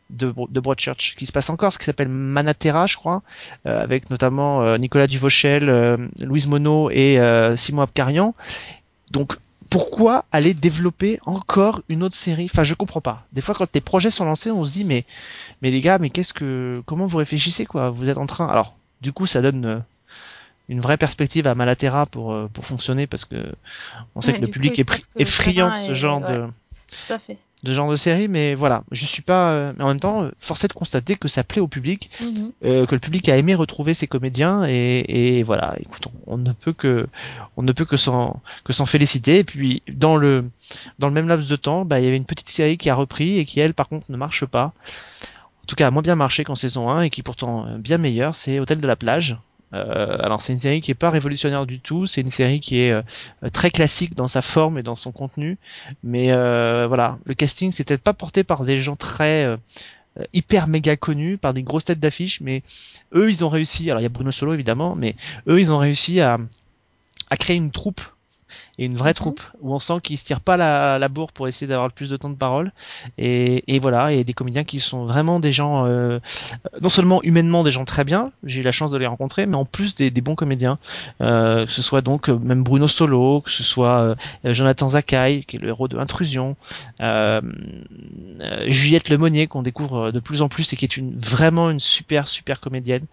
de, 0.10 0.32
Bro- 0.32 0.48
de 0.50 0.60
Broadchurch 0.60 1.16
qui 1.18 1.26
se 1.26 1.32
passe 1.32 1.50
encore, 1.50 1.74
ce 1.74 1.80
qui 1.80 1.86
s'appelle 1.86 2.10
Manatera, 2.10 2.88
je 2.88 2.98
crois, 2.98 3.22
euh, 3.66 3.82
avec 3.82 4.10
notamment 4.10 4.62
euh, 4.64 4.78
Nicolas 4.78 5.08
Duvauchel, 5.08 5.70
euh, 5.70 5.98
Louise 6.20 6.48
Monod 6.48 6.92
et 6.92 7.20
euh, 7.20 7.56
Simon 7.56 7.84
Abkarian. 7.84 8.34
Donc 9.12 9.38
pourquoi 9.70 10.26
aller 10.32 10.56
développer 10.56 11.20
encore 11.28 11.82
une 11.90 12.02
autre 12.02 12.16
série? 12.16 12.46
Enfin, 12.52 12.64
je 12.64 12.74
comprends 12.74 13.02
pas. 13.02 13.24
Des 13.34 13.42
fois, 13.42 13.54
quand 13.54 13.70
tes 13.72 13.82
projets 13.82 14.10
sont 14.10 14.26
lancés, 14.26 14.50
on 14.50 14.66
se 14.66 14.74
dit 14.74 14.84
mais 14.84 15.06
mais 15.62 15.70
les 15.70 15.82
gars, 15.82 16.00
mais 16.00 16.10
qu'est-ce 16.10 16.34
que 16.34 16.82
comment 16.88 17.06
vous 17.06 17.18
réfléchissez 17.18 17.66
quoi? 17.66 17.92
Vous 17.92 18.10
êtes 18.10 18.18
en 18.18 18.26
train 18.26 18.48
Alors, 18.48 18.76
du 19.02 19.14
coup, 19.14 19.28
ça 19.28 19.42
donne 19.42 19.66
euh, 19.66 19.80
une 20.70 20.82
vraie 20.82 20.98
perspective 20.98 21.46
à 21.46 21.54
Malatera 21.54 22.08
pour 22.08 22.34
euh, 22.34 22.50
pour 22.52 22.66
fonctionner 22.66 23.06
parce 23.06 23.26
que 23.26 23.54
on 24.16 24.22
sait 24.22 24.32
Ouais, 24.32 24.38
que 24.38 24.42
le 24.42 24.48
coup, 24.48 24.54
public 24.54 24.80
est, 24.80 25.26
friand 25.26 25.70
de 25.70 25.76
ce 25.76 25.94
genre 25.94 26.22
ouais. 26.22 26.34
de 26.34 26.48
Tout 27.08 27.14
à 27.14 27.20
fait. 27.20 27.38
De 27.64 27.74
genre 27.74 27.92
de 27.92 27.96
série, 27.98 28.28
mais 28.30 28.56
voilà, 28.56 28.84
je 28.92 29.06
suis 29.06 29.22
pas. 29.22 29.52
euh, 29.52 29.74
mais 29.78 29.84
en 29.84 29.88
même 29.90 30.00
temps, 30.00 30.24
euh, 30.24 30.32
force 30.40 30.64
est 30.64 30.70
de 30.70 30.74
constater 30.74 31.16
que 31.18 31.28
ça 31.28 31.44
plaît 31.44 31.62
au 31.62 31.68
public, 31.68 32.10
Mhm. 32.22 32.52
euh, 32.64 32.86
que 32.86 32.96
le 32.96 33.00
public 33.02 33.28
a 33.28 33.36
aimé 33.38 33.54
retrouver 33.56 33.94
ses 33.94 34.08
comédiens 34.08 34.64
et, 34.66 35.38
et 35.40 35.44
voilà. 35.44 35.76
Écoute, 35.80 36.08
on, 36.28 36.36
on 36.36 36.38
ne 36.38 36.54
peut 36.54 36.72
que 36.74 37.08
on 37.58 37.62
ne 37.64 37.72
peut 37.74 37.86
que 37.86 37.98
s'en 37.98 38.42
que 38.64 38.72
s'en 38.72 38.86
féliciter. 38.86 39.40
Et 39.40 39.44
puis 39.44 39.84
dans 39.92 40.16
le 40.16 40.46
dans 41.00 41.08
le 41.08 41.14
même 41.14 41.28
laps 41.28 41.50
de 41.50 41.56
temps, 41.58 41.84
bah, 41.84 42.00
il 42.00 42.06
y 42.06 42.08
avait 42.08 42.18
une 42.18 42.26
petite 42.26 42.50
série 42.50 42.78
qui 42.78 42.90
a 42.90 42.96
repris 42.96 43.40
et 43.40 43.46
qui 43.46 43.60
elle, 43.60 43.74
par 43.74 43.88
contre, 43.90 44.10
ne 44.10 44.18
marche 44.18 44.46
pas. 44.46 44.74
En 45.64 45.66
tout 45.68 45.76
cas, 45.76 45.88
a 45.88 45.92
moins 45.92 46.02
bien 46.02 46.16
marché 46.16 46.44
qu'en 46.46 46.56
saison 46.56 46.90
1 46.90 47.02
et 47.02 47.10
qui 47.10 47.22
pourtant 47.24 47.68
euh, 47.68 47.78
bien 47.78 47.98
meilleure, 47.98 48.36
c'est 48.36 48.60
Hôtel 48.60 48.80
de 48.80 48.88
la 48.88 48.96
plage. 48.96 49.38
Euh, 49.74 50.18
alors 50.20 50.42
c'est 50.42 50.54
une 50.54 50.60
série 50.60 50.82
qui 50.82 50.92
est 50.92 50.96
pas 50.96 51.10
révolutionnaire 51.10 51.66
du 51.66 51.80
tout, 51.80 52.08
c'est 52.08 52.22
une 52.22 52.32
série 52.32 52.60
qui 52.60 52.80
est 52.80 52.92
euh, 52.92 53.02
très 53.54 53.70
classique 53.70 54.16
dans 54.16 54.28
sa 54.28 54.42
forme 54.42 54.80
et 54.80 54.84
dans 54.84 54.96
son 54.96 55.12
contenu, 55.12 55.58
mais 56.04 56.32
euh, 56.32 56.88
voilà, 56.88 57.20
le 57.26 57.36
casting 57.36 57.72
c'est 57.72 57.84
peut-être 57.84 58.02
pas 58.02 58.14
porté 58.14 58.44
par 58.44 58.64
des 58.64 58.80
gens 58.80 58.96
très 58.96 59.58
hyper 60.34 60.68
méga 60.68 60.98
connus, 60.98 61.38
par 61.38 61.54
des 61.54 61.64
grosses 61.64 61.86
têtes 61.86 62.00
d'affiche, 62.00 62.42
mais 62.42 62.64
eux 63.14 63.30
ils 63.30 63.46
ont 63.46 63.50
réussi. 63.50 63.90
Alors 63.90 64.02
il 64.02 64.04
y 64.04 64.08
a 64.08 64.10
Bruno 64.10 64.32
Solo 64.32 64.54
évidemment, 64.54 64.96
mais 64.96 65.16
eux 65.48 65.60
ils 65.60 65.72
ont 65.72 65.78
réussi 65.78 66.20
à 66.20 66.40
à 67.30 67.38
créer 67.38 67.56
une 67.56 67.72
troupe 67.72 68.02
et 68.80 68.86
une 68.86 68.96
vraie 68.96 69.12
Mhm. 69.12 69.16
troupe 69.16 69.42
où 69.62 69.76
on 69.76 69.80
sent 69.80 70.00
qu'ils 70.02 70.18
se 70.18 70.26
tirent 70.26 70.42
pas 70.42 70.58
la, 70.58 70.98
la 70.98 71.08
bourre 71.10 71.32
pour 71.32 71.48
essayer 71.48 71.68
d'avoir 71.68 71.88
le 71.88 71.94
plus 71.94 72.10
de 72.10 72.18
temps 72.18 72.30
de 72.32 72.36
parole. 72.36 72.72
Et, 73.20 73.64
et 73.68 73.78
voilà 73.80 74.12
et 74.14 74.24
des 74.24 74.34
comédiens 74.34 74.64
qui 74.64 74.80
sont 74.80 75.06
vraiment 75.06 75.40
des 75.40 75.52
gens 75.52 75.86
euh, 75.86 76.20
non 76.82 76.90
seulement 76.90 77.22
humainement 77.24 77.64
des 77.64 77.72
gens 77.72 77.86
très 77.86 78.04
bien 78.06 78.32
j'ai 78.44 78.62
eu 78.62 78.64
la 78.64 78.72
chance 78.72 78.90
de 78.90 78.98
les 78.98 79.06
rencontrer 79.06 79.46
mais 79.46 79.56
en 79.56 79.66
plus 79.66 79.94
des, 79.96 80.10
des 80.10 80.22
bons 80.22 80.36
comédiens. 80.36 80.80
Euh, 81.22 81.66
que 81.68 81.72
ce 81.72 81.82
soit 81.82 82.02
donc 82.02 82.30
euh, 82.30 82.38
même 82.40 82.64
Bruno 82.64 82.88
Solo 82.88 83.42
que 83.42 83.52
ce 83.52 83.64
soit 83.64 84.00
euh, 84.00 84.16
Jonathan 84.54 84.88
Zakai 84.90 85.44
qui 85.48 85.58
est 85.58 85.60
le 85.60 85.68
héros 85.68 85.88
de 85.88 85.98
Intrusion 85.98 86.56
euh, 87.02 87.42
euh, 88.42 88.64
Juliette 88.68 89.10
Lemonnier 89.10 89.48
qu'on 89.48 89.62
découvre 89.62 90.12
de 90.12 90.20
plus 90.20 90.42
en 90.42 90.48
plus 90.50 90.72
et 90.72 90.76
qui 90.78 90.86
est 90.86 90.96
une 90.98 91.14
vraiment 91.18 91.70
une 91.70 91.80
super 91.80 92.28
super 92.28 92.60
comédienne. 92.60 93.06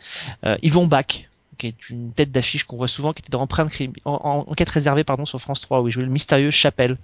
Euh, 0.44 0.56
Yvon 0.62 0.86
Bach 0.86 1.26
qui 1.58 1.68
est 1.68 1.90
une 1.90 2.12
tête 2.12 2.30
d'affiche 2.32 2.64
qu'on 2.64 2.76
voit 2.76 2.88
souvent, 2.88 3.12
qui 3.12 3.20
était 3.22 3.30
dans 3.30 3.40
Empreinte 3.40 3.72
en, 4.04 4.12
en- 4.12 4.44
enquête 4.50 4.68
réservée 4.68 5.04
pardon 5.04 5.24
sur 5.24 5.40
France 5.40 5.60
3 5.60 5.80
où 5.82 5.88
il 5.88 5.92
jouait 5.92 6.04
le 6.04 6.10
mystérieux 6.10 6.50
Chapelle. 6.50 6.96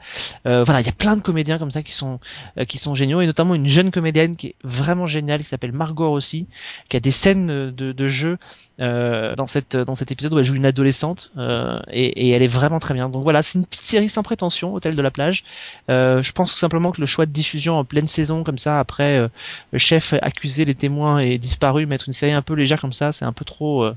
Euh, 0.47 0.65
voilà, 0.65 0.81
il 0.81 0.87
y 0.87 0.91
a 0.91 0.93
plein 0.93 1.17
de 1.17 1.23
comédiens 1.23 1.59
comme 1.59 1.71
ça 1.71 1.83
qui 1.83 1.93
sont 1.93 2.21
euh, 2.59 2.65
qui 2.65 2.79
sont 2.79 2.95
géniaux 2.95 3.21
et 3.21 3.27
notamment 3.27 3.55
une 3.55 3.69
jeune 3.69 3.91
comédienne 3.91 4.37
qui 4.37 4.49
est 4.49 4.55
vraiment 4.65 5.07
géniale 5.07 5.43
qui 5.43 5.49
s'appelle 5.49 5.73
Margot 5.73 6.11
aussi, 6.11 6.47
qui 6.89 6.97
a 6.97 7.01
des 7.01 7.11
scènes 7.11 7.47
de, 7.47 7.93
de 7.93 8.09
jeu 8.09 8.39
euh, 8.81 9.35
dans 9.37 9.47
cette 9.47 9.77
dans 9.77 9.95
cet 9.95 10.11
épisode 10.13 10.33
où 10.35 10.39
elle 10.39 10.45
joue 10.45 10.55
une 10.55 10.67
adolescente 10.67 11.31
euh, 11.37 11.79
et, 11.91 12.29
et 12.29 12.31
elle 12.31 12.43
est 12.43 12.47
vraiment 12.47 12.79
très 12.79 12.95
bien. 12.95 13.09
Donc 13.09 13.23
voilà, 13.23 13.43
c'est 13.43 13.59
une 13.59 13.67
petite 13.67 13.85
série 13.85 14.09
sans 14.09 14.23
prétention, 14.23 14.73
Hôtel 14.75 14.97
de 14.97 15.03
la 15.03 15.11
plage. 15.11 15.45
Euh, 15.91 16.23
je 16.23 16.33
pense 16.33 16.53
tout 16.53 16.59
simplement 16.59 16.93
que 16.93 17.01
le 17.01 17.07
choix 17.07 17.27
de 17.27 17.33
diffusion 17.33 17.79
en 17.79 17.85
pleine 17.85 18.09
saison 18.09 18.45
comme 18.45 18.59
ça 18.59 18.79
après 18.79 19.19
euh, 19.19 19.29
le 19.73 19.79
chef 19.79 20.15
accusé, 20.23 20.65
les 20.65 20.75
témoins 20.75 21.19
et 21.19 21.39
disparu, 21.39 21.87
mettre 21.87 22.09
une 22.09 22.13
série 22.15 22.33
un 22.33 22.43
peu 22.43 22.55
légère 22.55 22.81
comme 22.81 22.93
ça, 22.93 23.13
c'est 23.13 23.25
un 23.25 23.33
peu 23.33 23.45
trop 23.45 23.91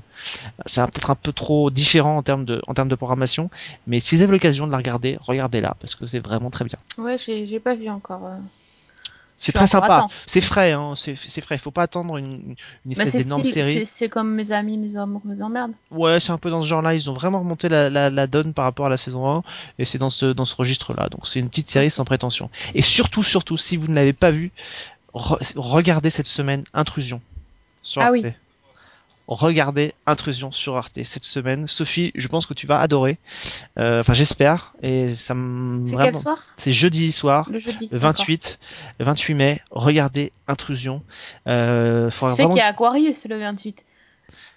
c'est 0.66 0.80
peut-être 0.82 1.10
un 1.10 1.14
peu 1.14 1.32
trop 1.32 1.70
différent 1.70 2.16
en 2.18 2.22
termes 2.22 2.44
de 2.44 2.60
en 2.66 2.74
termes 2.74 2.88
de 2.88 2.94
programmation, 2.94 3.50
mais 3.86 4.00
si 4.00 4.16
vous 4.16 4.22
avez 4.22 4.32
l'occasion 4.32 4.66
de 4.66 4.72
la 4.72 4.78
regarder, 4.78 5.18
regardez-la 5.20 5.74
parce 5.80 5.94
que 5.94 6.06
c'est 6.06 6.20
vraiment 6.20 6.50
très 6.50 6.64
bien. 6.64 6.78
Ouais, 6.98 7.16
j'ai 7.18 7.46
j'ai 7.46 7.60
pas 7.60 7.74
vu 7.74 7.88
encore. 7.88 8.24
euh. 8.26 8.36
C'est 9.38 9.52
très 9.52 9.66
sympa, 9.66 10.06
c'est 10.26 10.40
frais, 10.40 10.72
hein, 10.72 10.94
c'est 10.96 11.14
frais. 11.42 11.56
Il 11.56 11.58
faut 11.58 11.70
pas 11.70 11.82
attendre 11.82 12.16
une, 12.16 12.54
une 12.86 12.94
Bah, 12.94 13.02
espèce 13.04 13.24
d'énorme 13.24 13.44
série. 13.44 13.74
c'est- 13.74 13.84
c'est 13.84 14.08
comme 14.08 14.34
mes 14.34 14.50
amis, 14.50 14.78
mes 14.78 14.96
amours, 14.96 15.20
mes 15.26 15.42
emmerdes. 15.42 15.72
Ouais, 15.90 16.18
c'est 16.20 16.32
un 16.32 16.38
peu 16.38 16.48
dans 16.48 16.62
ce 16.62 16.66
genre-là. 16.68 16.94
Ils 16.94 17.10
ont 17.10 17.12
vraiment 17.12 17.40
remonté 17.40 17.68
la, 17.68 17.90
la, 17.90 18.08
la 18.08 18.26
donne 18.26 18.54
par 18.54 18.64
rapport 18.64 18.86
à 18.86 18.88
la 18.88 18.96
saison 18.96 19.30
1 19.30 19.42
et 19.78 19.84
c'est 19.84 19.98
dans 19.98 20.08
ce 20.08 20.26
dans 20.32 20.46
ce 20.46 20.54
registre-là. 20.54 21.10
Donc 21.10 21.26
c'est 21.28 21.38
une 21.38 21.50
petite 21.50 21.70
série 21.70 21.90
sans 21.90 22.06
prétention. 22.06 22.48
Et 22.74 22.80
surtout, 22.80 23.22
surtout, 23.22 23.58
si 23.58 23.76
vous 23.76 23.88
ne 23.88 23.94
l'avez 23.94 24.14
pas 24.14 24.30
vu, 24.30 24.52
re- 25.14 25.52
regardez 25.56 26.08
cette 26.10 26.26
semaine 26.26 26.64
Intrusion 26.72 27.20
sur 27.82 28.00
Ah 28.00 28.06
Arte. 28.06 28.14
oui. 28.14 28.22
Regardez 29.28 29.92
Intrusion 30.06 30.52
sur 30.52 30.76
Arte 30.76 31.02
cette 31.04 31.24
semaine. 31.24 31.66
Sophie, 31.66 32.12
je 32.14 32.28
pense 32.28 32.46
que 32.46 32.54
tu 32.54 32.66
vas 32.66 32.80
adorer. 32.80 33.18
Euh, 33.78 34.00
Enfin, 34.00 34.14
j'espère. 34.14 34.72
Et 34.82 35.08
ça 35.14 35.34
C'est 35.84 35.94
vraiment- 35.94 36.04
quel 36.04 36.16
soir? 36.16 36.38
C'est 36.56 36.72
jeudi 36.72 37.10
soir. 37.12 37.48
Le 37.50 37.58
jeudi. 37.58 37.88
Le 37.90 37.98
28, 37.98 38.58
le 39.00 39.04
28 39.04 39.34
mai, 39.34 39.60
regardez 39.70 40.32
Intrusion. 40.48 41.02
Euh, 41.48 42.08
Tu 42.10 42.16
sais 42.16 42.24
vraiment- 42.26 42.48
qu'il 42.50 42.58
y 42.58 42.60
a 42.60 42.66
Aquarius 42.66 43.26
le 43.28 43.38
28. 43.38 43.84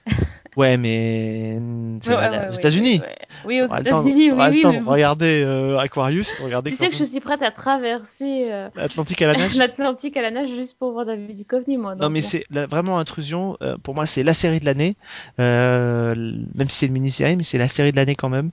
Ouais, 0.59 0.75
mais 0.77 1.57
c'est 2.01 2.09
Ouais, 2.09 2.15
à- 2.15 2.31
ouais, 2.31 2.47
aux 2.49 2.53
États-Unis. 2.53 3.01
Oui, 3.45 3.61
aux 3.61 3.65
États-Unis, 3.73 4.31
oui, 4.31 4.37
oui. 4.51 4.63
mais 4.69 4.79
regarder 4.79 5.41
euh, 5.45 5.77
Aquarius, 5.77 6.35
de 6.37 6.43
regarder 6.43 6.69
Tu 6.69 6.75
sais 6.75 6.89
que 6.89 6.95
je 6.95 7.05
suis 7.05 7.21
prête 7.21 7.41
à 7.41 7.51
traverser 7.51 8.49
euh, 8.51 8.67
l'Atlantique 8.75 9.21
à 9.21 9.27
la 9.27 9.37
nage. 9.37 9.55
l'Atlantique 9.57 10.17
à 10.17 10.21
la 10.21 10.31
nage 10.31 10.49
juste 10.49 10.77
pour 10.77 10.91
voir 10.91 11.05
David 11.05 11.37
Duchovny, 11.37 11.77
moi. 11.77 11.95
Non 11.95 12.01
donc, 12.01 12.11
mais 12.11 12.19
bon. 12.19 12.27
c'est 12.27 12.43
vraiment 12.69 12.99
Intrusion. 12.99 13.55
euh, 13.61 13.77
pour 13.81 13.95
moi, 13.95 14.05
c'est 14.05 14.23
la 14.23 14.33
série 14.33 14.59
de 14.59 14.65
l'année. 14.65 14.97
Même 15.37 16.67
si 16.69 16.75
c'est 16.79 16.85
une 16.87 16.93
mini-série, 16.93 17.35
mais 17.37 17.43
c'est 17.43 17.57
la 17.57 17.67
série 17.69 17.91
de 17.91 17.95
l'année 17.95 18.15
quand 18.15 18.29
même. 18.29 18.51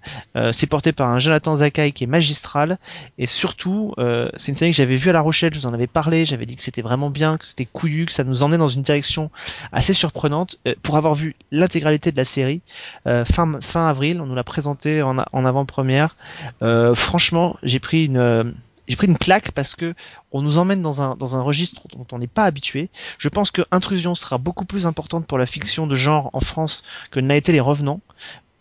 C'est 0.53 0.67
porté 0.69 0.93
par 0.93 1.11
un 1.11 1.19
Jonathan 1.19 1.57
Zakai 1.57 1.91
qui 1.93 2.05
est 2.05 2.09
magistral 2.09 2.79
et 3.19 3.27
surtout, 3.27 3.95
c'est 4.37 4.53
une 4.53 4.57
série 4.57 4.71
que 4.71 4.77
j'avais 4.77 4.97
vue 4.97 5.11
à 5.11 5.13
La 5.13 5.21
Rochelle. 5.21 5.53
Je 5.55 5.59
vous 5.59 5.67
en 5.67 5.75
avais 5.75 5.87
parlé. 5.89 6.25
J'avais 6.25 6.47
dit 6.47 6.55
que 6.57 6.63
c'était 6.63 6.83
vraiment 6.83 7.11
bien, 7.11 7.37
que 7.39 7.47
c'était 7.47 7.67
couillu, 7.67 8.07
que 8.07 8.13
ça 8.13 8.23
nous 8.25 8.43
emmenait 8.45 8.59
dans 8.59 8.69
une 8.69 8.83
direction 8.83 9.31
assez 9.73 9.93
surprenante. 9.95 10.59
Pour 10.83 10.97
avoir 10.97 11.15
vu 11.17 11.35
l'intégralité 11.51 11.96
de 11.99 12.17
la 12.17 12.25
série 12.25 12.63
euh, 13.07 13.25
fin 13.25 13.89
avril, 13.89 14.21
on 14.21 14.27
nous 14.27 14.35
l'a 14.35 14.45
présenté 14.45 15.03
en, 15.03 15.19
en 15.19 15.45
avant-première. 15.45 16.17
Euh, 16.63 16.95
franchement, 16.95 17.57
j'ai 17.63 17.81
pris 17.81 18.07
une 18.07 18.19
euh, 18.19 18.45
j'ai 18.89 18.97
pris 18.97 19.09
une 19.09 19.19
claque 19.19 19.51
parce 19.51 19.75
que 19.75 19.95
on 20.31 20.43
nous 20.43 20.59
emmène 20.59 20.83
dans 20.83 21.03
un 21.03 21.17
dans 21.17 21.37
un 21.37 21.43
registre 21.43 21.83
dont 21.93 22.07
on 22.13 22.19
n'est 22.19 22.27
pas 22.27 22.45
habitué. 22.45 22.89
Je 23.19 23.29
pense 23.29 23.51
que 23.51 23.63
Intrusion 23.71 24.15
sera 24.15 24.39
beaucoup 24.39 24.65
plus 24.65 24.87
importante 24.87 25.27
pour 25.27 25.39
la 25.39 25.47
fiction 25.47 25.87
de 25.87 25.95
genre 25.97 26.31
en 26.33 26.41
France 26.41 26.85
que 27.11 27.21
n'a 27.21 27.37
été 27.37 27.53
Les 27.53 27.61
Revenants. 27.61 28.01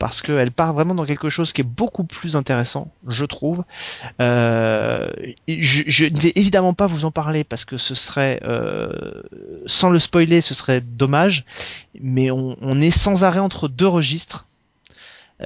Parce 0.05 0.21
qu'elle 0.21 0.51
part 0.51 0.75
vraiment 0.75 0.93
dans 0.93 1.07
quelque 1.07 1.31
chose 1.31 1.51
qui 1.51 1.61
est 1.61 1.63
beaucoup 1.63 2.03
plus 2.03 2.35
intéressant, 2.35 2.91
je 3.07 3.25
trouve. 3.25 3.63
Euh, 4.21 5.09
je, 5.47 6.05
ne 6.05 6.19
vais 6.19 6.31
évidemment 6.35 6.75
pas 6.75 6.85
vous 6.85 7.05
en 7.05 7.11
parler 7.11 7.43
parce 7.43 7.65
que 7.65 7.77
ce 7.77 7.95
serait, 7.95 8.39
euh, 8.43 9.23
sans 9.65 9.89
le 9.89 9.97
spoiler, 9.97 10.41
ce 10.41 10.53
serait 10.53 10.79
dommage. 10.79 11.43
Mais 11.99 12.29
on, 12.29 12.55
on 12.61 12.81
est 12.81 12.91
sans 12.91 13.23
arrêt 13.23 13.39
entre 13.39 13.67
deux 13.67 13.87
registres. 13.87 14.45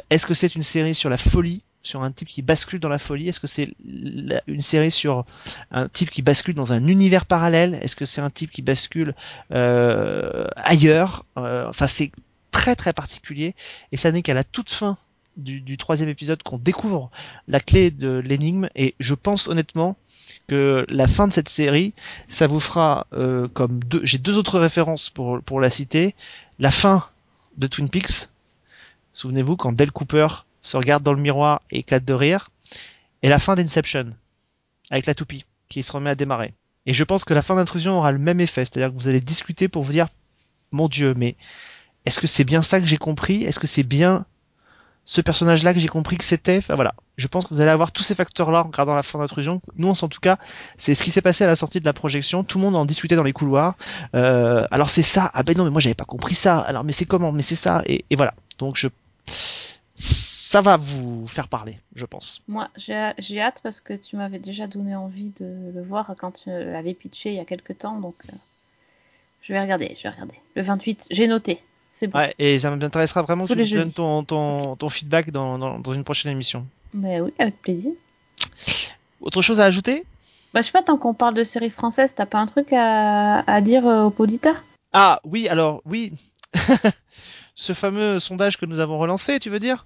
Est-ce 0.09 0.25
que 0.25 0.33
c'est 0.33 0.53
une 0.55 0.63
série 0.63 0.93
sur 0.93 1.09
la 1.09 1.17
folie, 1.17 1.61
sur 1.81 2.03
un 2.03 2.11
type 2.11 2.27
qui 2.27 2.41
bascule 2.41 2.81
dans 2.81 2.89
la 2.89 2.99
folie? 2.99 3.29
Est-ce 3.29 3.39
que 3.39 3.47
c'est 3.47 3.69
une 3.85 4.59
série 4.59 4.91
sur 4.91 5.23
un 5.71 5.87
type 5.87 6.09
qui 6.09 6.21
bascule 6.21 6.55
dans 6.55 6.73
un 6.73 6.85
univers 6.85 7.25
parallèle? 7.25 7.79
Est-ce 7.81 7.95
que 7.95 8.03
c'est 8.03 8.19
un 8.19 8.29
type 8.29 8.51
qui 8.51 8.61
bascule 8.61 9.15
euh, 9.53 10.47
ailleurs? 10.57 11.23
Euh, 11.37 11.65
Enfin, 11.69 11.87
c'est 11.87 12.11
très 12.51 12.75
très 12.75 12.93
particulier 12.93 13.55
et 13.91 13.97
ça 13.97 14.11
n'est 14.11 14.21
qu'à 14.21 14.33
la 14.33 14.43
toute 14.43 14.71
fin 14.71 14.97
du, 15.37 15.77
troisième 15.77 16.09
épisode 16.09 16.43
qu'on 16.43 16.57
découvre 16.57 17.11
la 17.47 17.59
clé 17.59 17.91
de 17.91 18.17
l'énigme 18.17 18.69
et 18.75 18.95
je 18.99 19.13
pense 19.13 19.47
honnêtement 19.47 19.95
que 20.47 20.85
la 20.89 21.07
fin 21.07 21.27
de 21.27 21.33
cette 21.33 21.49
série, 21.49 21.93
ça 22.27 22.47
vous 22.47 22.59
fera 22.59 23.07
euh, 23.13 23.47
comme 23.47 23.81
deux. 23.83 24.01
J'ai 24.03 24.17
deux 24.17 24.37
autres 24.37 24.59
références 24.59 25.09
pour 25.09 25.41
pour 25.41 25.61
la 25.61 25.69
citer. 25.69 26.13
La 26.59 26.71
fin 26.71 27.05
de 27.57 27.67
Twin 27.67 27.89
Peaks. 27.89 28.29
Souvenez-vous 29.13 29.55
quand 29.55 29.71
Del 29.71 29.91
Cooper 29.91 30.27
se 30.61 30.75
regarde 30.75 31.03
dans 31.03 31.13
le 31.13 31.21
miroir 31.21 31.61
et 31.71 31.79
éclate 31.79 32.03
de 32.03 32.13
rire. 32.13 32.51
Et 33.23 33.29
la 33.29 33.39
fin 33.39 33.55
d'Inception 33.55 34.13
avec 34.91 35.05
la 35.05 35.15
toupie 35.15 35.45
qui 35.69 35.83
se 35.83 35.91
remet 35.91 36.09
à 36.09 36.15
démarrer. 36.15 36.53
Et 36.85 36.93
je 36.93 37.03
pense 37.03 37.23
que 37.23 37.33
la 37.33 37.41
fin 37.41 37.55
d'intrusion 37.55 37.97
aura 37.97 38.11
le 38.11 38.17
même 38.17 38.39
effet, 38.39 38.65
c'est-à-dire 38.65 38.89
que 38.89 38.99
vous 38.99 39.07
allez 39.07 39.21
discuter 39.21 39.67
pour 39.67 39.83
vous 39.83 39.91
dire, 39.91 40.07
mon 40.71 40.87
Dieu, 40.87 41.13
mais 41.15 41.35
est-ce 42.09 42.19
que 42.19 42.25
c'est 42.25 42.43
bien 42.43 42.63
ça 42.63 42.79
que 42.79 42.87
j'ai 42.87 42.97
compris? 42.97 43.43
Est-ce 43.43 43.59
que 43.59 43.67
c'est 43.67 43.83
bien 43.83 44.25
ce 45.05 45.21
personnage-là 45.21 45.75
que 45.75 45.79
j'ai 45.79 45.87
compris 45.87 46.17
que 46.17 46.23
c'était? 46.23 46.57
Enfin 46.57 46.73
voilà, 46.73 46.95
je 47.17 47.27
pense 47.27 47.45
que 47.45 47.53
vous 47.53 47.61
allez 47.61 47.69
avoir 47.69 47.91
tous 47.91 48.01
ces 48.01 48.15
facteurs-là 48.15 48.61
en 48.61 48.63
regardant 48.63 48.95
la 48.95 49.03
fin 49.03 49.19
d'intrusion. 49.19 49.59
Nous, 49.75 49.89
en 49.89 50.07
tout 50.07 50.19
cas, 50.19 50.39
c'est 50.75 50.95
ce 50.95 51.03
qui 51.03 51.11
s'est 51.11 51.21
passé 51.21 51.43
à 51.43 51.47
la 51.47 51.55
sortie 51.55 51.79
de 51.79 51.85
la 51.85 51.93
projection. 51.93 52.43
Tout 52.43 52.57
le 52.57 52.63
monde 52.63 52.75
en 52.75 52.85
discutait 52.85 53.15
dans 53.15 53.21
les 53.21 53.31
couloirs. 53.31 53.75
Euh, 54.15 54.65
alors 54.71 54.89
c'est 54.89 55.03
ça. 55.03 55.29
Ah 55.35 55.43
ben 55.43 55.55
non, 55.55 55.65
mais 55.65 55.69
moi 55.69 55.81
j'avais 55.81 55.93
pas 55.93 56.03
compris 56.03 56.33
ça. 56.33 56.59
Alors 56.59 56.83
mais 56.83 56.93
c'est 56.93 57.05
comment? 57.05 57.31
Mais 57.31 57.43
c'est 57.43 57.55
ça. 57.55 57.83
Et, 57.85 58.03
voilà. 58.15 58.33
Donc 58.57 58.83
ça 59.95 60.61
va 60.61 60.77
vous 60.77 61.27
faire 61.27 61.47
parler, 61.47 61.77
je 61.93 62.07
pense. 62.07 62.41
Moi, 62.47 62.69
j'ai 62.75 63.39
hâte 63.39 63.59
parce 63.61 63.81
que 63.81 63.93
tu 63.93 64.15
m'avais 64.15 64.39
déjà 64.39 64.65
donné 64.65 64.95
envie 64.95 65.29
de 65.39 65.71
le 65.75 65.83
voir 65.83 66.11
quand 66.19 66.31
tu 66.31 66.49
l'avais 66.49 66.95
pitché 66.95 67.29
il 67.29 67.35
y 67.35 67.39
a 67.39 67.45
quelques 67.45 67.77
temps. 67.77 67.99
Donc, 67.99 68.15
euh, 68.27 68.35
je 69.43 69.53
vais 69.53 69.61
regarder, 69.61 69.93
je 69.95 70.01
vais 70.01 70.09
regarder. 70.09 70.39
Le 70.55 70.63
28, 70.63 71.07
j'ai 71.11 71.27
noté. 71.27 71.59
Bon. 72.01 72.17
Ouais, 72.19 72.33
et 72.39 72.59
ça 72.59 72.69
m'intéressera 72.69 73.23
vraiment 73.23 73.43
que 73.43 73.49
Tous 73.49 73.55
tu 73.55 73.63
les 73.63 73.69
nous 73.69 73.83
donnes 73.83 73.93
ton, 73.93 74.23
ton, 74.23 74.75
ton 74.75 74.89
feedback 74.89 75.31
dans, 75.31 75.57
dans, 75.57 75.79
dans 75.79 75.93
une 75.93 76.03
prochaine 76.03 76.31
émission. 76.31 76.65
Mais 76.93 77.19
oui, 77.19 77.33
avec 77.39 77.61
plaisir. 77.61 77.91
Autre 79.21 79.41
chose 79.41 79.59
à 79.59 79.65
ajouter? 79.65 80.05
Bah, 80.53 80.61
je 80.61 80.67
sais 80.67 80.71
pas, 80.71 80.81
tant 80.81 80.97
qu'on 80.97 81.13
parle 81.13 81.33
de 81.33 81.43
séries 81.43 81.69
françaises, 81.69 82.15
t'as 82.15 82.25
pas 82.25 82.39
un 82.39 82.45
truc 82.45 82.71
à, 82.73 83.39
à 83.41 83.61
dire 83.61 83.85
euh, 83.85 84.05
aux 84.05 84.13
auditeurs? 84.17 84.63
Ah 84.93 85.19
oui, 85.23 85.47
alors 85.49 85.81
oui. 85.85 86.13
Ce 87.55 87.73
fameux 87.73 88.19
sondage 88.19 88.57
que 88.57 88.65
nous 88.65 88.79
avons 88.79 88.97
relancé, 88.97 89.39
tu 89.39 89.49
veux 89.49 89.59
dire? 89.59 89.85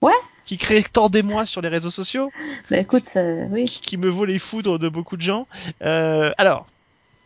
Ouais. 0.00 0.12
Qui 0.46 0.58
crée 0.58 0.82
tant 0.82 1.08
d'émoi 1.08 1.46
sur 1.46 1.60
les 1.60 1.68
réseaux 1.68 1.90
sociaux, 1.90 2.30
Bah 2.70 2.78
écoute, 2.78 3.04
ça, 3.06 3.22
oui. 3.50 3.66
qui, 3.66 3.80
qui 3.80 3.96
me 3.96 4.08
vaut 4.08 4.24
les 4.24 4.38
foudres 4.38 4.78
de 4.78 4.88
beaucoup 4.88 5.16
de 5.16 5.22
gens. 5.22 5.46
Euh, 5.82 6.32
alors, 6.38 6.66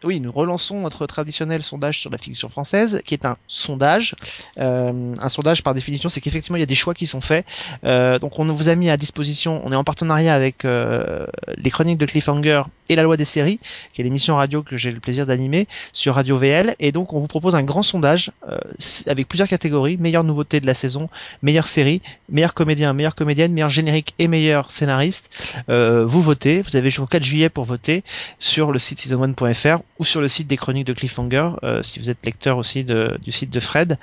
oui, 0.05 0.21
nous 0.21 0.31
relançons 0.31 0.81
notre 0.81 1.07
traditionnel 1.07 1.63
sondage 1.63 2.01
sur 2.01 2.11
la 2.11 2.19
fiction 2.19 2.49
française, 2.49 3.03
qui 3.05 3.15
est 3.15 3.25
un 3.25 3.37
sondage. 3.49 4.15
Euh, 4.59 5.15
un 5.21 5.29
sondage, 5.29 5.65
par 5.65 5.75
définition, 5.75 6.09
c'est 6.09 6.21
qu'effectivement, 6.21 6.57
il 6.57 6.61
y 6.61 6.63
a 6.63 6.67
des 6.67 6.75
choix 6.77 6.95
qui 6.95 7.07
sont 7.07 7.21
faits. 7.21 7.45
Euh, 7.85 8.19
donc, 8.19 8.39
on 8.39 8.45
vous 8.45 8.69
a 8.69 8.75
mis 8.77 8.91
à 8.91 8.97
disposition, 8.97 9.61
on 9.65 9.73
est 9.73 9.77
en 9.77 9.85
partenariat 9.85 10.35
avec 10.35 10.65
euh, 10.65 11.27
les 11.57 11.71
chroniques 11.71 11.99
de 11.99 12.07
Cliffhanger 12.07 12.63
et 12.89 12.97
la 12.97 13.03
loi 13.03 13.17
des 13.17 13.25
séries, 13.25 13.61
qui 13.93 14.01
est 14.01 14.05
l'émission 14.05 14.37
radio 14.37 14.63
que 14.63 14.77
j'ai 14.77 14.91
le 14.91 15.01
plaisir 15.01 15.27
d'animer 15.27 15.67
sur 15.93 16.15
Radio 16.15 16.39
VL. 16.39 16.77
Et 16.79 16.93
donc, 16.93 17.13
on 17.13 17.19
vous 17.19 17.27
propose 17.27 17.55
un 17.55 17.63
grand 17.63 17.83
sondage 17.83 18.33
euh, 18.49 18.59
avec 19.07 19.29
plusieurs 19.29 19.49
catégories 19.49 19.97
meilleure 19.97 20.25
nouveauté 20.25 20.61
de 20.61 20.67
la 20.67 20.75
saison, 20.75 21.09
meilleure 21.43 21.67
série, 21.67 22.01
meilleur 22.29 22.55
comédien, 22.55 22.93
meilleure 22.93 23.15
comédienne, 23.15 23.53
meilleur 23.53 23.71
générique 23.71 24.15
et 24.19 24.29
meilleur 24.29 24.71
scénariste. 24.71 25.31
Euh, 25.69 26.05
vous 26.07 26.23
votez, 26.23 26.63
vous 26.63 26.77
avez 26.77 26.91
jusqu'au 26.91 27.07
4 27.07 27.25
juillet 27.25 27.49
pour 27.49 27.65
voter 27.65 28.03
sur 28.39 28.73
le 28.73 28.79
site 28.79 29.01
season1.fr 29.01 29.83
ou 29.99 30.05
sur 30.05 30.21
le 30.21 30.29
site 30.29 30.49
des 30.49 30.57
chroniques 30.57 30.87
de 30.87 30.93
Cliffhanger, 30.93 31.51
euh, 31.63 31.83
si 31.83 31.99
vous 31.99 32.11
êtes 32.11 32.25
lecteur 32.25 32.59
aussi 32.59 32.85
de, 32.85 33.19
du 33.23 33.33
site 33.33 33.51
de 33.51 33.61
Fred. 33.61 33.99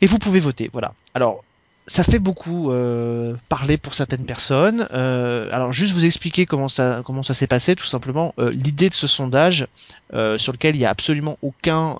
Et 0.00 0.06
vous 0.06 0.18
pouvez 0.18 0.40
voter, 0.40 0.70
voilà. 0.72 0.94
Alors, 1.14 1.44
ça 1.86 2.04
fait 2.04 2.18
beaucoup 2.18 2.70
euh, 2.70 3.34
parler 3.48 3.76
pour 3.76 3.94
certaines 3.94 4.24
personnes. 4.24 4.86
Euh, 4.92 5.48
alors 5.52 5.72
juste 5.72 5.92
vous 5.92 6.06
expliquer 6.06 6.46
comment 6.46 6.68
ça 6.68 7.02
comment 7.04 7.22
ça 7.22 7.34
s'est 7.34 7.46
passé 7.46 7.74
tout 7.74 7.86
simplement. 7.86 8.34
Euh, 8.38 8.50
L'idée 8.50 8.88
de 8.88 8.94
ce 8.94 9.06
sondage 9.06 9.66
sur 10.36 10.52
lequel 10.52 10.74
il 10.74 10.78
n'y 10.78 10.86
a 10.86 10.90
absolument 10.90 11.38
aucun 11.42 11.96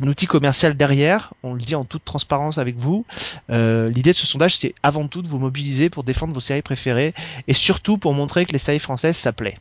un 0.00 0.06
outil 0.08 0.26
commercial 0.26 0.76
derrière, 0.76 1.32
on 1.42 1.54
le 1.54 1.60
dit 1.60 1.74
en 1.74 1.84
toute 1.84 2.04
transparence 2.04 2.58
avec 2.58 2.76
vous. 2.76 3.04
Euh, 3.50 3.88
L'idée 3.88 4.12
de 4.12 4.16
ce 4.16 4.26
sondage, 4.26 4.56
c'est 4.56 4.74
avant 4.82 5.06
tout 5.08 5.22
de 5.22 5.28
vous 5.28 5.38
mobiliser 5.38 5.90
pour 5.90 6.04
défendre 6.04 6.32
vos 6.34 6.40
séries 6.40 6.62
préférées 6.62 7.14
et 7.48 7.54
surtout 7.54 7.98
pour 7.98 8.12
montrer 8.14 8.44
que 8.44 8.52
les 8.52 8.58
séries 8.58 8.78
françaises, 8.78 9.16
ça 9.16 9.32
plaît. 9.32 9.58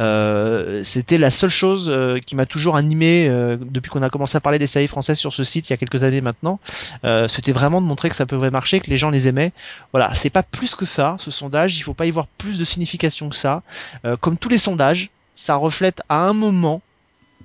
Euh, 0.00 0.82
C'était 0.82 1.18
la 1.18 1.30
seule 1.30 1.50
chose 1.50 1.88
euh, 1.88 2.18
qui 2.24 2.36
m'a 2.36 2.46
toujours 2.46 2.76
animé 2.76 3.26
euh, 3.28 3.56
depuis 3.60 3.90
qu'on 3.90 4.02
a 4.02 4.10
commencé 4.10 4.36
à 4.36 4.40
parler 4.40 4.58
des 4.58 4.66
séries 4.66 4.88
françaises 4.88 5.18
sur 5.18 5.32
ce 5.32 5.44
site 5.44 5.68
il 5.68 5.72
y 5.72 5.74
a 5.74 5.76
quelques 5.76 6.02
années 6.02 6.20
maintenant. 6.20 6.60
Euh, 7.04 7.28
C'était 7.28 7.52
vraiment 7.52 7.80
de 7.80 7.86
montrer 7.86 8.10
que 8.10 8.16
ça 8.16 8.26
pouvait 8.26 8.50
marcher, 8.50 8.80
que 8.80 8.90
les 8.90 8.98
gens 8.98 9.10
les 9.10 9.28
aimaient. 9.28 9.52
Voilà, 9.92 10.14
c'est 10.14 10.30
pas 10.30 10.42
plus 10.42 10.74
que 10.74 10.84
ça, 10.84 11.16
ce 11.18 11.30
sondage. 11.30 11.76
Il 11.78 11.82
faut 11.82 11.94
pas 11.94 12.06
y 12.06 12.10
voir 12.10 12.26
plus 12.38 12.58
de 12.58 12.64
signification 12.64 13.28
que 13.28 13.36
ça. 13.36 13.62
Euh, 14.04 14.16
comme 14.16 14.36
tous 14.36 14.48
les 14.48 14.58
sondages, 14.58 15.10
ça 15.36 15.56
reflète 15.56 16.02
à 16.08 16.18
un 16.18 16.32
moment 16.32 16.80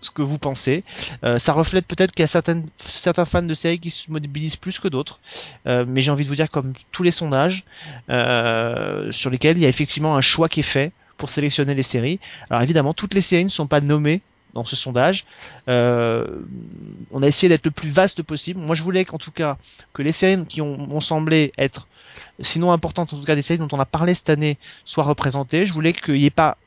ce 0.01 0.09
que 0.09 0.21
vous 0.21 0.37
pensez. 0.37 0.83
Euh, 1.23 1.39
ça 1.39 1.53
reflète 1.53 1.85
peut-être 1.85 2.11
qu'il 2.11 2.23
y 2.23 2.25
a 2.25 2.27
certains 2.27 3.25
fans 3.25 3.41
de 3.41 3.53
séries 3.53 3.79
qui 3.79 3.89
se 3.89 4.11
mobilisent 4.11 4.55
plus 4.55 4.79
que 4.79 4.87
d'autres, 4.87 5.19
Euh, 5.67 5.85
mais 5.87 6.01
j'ai 6.01 6.11
envie 6.11 6.23
de 6.23 6.29
vous 6.29 6.35
dire 6.35 6.49
comme 6.49 6.73
tous 6.91 7.03
les 7.03 7.11
sondages 7.11 7.63
euh, 8.09 9.11
sur 9.11 9.29
lesquels 9.29 9.57
il 9.57 9.63
y 9.63 9.65
a 9.65 9.69
effectivement 9.69 10.15
un 10.15 10.21
choix 10.21 10.47
qui 10.49 10.61
est 10.61 10.63
fait 10.63 10.91
pour 11.17 11.29
sélectionner 11.29 11.75
les 11.75 11.83
séries. 11.83 12.19
Alors 12.49 12.63
évidemment, 12.63 12.93
toutes 12.93 13.13
les 13.13 13.21
séries 13.21 13.43
ne 13.43 13.49
sont 13.49 13.67
pas 13.67 13.81
nommées 13.81 14.21
dans 14.53 14.65
ce 14.65 14.75
sondage. 14.75 15.25
On 15.67 17.23
a 17.23 17.27
essayé 17.27 17.49
d'être 17.49 17.65
le 17.65 17.71
plus 17.71 17.89
vaste 17.89 18.23
possible. 18.23 18.59
Moi, 18.59 18.75
je 18.75 18.83
voulais 18.83 19.05
qu'en 19.05 19.17
tout 19.17 19.31
cas 19.31 19.57
que 19.93 20.01
les 20.01 20.11
séries 20.13 20.45
qui 20.45 20.61
ont, 20.61 20.77
m'ont 20.77 21.01
semblé 21.01 21.51
être, 21.57 21.87
sinon 22.41 22.71
importantes, 22.71 23.13
en 23.13 23.17
tout 23.17 23.25
cas 23.25 23.35
des 23.35 23.41
séries 23.43 23.59
dont 23.59 23.67
on 23.71 23.79
a 23.79 23.85
parlé 23.85 24.13
cette 24.15 24.29
année, 24.29 24.57
soient 24.85 25.03
représentées. 25.03 25.65
Je 25.65 25.73
voulais 25.73 25.93
qu'il 25.93 26.15
n'y 26.15 26.25
ait 26.25 26.29
pas 26.31 26.57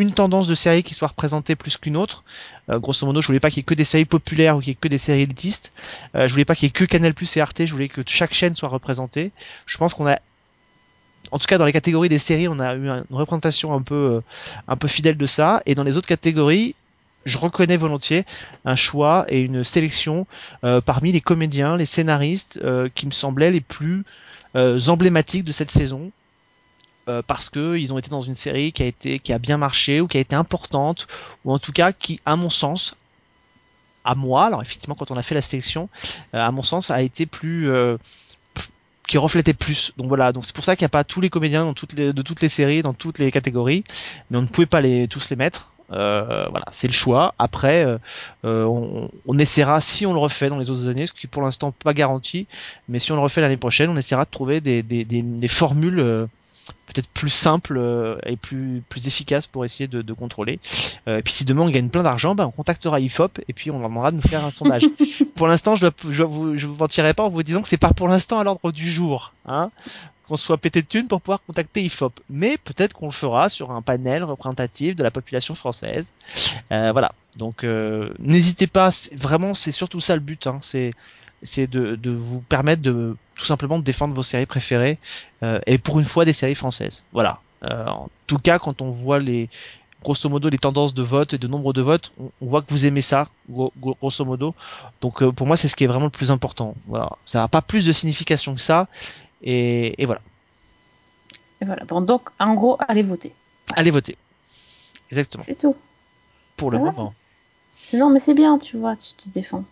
une 0.00 0.12
tendance 0.12 0.46
de 0.46 0.54
série 0.54 0.82
qui 0.82 0.94
soit 0.94 1.08
représentée 1.08 1.56
plus 1.56 1.76
qu'une 1.76 1.96
autre. 1.96 2.24
Euh, 2.70 2.78
grosso 2.78 3.06
modo, 3.06 3.20
je 3.20 3.26
voulais 3.26 3.40
pas 3.40 3.50
qu'il 3.50 3.58
y 3.58 3.60
ait 3.60 3.64
que 3.64 3.74
des 3.74 3.84
séries 3.84 4.04
populaires 4.04 4.56
ou 4.56 4.60
qu'il 4.60 4.68
y 4.68 4.72
ait 4.72 4.78
que 4.80 4.88
des 4.88 4.98
séries 4.98 5.22
élitistes. 5.22 5.72
Euh, 6.14 6.26
je 6.26 6.32
voulais 6.32 6.44
pas 6.44 6.54
qu'il 6.54 6.66
y 6.66 6.68
ait 6.68 6.72
que 6.72 6.84
Canal 6.84 7.14
Plus 7.14 7.36
et 7.36 7.40
Arte. 7.40 7.64
Je 7.64 7.72
voulais 7.72 7.88
que 7.88 8.02
chaque 8.06 8.34
chaîne 8.34 8.56
soit 8.56 8.68
représentée. 8.68 9.32
Je 9.66 9.78
pense 9.78 9.94
qu'on 9.94 10.06
a, 10.06 10.18
en 11.32 11.38
tout 11.38 11.46
cas 11.46 11.58
dans 11.58 11.64
les 11.64 11.72
catégories 11.72 12.08
des 12.08 12.18
séries, 12.18 12.48
on 12.48 12.60
a 12.60 12.74
eu 12.74 12.88
une 12.88 13.04
représentation 13.10 13.74
un 13.74 13.82
peu, 13.82 13.94
euh, 13.94 14.20
un 14.68 14.76
peu 14.76 14.88
fidèle 14.88 15.16
de 15.16 15.26
ça. 15.26 15.62
Et 15.66 15.74
dans 15.74 15.84
les 15.84 15.96
autres 15.96 16.08
catégories, 16.08 16.74
je 17.26 17.36
reconnais 17.36 17.76
volontiers 17.76 18.24
un 18.64 18.76
choix 18.76 19.26
et 19.28 19.42
une 19.42 19.62
sélection 19.62 20.26
parmi 20.86 21.12
les 21.12 21.20
comédiens, 21.20 21.76
les 21.76 21.84
scénaristes 21.84 22.58
qui 22.94 23.04
me 23.04 23.10
semblaient 23.10 23.50
les 23.50 23.60
plus 23.60 24.04
emblématiques 24.54 25.44
de 25.44 25.52
cette 25.52 25.70
saison. 25.70 26.10
Euh, 27.10 27.22
parce 27.26 27.50
que 27.50 27.76
ils 27.76 27.92
ont 27.92 27.98
été 27.98 28.08
dans 28.08 28.22
une 28.22 28.34
série 28.34 28.72
qui 28.72 28.82
a 28.82 28.86
été 28.86 29.18
qui 29.18 29.32
a 29.32 29.38
bien 29.38 29.56
marché 29.56 30.00
ou 30.00 30.06
qui 30.06 30.16
a 30.16 30.20
été 30.20 30.36
importante 30.36 31.08
ou 31.44 31.52
en 31.52 31.58
tout 31.58 31.72
cas 31.72 31.92
qui 31.92 32.20
à 32.24 32.36
mon 32.36 32.50
sens 32.50 32.94
à 34.04 34.14
moi 34.14 34.44
alors 34.46 34.62
effectivement 34.62 34.94
quand 34.94 35.10
on 35.10 35.16
a 35.16 35.22
fait 35.22 35.34
la 35.34 35.42
sélection 35.42 35.88
euh, 36.34 36.38
à 36.38 36.50
mon 36.52 36.62
sens 36.62 36.90
a 36.90 37.02
été 37.02 37.26
plus 37.26 37.68
euh, 37.70 37.96
qui 39.08 39.18
reflétait 39.18 39.54
plus. 39.54 39.92
Donc 39.96 40.06
voilà, 40.06 40.32
donc 40.32 40.44
c'est 40.44 40.54
pour 40.54 40.62
ça 40.62 40.76
qu'il 40.76 40.84
n'y 40.84 40.90
a 40.90 40.90
pas 40.90 41.02
tous 41.02 41.20
les 41.20 41.30
comédiens 41.30 41.64
dans 41.64 41.74
toutes 41.74 41.94
les, 41.94 42.12
de 42.12 42.22
toutes 42.22 42.42
les 42.42 42.48
séries, 42.48 42.82
dans 42.82 42.94
toutes 42.94 43.18
les 43.18 43.32
catégories, 43.32 43.82
mais 44.30 44.38
on 44.38 44.42
ne 44.42 44.46
pouvait 44.46 44.66
pas 44.66 44.80
les 44.80 45.08
tous 45.08 45.30
les 45.30 45.36
mettre. 45.36 45.72
Voilà, 45.88 46.66
c'est 46.70 46.86
le 46.86 46.92
choix. 46.92 47.34
Après, 47.40 47.84
on, 48.44 49.10
on 49.26 49.38
essaiera 49.40 49.80
si 49.80 50.06
on 50.06 50.12
le 50.12 50.20
refait 50.20 50.48
dans 50.48 50.58
les 50.58 50.70
autres 50.70 50.86
années, 50.86 51.08
ce 51.08 51.12
qui 51.12 51.26
pour 51.26 51.42
l'instant 51.42 51.72
pas 51.72 51.92
garanti, 51.92 52.46
mais 52.88 53.00
si 53.00 53.10
on 53.10 53.16
le 53.16 53.20
refait 53.20 53.40
l'année 53.40 53.56
prochaine, 53.56 53.90
on 53.90 53.96
essaiera 53.96 54.24
de 54.24 54.30
trouver 54.30 54.60
des, 54.60 55.48
formules 55.48 56.28
peut-être 56.86 57.08
plus 57.08 57.30
simples 57.30 57.76
euh, 57.78 58.16
et 58.26 58.36
plus 58.36 58.82
plus 58.88 59.06
efficaces 59.06 59.46
pour 59.46 59.64
essayer 59.64 59.86
de, 59.88 60.02
de 60.02 60.12
contrôler. 60.12 60.58
Euh, 61.08 61.18
et 61.18 61.22
puis 61.22 61.32
si 61.32 61.44
demain 61.44 61.62
on 61.62 61.70
gagne 61.70 61.88
plein 61.88 62.02
d'argent, 62.02 62.34
bah, 62.34 62.46
on 62.46 62.50
contactera 62.50 63.00
IFOP 63.00 63.40
et 63.48 63.52
puis 63.52 63.70
on 63.70 63.78
leur 63.78 63.88
demandera 63.88 64.10
de 64.10 64.16
nous 64.16 64.22
faire 64.22 64.44
un 64.44 64.50
sondage. 64.50 64.82
pour 65.36 65.46
l'instant, 65.48 65.76
je, 65.76 65.82
dois- 65.82 65.94
je, 66.10 66.22
vous, 66.22 66.56
je 66.58 66.66
vous 66.66 66.76
mentirai 66.76 67.14
pas 67.14 67.22
en 67.24 67.28
vous 67.30 67.42
disant 67.42 67.62
que 67.62 67.68
c'est 67.68 67.76
pas 67.76 67.92
pour 67.92 68.08
l'instant 68.08 68.38
à 68.38 68.44
l'ordre 68.44 68.72
du 68.72 68.90
jour, 68.90 69.32
hein, 69.46 69.70
qu'on 70.28 70.36
soit 70.36 70.58
pété 70.58 70.82
de 70.82 70.86
thunes 70.86 71.08
pour 71.08 71.20
pouvoir 71.20 71.40
contacter 71.46 71.82
IFOP. 71.82 72.12
Mais 72.30 72.56
peut-être 72.58 72.92
qu'on 72.94 73.06
le 73.06 73.12
fera 73.12 73.48
sur 73.48 73.70
un 73.72 73.82
panel 73.82 74.22
représentatif 74.24 74.94
de 74.96 75.02
la 75.02 75.10
population 75.10 75.54
française. 75.54 76.12
Euh, 76.72 76.92
voilà. 76.92 77.12
Donc 77.36 77.62
euh, 77.64 78.10
n'hésitez 78.18 78.66
pas. 78.66 78.90
Vraiment, 79.16 79.54
c'est 79.54 79.72
surtout 79.72 80.00
ça 80.00 80.14
le 80.14 80.20
but. 80.20 80.46
Hein, 80.46 80.58
c'est 80.62 80.92
c'est 81.42 81.66
de, 81.66 81.96
de 81.96 82.10
vous 82.10 82.40
permettre 82.40 82.82
de 82.82 83.16
tout 83.36 83.44
simplement 83.44 83.78
de 83.78 83.84
défendre 83.84 84.14
vos 84.14 84.22
séries 84.22 84.46
préférées 84.46 84.98
euh, 85.42 85.58
et 85.66 85.78
pour 85.78 85.98
une 85.98 86.04
fois 86.04 86.24
des 86.24 86.32
séries 86.34 86.54
françaises. 86.54 87.02
Voilà. 87.12 87.40
Euh, 87.64 87.86
en 87.86 88.08
tout 88.26 88.38
cas, 88.38 88.58
quand 88.58 88.80
on 88.82 88.90
voit 88.90 89.18
les 89.18 89.48
grosso 90.02 90.28
modo 90.30 90.48
les 90.48 90.56
tendances 90.58 90.94
de 90.94 91.02
vote 91.02 91.34
et 91.34 91.38
de 91.38 91.46
nombre 91.46 91.72
de 91.74 91.82
votes, 91.82 92.10
on, 92.18 92.30
on 92.40 92.46
voit 92.46 92.62
que 92.62 92.70
vous 92.70 92.86
aimez 92.86 93.02
ça, 93.02 93.28
gro- 93.50 93.72
gro- 93.78 93.96
grosso 94.00 94.24
modo. 94.24 94.54
Donc 95.02 95.22
euh, 95.22 95.30
pour 95.32 95.46
moi, 95.46 95.56
c'est 95.58 95.68
ce 95.68 95.76
qui 95.76 95.84
est 95.84 95.86
vraiment 95.86 96.06
le 96.06 96.10
plus 96.10 96.30
important. 96.30 96.74
Voilà, 96.86 97.10
ça 97.26 97.40
n'a 97.40 97.48
pas 97.48 97.60
plus 97.62 97.84
de 97.84 97.92
signification 97.92 98.54
que 98.54 98.60
ça. 98.62 98.88
Et, 99.42 100.00
et 100.02 100.06
voilà, 100.06 100.20
Et 101.60 101.64
voilà. 101.66 101.84
Bon, 101.84 102.00
donc, 102.00 102.28
en 102.38 102.54
gros, 102.54 102.76
allez 102.88 103.02
voter. 103.02 103.32
allez 103.76 103.90
voter. 103.90 104.16
Exactement. 105.10 105.42
C'est 105.44 105.58
tout. 105.58 105.76
Pour 106.56 106.70
le 106.70 106.78
Voilà. 106.78 106.92
moment. 106.92 107.14
C'est 107.82 107.96
non, 107.98 108.10
mais 108.10 108.20
c'est 108.20 108.34
bien, 108.34 108.58
tu 108.58 108.76
vois, 108.76 108.96
tu 108.96 109.12
te 109.14 109.28
défends. 109.30 109.64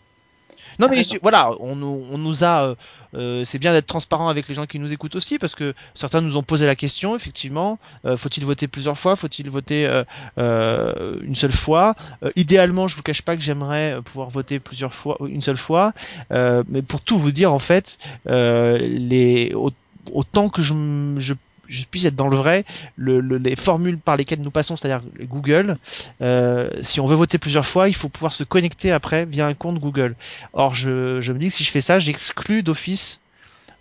Non 0.78 0.88
mais 0.88 1.02
voilà, 1.22 1.50
on 1.60 1.74
nous, 1.74 2.06
on 2.12 2.18
nous 2.18 2.44
a, 2.44 2.62
euh, 2.68 2.74
euh, 3.14 3.44
c'est 3.44 3.58
bien 3.58 3.72
d'être 3.72 3.86
transparent 3.88 4.28
avec 4.28 4.46
les 4.46 4.54
gens 4.54 4.66
qui 4.66 4.78
nous 4.78 4.92
écoutent 4.92 5.16
aussi 5.16 5.38
parce 5.38 5.56
que 5.56 5.74
certains 5.94 6.20
nous 6.20 6.36
ont 6.36 6.44
posé 6.44 6.66
la 6.66 6.76
question 6.76 7.16
effectivement, 7.16 7.80
euh, 8.04 8.16
faut-il 8.16 8.44
voter 8.44 8.68
plusieurs 8.68 8.96
fois, 8.98 9.16
faut-il 9.16 9.50
voter 9.50 9.86
euh, 9.86 10.04
euh, 10.38 11.18
une 11.22 11.34
seule 11.34 11.52
fois? 11.52 11.96
Euh, 12.22 12.30
Idéalement, 12.36 12.86
je 12.86 12.94
vous 12.96 13.02
cache 13.02 13.22
pas 13.22 13.34
que 13.36 13.42
j'aimerais 13.42 13.98
pouvoir 14.04 14.30
voter 14.30 14.60
plusieurs 14.60 14.94
fois, 14.94 15.16
une 15.26 15.42
seule 15.42 15.56
fois, 15.56 15.92
euh, 16.30 16.62
mais 16.68 16.82
pour 16.82 17.00
tout 17.00 17.18
vous 17.18 17.32
dire 17.32 17.52
en 17.52 17.58
fait, 17.58 17.98
euh, 18.28 18.78
les 18.78 19.52
au- 19.54 19.72
autant 20.12 20.48
que 20.48 20.62
je, 20.62 20.74
je 21.18 21.34
je 21.68 21.84
puisse 21.84 22.04
être 22.04 22.16
dans 22.16 22.28
le 22.28 22.36
vrai, 22.36 22.64
le, 22.96 23.20
le- 23.20 23.36
les 23.38 23.56
formules 23.56 23.98
par 23.98 24.16
lesquelles 24.16 24.40
nous 24.40 24.50
passons, 24.50 24.76
c'est-à-dire 24.76 25.02
Google, 25.22 25.76
euh, 26.22 26.68
si 26.82 27.00
on 27.00 27.06
veut 27.06 27.16
voter 27.16 27.38
plusieurs 27.38 27.66
fois, 27.66 27.88
il 27.88 27.94
faut 27.94 28.08
pouvoir 28.08 28.32
se 28.32 28.44
connecter 28.44 28.90
après 28.92 29.24
via 29.26 29.46
un 29.46 29.54
compte 29.54 29.78
Google. 29.78 30.14
Or, 30.52 30.74
je, 30.74 31.20
je 31.20 31.32
me 31.32 31.38
dis 31.38 31.48
que 31.48 31.54
si 31.54 31.64
je 31.64 31.70
fais 31.70 31.80
ça, 31.80 31.98
j'exclus 31.98 32.62
d'office 32.62 33.20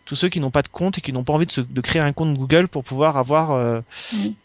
tous 0.05 0.15
ceux 0.15 0.29
qui 0.29 0.39
n'ont 0.39 0.51
pas 0.51 0.61
de 0.61 0.69
compte 0.69 0.97
et 0.97 1.01
qui 1.01 1.11
n'ont 1.11 1.23
pas 1.25 1.33
envie 1.33 1.45
de, 1.47 1.51
se- 1.51 1.61
de 1.61 1.81
créer 1.81 2.01
un 2.01 2.13
compte 2.13 2.33
Google 2.37 2.67
pour 2.69 2.83
pouvoir 2.83 3.17
avoir 3.17 3.51
euh, 3.51 3.81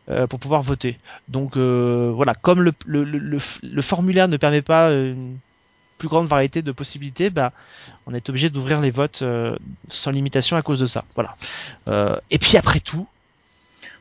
euh, 0.09 0.27
pour 0.27 0.41
pouvoir 0.41 0.63
voter. 0.63 0.99
Donc 1.29 1.57
euh, 1.57 2.11
voilà, 2.15 2.35
comme 2.35 2.63
le, 2.63 2.73
le 2.87 3.83
formulaire 3.83 4.27
ne 4.29 4.37
permet 4.37 4.63
pas 4.63 4.91
une 4.93 5.37
plus 5.99 6.09
grande 6.09 6.27
variété 6.27 6.63
de 6.63 6.73
possibilités, 6.73 7.31
bah 7.31 7.53
on 8.07 8.15
est 8.15 8.29
obligé 8.29 8.51
d'ouvrir 8.51 8.81
les 8.81 8.91
votes 8.91 9.23
euh, 9.23 9.55
sans 9.87 10.11
limitation 10.11 10.57
à 10.57 10.63
cause 10.63 10.81
de 10.81 10.87
ça. 10.87 11.05
Voilà. 11.15 11.37
Euh, 11.87 12.17
et 12.33 12.39
puis 12.39 12.57
après 12.57 12.81
tout, 12.81 13.07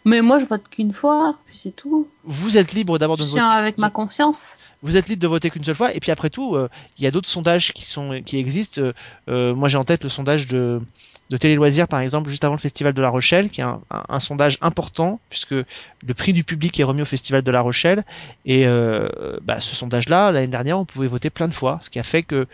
Mais 0.05 0.21
moi, 0.21 0.39
je 0.39 0.45
vote 0.45 0.63
qu'une 0.69 0.93
fois, 0.93 1.35
puis 1.47 1.57
c'est 1.57 1.75
tout. 1.75 2.07
vous 2.23 2.57
êtes 2.57 2.73
libre 2.73 2.97
d'abord 2.97 3.17
de 3.17 3.23
Je 3.23 3.27
voter. 3.29 3.41
avec 3.41 3.77
ma 3.77 3.89
conscience. 3.89 4.57
vous 4.83 4.97
êtes 4.97 5.07
libre 5.09 5.21
de 5.21 5.27
voter 5.27 5.49
qu'une 5.49 5.63
seule 5.63 5.75
fois. 5.75 5.93
Et 5.93 5.99
puis 5.99 6.11
après 6.11 6.29
tout, 6.29 6.55
euh, 6.55 6.69
il 6.97 7.03
y 7.03 7.07
a 7.07 7.11
d'autres 7.11 7.29
sondages 7.29 7.73
qui 7.73 7.85
sont 7.85 8.21
qui 8.25 8.37
existent. 8.37 8.81
Euh, 8.81 8.93
euh, 9.29 9.53
moi, 9.55 9.67
j'ai 9.69 9.77
en 9.77 9.83
tête 9.83 10.03
le 10.03 10.09
sondage 10.09 10.47
de 10.47 10.81
de 11.29 11.37
Télé 11.37 11.55
Loisirs, 11.55 11.87
par 11.87 12.01
exemple, 12.01 12.29
juste 12.29 12.43
avant 12.43 12.55
le 12.55 12.59
Festival 12.59 12.91
de 12.93 13.01
La 13.01 13.07
Rochelle, 13.07 13.49
qui 13.49 13.61
est 13.61 13.63
un, 13.63 13.79
un- 13.89 14.03
un 14.09 14.19
sondage 14.19 14.57
important 14.59 15.21
puisque 15.29 15.51
le 15.53 16.13
prix 16.13 16.33
du 16.33 16.43
public 16.43 16.77
est 16.77 16.83
remis 16.83 17.03
au 17.03 17.05
Festival 17.05 17.41
de 17.41 17.51
La 17.51 17.61
Rochelle. 17.61 18.03
Et 18.45 18.67
euh, 18.67 19.07
bah, 19.41 19.61
ce 19.61 19.73
sondage-là, 19.73 20.33
l'année 20.33 20.47
dernière, 20.47 20.77
on 20.77 20.83
pouvait 20.83 21.07
voter 21.07 21.29
plein 21.29 21.47
de 21.47 21.53
fois, 21.53 21.79
ce 21.81 21.89
qui 21.89 21.99
a 21.99 22.03
fait 22.03 22.23
que 22.23 22.47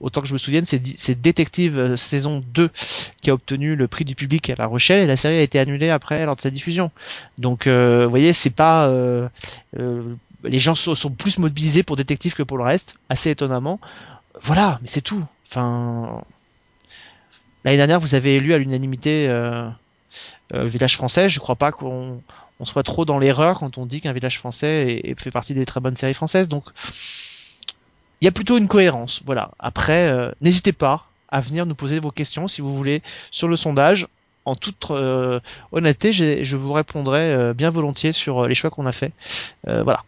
Autant 0.00 0.22
que 0.22 0.26
je 0.26 0.32
me 0.32 0.38
souvienne, 0.38 0.64
c'est 0.64 1.20
Détective 1.20 1.78
euh, 1.78 1.96
saison 1.96 2.42
2 2.54 2.70
qui 3.20 3.30
a 3.30 3.34
obtenu 3.34 3.76
le 3.76 3.86
prix 3.86 4.04
du 4.04 4.14
public 4.14 4.48
à 4.48 4.54
La 4.56 4.66
Rochelle 4.66 5.02
et 5.02 5.06
la 5.06 5.16
série 5.16 5.36
a 5.36 5.42
été 5.42 5.58
annulée 5.58 5.90
après 5.90 6.24
lors 6.24 6.36
de 6.36 6.40
sa 6.40 6.50
diffusion. 6.50 6.90
Donc, 7.38 7.66
euh, 7.66 8.04
vous 8.04 8.10
voyez, 8.10 8.32
c'est 8.32 8.50
pas 8.50 8.88
euh, 8.88 9.28
les 10.42 10.58
gens 10.58 10.74
sont, 10.74 11.10
plus 11.10 11.38
mobilisés 11.38 11.82
pour 11.82 11.96
Détective 11.96 12.34
que 12.34 12.42
pour 12.42 12.56
le 12.56 12.64
reste, 12.64 12.94
assez 13.10 13.30
étonnamment. 13.30 13.78
Voilà, 14.42 14.78
mais 14.80 14.88
c'est 14.88 15.02
tout. 15.02 15.22
Enfin, 15.46 16.22
l'année 17.64 17.76
dernière, 17.76 18.00
vous 18.00 18.14
avez 18.14 18.36
élu 18.36 18.54
à 18.54 18.58
l'unanimité 18.58 19.28
Village 20.54 20.96
Français. 20.96 21.28
Je 21.28 21.40
crois 21.40 21.56
pas 21.56 21.72
qu'on 21.72 22.22
on 22.58 22.64
soit 22.64 22.82
trop 22.82 23.04
dans 23.04 23.18
l'erreur 23.18 23.58
quand 23.58 23.76
on 23.76 23.84
dit 23.84 24.00
qu'un 24.00 24.12
Village 24.12 24.38
Français 24.38 25.14
fait 25.18 25.30
partie 25.30 25.52
des 25.52 25.66
très 25.66 25.80
bonnes 25.80 25.96
séries 25.96 26.14
françaises. 26.14 26.48
Donc, 26.48 26.64
il 28.20 28.24
y 28.24 28.28
a 28.28 28.32
plutôt 28.32 28.58
une 28.58 28.68
cohérence. 28.68 29.22
Voilà. 29.24 29.50
Après, 29.58 30.08
euh, 30.10 30.30
n'hésitez 30.40 30.72
pas 30.72 31.06
à 31.28 31.40
venir 31.40 31.66
nous 31.66 31.74
poser 31.74 32.00
vos 32.00 32.10
questions 32.10 32.48
si 32.48 32.60
vous 32.60 32.76
voulez 32.76 33.02
sur 33.30 33.48
le 33.48 33.56
sondage. 33.56 34.08
En 34.46 34.56
toute 34.56 34.90
euh, 34.90 35.38
honnêteté, 35.70 36.12
je 36.12 36.56
vous 36.56 36.72
répondrai 36.72 37.32
euh, 37.32 37.52
bien 37.52 37.70
volontiers 37.70 38.12
sur 38.12 38.48
les 38.48 38.54
choix 38.54 38.70
qu'on 38.70 38.86
a 38.86 38.92
fait. 38.92 39.12
Voilà. 39.64 40.02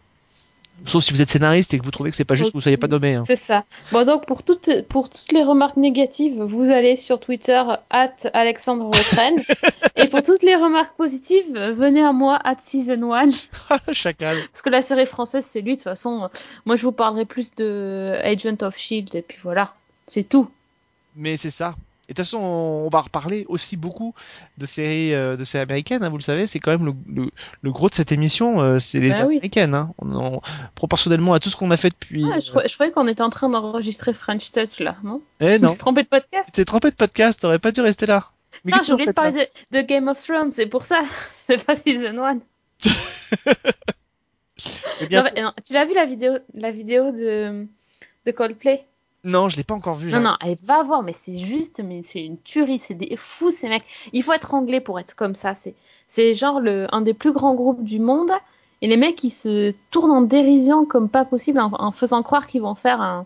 Sauf 0.85 1.03
si 1.03 1.13
vous 1.13 1.21
êtes 1.21 1.29
scénariste 1.29 1.73
et 1.73 1.79
que 1.79 1.85
vous 1.85 1.91
trouvez 1.91 2.09
que 2.09 2.15
c'est 2.15 2.25
pas 2.25 2.35
juste 2.35 2.51
que 2.51 2.57
vous 2.57 2.61
soyez 2.61 2.75
pas 2.77 2.87
nommé. 2.87 3.15
hein. 3.15 3.23
C'est 3.25 3.37
ça. 3.37 3.63
Bon, 3.93 4.05
donc, 4.05 4.25
pour 4.25 4.43
toutes, 4.43 4.81
pour 4.89 5.09
toutes 5.09 5.31
les 5.31 5.43
remarques 5.43 5.77
négatives, 5.77 6.41
vous 6.43 6.71
allez 6.71 6.97
sur 6.97 7.19
Twitter, 7.21 7.61
at 7.89 8.13
Alexandre 8.33 8.87
Retraine. 8.87 9.41
et 9.95 10.07
pour 10.07 10.21
toutes 10.23 10.43
les 10.43 10.55
remarques 10.55 10.95
positives, 10.97 11.53
venez 11.57 12.03
à 12.03 12.11
moi, 12.11 12.37
at 12.43 12.57
Season 12.59 13.13
1. 13.13 13.27
Chacal. 13.93 14.37
Parce 14.51 14.61
que 14.61 14.69
la 14.69 14.81
série 14.81 15.05
française, 15.05 15.45
c'est 15.45 15.61
lui, 15.61 15.71
de 15.71 15.77
toute 15.77 15.83
façon. 15.85 16.29
Moi, 16.65 16.75
je 16.75 16.83
vous 16.83 16.91
parlerai 16.91 17.23
plus 17.25 17.55
de 17.55 18.19
Agent 18.21 18.61
of 18.61 18.77
Shield, 18.77 19.15
et 19.15 19.21
puis 19.21 19.37
voilà. 19.41 19.73
C'est 20.05 20.27
tout. 20.27 20.49
Mais 21.15 21.37
c'est 21.37 21.51
ça. 21.51 21.75
De 22.13 22.17
toute 22.17 22.25
façon, 22.25 22.37
on 22.39 22.89
va 22.89 23.01
reparler 23.01 23.45
aussi 23.49 23.75
beaucoup 23.77 24.13
de 24.57 24.65
séries, 24.65 25.13
euh, 25.13 25.35
de 25.35 25.43
séries 25.43 25.63
américaines. 25.63 26.03
hein, 26.03 26.09
vous 26.09 26.17
le 26.17 26.23
savez, 26.23 26.47
c'est 26.47 26.59
quand 26.59 26.71
même 26.71 26.85
le, 26.85 26.93
le, 27.23 27.29
le 27.61 27.71
gros 27.71 27.89
de 27.89 27.95
cette 27.95 28.11
émission, 28.11 28.61
euh, 28.61 28.79
c'est 28.79 28.99
les 28.99 29.09
Bah 29.09 29.25
oui. 29.25 29.35
américaines. 29.37 29.73
Hein. 29.75 29.91
On, 29.99 30.15
on- 30.15 30.41
proportionnellement 30.75 31.33
à 31.33 31.39
tout 31.39 31.49
ce 31.49 31.55
qu'on 31.55 31.71
a 31.71 31.77
fait 31.77 31.89
depuis. 31.89 32.23
Ah, 32.33 32.39
je, 32.39 32.49
croyais- 32.51 32.91
qu'on 32.91 33.07
était 33.07 33.21
en 33.23 33.29
train 33.29 33.49
d'enregistrer 33.49 34.13
French 34.13 34.51
Touch, 34.51 34.79
là, 34.79 34.95
non? 35.03 35.21
Eh 35.39 35.57
non, 35.59 35.69
suis 35.69 35.77
trompé 35.79 36.03
de 36.03 36.07
podcast. 36.07 36.49
t'es 36.53 36.65
trompé 36.65 36.89
de 36.91 36.95
podcast, 36.95 37.39
t'aurais 37.39 37.59
pas 37.59 37.71
dû 37.71 37.81
rester 37.81 38.05
là. 38.05 38.29
Mais 38.65 38.71
Non, 38.71 38.77
j'ai 38.85 38.93
oublié 38.93 39.07
de 39.07 39.13
parler 39.13 39.49
de, 39.71 39.77
de 39.79 39.81
Game 39.81 40.07
of 40.07 40.21
Thrones, 40.23 40.51
c'est 40.51 40.67
pour 40.67 40.83
ça. 40.83 41.01
c'est 41.47 41.65
pas 41.65 41.75
Season 41.75 42.23
1. 42.23 42.39
Eh 45.01 45.07
bien, 45.07 45.23
Non, 45.23 45.29
mais, 45.35 45.41
non, 45.41 45.51
tu 45.65 45.73
l'as 45.73 45.85
vu 45.85 45.93
la 45.93 46.05
vidéo, 46.05 46.33
la 46.53 46.71
vidéo 46.71 47.11
de, 47.11 47.67
de 48.25 48.31
Coldplay? 48.31 48.85
Non, 49.23 49.47
je 49.49 49.57
l'ai 49.57 49.63
pas 49.63 49.73
encore 49.73 49.95
vu. 49.95 50.11
Non, 50.11 50.19
non, 50.19 50.35
elle 50.45 50.57
va 50.61 50.83
voir, 50.83 51.01
mais 51.01 51.13
c'est 51.13 51.37
juste, 51.37 51.81
mais 51.83 52.01
c'est 52.03 52.25
une 52.25 52.37
tuerie, 52.37 52.79
c'est 52.79 52.93
des 52.93 53.15
fous 53.17 53.51
ces 53.51 53.69
mecs. 53.69 53.85
Il 54.11 54.21
faut 54.23 54.33
être 54.33 54.53
anglais 54.53 54.81
pour 54.81 54.99
être 54.99 55.15
comme 55.15 55.33
ça. 55.35 55.53
C'est, 55.53 55.75
c'est 56.07 56.33
genre 56.33 56.59
le, 56.59 56.87
un 56.93 57.01
des 57.01 57.13
plus 57.13 57.31
grands 57.31 57.55
groupes 57.55 57.83
du 57.83 57.99
monde. 57.99 58.31
Et 58.81 58.87
les 58.87 58.97
mecs, 58.97 59.23
ils 59.23 59.29
se 59.29 59.73
tournent 59.91 60.11
en 60.11 60.21
dérision 60.21 60.85
comme 60.85 61.07
pas 61.07 61.23
possible 61.23 61.59
en, 61.61 61.71
en 61.71 61.91
faisant 61.93 62.21
croire 62.21 62.47
qu'ils 62.47 62.61
vont 62.61 62.75
faire 62.75 62.99
un 62.99 63.25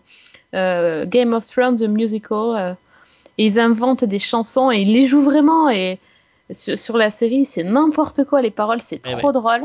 euh, 0.54 1.04
Game 1.04 1.32
of 1.32 1.46
Thrones 1.48 1.76
the 1.78 1.88
musical. 1.88 2.54
euh, 2.56 2.74
et 3.38 3.46
ils 3.46 3.58
inventent 3.60 4.04
des 4.04 4.18
chansons 4.18 4.70
et 4.70 4.80
ils 4.80 4.92
les 4.92 5.04
jouent 5.04 5.22
vraiment. 5.22 5.68
Et 5.68 5.98
sur, 6.52 6.78
sur 6.78 6.96
la 6.96 7.10
série, 7.10 7.44
c'est 7.44 7.64
n'importe 7.64 8.24
quoi. 8.24 8.40
Les 8.40 8.50
paroles, 8.52 8.80
c'est 8.80 9.00
Eh 9.08 9.12
trop 9.16 9.32
drôle. 9.32 9.64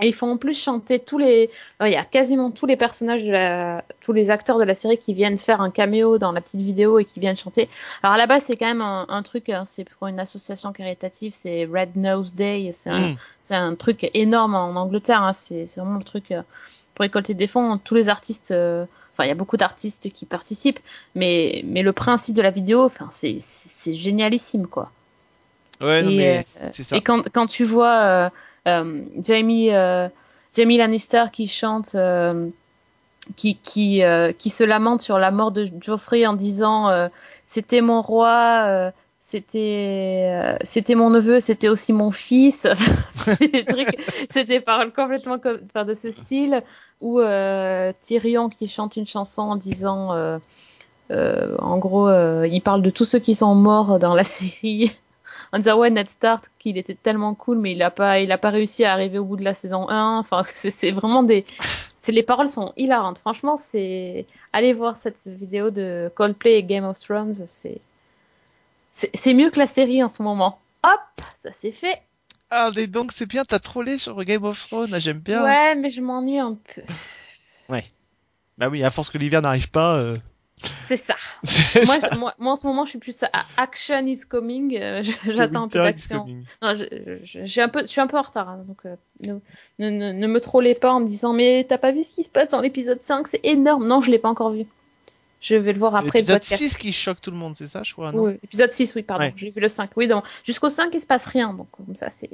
Et 0.00 0.08
ils 0.08 0.12
font 0.14 0.32
en 0.32 0.36
plus 0.36 0.60
chanter 0.62 0.98
tous 0.98 1.18
les. 1.18 1.50
Il 1.80 1.88
y 1.90 1.96
a 1.96 2.04
quasiment 2.04 2.50
tous 2.50 2.66
les 2.66 2.76
personnages 2.76 3.24
de 3.24 3.30
la. 3.32 3.82
tous 4.00 4.12
les 4.12 4.30
acteurs 4.30 4.58
de 4.58 4.64
la 4.64 4.74
série 4.74 4.98
qui 4.98 5.14
viennent 5.14 5.38
faire 5.38 5.60
un 5.60 5.70
caméo 5.70 6.18
dans 6.18 6.32
la 6.32 6.40
petite 6.40 6.60
vidéo 6.60 6.98
et 6.98 7.04
qui 7.04 7.20
viennent 7.20 7.36
chanter. 7.36 7.68
Alors 8.02 8.14
à 8.14 8.18
la 8.18 8.26
base, 8.26 8.44
c'est 8.44 8.56
quand 8.56 8.66
même 8.66 8.80
un, 8.82 9.06
un 9.08 9.22
truc, 9.22 9.48
hein, 9.48 9.64
c'est 9.66 9.84
pour 9.84 10.06
une 10.06 10.20
association 10.20 10.72
caritative, 10.72 11.32
c'est 11.34 11.64
Red 11.64 11.96
Nose 11.96 12.34
Day. 12.34 12.70
C'est 12.72 12.90
un, 12.90 13.08
Mm. 13.08 13.16
un 13.50 13.74
truc 13.74 14.10
énorme 14.14 14.54
en 14.54 14.70
Angleterre. 14.76 15.22
hein, 15.22 15.32
c'est 15.32 15.64
vraiment 15.76 15.98
le 15.98 16.04
truc. 16.04 16.30
euh, 16.30 16.42
pour 16.94 17.02
récolter 17.04 17.34
des 17.34 17.46
fonds. 17.46 17.78
Tous 17.78 17.94
les 17.94 18.08
artistes, 18.08 18.50
euh, 18.50 18.84
enfin, 19.12 19.24
il 19.24 19.28
y 19.28 19.30
a 19.30 19.36
beaucoup 19.36 19.56
d'artistes 19.56 20.10
qui 20.12 20.26
participent, 20.26 20.80
mais, 21.14 21.62
mais 21.64 21.82
le 21.82 21.92
principe 21.92 22.34
de 22.34 22.42
la 22.42 22.50
vidéo, 22.50 22.84
enfin, 22.84 23.08
c'est, 23.12 23.38
génialissime, 23.94 24.66
quoi. 24.66 24.90
Ouais, 25.80 26.02
non, 26.02 26.10
Et, 26.10 26.16
mais 26.16 26.46
euh, 26.60 26.68
c'est 26.72 26.82
ça. 26.82 26.96
Et 26.96 27.00
quand, 27.02 27.28
quand 27.32 27.46
tu 27.46 27.64
vois 27.64 28.02
euh, 28.02 28.30
Jamie, 28.66 29.72
euh, 29.72 30.08
Jamie 30.54 30.76
Lannister 30.76 31.26
qui 31.32 31.46
chante, 31.46 31.94
euh, 31.94 32.48
qui, 33.36 33.56
qui, 33.56 34.02
euh, 34.02 34.32
qui 34.32 34.50
se 34.50 34.64
lamente 34.64 35.02
sur 35.02 35.18
la 35.18 35.30
mort 35.30 35.52
de 35.52 35.68
Joffrey 35.80 36.26
en 36.26 36.34
disant 36.34 36.88
euh, 36.88 37.08
c'était 37.46 37.80
mon 37.80 38.02
roi, 38.02 38.64
euh, 38.66 38.90
c'était 39.20 40.56
euh, 40.58 40.94
mon 40.96 41.10
neveu, 41.10 41.40
c'était 41.40 41.68
aussi 41.68 41.92
mon 41.92 42.10
fils. 42.10 42.66
C'était 44.30 44.44
des 44.44 44.60
paroles 44.60 44.92
complètement 44.92 45.36
de 45.38 45.94
ce 45.94 46.10
style. 46.10 46.62
Ou 47.00 47.20
euh, 47.20 47.92
Tyrion 48.00 48.48
qui 48.48 48.66
chante 48.66 48.96
une 48.96 49.06
chanson 49.06 49.42
en 49.42 49.56
disant, 49.56 50.14
euh, 50.14 50.38
euh, 51.10 51.56
en 51.58 51.78
gros, 51.78 52.08
euh, 52.08 52.48
il 52.50 52.60
parle 52.60 52.82
de 52.82 52.90
tous 52.90 53.04
ceux 53.04 53.18
qui 53.18 53.34
sont 53.34 53.54
morts 53.54 53.98
dans 53.98 54.14
la 54.14 54.24
série 54.24 54.92
ouais 55.52 55.90
Ned 55.90 56.08
Stark 56.08 56.46
qu'il 56.58 56.78
était 56.78 56.94
tellement 56.94 57.34
cool 57.34 57.58
mais 57.58 57.72
il 57.72 57.82
a 57.82 57.90
pas 57.90 58.20
il 58.20 58.32
a 58.32 58.38
pas 58.38 58.50
réussi 58.50 58.84
à 58.84 58.92
arriver 58.92 59.18
au 59.18 59.24
bout 59.24 59.36
de 59.36 59.44
la 59.44 59.54
saison 59.54 59.88
1 59.88 60.18
enfin 60.18 60.42
c'est 60.54 60.90
vraiment 60.90 61.22
des 61.22 61.44
c'est 62.00 62.12
les 62.12 62.22
paroles 62.22 62.48
sont 62.48 62.72
hilarantes. 62.76 63.18
Franchement 63.18 63.56
c'est 63.56 64.26
allez 64.52 64.72
voir 64.72 64.96
cette 64.96 65.26
vidéo 65.26 65.70
de 65.70 66.10
Coldplay 66.14 66.58
et 66.58 66.62
Game 66.62 66.84
of 66.84 66.98
Thrones 66.98 67.32
c'est 67.46 67.80
c'est 68.92 69.34
mieux 69.34 69.50
que 69.50 69.58
la 69.58 69.66
série 69.66 70.02
en 70.02 70.08
ce 70.08 70.22
moment. 70.22 70.58
Hop 70.84 71.24
ça 71.34 71.50
c'est 71.52 71.72
fait. 71.72 72.02
Ah, 72.50 72.70
mais 72.74 72.86
donc 72.86 73.12
c'est 73.12 73.26
bien, 73.26 73.42
t'as 73.42 73.58
trollé 73.58 73.98
sur 73.98 74.24
Game 74.24 74.42
of 74.44 74.58
Thrones, 74.66 74.88
ah, 74.94 74.98
j'aime 74.98 75.18
bien. 75.18 75.44
ouais 75.44 75.74
mais 75.74 75.90
je 75.90 76.00
m'ennuie 76.00 76.38
un 76.38 76.56
peu. 76.74 76.82
Bah 78.58 78.68
oui, 78.68 78.82
à 78.82 78.90
force 78.90 79.08
que 79.08 79.18
l'hiver 79.18 79.40
n'arrive 79.40 79.70
pas. 79.70 79.98
euh, 79.98 80.14
c'est 80.86 80.96
ça 80.96 81.14
moi, 81.86 82.00
ça. 82.00 82.10
je- 82.12 82.18
moi 82.18 82.34
moi 82.38 82.52
en 82.52 82.56
ce 82.56 82.66
moment 82.66 82.84
je 82.84 82.90
suis 82.90 82.98
plus 82.98 83.22
à 83.22 83.44
action 83.56 84.04
is 84.06 84.20
coming 84.28 84.76
euh, 84.80 85.02
j'attends 85.26 85.64
un 85.64 85.68
peu 85.68 85.78
d'action. 85.78 86.26
Non, 86.62 86.74
j'ai 86.74 87.62
un 87.62 87.68
peu, 87.68 87.80
je 87.82 87.86
suis 87.86 88.00
un 88.00 88.06
peu 88.06 88.16
en 88.18 88.22
retard, 88.22 88.48
hein, 88.48 88.64
donc 88.66 88.78
euh, 88.86 88.94
ne, 89.20 89.34
ne, 89.78 89.90
ne, 89.90 90.12
ne 90.12 90.26
me 90.26 90.40
trollez 90.40 90.74
pas 90.74 90.92
en 90.92 91.00
me 91.00 91.06
disant 91.08 91.32
mais 91.32 91.64
t'as 91.68 91.78
pas 91.78 91.92
vu 91.92 92.02
ce 92.04 92.12
qui 92.12 92.24
se 92.24 92.30
passe 92.30 92.50
dans 92.50 92.60
l'épisode 92.60 93.02
5, 93.02 93.26
c'est 93.26 93.40
énorme. 93.44 93.86
Non, 93.86 94.00
je 94.00 94.10
l'ai 94.10 94.18
pas 94.18 94.28
encore 94.28 94.50
vu. 94.50 94.64
Je 95.40 95.54
vais 95.54 95.72
le 95.72 95.78
voir 95.78 95.94
après 95.94 96.18
le 96.20 96.26
l'épisode 96.26 96.40
podcast. 96.40 96.62
6 96.62 96.76
qui 96.78 96.92
choque 96.92 97.20
tout 97.20 97.30
le 97.30 97.36
monde, 97.36 97.54
c'est 97.56 97.68
ça, 97.68 97.84
je 97.84 97.92
crois, 97.92 98.10
non? 98.10 98.22
Oui, 98.24 98.32
épisode 98.42 98.72
6, 98.72 98.94
oui, 98.96 99.02
pardon. 99.04 99.24
Ouais. 99.24 99.32
J'ai 99.36 99.50
vu 99.50 99.60
le 99.60 99.68
5. 99.68 99.90
Oui, 99.94 100.08
donc 100.08 100.24
jusqu'au 100.42 100.68
5, 100.68 100.90
il 100.92 101.00
se 101.00 101.06
passe 101.06 101.26
rien, 101.26 101.52
donc 101.54 101.68
comme 101.70 101.94
ça 101.94 102.10
c'est. 102.10 102.28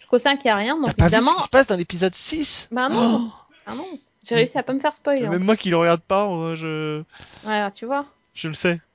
Jusqu'au 0.00 0.18
5, 0.18 0.40
il 0.44 0.48
y 0.48 0.50
a 0.50 0.56
rien, 0.56 0.76
donc 0.76 0.86
T'as 0.86 0.92
pas 0.94 1.08
vu 1.08 1.14
évidemment. 1.14 1.32
ce 1.34 1.38
qui 1.38 1.44
se 1.44 1.48
passe 1.48 1.66
dans 1.68 1.76
l'épisode 1.76 2.14
6 2.14 2.68
Bah 2.72 2.88
non, 2.88 3.30
ah 3.66 3.74
non. 3.74 3.86
J'ai 4.26 4.34
réussi 4.36 4.58
à 4.58 4.62
pas 4.62 4.72
me 4.72 4.78
faire 4.80 4.94
spoiler. 4.94 5.28
Même 5.28 5.44
moi 5.44 5.56
qui 5.56 5.70
le 5.70 5.76
regarde 5.76 6.00
pas, 6.00 6.26
je, 6.56 7.02
Ouais, 7.46 7.70
tu 7.72 7.86
vois. 7.86 8.06
je 8.34 8.48
le 8.48 8.54
sais. 8.54 8.80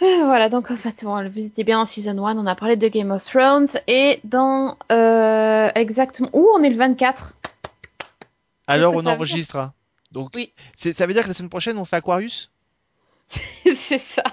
Voilà, 0.00 0.48
donc 0.48 0.70
en 0.70 0.76
fait, 0.76 1.04
bon, 1.04 1.28
vous 1.28 1.46
étiez 1.46 1.62
bien 1.64 1.78
en 1.78 1.84
season 1.84 2.26
1, 2.26 2.36
on 2.36 2.46
a 2.46 2.54
parlé 2.56 2.76
de 2.76 2.88
Game 2.88 3.10
of 3.12 3.24
Thrones, 3.24 3.68
et 3.86 4.18
dans 4.24 4.76
euh, 4.90 5.70
exactement 5.76 6.28
où 6.32 6.48
on 6.56 6.62
est 6.64 6.70
le 6.70 6.76
24 6.76 7.34
Alors 8.66 8.94
on 8.96 9.06
enregistre. 9.06 9.56
hein. 9.56 9.72
Donc, 10.10 10.30
Oui. 10.34 10.52
ça 10.76 11.06
veut 11.06 11.14
dire 11.14 11.22
que 11.22 11.28
la 11.28 11.34
semaine 11.34 11.50
prochaine 11.50 11.78
on 11.78 11.84
fait 11.84 11.96
Aquarius? 11.96 12.50
C'est 13.28 13.98
ça. 13.98 14.24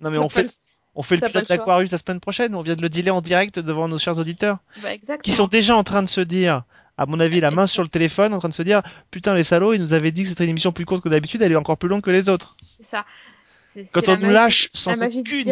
Non 0.00 0.10
mais 0.10 0.18
on 0.18 0.28
fait, 0.28 0.42
le- 0.44 0.50
on 0.96 1.02
fait 1.02 1.16
le 1.16 1.26
pilote 1.28 1.48
d'Aquarius 1.48 1.90
la 1.92 1.98
semaine 1.98 2.20
prochaine. 2.20 2.54
On 2.54 2.62
vient 2.62 2.74
de 2.76 2.82
le 2.82 2.88
dealer 2.88 3.14
en 3.14 3.20
direct 3.22 3.58
devant 3.60 3.86
nos 3.88 3.98
chers 3.98 4.18
auditeurs, 4.18 4.58
Bah, 4.82 4.92
exactement. 4.92 5.22
qui 5.22 5.30
sont 5.32 5.46
déjà 5.46 5.76
en 5.76 5.84
train 5.84 6.02
de 6.02 6.08
se 6.08 6.20
dire, 6.20 6.64
à 6.96 7.06
mon 7.06 7.18
avis, 7.20 7.40
la 7.40 7.50
main 7.50 7.66
sur 7.66 7.82
le 7.82 7.88
téléphone, 7.88 8.32
en 8.34 8.38
train 8.38 8.48
de 8.48 8.54
se 8.54 8.62
dire, 8.62 8.82
putain 9.10 9.34
les 9.34 9.44
salauds, 9.44 9.72
ils 9.72 9.80
nous 9.80 9.92
avaient 9.92 10.12
dit 10.12 10.22
que 10.22 10.28
c'était 10.28 10.44
une 10.44 10.50
émission 10.50 10.72
plus 10.72 10.84
courte 10.86 11.02
que 11.02 11.08
d'habitude, 11.08 11.42
elle 11.42 11.52
est 11.52 11.56
encore 11.56 11.76
plus 11.78 11.88
longue 11.88 12.02
que 12.02 12.10
les 12.10 12.28
autres. 12.28 12.56
C'est 12.76 12.84
ça. 12.84 13.04
C'est- 13.56 13.90
Quand 13.92 14.00
c'est 14.04 14.10
on 14.10 14.14
nous 14.16 14.20
magie- 14.22 14.32
lâche 14.34 14.70
sans 14.72 14.90
aucune 15.20 15.44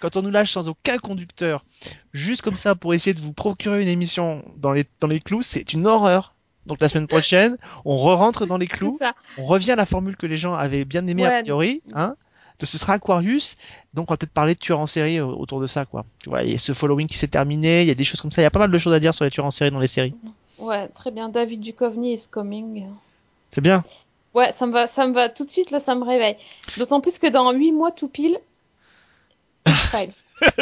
quand 0.00 0.16
on 0.16 0.22
nous 0.22 0.30
lâche 0.30 0.50
sans 0.52 0.68
aucun 0.68 0.98
conducteur, 0.98 1.64
juste 2.12 2.42
comme 2.42 2.56
ça 2.56 2.74
pour 2.74 2.92
essayer 2.94 3.14
de 3.14 3.20
vous 3.20 3.32
procurer 3.32 3.80
une 3.82 3.88
émission 3.88 4.44
dans 4.56 4.72
les, 4.72 4.84
dans 5.00 5.06
les 5.06 5.20
clous, 5.20 5.42
c'est 5.42 5.72
une 5.72 5.86
horreur. 5.86 6.34
Donc 6.66 6.80
la 6.80 6.88
semaine 6.88 7.06
prochaine, 7.06 7.56
on 7.84 7.96
re-rentre 7.96 8.46
dans 8.46 8.58
les 8.58 8.66
clous, 8.66 8.90
on 9.38 9.44
revient 9.44 9.70
à 9.72 9.76
la 9.76 9.86
formule 9.86 10.16
que 10.16 10.26
les 10.26 10.36
gens 10.36 10.54
avaient 10.54 10.84
bien 10.84 11.06
aimée 11.06 11.22
a 11.24 11.42
priori, 11.44 11.82
hein. 11.94 12.14
De 12.58 12.66
ce 12.66 12.76
sera 12.76 12.94
Aquarius, 12.94 13.56
donc 13.94 14.10
on 14.10 14.14
va 14.14 14.16
peut-être 14.16 14.32
parler 14.32 14.54
de 14.54 14.58
tueurs 14.58 14.80
en 14.80 14.86
série 14.88 15.18
euh, 15.20 15.24
autour 15.26 15.60
de 15.60 15.68
ça, 15.68 15.84
quoi. 15.84 16.04
Tu 16.20 16.28
vois, 16.28 16.42
il 16.42 16.50
y 16.50 16.54
a 16.56 16.58
ce 16.58 16.72
following 16.72 17.06
qui 17.06 17.16
s'est 17.16 17.28
terminé, 17.28 17.82
il 17.82 17.86
y 17.88 17.90
a 17.92 17.94
des 17.94 18.02
choses 18.02 18.20
comme 18.20 18.32
ça, 18.32 18.42
il 18.42 18.44
y 18.44 18.46
a 18.46 18.50
pas 18.50 18.58
mal 18.58 18.72
de 18.72 18.78
choses 18.78 18.92
à 18.92 18.98
dire 18.98 19.14
sur 19.14 19.24
les 19.24 19.30
tueurs 19.30 19.46
en 19.46 19.52
série 19.52 19.70
dans 19.70 19.78
les 19.78 19.86
séries. 19.86 20.12
Ouais, 20.58 20.88
très 20.88 21.10
bien. 21.10 21.28
David 21.28 21.60
Duchovny 21.60 22.14
is 22.14 22.26
coming. 22.30 22.86
C'est 23.50 23.60
bien. 23.60 23.82
Ouais, 24.34 24.52
ça 24.52 24.66
me 24.66 24.72
va, 24.72 24.86
ça 24.86 25.06
me 25.06 25.12
va 25.14 25.28
tout 25.28 25.44
de 25.44 25.50
suite, 25.50 25.70
là, 25.70 25.80
ça 25.80 25.94
me 25.94 26.04
réveille. 26.04 26.36
D'autant 26.76 27.00
plus 27.00 27.18
que 27.18 27.26
dans 27.26 27.50
8 27.52 27.72
mois 27.72 27.92
tout 27.92 28.08
pile, 28.08 28.38
X-Files. 29.66 30.30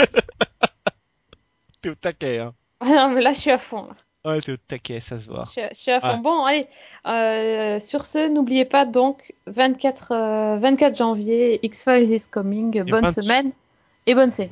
T'es 1.82 1.88
au 1.90 1.94
taquet, 1.94 2.38
hein. 2.38 2.54
Ah 2.80 2.86
non, 2.86 3.08
mais 3.10 3.20
là, 3.22 3.32
je 3.32 3.40
suis 3.40 3.50
à 3.50 3.58
fond. 3.58 3.86
là. 3.86 3.94
Ouais, 4.32 4.40
t'es 4.40 4.52
au 4.52 4.56
taquet, 4.56 5.00
ça 5.00 5.18
se 5.20 5.26
voit. 5.28 5.44
Je 5.46 5.50
suis, 5.50 5.62
je 5.72 5.78
suis 5.78 5.90
à 5.92 6.00
fond. 6.00 6.08
Ouais. 6.14 6.18
Bon, 6.18 6.44
allez. 6.44 6.66
euh, 7.06 7.78
sur 7.78 8.04
ce, 8.04 8.28
n'oubliez 8.28 8.64
pas 8.64 8.84
donc 8.84 9.32
24, 9.46 10.12
euh, 10.12 10.56
24 10.58 10.96
janvier, 10.96 11.60
X-Files 11.64 12.12
is 12.12 12.26
coming. 12.28 12.82
Bonne 12.90 13.06
semaine 13.08 13.52
et 14.06 14.14
bonne 14.14 14.30
série. 14.32 14.50